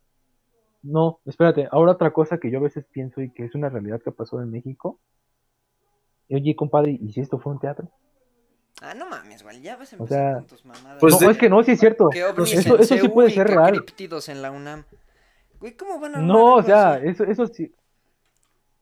No, 0.82 1.18
espérate, 1.26 1.68
ahora 1.72 1.92
otra 1.92 2.12
cosa 2.12 2.38
que 2.38 2.50
yo 2.50 2.58
a 2.58 2.62
veces 2.62 2.86
pienso 2.90 3.20
y 3.20 3.30
que 3.30 3.44
es 3.44 3.54
una 3.54 3.68
realidad 3.68 4.00
que 4.02 4.12
pasó 4.12 4.40
en 4.40 4.50
México. 4.50 4.98
Oye, 6.30 6.54
compadre, 6.54 6.92
¿y 7.00 7.12
si 7.12 7.20
esto 7.20 7.38
fue 7.38 7.52
un 7.52 7.58
teatro? 7.58 7.90
Ah, 8.80 8.94
no 8.94 9.08
mames, 9.08 9.42
güey. 9.42 9.60
Ya 9.60 9.76
vas 9.76 9.92
a 9.92 9.96
O 9.96 9.98
empezar 10.00 10.18
sea, 10.18 10.34
con 10.34 10.46
tus 10.46 10.64
mamadas. 10.64 10.98
Pues 11.00 11.14
no, 11.20 11.26
de- 11.26 11.32
es 11.32 11.38
que 11.38 11.48
no, 11.50 11.62
sí 11.64 11.72
es 11.72 11.80
cierto. 11.80 12.10
Eso- 12.12 12.96
sí 12.96 13.08
puede 13.08 13.30
ser 13.30 13.48
real. 13.48 13.84
en 14.28 14.42
la 14.42 14.50
UNAM. 14.52 14.84
Güey, 15.58 15.76
¿cómo 15.76 15.98
van 15.98 16.14
a 16.14 16.18
No, 16.20 16.54
o 16.56 16.62
sea, 16.62 16.92
así? 16.94 17.08
eso, 17.08 17.24
eso 17.24 17.46
sí. 17.48 17.72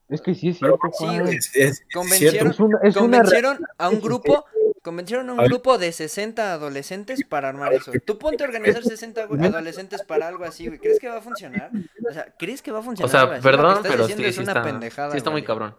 Es 0.09 0.21
que 0.21 0.35
sí 0.35 0.51
es 0.51 0.59
Pero 0.61 0.79
cierto. 0.81 1.29
Sí. 1.29 1.37
Es, 1.37 1.57
es- 1.57 1.57
es 1.81 1.87
Convencieron-. 1.93 2.51
Es 2.51 2.61
una, 2.61 2.79
es 2.83 2.97
una 2.97 3.03
convencieron 3.19 3.59
a 3.79 3.89
un 3.89 3.95
sí, 3.97 4.01
sí, 4.01 4.07
grupo 4.07 4.45
convencieron 4.83 5.29
a 5.31 5.33
un 5.33 5.39
grupo 5.47 5.79
de 5.79 5.91
60 5.91 6.53
adolescentes 6.53 7.25
para 7.29 7.49
armar 7.49 7.73
eso. 7.73 7.91
Tú 8.05 8.19
ponte 8.19 8.45
a 8.45 8.47
organizar 8.47 8.85
60 8.85 9.25
güey, 9.27 9.45
adolescentes 9.45 10.03
para 10.05 10.29
algo 10.29 10.45
así, 10.45 10.69
güey. 10.69 10.79
¿Crees 10.79 11.01
que 11.01 11.09
va 11.09 11.17
a 11.17 11.21
funcionar? 11.21 11.71
O 12.09 12.13
sea, 12.13 12.33
¿crees 12.39 12.63
que 12.63 12.71
va 12.71 12.79
a 12.79 12.83
funcionar? 12.83 13.09
O 13.09 13.29
sea, 13.33 13.41
perdón, 13.41 13.79
pero 13.83 14.07
diciendo 14.07 14.23
sí, 14.23 14.29
es 14.29 14.35
sí 14.37 14.43
una 14.43 14.53
está, 14.53 14.63
pendejada. 14.63 15.11
sí 15.11 15.17
está 15.19 15.31
muy 15.31 15.41
güey. 15.41 15.47
cabrón. 15.47 15.75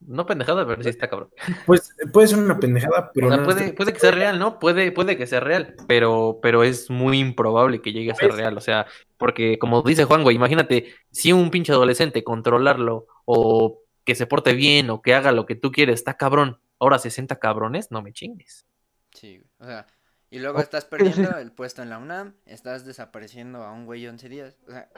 No 0.00 0.26
pendejada, 0.26 0.66
pero 0.66 0.82
sí 0.82 0.88
está 0.90 1.08
cabrón. 1.08 1.30
Pues 1.64 1.94
puede 2.12 2.28
ser 2.28 2.38
una 2.38 2.58
pendejada, 2.60 3.10
pero 3.14 3.28
o 3.28 3.30
sea, 3.30 3.38
no 3.38 3.44
puede, 3.74 3.92
que 3.92 3.98
sea 3.98 4.10
real, 4.10 4.38
¿no? 4.38 4.58
Puede, 4.58 4.92
puede 4.92 5.16
que 5.16 5.26
sea 5.26 5.40
real, 5.40 5.74
pero, 5.88 6.38
pero 6.42 6.64
es 6.64 6.90
muy 6.90 7.18
improbable 7.18 7.80
que 7.80 7.92
llegue 7.92 8.10
a 8.12 8.14
ser 8.14 8.28
Pues- 8.28 8.38
real. 8.40 8.56
O 8.56 8.60
sea, 8.60 8.86
porque 9.16 9.58
como 9.58 9.82
dice 9.82 10.04
Juan, 10.04 10.22
güey, 10.22 10.36
imagínate 10.36 10.92
si 11.10 11.32
un 11.32 11.50
pinche 11.50 11.72
adolescente 11.72 12.22
controlarlo 12.24 13.06
o 13.24 13.80
que 14.04 14.14
se 14.14 14.26
porte 14.26 14.52
bien 14.54 14.90
o 14.90 15.02
que 15.02 15.14
haga 15.14 15.32
lo 15.32 15.46
que 15.46 15.56
tú 15.56 15.72
quieres, 15.72 15.94
está 16.00 16.16
cabrón. 16.16 16.60
Ahora 16.78 16.98
60 16.98 17.36
cabrones, 17.38 17.90
no 17.90 18.02
me 18.02 18.12
chingues. 18.12 18.66
Sí. 19.12 19.42
O 19.58 19.64
sea, 19.64 19.86
y 20.30 20.38
luego 20.40 20.60
estás 20.60 20.84
perdiendo 20.84 21.38
el 21.38 21.52
puesto 21.52 21.82
en 21.82 21.88
la 21.90 21.98
UNAM, 21.98 22.34
estás 22.44 22.84
desapareciendo 22.84 23.62
a 23.64 23.72
un 23.72 23.86
güey 23.86 24.06
11 24.06 24.28
días. 24.28 24.58
O 24.68 24.70
sea, 24.72 24.90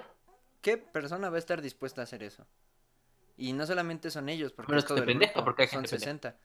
¿qué 0.60 0.76
persona 0.76 1.30
va 1.30 1.36
a 1.36 1.38
estar 1.38 1.62
dispuesta 1.62 2.00
a 2.00 2.04
hacer 2.04 2.22
eso? 2.24 2.46
Y 3.38 3.52
no 3.52 3.64
solamente 3.66 4.10
son 4.10 4.28
ellos, 4.28 4.52
porque 4.52 4.72
Bueno, 4.72 4.80
es 4.80 4.84
todo 4.84 5.00
grupo, 5.02 5.44
porque 5.44 5.62
hay 5.62 5.68
son 5.68 5.82
gente 5.82 5.90
pendeja. 5.90 6.10
60. 6.32 6.36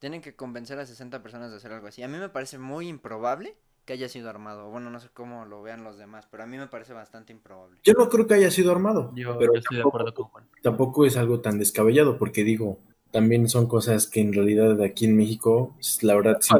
Tienen 0.00 0.20
que 0.20 0.34
convencer 0.36 0.78
a 0.78 0.84
60 0.84 1.22
personas 1.22 1.50
de 1.52 1.56
hacer 1.56 1.72
algo 1.72 1.86
así. 1.86 2.02
A 2.02 2.08
mí 2.08 2.18
me 2.18 2.28
parece 2.28 2.58
muy 2.58 2.88
improbable 2.88 3.56
que 3.86 3.92
haya 3.92 4.08
sido 4.08 4.28
armado. 4.28 4.68
Bueno, 4.68 4.90
no 4.90 4.98
sé 5.00 5.08
cómo 5.14 5.46
lo 5.46 5.62
vean 5.62 5.84
los 5.84 5.96
demás, 5.96 6.26
pero 6.30 6.42
a 6.42 6.46
mí 6.46 6.58
me 6.58 6.66
parece 6.66 6.92
bastante 6.92 7.32
improbable. 7.32 7.80
Yo 7.84 7.94
no 7.94 8.08
creo 8.08 8.26
que 8.26 8.34
haya 8.34 8.50
sido 8.50 8.72
armado, 8.72 9.12
Yo, 9.14 9.38
pero 9.38 9.54
yo 9.54 9.60
estoy 9.60 9.76
de 9.76 9.82
tampoco, 9.84 9.96
acuerdo 9.98 10.14
con 10.14 10.24
Juan. 10.26 10.48
tampoco 10.62 11.06
es 11.06 11.16
algo 11.16 11.40
tan 11.40 11.58
descabellado, 11.60 12.18
porque 12.18 12.42
digo, 12.42 12.80
también 13.12 13.48
son 13.48 13.68
cosas 13.68 14.08
que 14.08 14.20
en 14.20 14.32
realidad 14.32 14.82
aquí 14.82 15.04
en 15.04 15.16
México, 15.16 15.76
la 16.02 16.16
verdad 16.16 16.38
sí. 16.40 16.52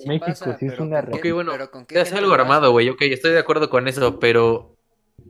En 0.00 0.08
México 0.08 0.56
sí 0.58 0.66
es 0.66 0.78
una 0.80 1.00
Ok, 1.00 1.26
bueno, 1.32 1.52
es 1.90 2.12
algo 2.14 2.32
armado, 2.32 2.72
güey. 2.72 2.88
Ok, 2.88 3.02
estoy 3.02 3.32
de 3.32 3.38
acuerdo 3.38 3.68
con 3.70 3.86
eso, 3.86 4.18
pero 4.18 4.74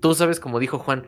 tú 0.00 0.14
sabes, 0.14 0.38
como 0.40 0.60
dijo 0.60 0.78
Juan, 0.78 1.06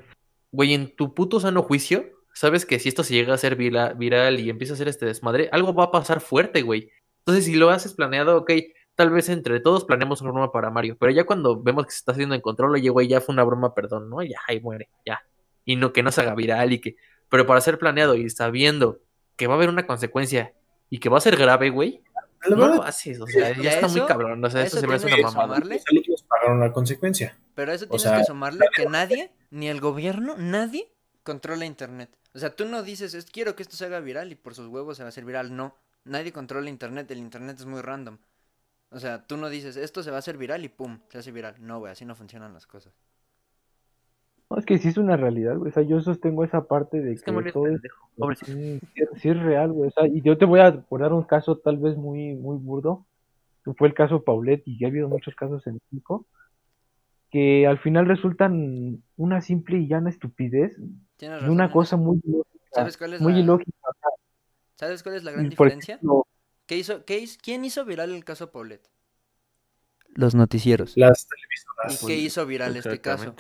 güey, 0.51 0.74
en 0.74 0.95
tu 0.95 1.14
puto 1.14 1.41
sano 1.41 1.62
juicio, 1.62 2.05
sabes 2.35 2.66
que 2.66 2.78
si 2.78 2.89
esto 2.89 3.03
se 3.05 3.14
llega 3.14 3.32
a 3.32 3.39
ser 3.39 3.57
viral 3.57 4.41
y 4.41 4.51
empieza 4.51 4.72
a 4.72 4.74
hacer 4.74 4.89
este 4.89 5.07
desmadre, 5.07 5.49
algo 5.53 5.72
va 5.72 5.85
a 5.85 5.91
pasar 5.91 6.20
fuerte, 6.20 6.62
güey. 6.62 6.91
Entonces, 7.20 7.47
si 7.47 7.55
lo 7.55 7.70
haces 7.70 7.95
planeado, 7.95 8.37
ok, 8.37 8.51
tal 8.95 9.11
vez 9.11 9.28
entre 9.28 9.61
todos 9.61 9.85
planeamos 9.85 10.20
una 10.20 10.32
broma 10.32 10.53
para 10.53 10.70
Mario, 10.70 10.97
pero 10.99 11.12
ya 11.12 11.24
cuando 11.24 11.62
vemos 11.62 11.87
que 11.87 11.93
se 11.93 11.99
está 11.99 12.12
haciendo 12.12 12.35
en 12.35 12.41
control, 12.41 12.74
oye, 12.74 12.91
güey, 12.91 13.09
ya 13.09 13.20
fue 13.20 13.32
una 13.32 13.45
broma, 13.45 13.74
perdón, 13.74 14.11
¿no? 14.11 14.22
Ya, 14.22 14.39
ahí 14.47 14.61
muere, 14.61 14.91
ya. 15.07 15.22
Y 15.64 15.76
no 15.76 15.93
que 15.93 16.03
no 16.03 16.12
se 16.12 16.20
haga 16.20 16.35
viral 16.35 16.72
y 16.72 16.80
que... 16.80 16.97
Pero 17.30 17.47
para 17.47 17.61
ser 17.61 17.78
planeado 17.78 18.14
y 18.14 18.28
sabiendo 18.28 19.01
que 19.37 19.47
va 19.47 19.55
a 19.55 19.57
haber 19.57 19.70
una 19.70 19.87
consecuencia 19.87 20.53
y 20.91 20.99
que 20.99 21.09
va 21.09 21.18
a 21.18 21.22
ser 21.22 21.37
grave, 21.37 21.70
güey, 21.70 22.03
no 22.51 22.68
lo 22.68 22.82
haces, 22.82 23.20
o 23.20 23.26
sea, 23.26 23.57
ya 23.57 23.70
está 23.70 23.89
muy 23.89 24.03
cabrón, 24.03 24.45
o 24.45 24.51
sea, 24.51 24.62
eso, 24.62 24.78
se 24.78 24.87
me 24.87 24.95
hace 24.95 25.07
una 25.07 25.16
mamada. 25.30 25.62
Pagaron 26.28 26.61
la 26.61 26.72
consecuencia. 26.72 27.39
Pero 27.55 27.72
eso 27.72 27.87
tienes 27.87 28.18
que 28.18 28.24
sumarle 28.24 28.66
que 28.76 28.87
nadie, 28.87 29.32
ni 29.51 29.68
el 29.68 29.80
gobierno, 29.80 30.37
nadie 30.37 30.94
controla 31.25 31.64
internet. 31.64 32.11
O 32.35 32.39
sea, 32.39 32.55
tú 32.55 32.64
no 32.66 32.83
dices, 32.83 33.14
es, 33.14 33.27
quiero 33.27 33.57
que 33.57 33.62
esto 33.62 33.77
se 33.77 33.87
haga 33.87 34.01
viral 34.01 34.31
y 34.31 34.37
por 34.37 34.55
sus 34.55 34.68
huevos 34.68 34.97
se 34.97 35.03
va 35.03 35.09
a 35.09 35.11
hacer 35.11 35.25
viral, 35.25 35.57
no. 35.57 35.75
Nadie 36.05 36.33
controla 36.33 36.70
internet, 36.70 37.11
el 37.11 37.18
internet 37.18 37.57
es 37.59 37.66
muy 37.66 37.81
random. 37.81 38.18
O 38.91 39.01
sea, 39.01 39.27
tú 39.27 39.37
no 39.37 39.49
dices, 39.49 39.77
esto 39.77 40.03
se 40.03 40.11
va 40.11 40.16
a 40.16 40.18
hacer 40.20 40.37
viral 40.37 40.64
y 40.64 40.68
pum, 40.68 41.01
se 41.09 41.18
hace 41.18 41.33
viral. 41.33 41.57
No, 41.59 41.81
güey, 41.81 41.91
así 41.91 42.05
no 42.05 42.14
funcionan 42.14 42.53
las 42.53 42.66
cosas. 42.66 42.95
No, 44.51 44.59
es 44.59 44.66
que 44.66 44.79
sí 44.79 44.89
es 44.89 44.99
una 44.99 45.16
realidad, 45.16 45.57
güey. 45.57 45.70
O 45.70 45.75
sea, 45.75 45.83
yo 45.83 46.01
sostengo 46.01 46.45
esa 46.45 46.68
parte 46.68 47.01
de 47.01 47.16
que, 47.16 47.51
todo 47.51 47.70
es, 48.31 48.39
sí, 48.45 49.29
es 49.29 49.43
real, 49.43 49.72
güey. 49.72 49.89
O 49.89 49.93
sea, 49.93 50.07
y 50.07 50.20
yo 50.20 50.37
te 50.39 50.45
voy 50.45 50.61
a 50.61 50.81
poner 50.83 51.12
un 51.12 51.25
caso 51.25 51.57
tal 51.57 51.79
vez 51.79 51.97
muy, 51.97 52.35
muy 52.35 52.57
burdo. 52.59 53.07
Que 53.64 53.72
fue 53.72 53.89
el 53.89 53.95
caso 53.95 54.22
Paulette 54.22 54.62
y 54.66 54.79
ya 54.79 54.87
ha 54.87 54.91
habido 54.91 55.09
muchos 55.09 55.35
casos 55.35 55.66
en 55.66 55.81
México. 55.91 56.27
Que 57.35 57.66
al 57.66 57.80
final 57.80 58.07
resultan 58.07 59.03
una 59.16 59.41
simple 59.41 59.78
y 59.78 59.89
llana 59.89 60.09
estupidez. 60.09 60.78
y 61.18 61.49
una 61.49 61.72
cosa 61.72 61.97
muy 61.97 62.20
¿Sabes 62.70 62.97
cuál 62.97 63.14
es 63.14 63.20
muy 63.20 63.32
la... 63.32 63.41
ilógica. 63.41 63.72
¿Sabes 64.76 65.03
cuál 65.03 65.16
es 65.16 65.24
la 65.24 65.32
gran 65.32 65.49
diferencia? 65.49 65.99
¿Qué 66.66 66.76
hizo, 66.76 67.05
qué 67.05 67.28
¿Quién 67.43 67.64
hizo 67.64 67.85
viral 67.85 68.12
el 68.12 68.24
caso 68.24 68.53
Paulette? 68.53 68.89
Los 70.14 70.37
noticieros. 70.37 70.93
Las 70.95 71.26
televisoras. 71.26 72.05
¿Y 72.05 72.07
qué 72.07 72.16
hizo 72.18 72.47
viral 72.47 72.76
este 72.76 73.01
caso? 73.01 73.35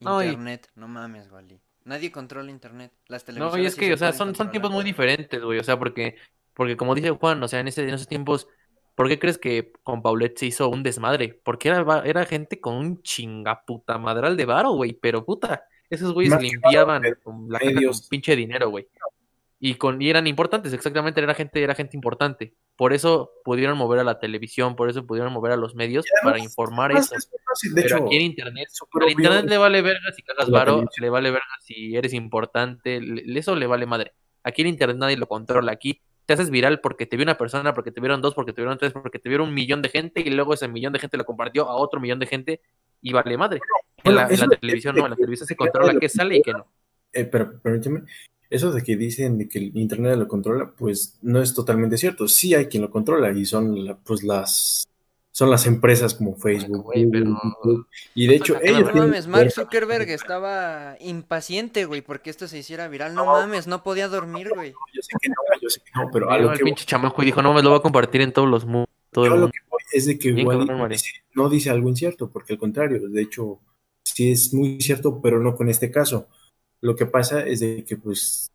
Internet, 0.00 0.70
no 0.74 0.88
mames, 0.88 1.30
Wally. 1.30 1.60
Nadie 1.84 2.10
controla 2.10 2.50
internet. 2.50 2.92
Las 3.08 3.26
televisoras. 3.26 3.56
No, 3.56 3.62
y 3.62 3.66
es 3.66 3.74
que, 3.74 3.92
o 3.92 3.96
sea, 3.98 4.14
son, 4.14 4.34
son 4.34 4.50
tiempos 4.50 4.70
muy 4.70 4.84
diferentes, 4.84 5.42
güey. 5.42 5.58
O 5.58 5.64
sea, 5.64 5.78
porque, 5.78 6.16
porque 6.54 6.78
como 6.78 6.94
dice 6.94 7.10
Juan, 7.10 7.42
o 7.42 7.48
sea, 7.48 7.60
en, 7.60 7.68
ese, 7.68 7.82
en 7.82 7.90
esos 7.90 8.08
tiempos, 8.08 8.48
¿por 8.94 9.08
qué 9.08 9.18
crees 9.18 9.38
que 9.38 9.72
con 9.82 10.02
Paulette 10.02 10.38
se 10.38 10.46
hizo 10.46 10.68
un 10.68 10.82
desmadre? 10.82 11.40
Porque 11.42 11.68
era, 11.68 12.02
era 12.04 12.24
gente 12.24 12.60
con 12.60 12.76
un 12.76 13.02
chingaputa 13.02 13.98
madral 13.98 14.36
de 14.36 14.44
varo, 14.44 14.72
güey. 14.72 14.92
Pero 14.92 15.24
puta, 15.24 15.64
esos 15.90 16.12
güeyes 16.12 16.40
limpiaban 16.40 17.02
con 17.22 17.48
la 17.48 17.58
con 17.58 17.72
pinche 18.08 18.36
dinero, 18.36 18.70
güey 18.70 18.88
y 19.66 19.76
con 19.76 20.02
y 20.02 20.10
eran 20.10 20.26
importantes, 20.26 20.74
exactamente, 20.74 21.22
era 21.22 21.32
gente, 21.32 21.62
era 21.62 21.74
gente 21.74 21.96
importante. 21.96 22.52
Por 22.76 22.92
eso 22.92 23.32
pudieron 23.44 23.78
mover 23.78 23.98
a 23.98 24.04
la 24.04 24.18
televisión, 24.18 24.76
por 24.76 24.90
eso 24.90 25.06
pudieron 25.06 25.32
mover 25.32 25.52
a 25.52 25.56
los 25.56 25.74
medios 25.74 26.04
para 26.22 26.38
informar 26.38 26.92
eso. 26.92 27.14
Pero 27.74 28.04
aquí 28.04 28.16
en 28.16 28.22
internet, 28.22 28.68
a 29.00 29.10
internet 29.10 29.46
le 29.48 29.56
vale 29.56 29.80
verga 29.80 30.12
si 30.14 30.22
cagas 30.22 30.50
varo, 30.50 30.84
le 31.00 31.08
vale 31.08 31.30
verga 31.30 31.46
si 31.60 31.96
eres 31.96 32.12
importante, 32.12 33.00
eso 33.38 33.56
le 33.56 33.66
vale 33.66 33.86
madre. 33.86 34.12
Aquí 34.42 34.60
en 34.60 34.68
internet 34.68 34.98
nadie 34.98 35.16
lo 35.16 35.28
controla, 35.28 35.72
aquí 35.72 36.02
te 36.26 36.34
haces 36.34 36.50
viral 36.50 36.80
porque 36.80 37.06
te 37.06 37.16
vio 37.16 37.24
una 37.24 37.36
persona, 37.36 37.74
porque 37.74 37.90
te 37.90 38.00
vieron 38.00 38.20
dos, 38.20 38.34
porque 38.34 38.52
te 38.52 38.62
vieron 38.62 38.78
tres, 38.78 38.92
porque 38.92 39.18
te 39.18 39.28
vieron 39.28 39.48
un 39.48 39.54
millón 39.54 39.82
de 39.82 39.88
gente 39.88 40.20
y 40.20 40.30
luego 40.30 40.54
ese 40.54 40.68
millón 40.68 40.92
de 40.92 40.98
gente 40.98 41.16
lo 41.16 41.24
compartió 41.24 41.68
a 41.68 41.76
otro 41.76 42.00
millón 42.00 42.18
de 42.18 42.26
gente 42.26 42.60
y 43.00 43.12
vale 43.12 43.36
madre. 43.36 43.60
en, 44.02 44.14
la, 44.14 44.28
televisión 44.28 44.96
no, 44.96 45.04
en 45.04 45.10
la 45.10 45.16
televisión 45.16 45.46
se 45.46 45.56
controla 45.56 45.98
qué 46.00 46.08
sale 46.08 46.38
y 46.38 46.42
qué 46.42 46.52
no. 46.52 46.66
Eh, 47.12 47.24
pero 47.24 47.60
permíteme, 47.60 48.02
eso 48.50 48.72
de 48.72 48.82
que 48.82 48.96
dicen 48.96 49.48
que 49.48 49.58
el 49.58 49.76
Internet 49.76 50.16
lo 50.16 50.28
controla, 50.28 50.72
pues 50.76 51.18
no 51.22 51.40
es 51.40 51.54
totalmente 51.54 51.96
cierto. 51.96 52.28
Sí 52.28 52.54
hay 52.54 52.66
quien 52.66 52.82
lo 52.82 52.90
controla 52.90 53.30
y 53.32 53.44
son 53.44 53.98
pues 54.04 54.22
las 54.22 54.86
son 55.34 55.50
las 55.50 55.66
empresas 55.66 56.14
como 56.14 56.36
Facebook, 56.36 56.92
y 56.94 58.26
de 58.28 58.36
hecho 58.36 58.56
ellos 58.62 58.94
no 58.94 59.02
mames, 59.02 59.26
Mark 59.26 59.50
Zuckerberg 59.50 60.08
estaba 60.10 60.96
impaciente, 61.00 61.86
güey, 61.86 62.02
porque 62.02 62.30
esto 62.30 62.46
se 62.46 62.58
hiciera 62.58 62.86
viral. 62.86 63.16
No, 63.16 63.26
mames, 63.26 63.66
no 63.66 63.82
podía 63.82 64.06
dormir, 64.06 64.50
güey. 64.54 64.70
Yo 64.92 65.02
sé 65.02 65.16
que 65.20 65.28
no, 65.28 65.34
yo 65.60 65.68
sé 65.68 65.80
que 65.80 65.90
no, 65.96 66.08
pero 66.12 66.30
algo 66.30 66.52
el 66.52 66.60
pinche 66.60 66.84
chamaco 66.86 67.20
y 67.20 67.26
dijo, 67.26 67.42
"No, 67.42 67.52
me 67.52 67.64
lo 67.64 67.70
voy 67.70 67.80
a 67.80 67.82
compartir 67.82 68.20
en 68.20 68.32
todos 68.32 68.48
los 68.48 68.64
mundos." 68.64 68.88
Todo 69.10 69.26
lo 69.26 69.48
que 69.50 69.58
voy 69.68 69.80
es 69.92 70.06
de 70.06 70.18
que 70.20 70.28
igual 70.28 70.68
no 71.34 71.48
dice 71.48 71.70
algo 71.70 71.88
incierto, 71.88 72.30
porque 72.30 72.52
al 72.52 72.60
contrario, 72.60 73.08
de 73.08 73.22
hecho 73.22 73.58
sí 74.04 74.30
es 74.30 74.54
muy 74.54 74.80
cierto, 74.80 75.20
pero 75.20 75.40
no 75.40 75.56
con 75.56 75.68
este 75.68 75.90
caso. 75.90 76.28
Lo 76.80 76.94
que 76.94 77.06
pasa 77.06 77.44
es 77.44 77.58
de 77.58 77.84
que, 77.84 77.96
pues, 77.96 78.52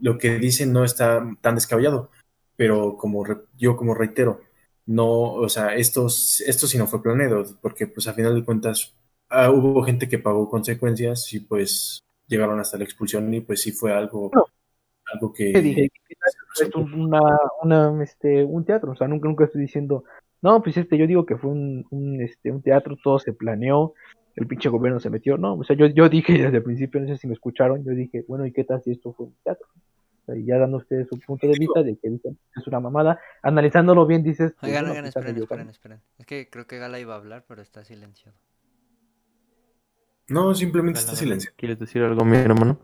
lo 0.00 0.18
que 0.18 0.38
dicen 0.38 0.72
no 0.72 0.82
está 0.84 1.24
tan 1.40 1.54
descabellado, 1.54 2.10
pero 2.56 2.96
como 2.96 3.24
yo 3.56 3.76
como 3.76 3.94
reitero, 3.94 4.40
no, 4.86 5.34
o 5.34 5.48
sea, 5.48 5.74
esto, 5.74 6.06
esto 6.06 6.66
sí 6.66 6.78
no 6.78 6.86
fue 6.86 7.02
planeado, 7.02 7.44
porque 7.60 7.86
pues 7.86 8.08
a 8.08 8.14
final 8.14 8.34
de 8.34 8.44
cuentas 8.44 8.94
ah, 9.28 9.50
hubo 9.50 9.82
gente 9.82 10.08
que 10.08 10.18
pagó 10.18 10.48
consecuencias 10.48 11.32
y 11.32 11.40
pues 11.40 12.02
llegaron 12.26 12.58
hasta 12.60 12.78
la 12.78 12.84
expulsión 12.84 13.32
y 13.32 13.40
pues 13.40 13.62
sí 13.62 13.72
fue 13.72 13.92
algo, 13.92 14.30
algo 15.12 15.32
que... 15.32 15.52
Dije, 15.60 15.90
es 16.60 16.74
una, 16.74 17.20
una, 17.62 18.02
este, 18.02 18.44
un 18.44 18.64
teatro, 18.64 18.92
o 18.92 18.96
sea, 18.96 19.08
nunca, 19.08 19.28
nunca 19.28 19.44
estoy 19.44 19.62
diciendo, 19.62 20.04
no, 20.40 20.62
pues 20.62 20.76
este, 20.76 20.98
yo 20.98 21.06
digo 21.06 21.24
que 21.26 21.36
fue 21.36 21.50
un, 21.50 21.86
un, 21.90 22.20
este, 22.20 22.50
un 22.50 22.62
teatro, 22.62 22.96
todo 23.02 23.18
se 23.18 23.32
planeó, 23.32 23.94
el 24.34 24.46
pinche 24.46 24.68
gobierno 24.68 24.98
se 24.98 25.10
metió, 25.10 25.38
no, 25.38 25.54
o 25.54 25.64
sea, 25.64 25.76
yo, 25.76 25.86
yo 25.86 26.08
dije 26.08 26.32
desde 26.32 26.56
el 26.56 26.62
principio, 26.62 27.00
no 27.00 27.06
sé 27.06 27.16
si 27.16 27.26
me 27.26 27.34
escucharon, 27.34 27.84
yo 27.84 27.92
dije, 27.92 28.24
bueno, 28.26 28.46
¿y 28.46 28.52
qué 28.52 28.64
tal 28.64 28.82
si 28.82 28.92
esto 28.92 29.12
fue 29.12 29.26
un 29.26 29.36
teatro? 29.44 29.66
Y 30.28 30.44
ya 30.44 30.58
dando 30.58 30.78
ustedes 30.78 31.08
su 31.08 31.18
punto 31.18 31.46
de 31.46 31.58
vista 31.58 31.82
de 31.82 31.96
que 31.96 32.08
es 32.08 32.66
una 32.66 32.80
mamada, 32.80 33.20
analizándolo 33.42 34.06
bien 34.06 34.22
dices... 34.22 34.52
Pues, 34.58 34.70
oigan, 34.70 34.88
oigan, 34.88 35.06
esperen, 35.06 35.36
esperen, 35.36 35.68
esperen. 35.68 36.00
Es 36.18 36.26
que 36.26 36.48
creo 36.48 36.66
que 36.66 36.78
Gala 36.78 37.00
iba 37.00 37.14
a 37.14 37.18
hablar, 37.18 37.44
pero 37.46 37.62
está 37.62 37.84
silenciado. 37.84 38.36
No, 40.28 40.54
simplemente 40.54 41.00
está 41.00 41.16
silenciado. 41.16 41.54
¿Quieres 41.56 41.78
decir 41.78 42.02
algo, 42.02 42.24
mi 42.24 42.36
hermano? 42.36 42.78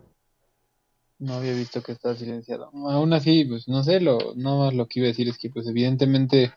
No 1.18 1.34
había 1.34 1.54
visto 1.54 1.82
que 1.82 1.92
está 1.92 2.14
silenciado. 2.14 2.70
Aún 2.74 3.12
así, 3.12 3.44
pues 3.44 3.68
no 3.68 3.82
sé, 3.82 4.00
lo, 4.00 4.18
no 4.36 4.70
lo 4.70 4.86
que 4.86 5.00
iba 5.00 5.06
a 5.06 5.08
decir 5.08 5.28
es 5.28 5.38
que 5.38 5.50
pues 5.50 5.66
evidentemente 5.66 6.52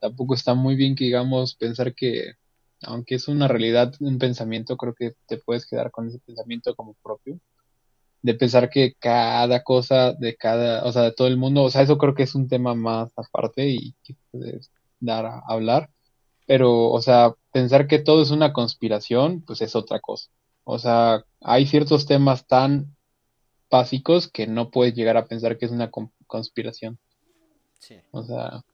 tampoco 0.00 0.34
está 0.34 0.54
muy 0.54 0.76
bien 0.76 0.94
que 0.94 1.04
digamos 1.04 1.54
pensar 1.54 1.94
que 1.94 2.34
aunque 2.82 3.14
es 3.14 3.28
una 3.28 3.48
realidad, 3.48 3.94
un 4.00 4.18
pensamiento, 4.18 4.76
creo 4.76 4.94
que 4.94 5.14
te 5.26 5.38
puedes 5.38 5.66
quedar 5.66 5.90
con 5.90 6.08
ese 6.08 6.18
pensamiento 6.18 6.74
como 6.74 6.94
propio, 7.02 7.40
de 8.24 8.34
pensar 8.34 8.70
que 8.70 8.94
cada 8.98 9.62
cosa 9.62 10.14
de 10.14 10.34
cada, 10.34 10.82
o 10.86 10.92
sea, 10.92 11.02
de 11.02 11.12
todo 11.12 11.28
el 11.28 11.36
mundo, 11.36 11.62
o 11.62 11.70
sea, 11.70 11.82
eso 11.82 11.98
creo 11.98 12.14
que 12.14 12.22
es 12.22 12.34
un 12.34 12.48
tema 12.48 12.74
más 12.74 13.12
aparte 13.16 13.68
y 13.68 13.92
que 14.02 14.16
puedes 14.30 14.70
dar 14.98 15.26
a 15.26 15.42
hablar, 15.46 15.90
pero, 16.46 16.88
o 16.90 17.02
sea, 17.02 17.34
pensar 17.52 17.86
que 17.86 17.98
todo 17.98 18.22
es 18.22 18.30
una 18.30 18.54
conspiración, 18.54 19.42
pues 19.42 19.60
es 19.60 19.76
otra 19.76 20.00
cosa. 20.00 20.30
O 20.64 20.78
sea, 20.78 21.22
hay 21.42 21.66
ciertos 21.66 22.06
temas 22.06 22.46
tan 22.46 22.96
básicos 23.70 24.26
que 24.26 24.46
no 24.46 24.70
puedes 24.70 24.94
llegar 24.94 25.18
a 25.18 25.26
pensar 25.26 25.58
que 25.58 25.66
es 25.66 25.70
una 25.70 25.90
conspiración. 26.26 26.98
Sí. 27.78 27.96
O 28.10 28.22
sea, 28.22 28.64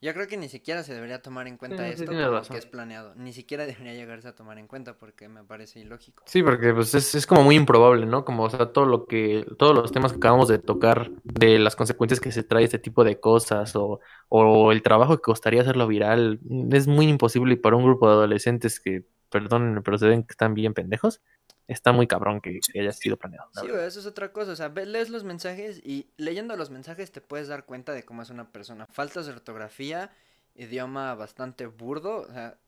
yo 0.00 0.14
creo 0.14 0.28
que 0.28 0.36
ni 0.36 0.48
siquiera 0.48 0.82
se 0.82 0.94
debería 0.94 1.20
tomar 1.20 1.48
en 1.48 1.56
cuenta 1.56 1.88
esto 1.88 2.04
porque 2.06 2.58
es 2.58 2.66
planeado. 2.66 3.14
Ni 3.16 3.32
siquiera 3.32 3.66
debería 3.66 3.94
llegarse 3.94 4.28
a 4.28 4.34
tomar 4.34 4.58
en 4.58 4.66
cuenta 4.66 4.96
porque 4.96 5.28
me 5.28 5.42
parece 5.44 5.80
ilógico. 5.80 6.22
Sí, 6.26 6.42
porque 6.42 6.72
pues 6.72 6.94
es, 6.94 7.14
es 7.14 7.26
como 7.26 7.42
muy 7.42 7.56
improbable, 7.56 8.06
¿no? 8.06 8.24
Como, 8.24 8.44
o 8.44 8.50
sea, 8.50 8.72
todo 8.72 8.86
lo 8.86 9.06
que, 9.06 9.44
todos 9.58 9.74
los 9.74 9.90
temas 9.90 10.12
que 10.12 10.18
acabamos 10.18 10.48
de 10.48 10.58
tocar 10.58 11.10
de 11.24 11.58
las 11.58 11.74
consecuencias 11.74 12.20
que 12.20 12.30
se 12.30 12.44
trae 12.44 12.64
este 12.64 12.78
tipo 12.78 13.02
de 13.02 13.18
cosas 13.18 13.74
o, 13.74 14.00
o 14.28 14.72
el 14.72 14.82
trabajo 14.82 15.16
que 15.16 15.22
costaría 15.22 15.62
hacerlo 15.62 15.86
viral, 15.86 16.38
es 16.70 16.86
muy 16.86 17.08
imposible 17.08 17.54
y 17.54 17.56
para 17.56 17.76
un 17.76 17.84
grupo 17.84 18.06
de 18.08 18.14
adolescentes 18.14 18.80
que, 18.80 19.04
perdónenme, 19.30 19.82
pero 19.82 19.98
se 19.98 20.06
ven 20.06 20.22
que 20.22 20.32
están 20.32 20.54
bien 20.54 20.74
pendejos, 20.74 21.20
está 21.68 21.92
muy 21.92 22.06
cabrón 22.06 22.40
que, 22.40 22.60
haya 22.74 22.92
sido 22.92 23.16
planeado. 23.16 23.50
Sí, 23.60 23.66
eso 23.66 24.00
es 24.00 24.06
otra 24.06 24.32
cosa. 24.32 24.52
O 24.52 24.56
sea, 24.56 24.68
lees 24.70 25.10
los 25.10 25.22
mensajes 25.22 25.80
y 25.84 26.10
leyendo 26.16 26.56
los 26.56 26.70
mensajes 26.70 27.12
te 27.12 27.20
puedes 27.20 27.46
dar 27.48 27.66
cuenta 27.66 27.92
de 27.92 28.04
cómo 28.04 28.22
es 28.22 28.30
una 28.30 28.50
persona. 28.50 28.86
Faltas 28.86 29.26
de 29.26 29.32
ortografía, 29.32 30.10
idioma 30.54 31.14
bastante 31.14 31.66
burdo. 31.66 32.22
O 32.22 32.32
sea, 32.32 32.58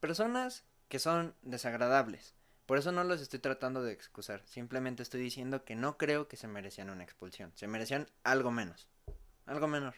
personas 0.00 0.64
que 0.88 0.98
son 0.98 1.34
desagradables. 1.42 2.34
Por 2.64 2.78
eso 2.78 2.90
no 2.90 3.04
los 3.04 3.20
estoy 3.20 3.38
tratando 3.38 3.82
de 3.82 3.92
excusar. 3.92 4.42
Simplemente 4.46 5.02
estoy 5.02 5.20
diciendo 5.20 5.64
que 5.64 5.76
no 5.76 5.98
creo 5.98 6.26
que 6.26 6.36
se 6.36 6.48
merecían 6.48 6.90
una 6.90 7.04
expulsión. 7.04 7.52
Se 7.54 7.68
merecían 7.68 8.08
algo 8.24 8.50
menos. 8.50 8.88
Algo 9.44 9.68
menor. 9.68 9.94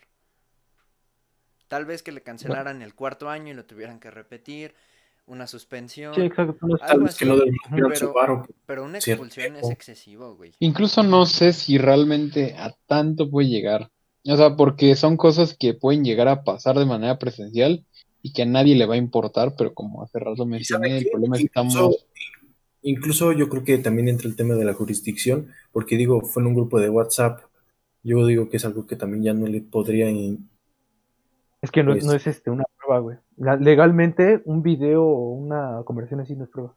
Tal 1.69 1.87
vez 1.87 2.03
que 2.03 2.13
le 2.13 2.23
cancelaran 2.23 2.83
el 2.83 2.95
cuarto 2.95 3.31
año 3.31 3.53
y 3.53 3.57
lo 3.57 3.65
tuvieran 3.65 4.01
que 4.01 4.11
repetir 4.11 4.75
una 5.29 5.47
suspensión. 5.47 6.15
Sí, 6.15 6.23
exacto. 6.23 6.57
Algo 6.63 6.77
Tal 6.79 7.01
vez 7.01 7.11
así, 7.11 7.19
que 7.19 7.25
no 7.27 7.37
pero- 7.89 8.13
paro. 8.13 8.47
Pero 8.67 8.85
una 8.85 9.01
Cierto. 9.01 9.25
expulsión 9.25 9.57
es 9.57 9.71
excesivo, 9.71 10.35
güey. 10.37 10.53
Incluso 10.59 11.03
no 11.03 11.27
sé 11.27 11.53
si 11.53 11.79
realmente 11.79 12.55
a 12.57 12.75
tanto 12.87 13.31
puede 13.31 13.49
llegar. 13.49 13.91
O 14.27 14.37
sea, 14.37 14.57
porque 14.57 14.95
son 14.97 15.17
cosas 15.17 15.57
que 15.57 15.75
pueden 15.75 16.05
llegar 16.05 16.29
a 16.29 16.43
pasar 16.45 16.79
de 16.79 16.85
manera 16.87 17.19
presencial 17.19 17.85
y 18.21 18.33
que 18.33 18.43
a 18.43 18.47
nadie 18.47 18.75
le 18.75 18.85
va 18.87 18.95
a 18.95 18.99
importar, 18.99 19.55
pero 19.57 19.73
como 19.75 20.03
hace 20.03 20.19
rato 20.19 20.33
¿Y 20.33 20.37
sabe 20.37 20.51
mencioné, 20.51 20.99
el 20.99 21.09
problema 21.11 21.37
es 21.37 21.43
que 21.43 21.47
Incluso, 21.47 21.79
estamos... 21.79 22.07
incluso 22.83 23.33
yo 23.33 23.49
creo 23.49 23.65
que 23.65 23.79
también 23.79 24.09
entra 24.09 24.29
el 24.29 24.37
tema 24.37 24.55
de 24.55 24.65
la 24.65 24.75
jurisdicción, 24.75 25.49
porque 25.73 25.97
digo, 25.97 26.21
fue 26.23 26.43
en 26.43 26.49
un 26.49 26.55
grupo 26.55 26.81
de 26.81 26.91
WhatsApp. 26.91 27.41
Yo 28.03 28.27
digo 28.27 28.49
que 28.49 28.57
es 28.59 28.65
algo 28.65 28.87
que 28.87 28.97
también 28.97 29.23
ya 29.23 29.35
no 29.35 29.47
le 29.47 29.61
podría 29.61 30.11
in- 30.11 30.49
Es 31.61 31.71
que 31.71 31.83
no, 31.83 31.93
Pues- 31.93 32.05
no 32.05 32.13
es 32.13 32.27
este 32.27 32.51
una 32.51 32.65
prueba, 32.89 33.01
güey. 33.01 33.17
La- 33.37 33.57
legalmente, 33.57 34.43
un 34.45 34.63
video 34.63 35.05
o 35.05 35.33
una 35.33 35.83
conversación 35.85 36.21
así 36.21 36.35
no 36.35 36.45
es 36.45 36.51
prueba. 36.51 36.75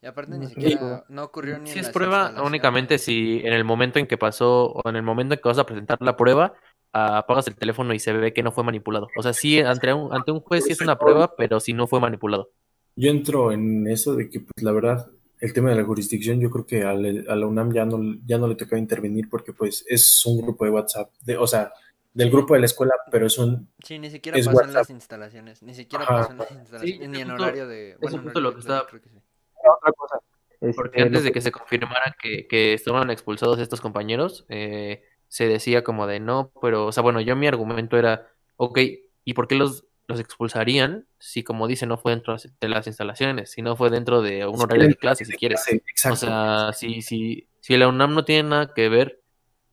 Y 0.00 0.06
aparte 0.06 0.32
No 0.32 0.38
ni 0.38 0.44
es 0.44 0.50
siquiera 0.50 0.78
prueba. 0.78 1.04
no 1.08 1.24
ocurrió 1.24 1.58
ni 1.58 1.70
Si 1.70 1.78
en 1.78 1.84
es 1.84 1.90
prueba, 1.90 2.32
únicamente 2.44 2.98
si 2.98 3.40
en 3.44 3.52
el 3.52 3.64
momento 3.64 3.98
en 3.98 4.06
que 4.06 4.16
pasó 4.16 4.72
o 4.72 4.88
en 4.88 4.96
el 4.96 5.02
momento 5.02 5.34
en 5.34 5.40
que 5.40 5.48
vas 5.48 5.58
a 5.58 5.66
presentar 5.66 5.98
la 6.00 6.16
prueba, 6.16 6.54
apagas 6.92 7.48
el 7.48 7.56
teléfono 7.56 7.92
y 7.94 7.98
se 7.98 8.12
ve 8.12 8.32
que 8.32 8.42
no 8.42 8.52
fue 8.52 8.64
manipulado. 8.64 9.08
O 9.16 9.22
sea, 9.22 9.32
sí, 9.32 9.60
ante 9.60 9.92
un, 9.92 10.12
ante 10.12 10.30
un 10.30 10.40
juez 10.40 10.64
sí 10.64 10.72
es 10.72 10.80
una 10.80 10.98
prueba, 10.98 11.34
pero 11.36 11.58
si 11.60 11.72
no 11.72 11.86
fue 11.86 12.00
manipulado. 12.00 12.50
Yo 12.96 13.10
entro 13.10 13.52
en 13.52 13.86
eso 13.86 14.14
de 14.16 14.28
que, 14.28 14.40
pues, 14.40 14.62
la 14.62 14.72
verdad, 14.72 15.06
el 15.40 15.52
tema 15.52 15.70
de 15.70 15.76
la 15.76 15.84
jurisdicción, 15.84 16.40
yo 16.40 16.50
creo 16.50 16.66
que 16.66 16.82
al- 16.82 17.26
a 17.28 17.36
la 17.36 17.46
UNAM 17.46 17.72
ya 17.72 17.84
no, 17.84 17.98
ya 18.26 18.38
no 18.38 18.48
le 18.48 18.56
tocaba 18.56 18.78
intervenir 18.80 19.28
porque, 19.28 19.52
pues, 19.52 19.84
es 19.88 20.24
un 20.26 20.40
grupo 20.42 20.64
de 20.64 20.70
WhatsApp, 20.72 21.10
de, 21.24 21.36
o 21.38 21.46
sea, 21.46 21.72
del 22.18 22.30
grupo 22.30 22.54
de 22.54 22.60
la 22.60 22.66
escuela, 22.66 22.94
pero 23.10 23.26
es 23.26 23.38
un... 23.38 23.70
Sí, 23.84 23.98
ni 23.98 24.10
siquiera 24.10 24.36
es 24.38 24.46
WhatsApp. 24.48 24.74
las 24.74 24.90
instalaciones. 24.90 25.62
Ni 25.62 25.72
siquiera 25.74 26.04
Ajá. 26.04 26.28
en 26.32 26.38
las 26.38 26.50
instalaciones. 26.50 26.98
Sí, 27.00 27.08
ni 27.08 27.20
en 27.20 27.30
horario 27.30 27.66
de. 27.68 27.96
Bueno, 28.00 28.18
justo 28.18 28.28
horario 28.38 28.40
lo 28.40 28.54
que 28.54 28.60
estaba- 28.60 28.86
creo 28.86 29.00
que 29.02 29.08
sí. 29.10 29.16
Otra 29.54 29.92
cosa. 29.92 30.18
este, 30.60 30.74
Porque 30.74 31.02
antes 31.02 31.22
de 31.22 31.30
que- 31.32 31.40
se 31.40 31.52
confirmara 31.52 32.16
que, 32.20 32.46
que 32.48 32.74
estaban 32.74 33.10
expulsados 33.10 33.58
estos 33.60 33.80
compañeros, 33.80 34.44
eh, 34.48 35.04
se 35.28 35.46
decía 35.46 35.84
como 35.84 36.06
de 36.08 36.18
no, 36.20 36.50
pero, 36.60 36.86
o 36.86 36.92
sea, 36.92 37.02
bueno, 37.04 37.20
yo 37.20 37.36
mi 37.36 37.46
argumento 37.46 37.96
era, 37.96 38.26
ok, 38.56 38.78
¿y 39.24 39.34
por 39.34 39.46
qué 39.46 39.54
los, 39.54 39.84
los 40.08 40.18
expulsarían 40.18 41.06
si, 41.18 41.44
como 41.44 41.68
dice, 41.68 41.86
no 41.86 41.98
fue 41.98 42.12
dentro 42.12 42.34
de 42.60 42.68
las 42.68 42.86
instalaciones, 42.88 43.50
si 43.52 43.62
no 43.62 43.76
fue 43.76 43.90
dentro 43.90 44.22
de 44.22 44.44
un 44.46 44.60
horario 44.60 44.88
de 44.88 44.96
clase, 44.96 45.24
si 45.24 45.36
quieres? 45.36 45.62
O 46.10 46.16
sea, 46.16 46.72
si, 46.72 47.02
si, 47.02 47.46
si 47.60 47.76
la 47.76 47.86
UNAM 47.88 48.14
no 48.14 48.24
tiene 48.24 48.48
nada 48.48 48.74
que 48.74 48.88
ver, 48.88 49.20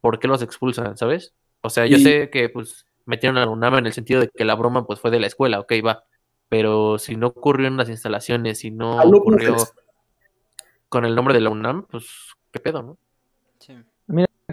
¿por 0.02 0.20
qué 0.20 0.28
los 0.28 0.42
expulsan, 0.44 0.98
sabes? 0.98 1.34
O 1.66 1.70
sea, 1.70 1.86
yo 1.86 1.98
Y- 1.98 2.02
sé 2.04 2.30
que 2.30 2.50
pues 2.50 2.86
metieron 3.06 3.38
a 3.38 3.46
la 3.46 3.52
UNAM 3.52 3.76
en 3.80 3.86
el 3.88 3.94
sentido 3.94 4.22
de 4.22 4.30
que 4.30 4.46
la 4.46 4.56
broma 4.56 4.86
pues 4.86 5.00
fue 5.00 5.12
de 5.12 5.20
la 5.20 5.28
escuela, 5.28 5.60
ok, 5.60 5.74
va. 5.86 6.04
Pero 6.50 6.98
si 7.00 7.16
no 7.16 7.28
ocurrió 7.28 7.68
en 7.68 7.78
las 7.78 7.90
instalaciones, 7.90 8.60
si 8.60 8.72
no 8.72 8.98
ocurrió 9.02 9.56
con 10.90 11.06
el 11.06 11.16
nombre 11.16 11.34
de 11.34 11.42
la 11.42 11.50
UNAM, 11.50 11.86
pues 11.90 12.08
qué 12.52 12.60
pedo, 12.60 12.82
¿no? 12.84 12.98
Sí. 13.60 13.74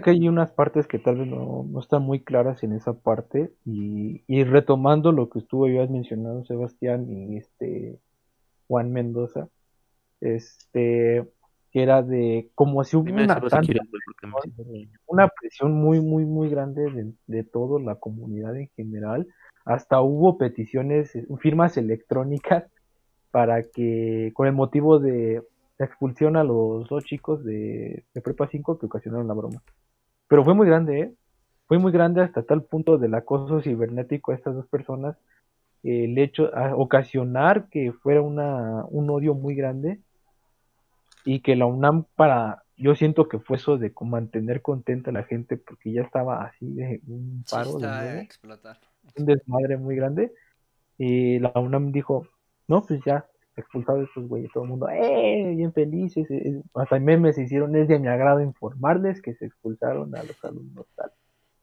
que 0.03 0.09
hay 0.09 0.27
unas 0.27 0.51
partes 0.51 0.85
que 0.87 0.99
tal 0.99 1.17
vez 1.17 1.27
no, 1.27 1.65
no 1.69 1.79
están 1.79 2.01
muy 2.01 2.19
claras 2.19 2.61
en 2.63 2.73
esa 2.73 2.93
parte 2.93 3.53
y, 3.63 4.23
y 4.27 4.43
retomando 4.43 5.11
lo 5.13 5.29
que 5.29 5.39
estuvo 5.39 5.63
habías 5.65 5.89
mencionado 5.89 6.43
Sebastián 6.43 7.05
y 7.09 7.37
este 7.37 7.99
Juan 8.67 8.91
Mendoza 8.91 9.47
este 10.19 11.25
que 11.73 11.83
era 11.83 12.03
de 12.03 12.49
como 12.55 12.83
si 12.83 12.95
hubo 12.97 13.05
una, 13.23 13.35
tanta- 13.49 13.83
una 15.07 15.27
presión 15.27 15.73
muy 15.73 15.99
muy 16.01 16.25
muy 16.25 16.49
grande 16.49 16.89
de, 16.91 17.13
de 17.27 17.43
toda 17.43 17.79
la 17.81 17.95
comunidad 17.95 18.55
en 18.57 18.69
general 18.75 19.27
hasta 19.65 20.01
hubo 20.01 20.37
peticiones 20.37 21.11
firmas 21.39 21.77
electrónicas 21.77 22.65
para 23.31 23.63
que 23.63 24.31
con 24.35 24.47
el 24.47 24.53
motivo 24.53 24.99
de 24.99 25.41
la 25.79 25.85
expulsión 25.85 26.37
a 26.37 26.43
los 26.43 26.87
dos 26.89 27.03
chicos 27.05 27.43
de, 27.43 28.03
de 28.13 28.21
Prepa 28.21 28.47
5 28.47 28.77
que 28.77 28.85
ocasionaron 28.85 29.27
la 29.27 29.33
broma. 29.33 29.61
Pero 30.27 30.43
fue 30.43 30.53
muy 30.53 30.67
grande, 30.67 30.99
¿eh? 31.01 31.13
Fue 31.67 31.79
muy 31.79 31.91
grande 31.91 32.21
hasta 32.21 32.43
tal 32.43 32.63
punto 32.63 32.97
del 32.97 33.15
acoso 33.15 33.61
cibernético 33.61 34.31
a 34.31 34.35
estas 34.35 34.55
dos 34.55 34.67
personas, 34.67 35.17
el 35.83 36.17
hecho, 36.17 36.55
a 36.55 36.75
ocasionar 36.75 37.67
que 37.69 37.91
fuera 37.91 38.21
una, 38.21 38.85
un 38.89 39.09
odio 39.09 39.33
muy 39.33 39.55
grande 39.55 39.99
y 41.25 41.41
que 41.41 41.55
la 41.55 41.65
UNAM 41.65 42.05
para, 42.15 42.63
yo 42.77 42.95
siento 42.95 43.27
que 43.27 43.39
fue 43.39 43.57
eso 43.57 43.77
de 43.77 43.93
mantener 44.01 44.61
contenta 44.61 45.09
a 45.11 45.13
la 45.13 45.23
gente 45.23 45.57
porque 45.57 45.91
ya 45.93 46.01
estaba 46.01 46.43
así 46.45 46.65
de 46.73 47.01
un 47.07 47.43
Sí, 47.45 47.51
paro, 47.51 47.79
de 47.79 48.21
explotar. 48.21 48.79
un 49.15 49.25
desmadre 49.25 49.77
muy 49.77 49.95
grande 49.95 50.31
y 50.97 51.39
la 51.39 51.51
UNAM 51.55 51.91
dijo, 51.91 52.27
no, 52.67 52.81
pues 52.81 53.01
ya, 53.05 53.25
expulsado 53.55 54.01
estos 54.01 54.27
güeyes, 54.27 54.51
todo 54.51 54.63
el 54.63 54.69
mundo, 54.69 54.89
¡eh! 54.89 55.53
Bien 55.55 55.73
felices, 55.73 56.29
eh, 56.31 56.41
eh". 56.45 56.61
hasta 56.73 56.99
memes 56.99 57.35
se 57.35 57.43
hicieron, 57.43 57.75
es 57.75 57.87
de 57.87 57.99
mi 57.99 58.07
agrado 58.07 58.41
informarles 58.41 59.21
que 59.21 59.33
se 59.35 59.45
expulsaron 59.45 60.15
a 60.15 60.23
los 60.23 60.43
alumnos 60.43 60.87
tal. 60.95 61.11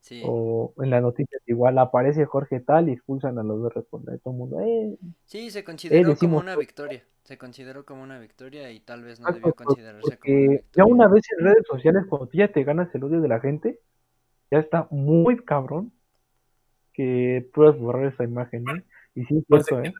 Sí. 0.00 0.22
O 0.24 0.72
en 0.78 0.90
las 0.90 1.02
noticias 1.02 1.42
igual 1.46 1.78
aparece 1.78 2.24
Jorge 2.24 2.60
tal 2.60 2.88
y 2.88 2.92
expulsan 2.92 3.38
a 3.38 3.42
los 3.42 3.60
dos 3.60 3.74
responsables, 3.74 4.22
todo 4.22 4.32
el 4.34 4.38
mundo, 4.38 4.60
¡eh! 4.60 4.96
Sí, 5.26 5.50
se 5.50 5.62
consideró 5.62 6.02
como 6.02 6.12
decimos- 6.14 6.42
una 6.42 6.56
victoria. 6.56 7.04
Se 7.24 7.36
consideró 7.38 7.84
como 7.84 8.02
una 8.02 8.18
victoria 8.18 8.70
y 8.72 8.80
tal 8.80 9.04
vez 9.04 9.20
no 9.20 9.28
Exacto, 9.28 9.48
debió 9.48 9.54
considerarse 9.54 10.18
como 10.18 10.34
una 10.34 10.42
ya 10.46 10.50
victoria. 10.52 10.86
una 10.86 11.08
vez 11.08 11.22
en 11.38 11.44
redes 11.44 11.66
sociales, 11.68 12.04
cuando 12.08 12.26
tú 12.28 12.38
ya 12.38 12.48
te 12.50 12.64
ganas 12.64 12.92
el 12.94 13.04
odio 13.04 13.20
de 13.20 13.28
la 13.28 13.40
gente, 13.40 13.78
ya 14.50 14.58
está 14.58 14.88
muy 14.90 15.36
cabrón 15.44 15.92
que 16.92 17.48
puedas 17.54 17.78
borrar 17.78 18.06
esa 18.12 18.24
imagen, 18.24 18.64
¿eh? 18.74 18.84
Y 19.14 19.24
sí, 19.26 19.36
es 19.38 19.44
Pues, 19.48 19.66
cierto, 19.66 19.86
¿eh? 19.88 19.92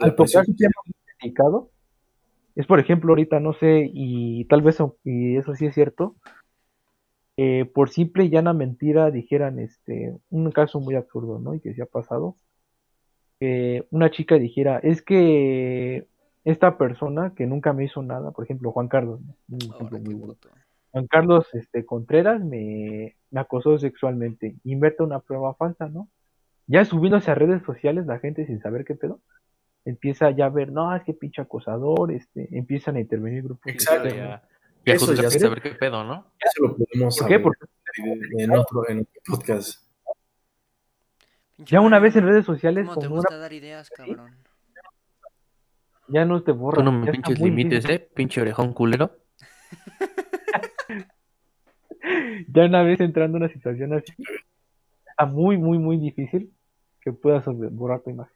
Al 0.00 0.16
muy 0.16 0.94
delicado, 1.20 1.70
es 2.56 2.66
por 2.66 2.80
ejemplo 2.80 3.10
ahorita, 3.12 3.38
no 3.38 3.52
sé, 3.52 3.88
y 3.92 4.44
tal 4.46 4.62
vez, 4.62 4.78
y 5.04 5.36
eso 5.36 5.54
sí 5.54 5.66
es 5.66 5.74
cierto, 5.74 6.16
eh, 7.36 7.64
por 7.64 7.90
simple 7.90 8.24
y 8.24 8.30
llana 8.30 8.52
mentira 8.52 9.10
dijeran, 9.10 9.58
este, 9.58 10.14
un 10.30 10.50
caso 10.50 10.80
muy 10.80 10.94
absurdo, 10.94 11.38
¿no? 11.38 11.54
Y 11.54 11.60
que 11.60 11.74
se 11.74 11.82
ha 11.82 11.86
pasado, 11.86 12.36
que 13.40 13.86
una 13.90 14.10
chica 14.10 14.36
dijera, 14.36 14.78
es 14.78 15.02
que 15.02 16.06
esta 16.44 16.76
persona 16.76 17.32
que 17.34 17.46
nunca 17.46 17.72
me 17.72 17.84
hizo 17.84 18.02
nada, 18.02 18.32
por 18.32 18.44
ejemplo, 18.44 18.72
Juan 18.72 18.88
Carlos, 18.88 19.20
¿no? 19.22 19.34
Un 19.48 19.62
ejemplo 19.62 19.86
Ahora, 19.86 19.98
muy 19.98 20.08
qué 20.08 20.14
bueno. 20.14 20.34
puto. 20.34 20.48
Juan 20.90 21.06
Carlos 21.06 21.46
este, 21.54 21.86
Contreras 21.86 22.44
me, 22.44 23.16
me 23.30 23.40
acosó 23.40 23.78
sexualmente. 23.78 24.56
Inventa 24.64 25.04
una 25.04 25.20
prueba 25.20 25.54
falsa, 25.54 25.88
¿no? 25.88 26.08
Ya 26.66 26.84
subiéndose 26.84 27.30
a 27.30 27.34
redes 27.34 27.62
sociales 27.62 28.06
la 28.06 28.18
gente 28.18 28.46
sin 28.46 28.60
saber 28.60 28.84
qué 28.84 28.94
pedo. 28.94 29.20
Empieza 29.84 30.30
ya 30.30 30.46
a 30.46 30.50
ver, 30.50 30.70
no, 30.70 30.94
es 30.94 31.02
que 31.02 31.14
pinche 31.14 31.42
acosador, 31.42 32.12
este, 32.12 32.48
empiezan 32.56 32.96
a 32.96 33.00
intervenir 33.00 33.42
grupos. 33.42 33.72
Exacto. 33.72 34.08
Ya, 34.10 34.42
ya 34.84 34.94
Eso 34.94 35.14
ya 35.14 35.30
sé. 35.30 35.38
saber 35.38 35.62
qué 35.62 35.70
pedo, 35.70 36.04
¿no? 36.04 36.32
Eso 36.38 36.62
lo 36.66 36.76
podemos 36.76 37.18
¿Por 37.18 37.28
qué? 37.28 37.34
hablar 37.34 37.42
Porque 37.42 37.66
en 38.42 38.50
otro, 38.52 38.88
en 38.88 38.98
otro 39.00 39.20
podcast. 39.26 39.82
Ya 41.58 41.80
una 41.80 41.98
vez 42.00 42.16
en 42.16 42.24
redes 42.26 42.44
sociales, 42.44 42.86
¿Cómo 42.88 43.00
te 43.00 43.06
una, 43.06 43.16
gusta 43.16 43.36
dar 43.38 43.52
ideas, 43.52 43.88
cabrón? 43.90 44.36
ya 46.08 46.24
no 46.24 46.42
te 46.42 46.52
Tú 46.52 46.58
borran. 46.58 46.84
no 46.84 46.92
me 46.92 47.10
pinches 47.12 47.38
límites. 47.40 47.84
¿eh? 47.88 48.10
Pinche 48.14 48.40
orejón 48.40 48.72
culero. 48.72 49.16
Ya 52.48 52.64
una 52.64 52.82
vez 52.82 53.00
entrando 53.00 53.36
en 53.38 53.44
una 53.44 53.52
situación 53.52 53.92
así, 53.94 54.12
está 55.06 55.24
muy, 55.24 55.56
muy, 55.56 55.78
muy 55.78 55.98
difícil 55.98 56.52
que 57.00 57.12
puedas 57.12 57.44
borrar 57.46 58.00
tu 58.02 58.10
imagen. 58.10 58.34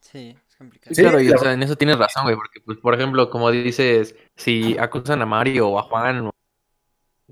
Sí, 0.00 0.36
complicado. 0.58 0.94
Sí, 0.94 1.02
claro, 1.02 1.20
y 1.20 1.30
o 1.30 1.38
sea, 1.38 1.52
en 1.52 1.62
eso 1.62 1.76
tienes 1.76 1.98
razón, 1.98 2.24
güey, 2.24 2.36
porque, 2.36 2.60
pues, 2.60 2.78
por 2.78 2.94
ejemplo, 2.94 3.30
como 3.30 3.50
dices, 3.50 4.14
si 4.36 4.76
acusan 4.78 5.22
a 5.22 5.26
Mario 5.26 5.68
o 5.68 5.78
a 5.78 5.82
Juan, 5.84 6.30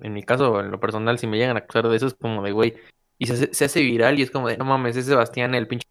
en 0.00 0.12
mi 0.12 0.22
caso, 0.22 0.60
en 0.60 0.70
lo 0.70 0.78
personal, 0.80 1.18
si 1.18 1.26
me 1.26 1.36
llegan 1.38 1.56
a 1.56 1.60
acusar 1.60 1.88
de 1.88 1.96
eso, 1.96 2.06
es 2.06 2.14
como 2.14 2.42
de, 2.42 2.52
güey, 2.52 2.74
y 3.18 3.26
se, 3.26 3.32
hace- 3.34 3.54
se 3.54 3.64
hace 3.64 3.82
viral 3.82 4.18
y 4.18 4.22
es 4.22 4.30
como 4.30 4.48
de, 4.48 4.56
no 4.56 4.64
mames, 4.64 4.96
es 4.96 5.06
Sebastián 5.06 5.54
el 5.54 5.66
pinche, 5.66 5.86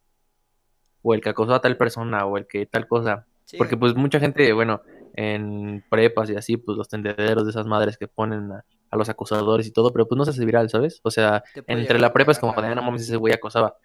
o 1.01 1.13
el 1.13 1.21
que 1.21 1.29
acosó 1.29 1.53
a 1.53 1.61
tal 1.61 1.77
persona, 1.77 2.25
o 2.25 2.37
el 2.37 2.47
que 2.47 2.65
tal 2.65 2.87
cosa, 2.87 3.25
Sí, 3.45 3.57
porque 3.57 3.77
pues 3.77 3.93
mucha 3.95 4.19
gente, 4.19 4.51
bueno, 4.53 4.81
en 5.13 5.83
prepas 5.89 6.29
y 6.31 6.35
así, 6.35 6.57
pues 6.57 6.77
los 6.77 6.87
tendederos 6.89 7.45
de 7.45 7.51
esas 7.51 7.67
madres 7.67 7.95
que 7.97 8.07
ponen 8.07 8.51
a, 8.51 8.65
a 8.89 8.97
los 8.97 9.07
acusadores 9.07 9.67
y 9.67 9.71
todo, 9.71 9.91
pero 9.93 10.07
pues 10.07 10.17
no 10.17 10.25
se 10.25 10.31
hace 10.31 10.43
viral, 10.45 10.67
¿sabes? 10.69 10.99
O 11.03 11.11
sea, 11.11 11.43
entre 11.67 11.99
la 11.99 12.11
prepa 12.11 12.31
es 12.31 12.39
como 12.39 12.59
de, 12.59 12.67
"Ah, 12.67 12.73
no 12.75 12.81
mames, 12.81 13.03
ese 13.03 13.17
güey 13.17 13.33
acosaba. 13.33 13.75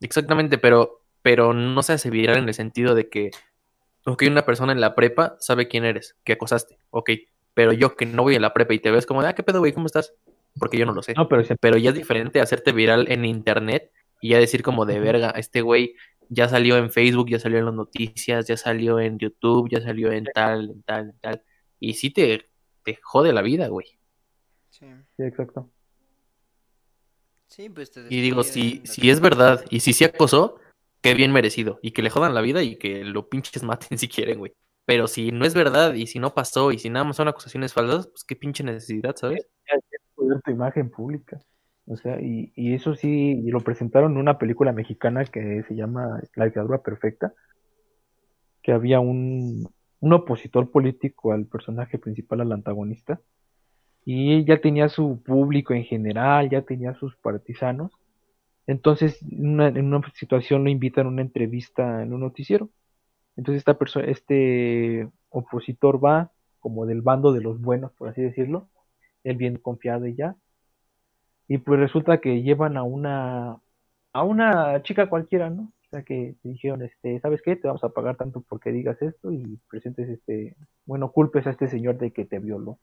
Exactamente, 0.00 0.58
pero, 0.58 1.00
pero 1.22 1.52
no 1.52 1.82
se 1.82 1.92
hace 1.94 2.10
viral 2.10 2.38
en 2.38 2.48
el 2.48 2.54
sentido 2.54 2.94
de 2.94 3.08
que, 3.08 3.30
ok, 4.06 4.24
una 4.28 4.44
persona 4.46 4.72
en 4.72 4.80
la 4.80 4.94
prepa 4.94 5.36
sabe 5.40 5.68
quién 5.68 5.84
eres, 5.84 6.16
que 6.24 6.32
acosaste, 6.34 6.78
ok, 6.90 7.10
pero 7.54 7.72
yo 7.72 7.96
que 7.96 8.06
no 8.06 8.22
voy 8.22 8.36
a 8.36 8.40
la 8.40 8.52
prepa 8.54 8.74
y 8.74 8.78
te 8.78 8.90
ves 8.90 9.06
como 9.06 9.22
de, 9.22 9.28
ah, 9.28 9.34
¿qué 9.34 9.42
pedo, 9.42 9.58
güey? 9.58 9.72
¿Cómo 9.72 9.86
estás? 9.86 10.14
Porque 10.58 10.78
yo 10.78 10.86
no 10.86 10.92
lo 10.92 11.02
sé. 11.02 11.14
No, 11.14 11.28
pero 11.28 11.44
se- 11.44 11.56
Pero 11.56 11.76
ya 11.76 11.90
es 11.90 11.96
diferente 11.96 12.40
hacerte 12.40 12.72
viral 12.72 13.10
en 13.10 13.24
internet 13.24 13.92
y 14.20 14.30
ya 14.30 14.38
decir 14.38 14.62
como 14.62 14.84
de 14.86 14.98
verga, 15.00 15.30
este 15.30 15.60
güey 15.62 15.94
ya 16.28 16.48
salió 16.48 16.76
en 16.76 16.90
Facebook, 16.90 17.28
ya 17.28 17.38
salió 17.38 17.58
en 17.58 17.64
las 17.66 17.74
noticias, 17.74 18.46
ya 18.46 18.56
salió 18.56 19.00
en 19.00 19.18
YouTube, 19.18 19.68
ya 19.70 19.80
salió 19.80 20.12
en 20.12 20.24
tal, 20.32 20.70
en 20.70 20.82
tal, 20.82 21.10
en 21.10 21.18
tal. 21.18 21.42
Y 21.80 21.94
sí 21.94 22.10
te, 22.10 22.46
te 22.84 22.98
jode 23.02 23.32
la 23.32 23.42
vida, 23.42 23.68
güey. 23.68 23.86
Sí. 24.70 24.86
sí, 25.16 25.22
exacto. 25.24 25.68
Sí, 27.48 27.68
pues 27.68 27.90
te 27.90 28.00
Y 28.08 28.20
digo, 28.20 28.44
si, 28.44 28.80
si 28.84 29.10
es 29.10 29.20
verdad 29.20 29.64
y 29.70 29.80
si 29.80 29.92
sí 29.92 30.04
acosó, 30.04 30.56
qué 31.00 31.14
bien 31.14 31.32
merecido. 31.32 31.78
Y 31.82 31.92
que 31.92 32.02
le 32.02 32.10
jodan 32.10 32.34
la 32.34 32.40
vida 32.40 32.62
y 32.62 32.76
que 32.76 33.04
lo 33.04 33.28
pinches 33.28 33.62
maten 33.62 33.98
si 33.98 34.08
quieren, 34.08 34.38
güey. 34.38 34.52
Pero 34.84 35.06
si 35.06 35.30
no 35.30 35.44
es 35.44 35.54
verdad 35.54 35.94
y 35.94 36.06
si 36.06 36.18
no 36.18 36.34
pasó 36.34 36.72
y 36.72 36.78
si 36.78 36.90
nada 36.90 37.04
más 37.04 37.16
son 37.16 37.28
acusaciones 37.28 37.72
falsas, 37.72 38.08
pues 38.08 38.24
qué 38.24 38.34
pinche 38.34 38.64
necesidad, 38.64 39.14
¿sabes? 39.16 39.46
poder 40.14 40.40
tu 40.42 40.50
imagen 40.50 40.90
pública. 40.90 41.40
O 41.86 41.96
sea, 41.96 42.20
y, 42.20 42.52
y 42.54 42.74
eso 42.74 42.94
sí, 42.94 43.40
y 43.44 43.50
lo 43.50 43.60
presentaron 43.60 44.12
en 44.12 44.18
una 44.18 44.38
película 44.38 44.72
mexicana 44.72 45.24
que 45.24 45.64
se 45.66 45.74
llama 45.74 46.20
La 46.34 46.44
dictadura 46.44 46.82
perfecta, 46.82 47.34
que 48.62 48.72
había 48.72 49.00
un, 49.00 49.68
un 50.00 50.12
opositor 50.12 50.70
político 50.70 51.32
al 51.32 51.46
personaje 51.46 51.98
principal, 51.98 52.40
al 52.40 52.52
antagonista, 52.52 53.20
y 54.04 54.44
ya 54.44 54.60
tenía 54.60 54.88
su 54.88 55.22
público 55.22 55.74
en 55.74 55.84
general, 55.84 56.48
ya 56.50 56.62
tenía 56.62 56.94
sus 56.94 57.16
partisanos. 57.16 57.92
Entonces, 58.70 59.18
una, 59.32 59.68
en 59.68 59.92
una 59.92 60.00
situación 60.14 60.62
lo 60.64 60.70
invitan 60.70 61.06
a 61.06 61.08
una 61.10 61.22
entrevista 61.22 62.02
en 62.02 62.12
un 62.12 62.20
noticiero. 62.20 62.70
Entonces, 63.36 63.60
esta 63.60 63.78
persona, 63.78 64.06
este 64.06 65.08
opositor 65.30 66.04
va 66.04 66.32
como 66.60 66.86
del 66.86 67.02
bando 67.02 67.32
de 67.32 67.40
los 67.42 67.60
buenos, 67.60 67.92
por 67.94 68.08
así 68.08 68.22
decirlo, 68.22 68.68
él 69.24 69.36
bien 69.36 69.56
confiado 69.58 70.06
y 70.06 70.14
ya. 70.14 70.36
Y 71.48 71.58
pues 71.58 71.80
resulta 71.80 72.20
que 72.20 72.42
llevan 72.42 72.76
a 72.76 72.84
una 72.84 73.60
a 74.12 74.24
una 74.24 74.82
chica 74.82 75.08
cualquiera, 75.08 75.50
¿no? 75.50 75.62
O 75.62 75.90
sea 75.90 76.02
que 76.04 76.36
dijeron, 76.44 76.82
este, 76.82 77.20
¿sabes 77.20 77.42
qué? 77.42 77.56
Te 77.56 77.66
vamos 77.68 77.82
a 77.84 77.90
pagar 77.90 78.16
tanto 78.16 78.42
porque 78.42 78.72
digas 78.72 79.02
esto 79.02 79.32
y 79.32 79.58
presentes 79.68 80.08
este, 80.08 80.56
bueno, 80.86 81.12
culpes 81.12 81.46
a 81.46 81.50
este 81.50 81.68
señor 81.68 81.98
de 81.98 82.12
que 82.12 82.24
te 82.24 82.38
violó. 82.38 82.78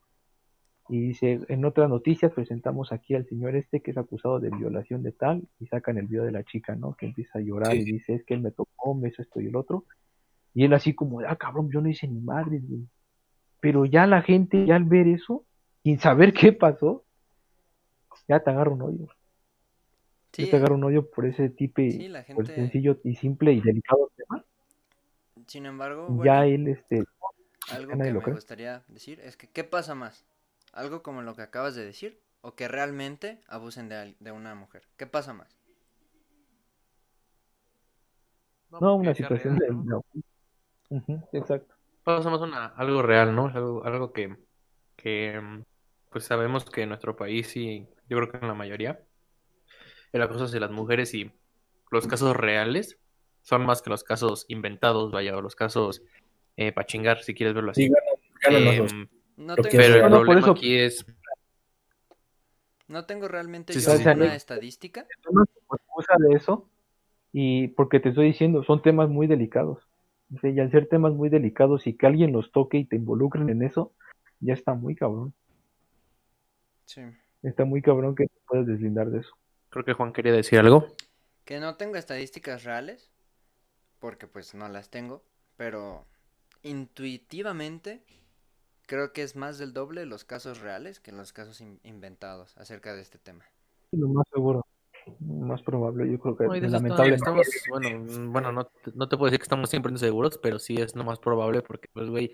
Y 0.88 1.00
dice, 1.00 1.40
en 1.48 1.64
otras 1.64 1.90
noticias 1.90 2.32
presentamos 2.32 2.92
aquí 2.92 3.14
al 3.14 3.26
señor 3.26 3.54
este 3.56 3.80
que 3.80 3.90
es 3.90 3.98
acusado 3.98 4.40
de 4.40 4.48
violación 4.50 5.02
de 5.02 5.12
tal 5.12 5.42
y 5.60 5.66
sacan 5.66 5.98
el 5.98 6.06
video 6.06 6.24
de 6.24 6.32
la 6.32 6.44
chica, 6.44 6.74
¿no? 6.74 6.94
Que 6.94 7.06
empieza 7.06 7.38
a 7.38 7.42
llorar 7.42 7.74
y 7.74 7.84
dice, 7.84 8.14
es 8.14 8.24
que 8.24 8.34
él 8.34 8.40
me 8.40 8.50
tocó, 8.50 8.94
me 8.94 9.08
hizo 9.08 9.20
esto 9.20 9.40
y 9.40 9.46
el 9.46 9.56
otro. 9.56 9.84
Y 10.54 10.64
él 10.64 10.72
así 10.72 10.94
como, 10.94 11.20
ah, 11.20 11.36
cabrón, 11.36 11.70
yo 11.70 11.80
no 11.80 11.88
hice 11.88 12.08
ni 12.08 12.20
madre, 12.20 12.60
Pero 13.60 13.84
ya 13.84 14.06
la 14.06 14.22
gente, 14.22 14.64
ya 14.64 14.76
al 14.76 14.84
ver 14.84 15.08
eso, 15.08 15.44
sin 15.82 15.98
saber 15.98 16.32
qué 16.32 16.52
pasó, 16.52 17.04
ya 18.26 18.40
te 18.40 18.50
agarra 18.50 18.70
un 18.70 18.82
odio. 18.82 19.08
Ya 20.32 20.50
te 20.50 20.56
agarra 20.56 20.74
un 20.74 20.84
odio 20.84 21.10
por 21.10 21.26
ese 21.26 21.50
tipo, 21.50 21.82
por 22.34 22.46
sencillo 22.46 22.98
y 23.04 23.14
simple 23.16 23.52
y 23.52 23.60
delicado 23.60 24.10
tema. 24.16 24.44
Sin 25.46 25.66
embargo, 25.66 26.22
ya 26.24 26.46
él, 26.46 26.68
este, 26.68 27.04
algo 27.70 27.92
que 27.92 28.12
me 28.12 28.32
gustaría 28.32 28.84
decir 28.88 29.20
es 29.20 29.36
que, 29.36 29.48
¿qué 29.48 29.64
pasa 29.64 29.94
más? 29.94 30.24
Algo 30.72 31.02
como 31.02 31.22
lo 31.22 31.34
que 31.34 31.42
acabas 31.42 31.74
de 31.74 31.84
decir, 31.84 32.20
o 32.40 32.54
que 32.54 32.68
realmente 32.68 33.40
abusen 33.48 33.88
de, 33.88 34.14
de 34.20 34.32
una 34.32 34.54
mujer. 34.54 34.82
¿Qué 34.96 35.06
pasa 35.06 35.32
más? 35.32 35.58
No, 38.70 38.96
una 38.96 39.14
situación 39.14 39.56
de... 39.56 39.68
No. 39.70 40.04
exacto. 41.32 41.74
Pasa 42.04 42.30
más 42.30 42.40
una, 42.40 42.66
algo 42.66 43.02
real, 43.02 43.34
¿no? 43.34 43.46
Algo, 43.46 43.84
algo 43.84 44.12
que, 44.12 44.36
que, 44.96 45.40
pues 46.10 46.24
sabemos 46.24 46.64
que 46.64 46.82
en 46.82 46.90
nuestro 46.90 47.16
país 47.16 47.56
y 47.56 47.86
yo 48.08 48.16
creo 48.16 48.30
que 48.30 48.38
en 48.38 48.48
la 48.48 48.54
mayoría, 48.54 49.00
el 50.12 50.22
acoso 50.22 50.48
de 50.48 50.60
las 50.60 50.70
mujeres 50.70 51.12
y 51.14 51.30
los 51.90 52.06
casos 52.06 52.36
reales 52.36 52.98
son 53.42 53.64
más 53.64 53.82
que 53.82 53.90
los 53.90 54.04
casos 54.04 54.44
inventados, 54.48 55.10
vaya, 55.10 55.36
o 55.36 55.42
los 55.42 55.56
casos 55.56 56.02
eh, 56.56 56.72
para 56.72 56.86
chingar, 56.86 57.22
si 57.22 57.34
quieres 57.34 57.54
verlo 57.54 57.70
así. 57.70 57.90
No 59.38 59.54
tengo, 59.54 59.70
pero 59.70 60.32
el 60.32 60.50
aquí 60.50 60.76
es... 60.76 61.06
No 62.88 63.06
tengo 63.06 63.28
realmente 63.28 63.72
una 63.72 64.34
estadística. 64.34 65.06
No 65.30 65.44
excusa 65.44 66.14
de 66.18 66.36
eso 66.36 66.68
y 67.32 67.68
porque 67.68 68.00
te 68.00 68.08
estoy 68.08 68.26
diciendo, 68.26 68.64
son 68.64 68.82
temas 68.82 69.08
muy 69.08 69.26
delicados. 69.26 69.78
y 70.42 70.58
al 70.58 70.70
ser 70.70 70.88
temas 70.88 71.12
muy 71.12 71.28
delicados 71.28 71.86
y 71.86 71.94
que 71.94 72.06
alguien 72.06 72.32
los 72.32 72.50
toque 72.50 72.78
y 72.78 72.84
te 72.84 72.96
involucren 72.96 73.48
en 73.48 73.62
eso, 73.62 73.92
ya 74.40 74.54
está 74.54 74.74
muy 74.74 74.96
cabrón. 74.96 75.32
Sí. 76.86 77.02
Está 77.42 77.64
muy 77.64 77.80
cabrón 77.80 78.16
que 78.16 78.26
te 78.26 78.40
puedes 78.46 78.66
deslindar 78.66 79.10
de 79.10 79.20
eso. 79.20 79.30
Creo 79.70 79.84
que 79.84 79.92
Juan 79.92 80.12
quería 80.12 80.32
decir 80.32 80.58
algo. 80.58 80.88
Que 81.44 81.60
no 81.60 81.76
tengo 81.76 81.96
estadísticas 81.96 82.64
reales, 82.64 83.10
porque 84.00 84.26
pues 84.26 84.54
no 84.54 84.68
las 84.68 84.90
tengo, 84.90 85.22
pero 85.56 86.06
intuitivamente 86.62 88.02
creo 88.88 89.12
que 89.12 89.22
es 89.22 89.36
más 89.36 89.58
del 89.58 89.72
doble 89.72 90.06
los 90.06 90.24
casos 90.24 90.60
reales 90.60 90.98
que 90.98 91.12
los 91.12 91.32
casos 91.32 91.62
inventados 91.84 92.56
acerca 92.56 92.94
de 92.94 93.02
este 93.02 93.18
tema. 93.18 93.44
Lo 93.92 94.08
más 94.08 94.26
seguro, 94.32 94.66
más 95.20 95.62
probable, 95.62 96.10
yo 96.10 96.18
creo 96.18 96.36
que 96.36 96.44
no, 96.44 96.68
lamentablemente. 96.68 97.52
bueno, 97.70 97.90
mm, 98.00 98.32
bueno 98.32 98.50
no, 98.52 98.70
no, 98.94 99.08
te 99.08 99.16
puedo 99.16 99.26
decir 99.26 99.38
que 99.38 99.44
estamos 99.44 99.70
siempre 99.70 99.96
seguros, 99.98 100.38
pero 100.42 100.58
sí 100.58 100.76
es 100.76 100.96
lo 100.96 101.04
más 101.04 101.18
probable 101.20 101.62
porque, 101.62 101.88
pues, 101.92 102.08
güey, 102.08 102.32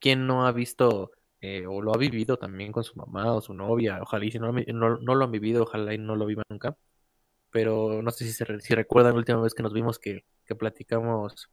¿quién 0.00 0.26
no 0.26 0.46
ha 0.46 0.52
visto 0.52 1.10
eh, 1.40 1.66
o 1.66 1.82
lo 1.82 1.92
ha 1.92 1.98
vivido 1.98 2.38
también 2.38 2.72
con 2.72 2.84
su 2.84 2.96
mamá 2.96 3.34
o 3.34 3.40
su 3.40 3.52
novia? 3.52 3.98
Ojalá 4.02 4.24
y 4.24 4.30
si 4.30 4.38
no, 4.38 4.52
no, 4.52 4.98
no 4.98 5.14
lo 5.14 5.24
han 5.24 5.32
vivido, 5.32 5.64
ojalá 5.64 5.92
y 5.92 5.98
no 5.98 6.16
lo 6.16 6.26
viva 6.26 6.44
nunca. 6.48 6.76
Pero 7.50 8.02
no 8.02 8.10
sé 8.12 8.24
si, 8.24 8.32
se, 8.32 8.60
si 8.60 8.74
recuerdan 8.74 9.12
la 9.12 9.18
última 9.18 9.40
vez 9.40 9.52
que 9.52 9.62
nos 9.62 9.74
vimos 9.74 9.98
que, 9.98 10.24
que 10.46 10.54
platicamos 10.54 11.50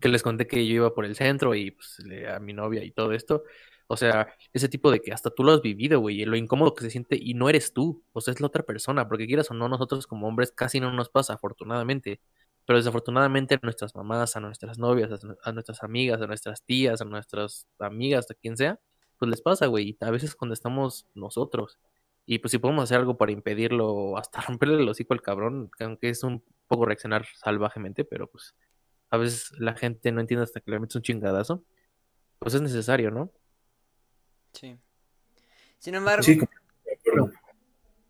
que 0.00 0.08
les 0.08 0.22
conté 0.22 0.46
que 0.46 0.66
yo 0.66 0.74
iba 0.74 0.94
por 0.94 1.04
el 1.04 1.14
centro 1.16 1.54
y 1.54 1.72
pues 1.72 1.98
a 2.28 2.40
mi 2.40 2.52
novia 2.52 2.84
y 2.84 2.90
todo 2.92 3.12
esto. 3.12 3.44
O 3.92 3.96
sea, 3.96 4.34
ese 4.52 4.68
tipo 4.68 4.90
de 4.92 5.00
que 5.00 5.12
hasta 5.12 5.30
tú 5.30 5.42
lo 5.42 5.52
has 5.52 5.62
vivido, 5.62 5.98
güey, 6.00 6.24
lo 6.24 6.36
incómodo 6.36 6.74
que 6.74 6.84
se 6.84 6.90
siente 6.90 7.18
y 7.20 7.34
no 7.34 7.48
eres 7.48 7.72
tú, 7.72 8.04
o 8.12 8.20
sea, 8.20 8.32
es 8.32 8.40
la 8.40 8.46
otra 8.46 8.62
persona, 8.62 9.08
porque 9.08 9.26
quieras 9.26 9.50
o 9.50 9.54
no, 9.54 9.68
nosotros 9.68 10.06
como 10.06 10.28
hombres 10.28 10.52
casi 10.52 10.78
no 10.78 10.92
nos 10.92 11.08
pasa, 11.10 11.34
afortunadamente. 11.34 12.20
Pero 12.66 12.78
desafortunadamente 12.78 13.56
a 13.56 13.60
nuestras 13.62 13.96
mamás, 13.96 14.36
a 14.36 14.40
nuestras 14.40 14.78
novias, 14.78 15.10
a, 15.42 15.52
nuestras 15.52 15.82
amigas, 15.82 16.22
a 16.22 16.26
nuestras 16.28 16.62
tías, 16.64 17.00
a 17.00 17.04
nuestras 17.04 17.66
amigas, 17.80 18.30
a 18.30 18.34
quien 18.34 18.56
sea, 18.56 18.78
pues 19.18 19.28
les 19.30 19.42
pasa, 19.42 19.66
güey, 19.66 19.96
a 20.00 20.10
veces 20.10 20.36
cuando 20.36 20.54
estamos 20.54 21.06
nosotros. 21.14 21.78
Y 22.26 22.38
pues 22.38 22.52
si 22.52 22.58
podemos 22.58 22.84
hacer 22.84 22.98
algo 22.98 23.16
para 23.18 23.32
impedirlo, 23.32 24.16
hasta 24.18 24.40
romperle 24.48 24.80
el 24.82 24.88
hocico 24.88 25.14
al 25.14 25.22
cabrón, 25.22 25.70
aunque 25.80 26.10
es 26.10 26.22
un 26.22 26.44
poco 26.68 26.86
reaccionar 26.86 27.26
salvajemente, 27.34 28.04
pero 28.04 28.28
pues 28.28 28.54
a 29.10 29.16
veces 29.16 29.52
la 29.58 29.74
gente 29.74 30.12
no 30.12 30.20
entiende 30.20 30.44
hasta 30.44 30.60
que 30.60 30.70
le 30.70 30.80
metes 30.80 30.96
un 30.96 31.02
chingadazo, 31.02 31.64
pues 32.38 32.54
es 32.54 32.62
necesario, 32.62 33.10
¿no? 33.10 33.32
Sí. 34.52 34.78
Sin 35.78 35.94
embargo, 35.94 36.26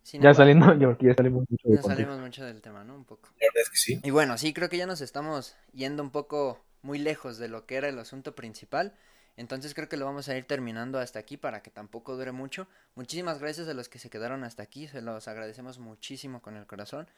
ya 0.05 0.35
saliendo, 0.35 0.75
yo, 0.79 0.97
ya 0.99 1.15
salimos 1.15 1.45
mucho, 1.49 1.69
ya 1.69 1.83
salimos 1.83 2.19
mucho 2.19 2.45
del 2.45 2.61
tema, 2.61 2.85
¿no? 2.85 2.95
Un 2.97 3.05
poco. 3.05 3.29
La 3.41 3.47
verdad 3.49 3.63
es 3.63 3.71
que 3.71 3.77
sí. 3.77 4.01
Y 4.03 4.11
bueno, 4.11 4.37
sí, 4.39 4.53
creo 4.53 4.69
que 4.69 4.77
ya 4.77 4.87
nos 4.87 5.01
estamos 5.01 5.57
yendo 5.73 6.03
un 6.03 6.11
poco 6.11 6.65
muy 6.83 6.99
lejos 6.99 7.39
de 7.39 7.49
lo 7.49 7.67
que 7.67 7.77
era 7.77 7.89
el 7.89 7.99
asunto 7.99 8.35
principal. 8.35 8.95
Entonces 9.37 9.75
creo 9.75 9.89
que 9.89 9.97
lo 9.97 10.05
vamos 10.05 10.29
a 10.29 10.37
ir 10.37 10.45
terminando 10.45 10.99
hasta 10.99 11.19
aquí 11.19 11.37
para 11.37 11.63
que 11.63 11.71
tampoco 11.71 12.17
dure 12.17 12.33
mucho. 12.33 12.67
Muchísimas 12.95 13.39
gracias 13.39 13.69
a 13.69 13.75
los 13.75 13.89
que 13.89 13.99
se 13.99 14.11
quedaron 14.11 14.45
hasta 14.45 14.63
aquí, 14.63 14.89
se 14.89 15.01
los 15.01 15.29
agradecemos 15.29 15.79
muchísimo 15.79 16.43
con 16.43 16.57
el 16.57 16.67
corazón. 16.67 17.09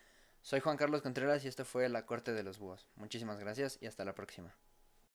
Soy 0.44 0.58
Juan 0.58 0.76
Carlos 0.76 1.02
Contreras 1.02 1.44
y 1.44 1.48
esto 1.48 1.64
fue 1.64 1.88
La 1.88 2.04
Corte 2.04 2.32
de 2.32 2.42
los 2.42 2.58
Búhos. 2.58 2.88
Muchísimas 2.96 3.38
gracias 3.38 3.78
y 3.80 3.86
hasta 3.86 4.04
la 4.04 4.16
próxima. 4.16 4.52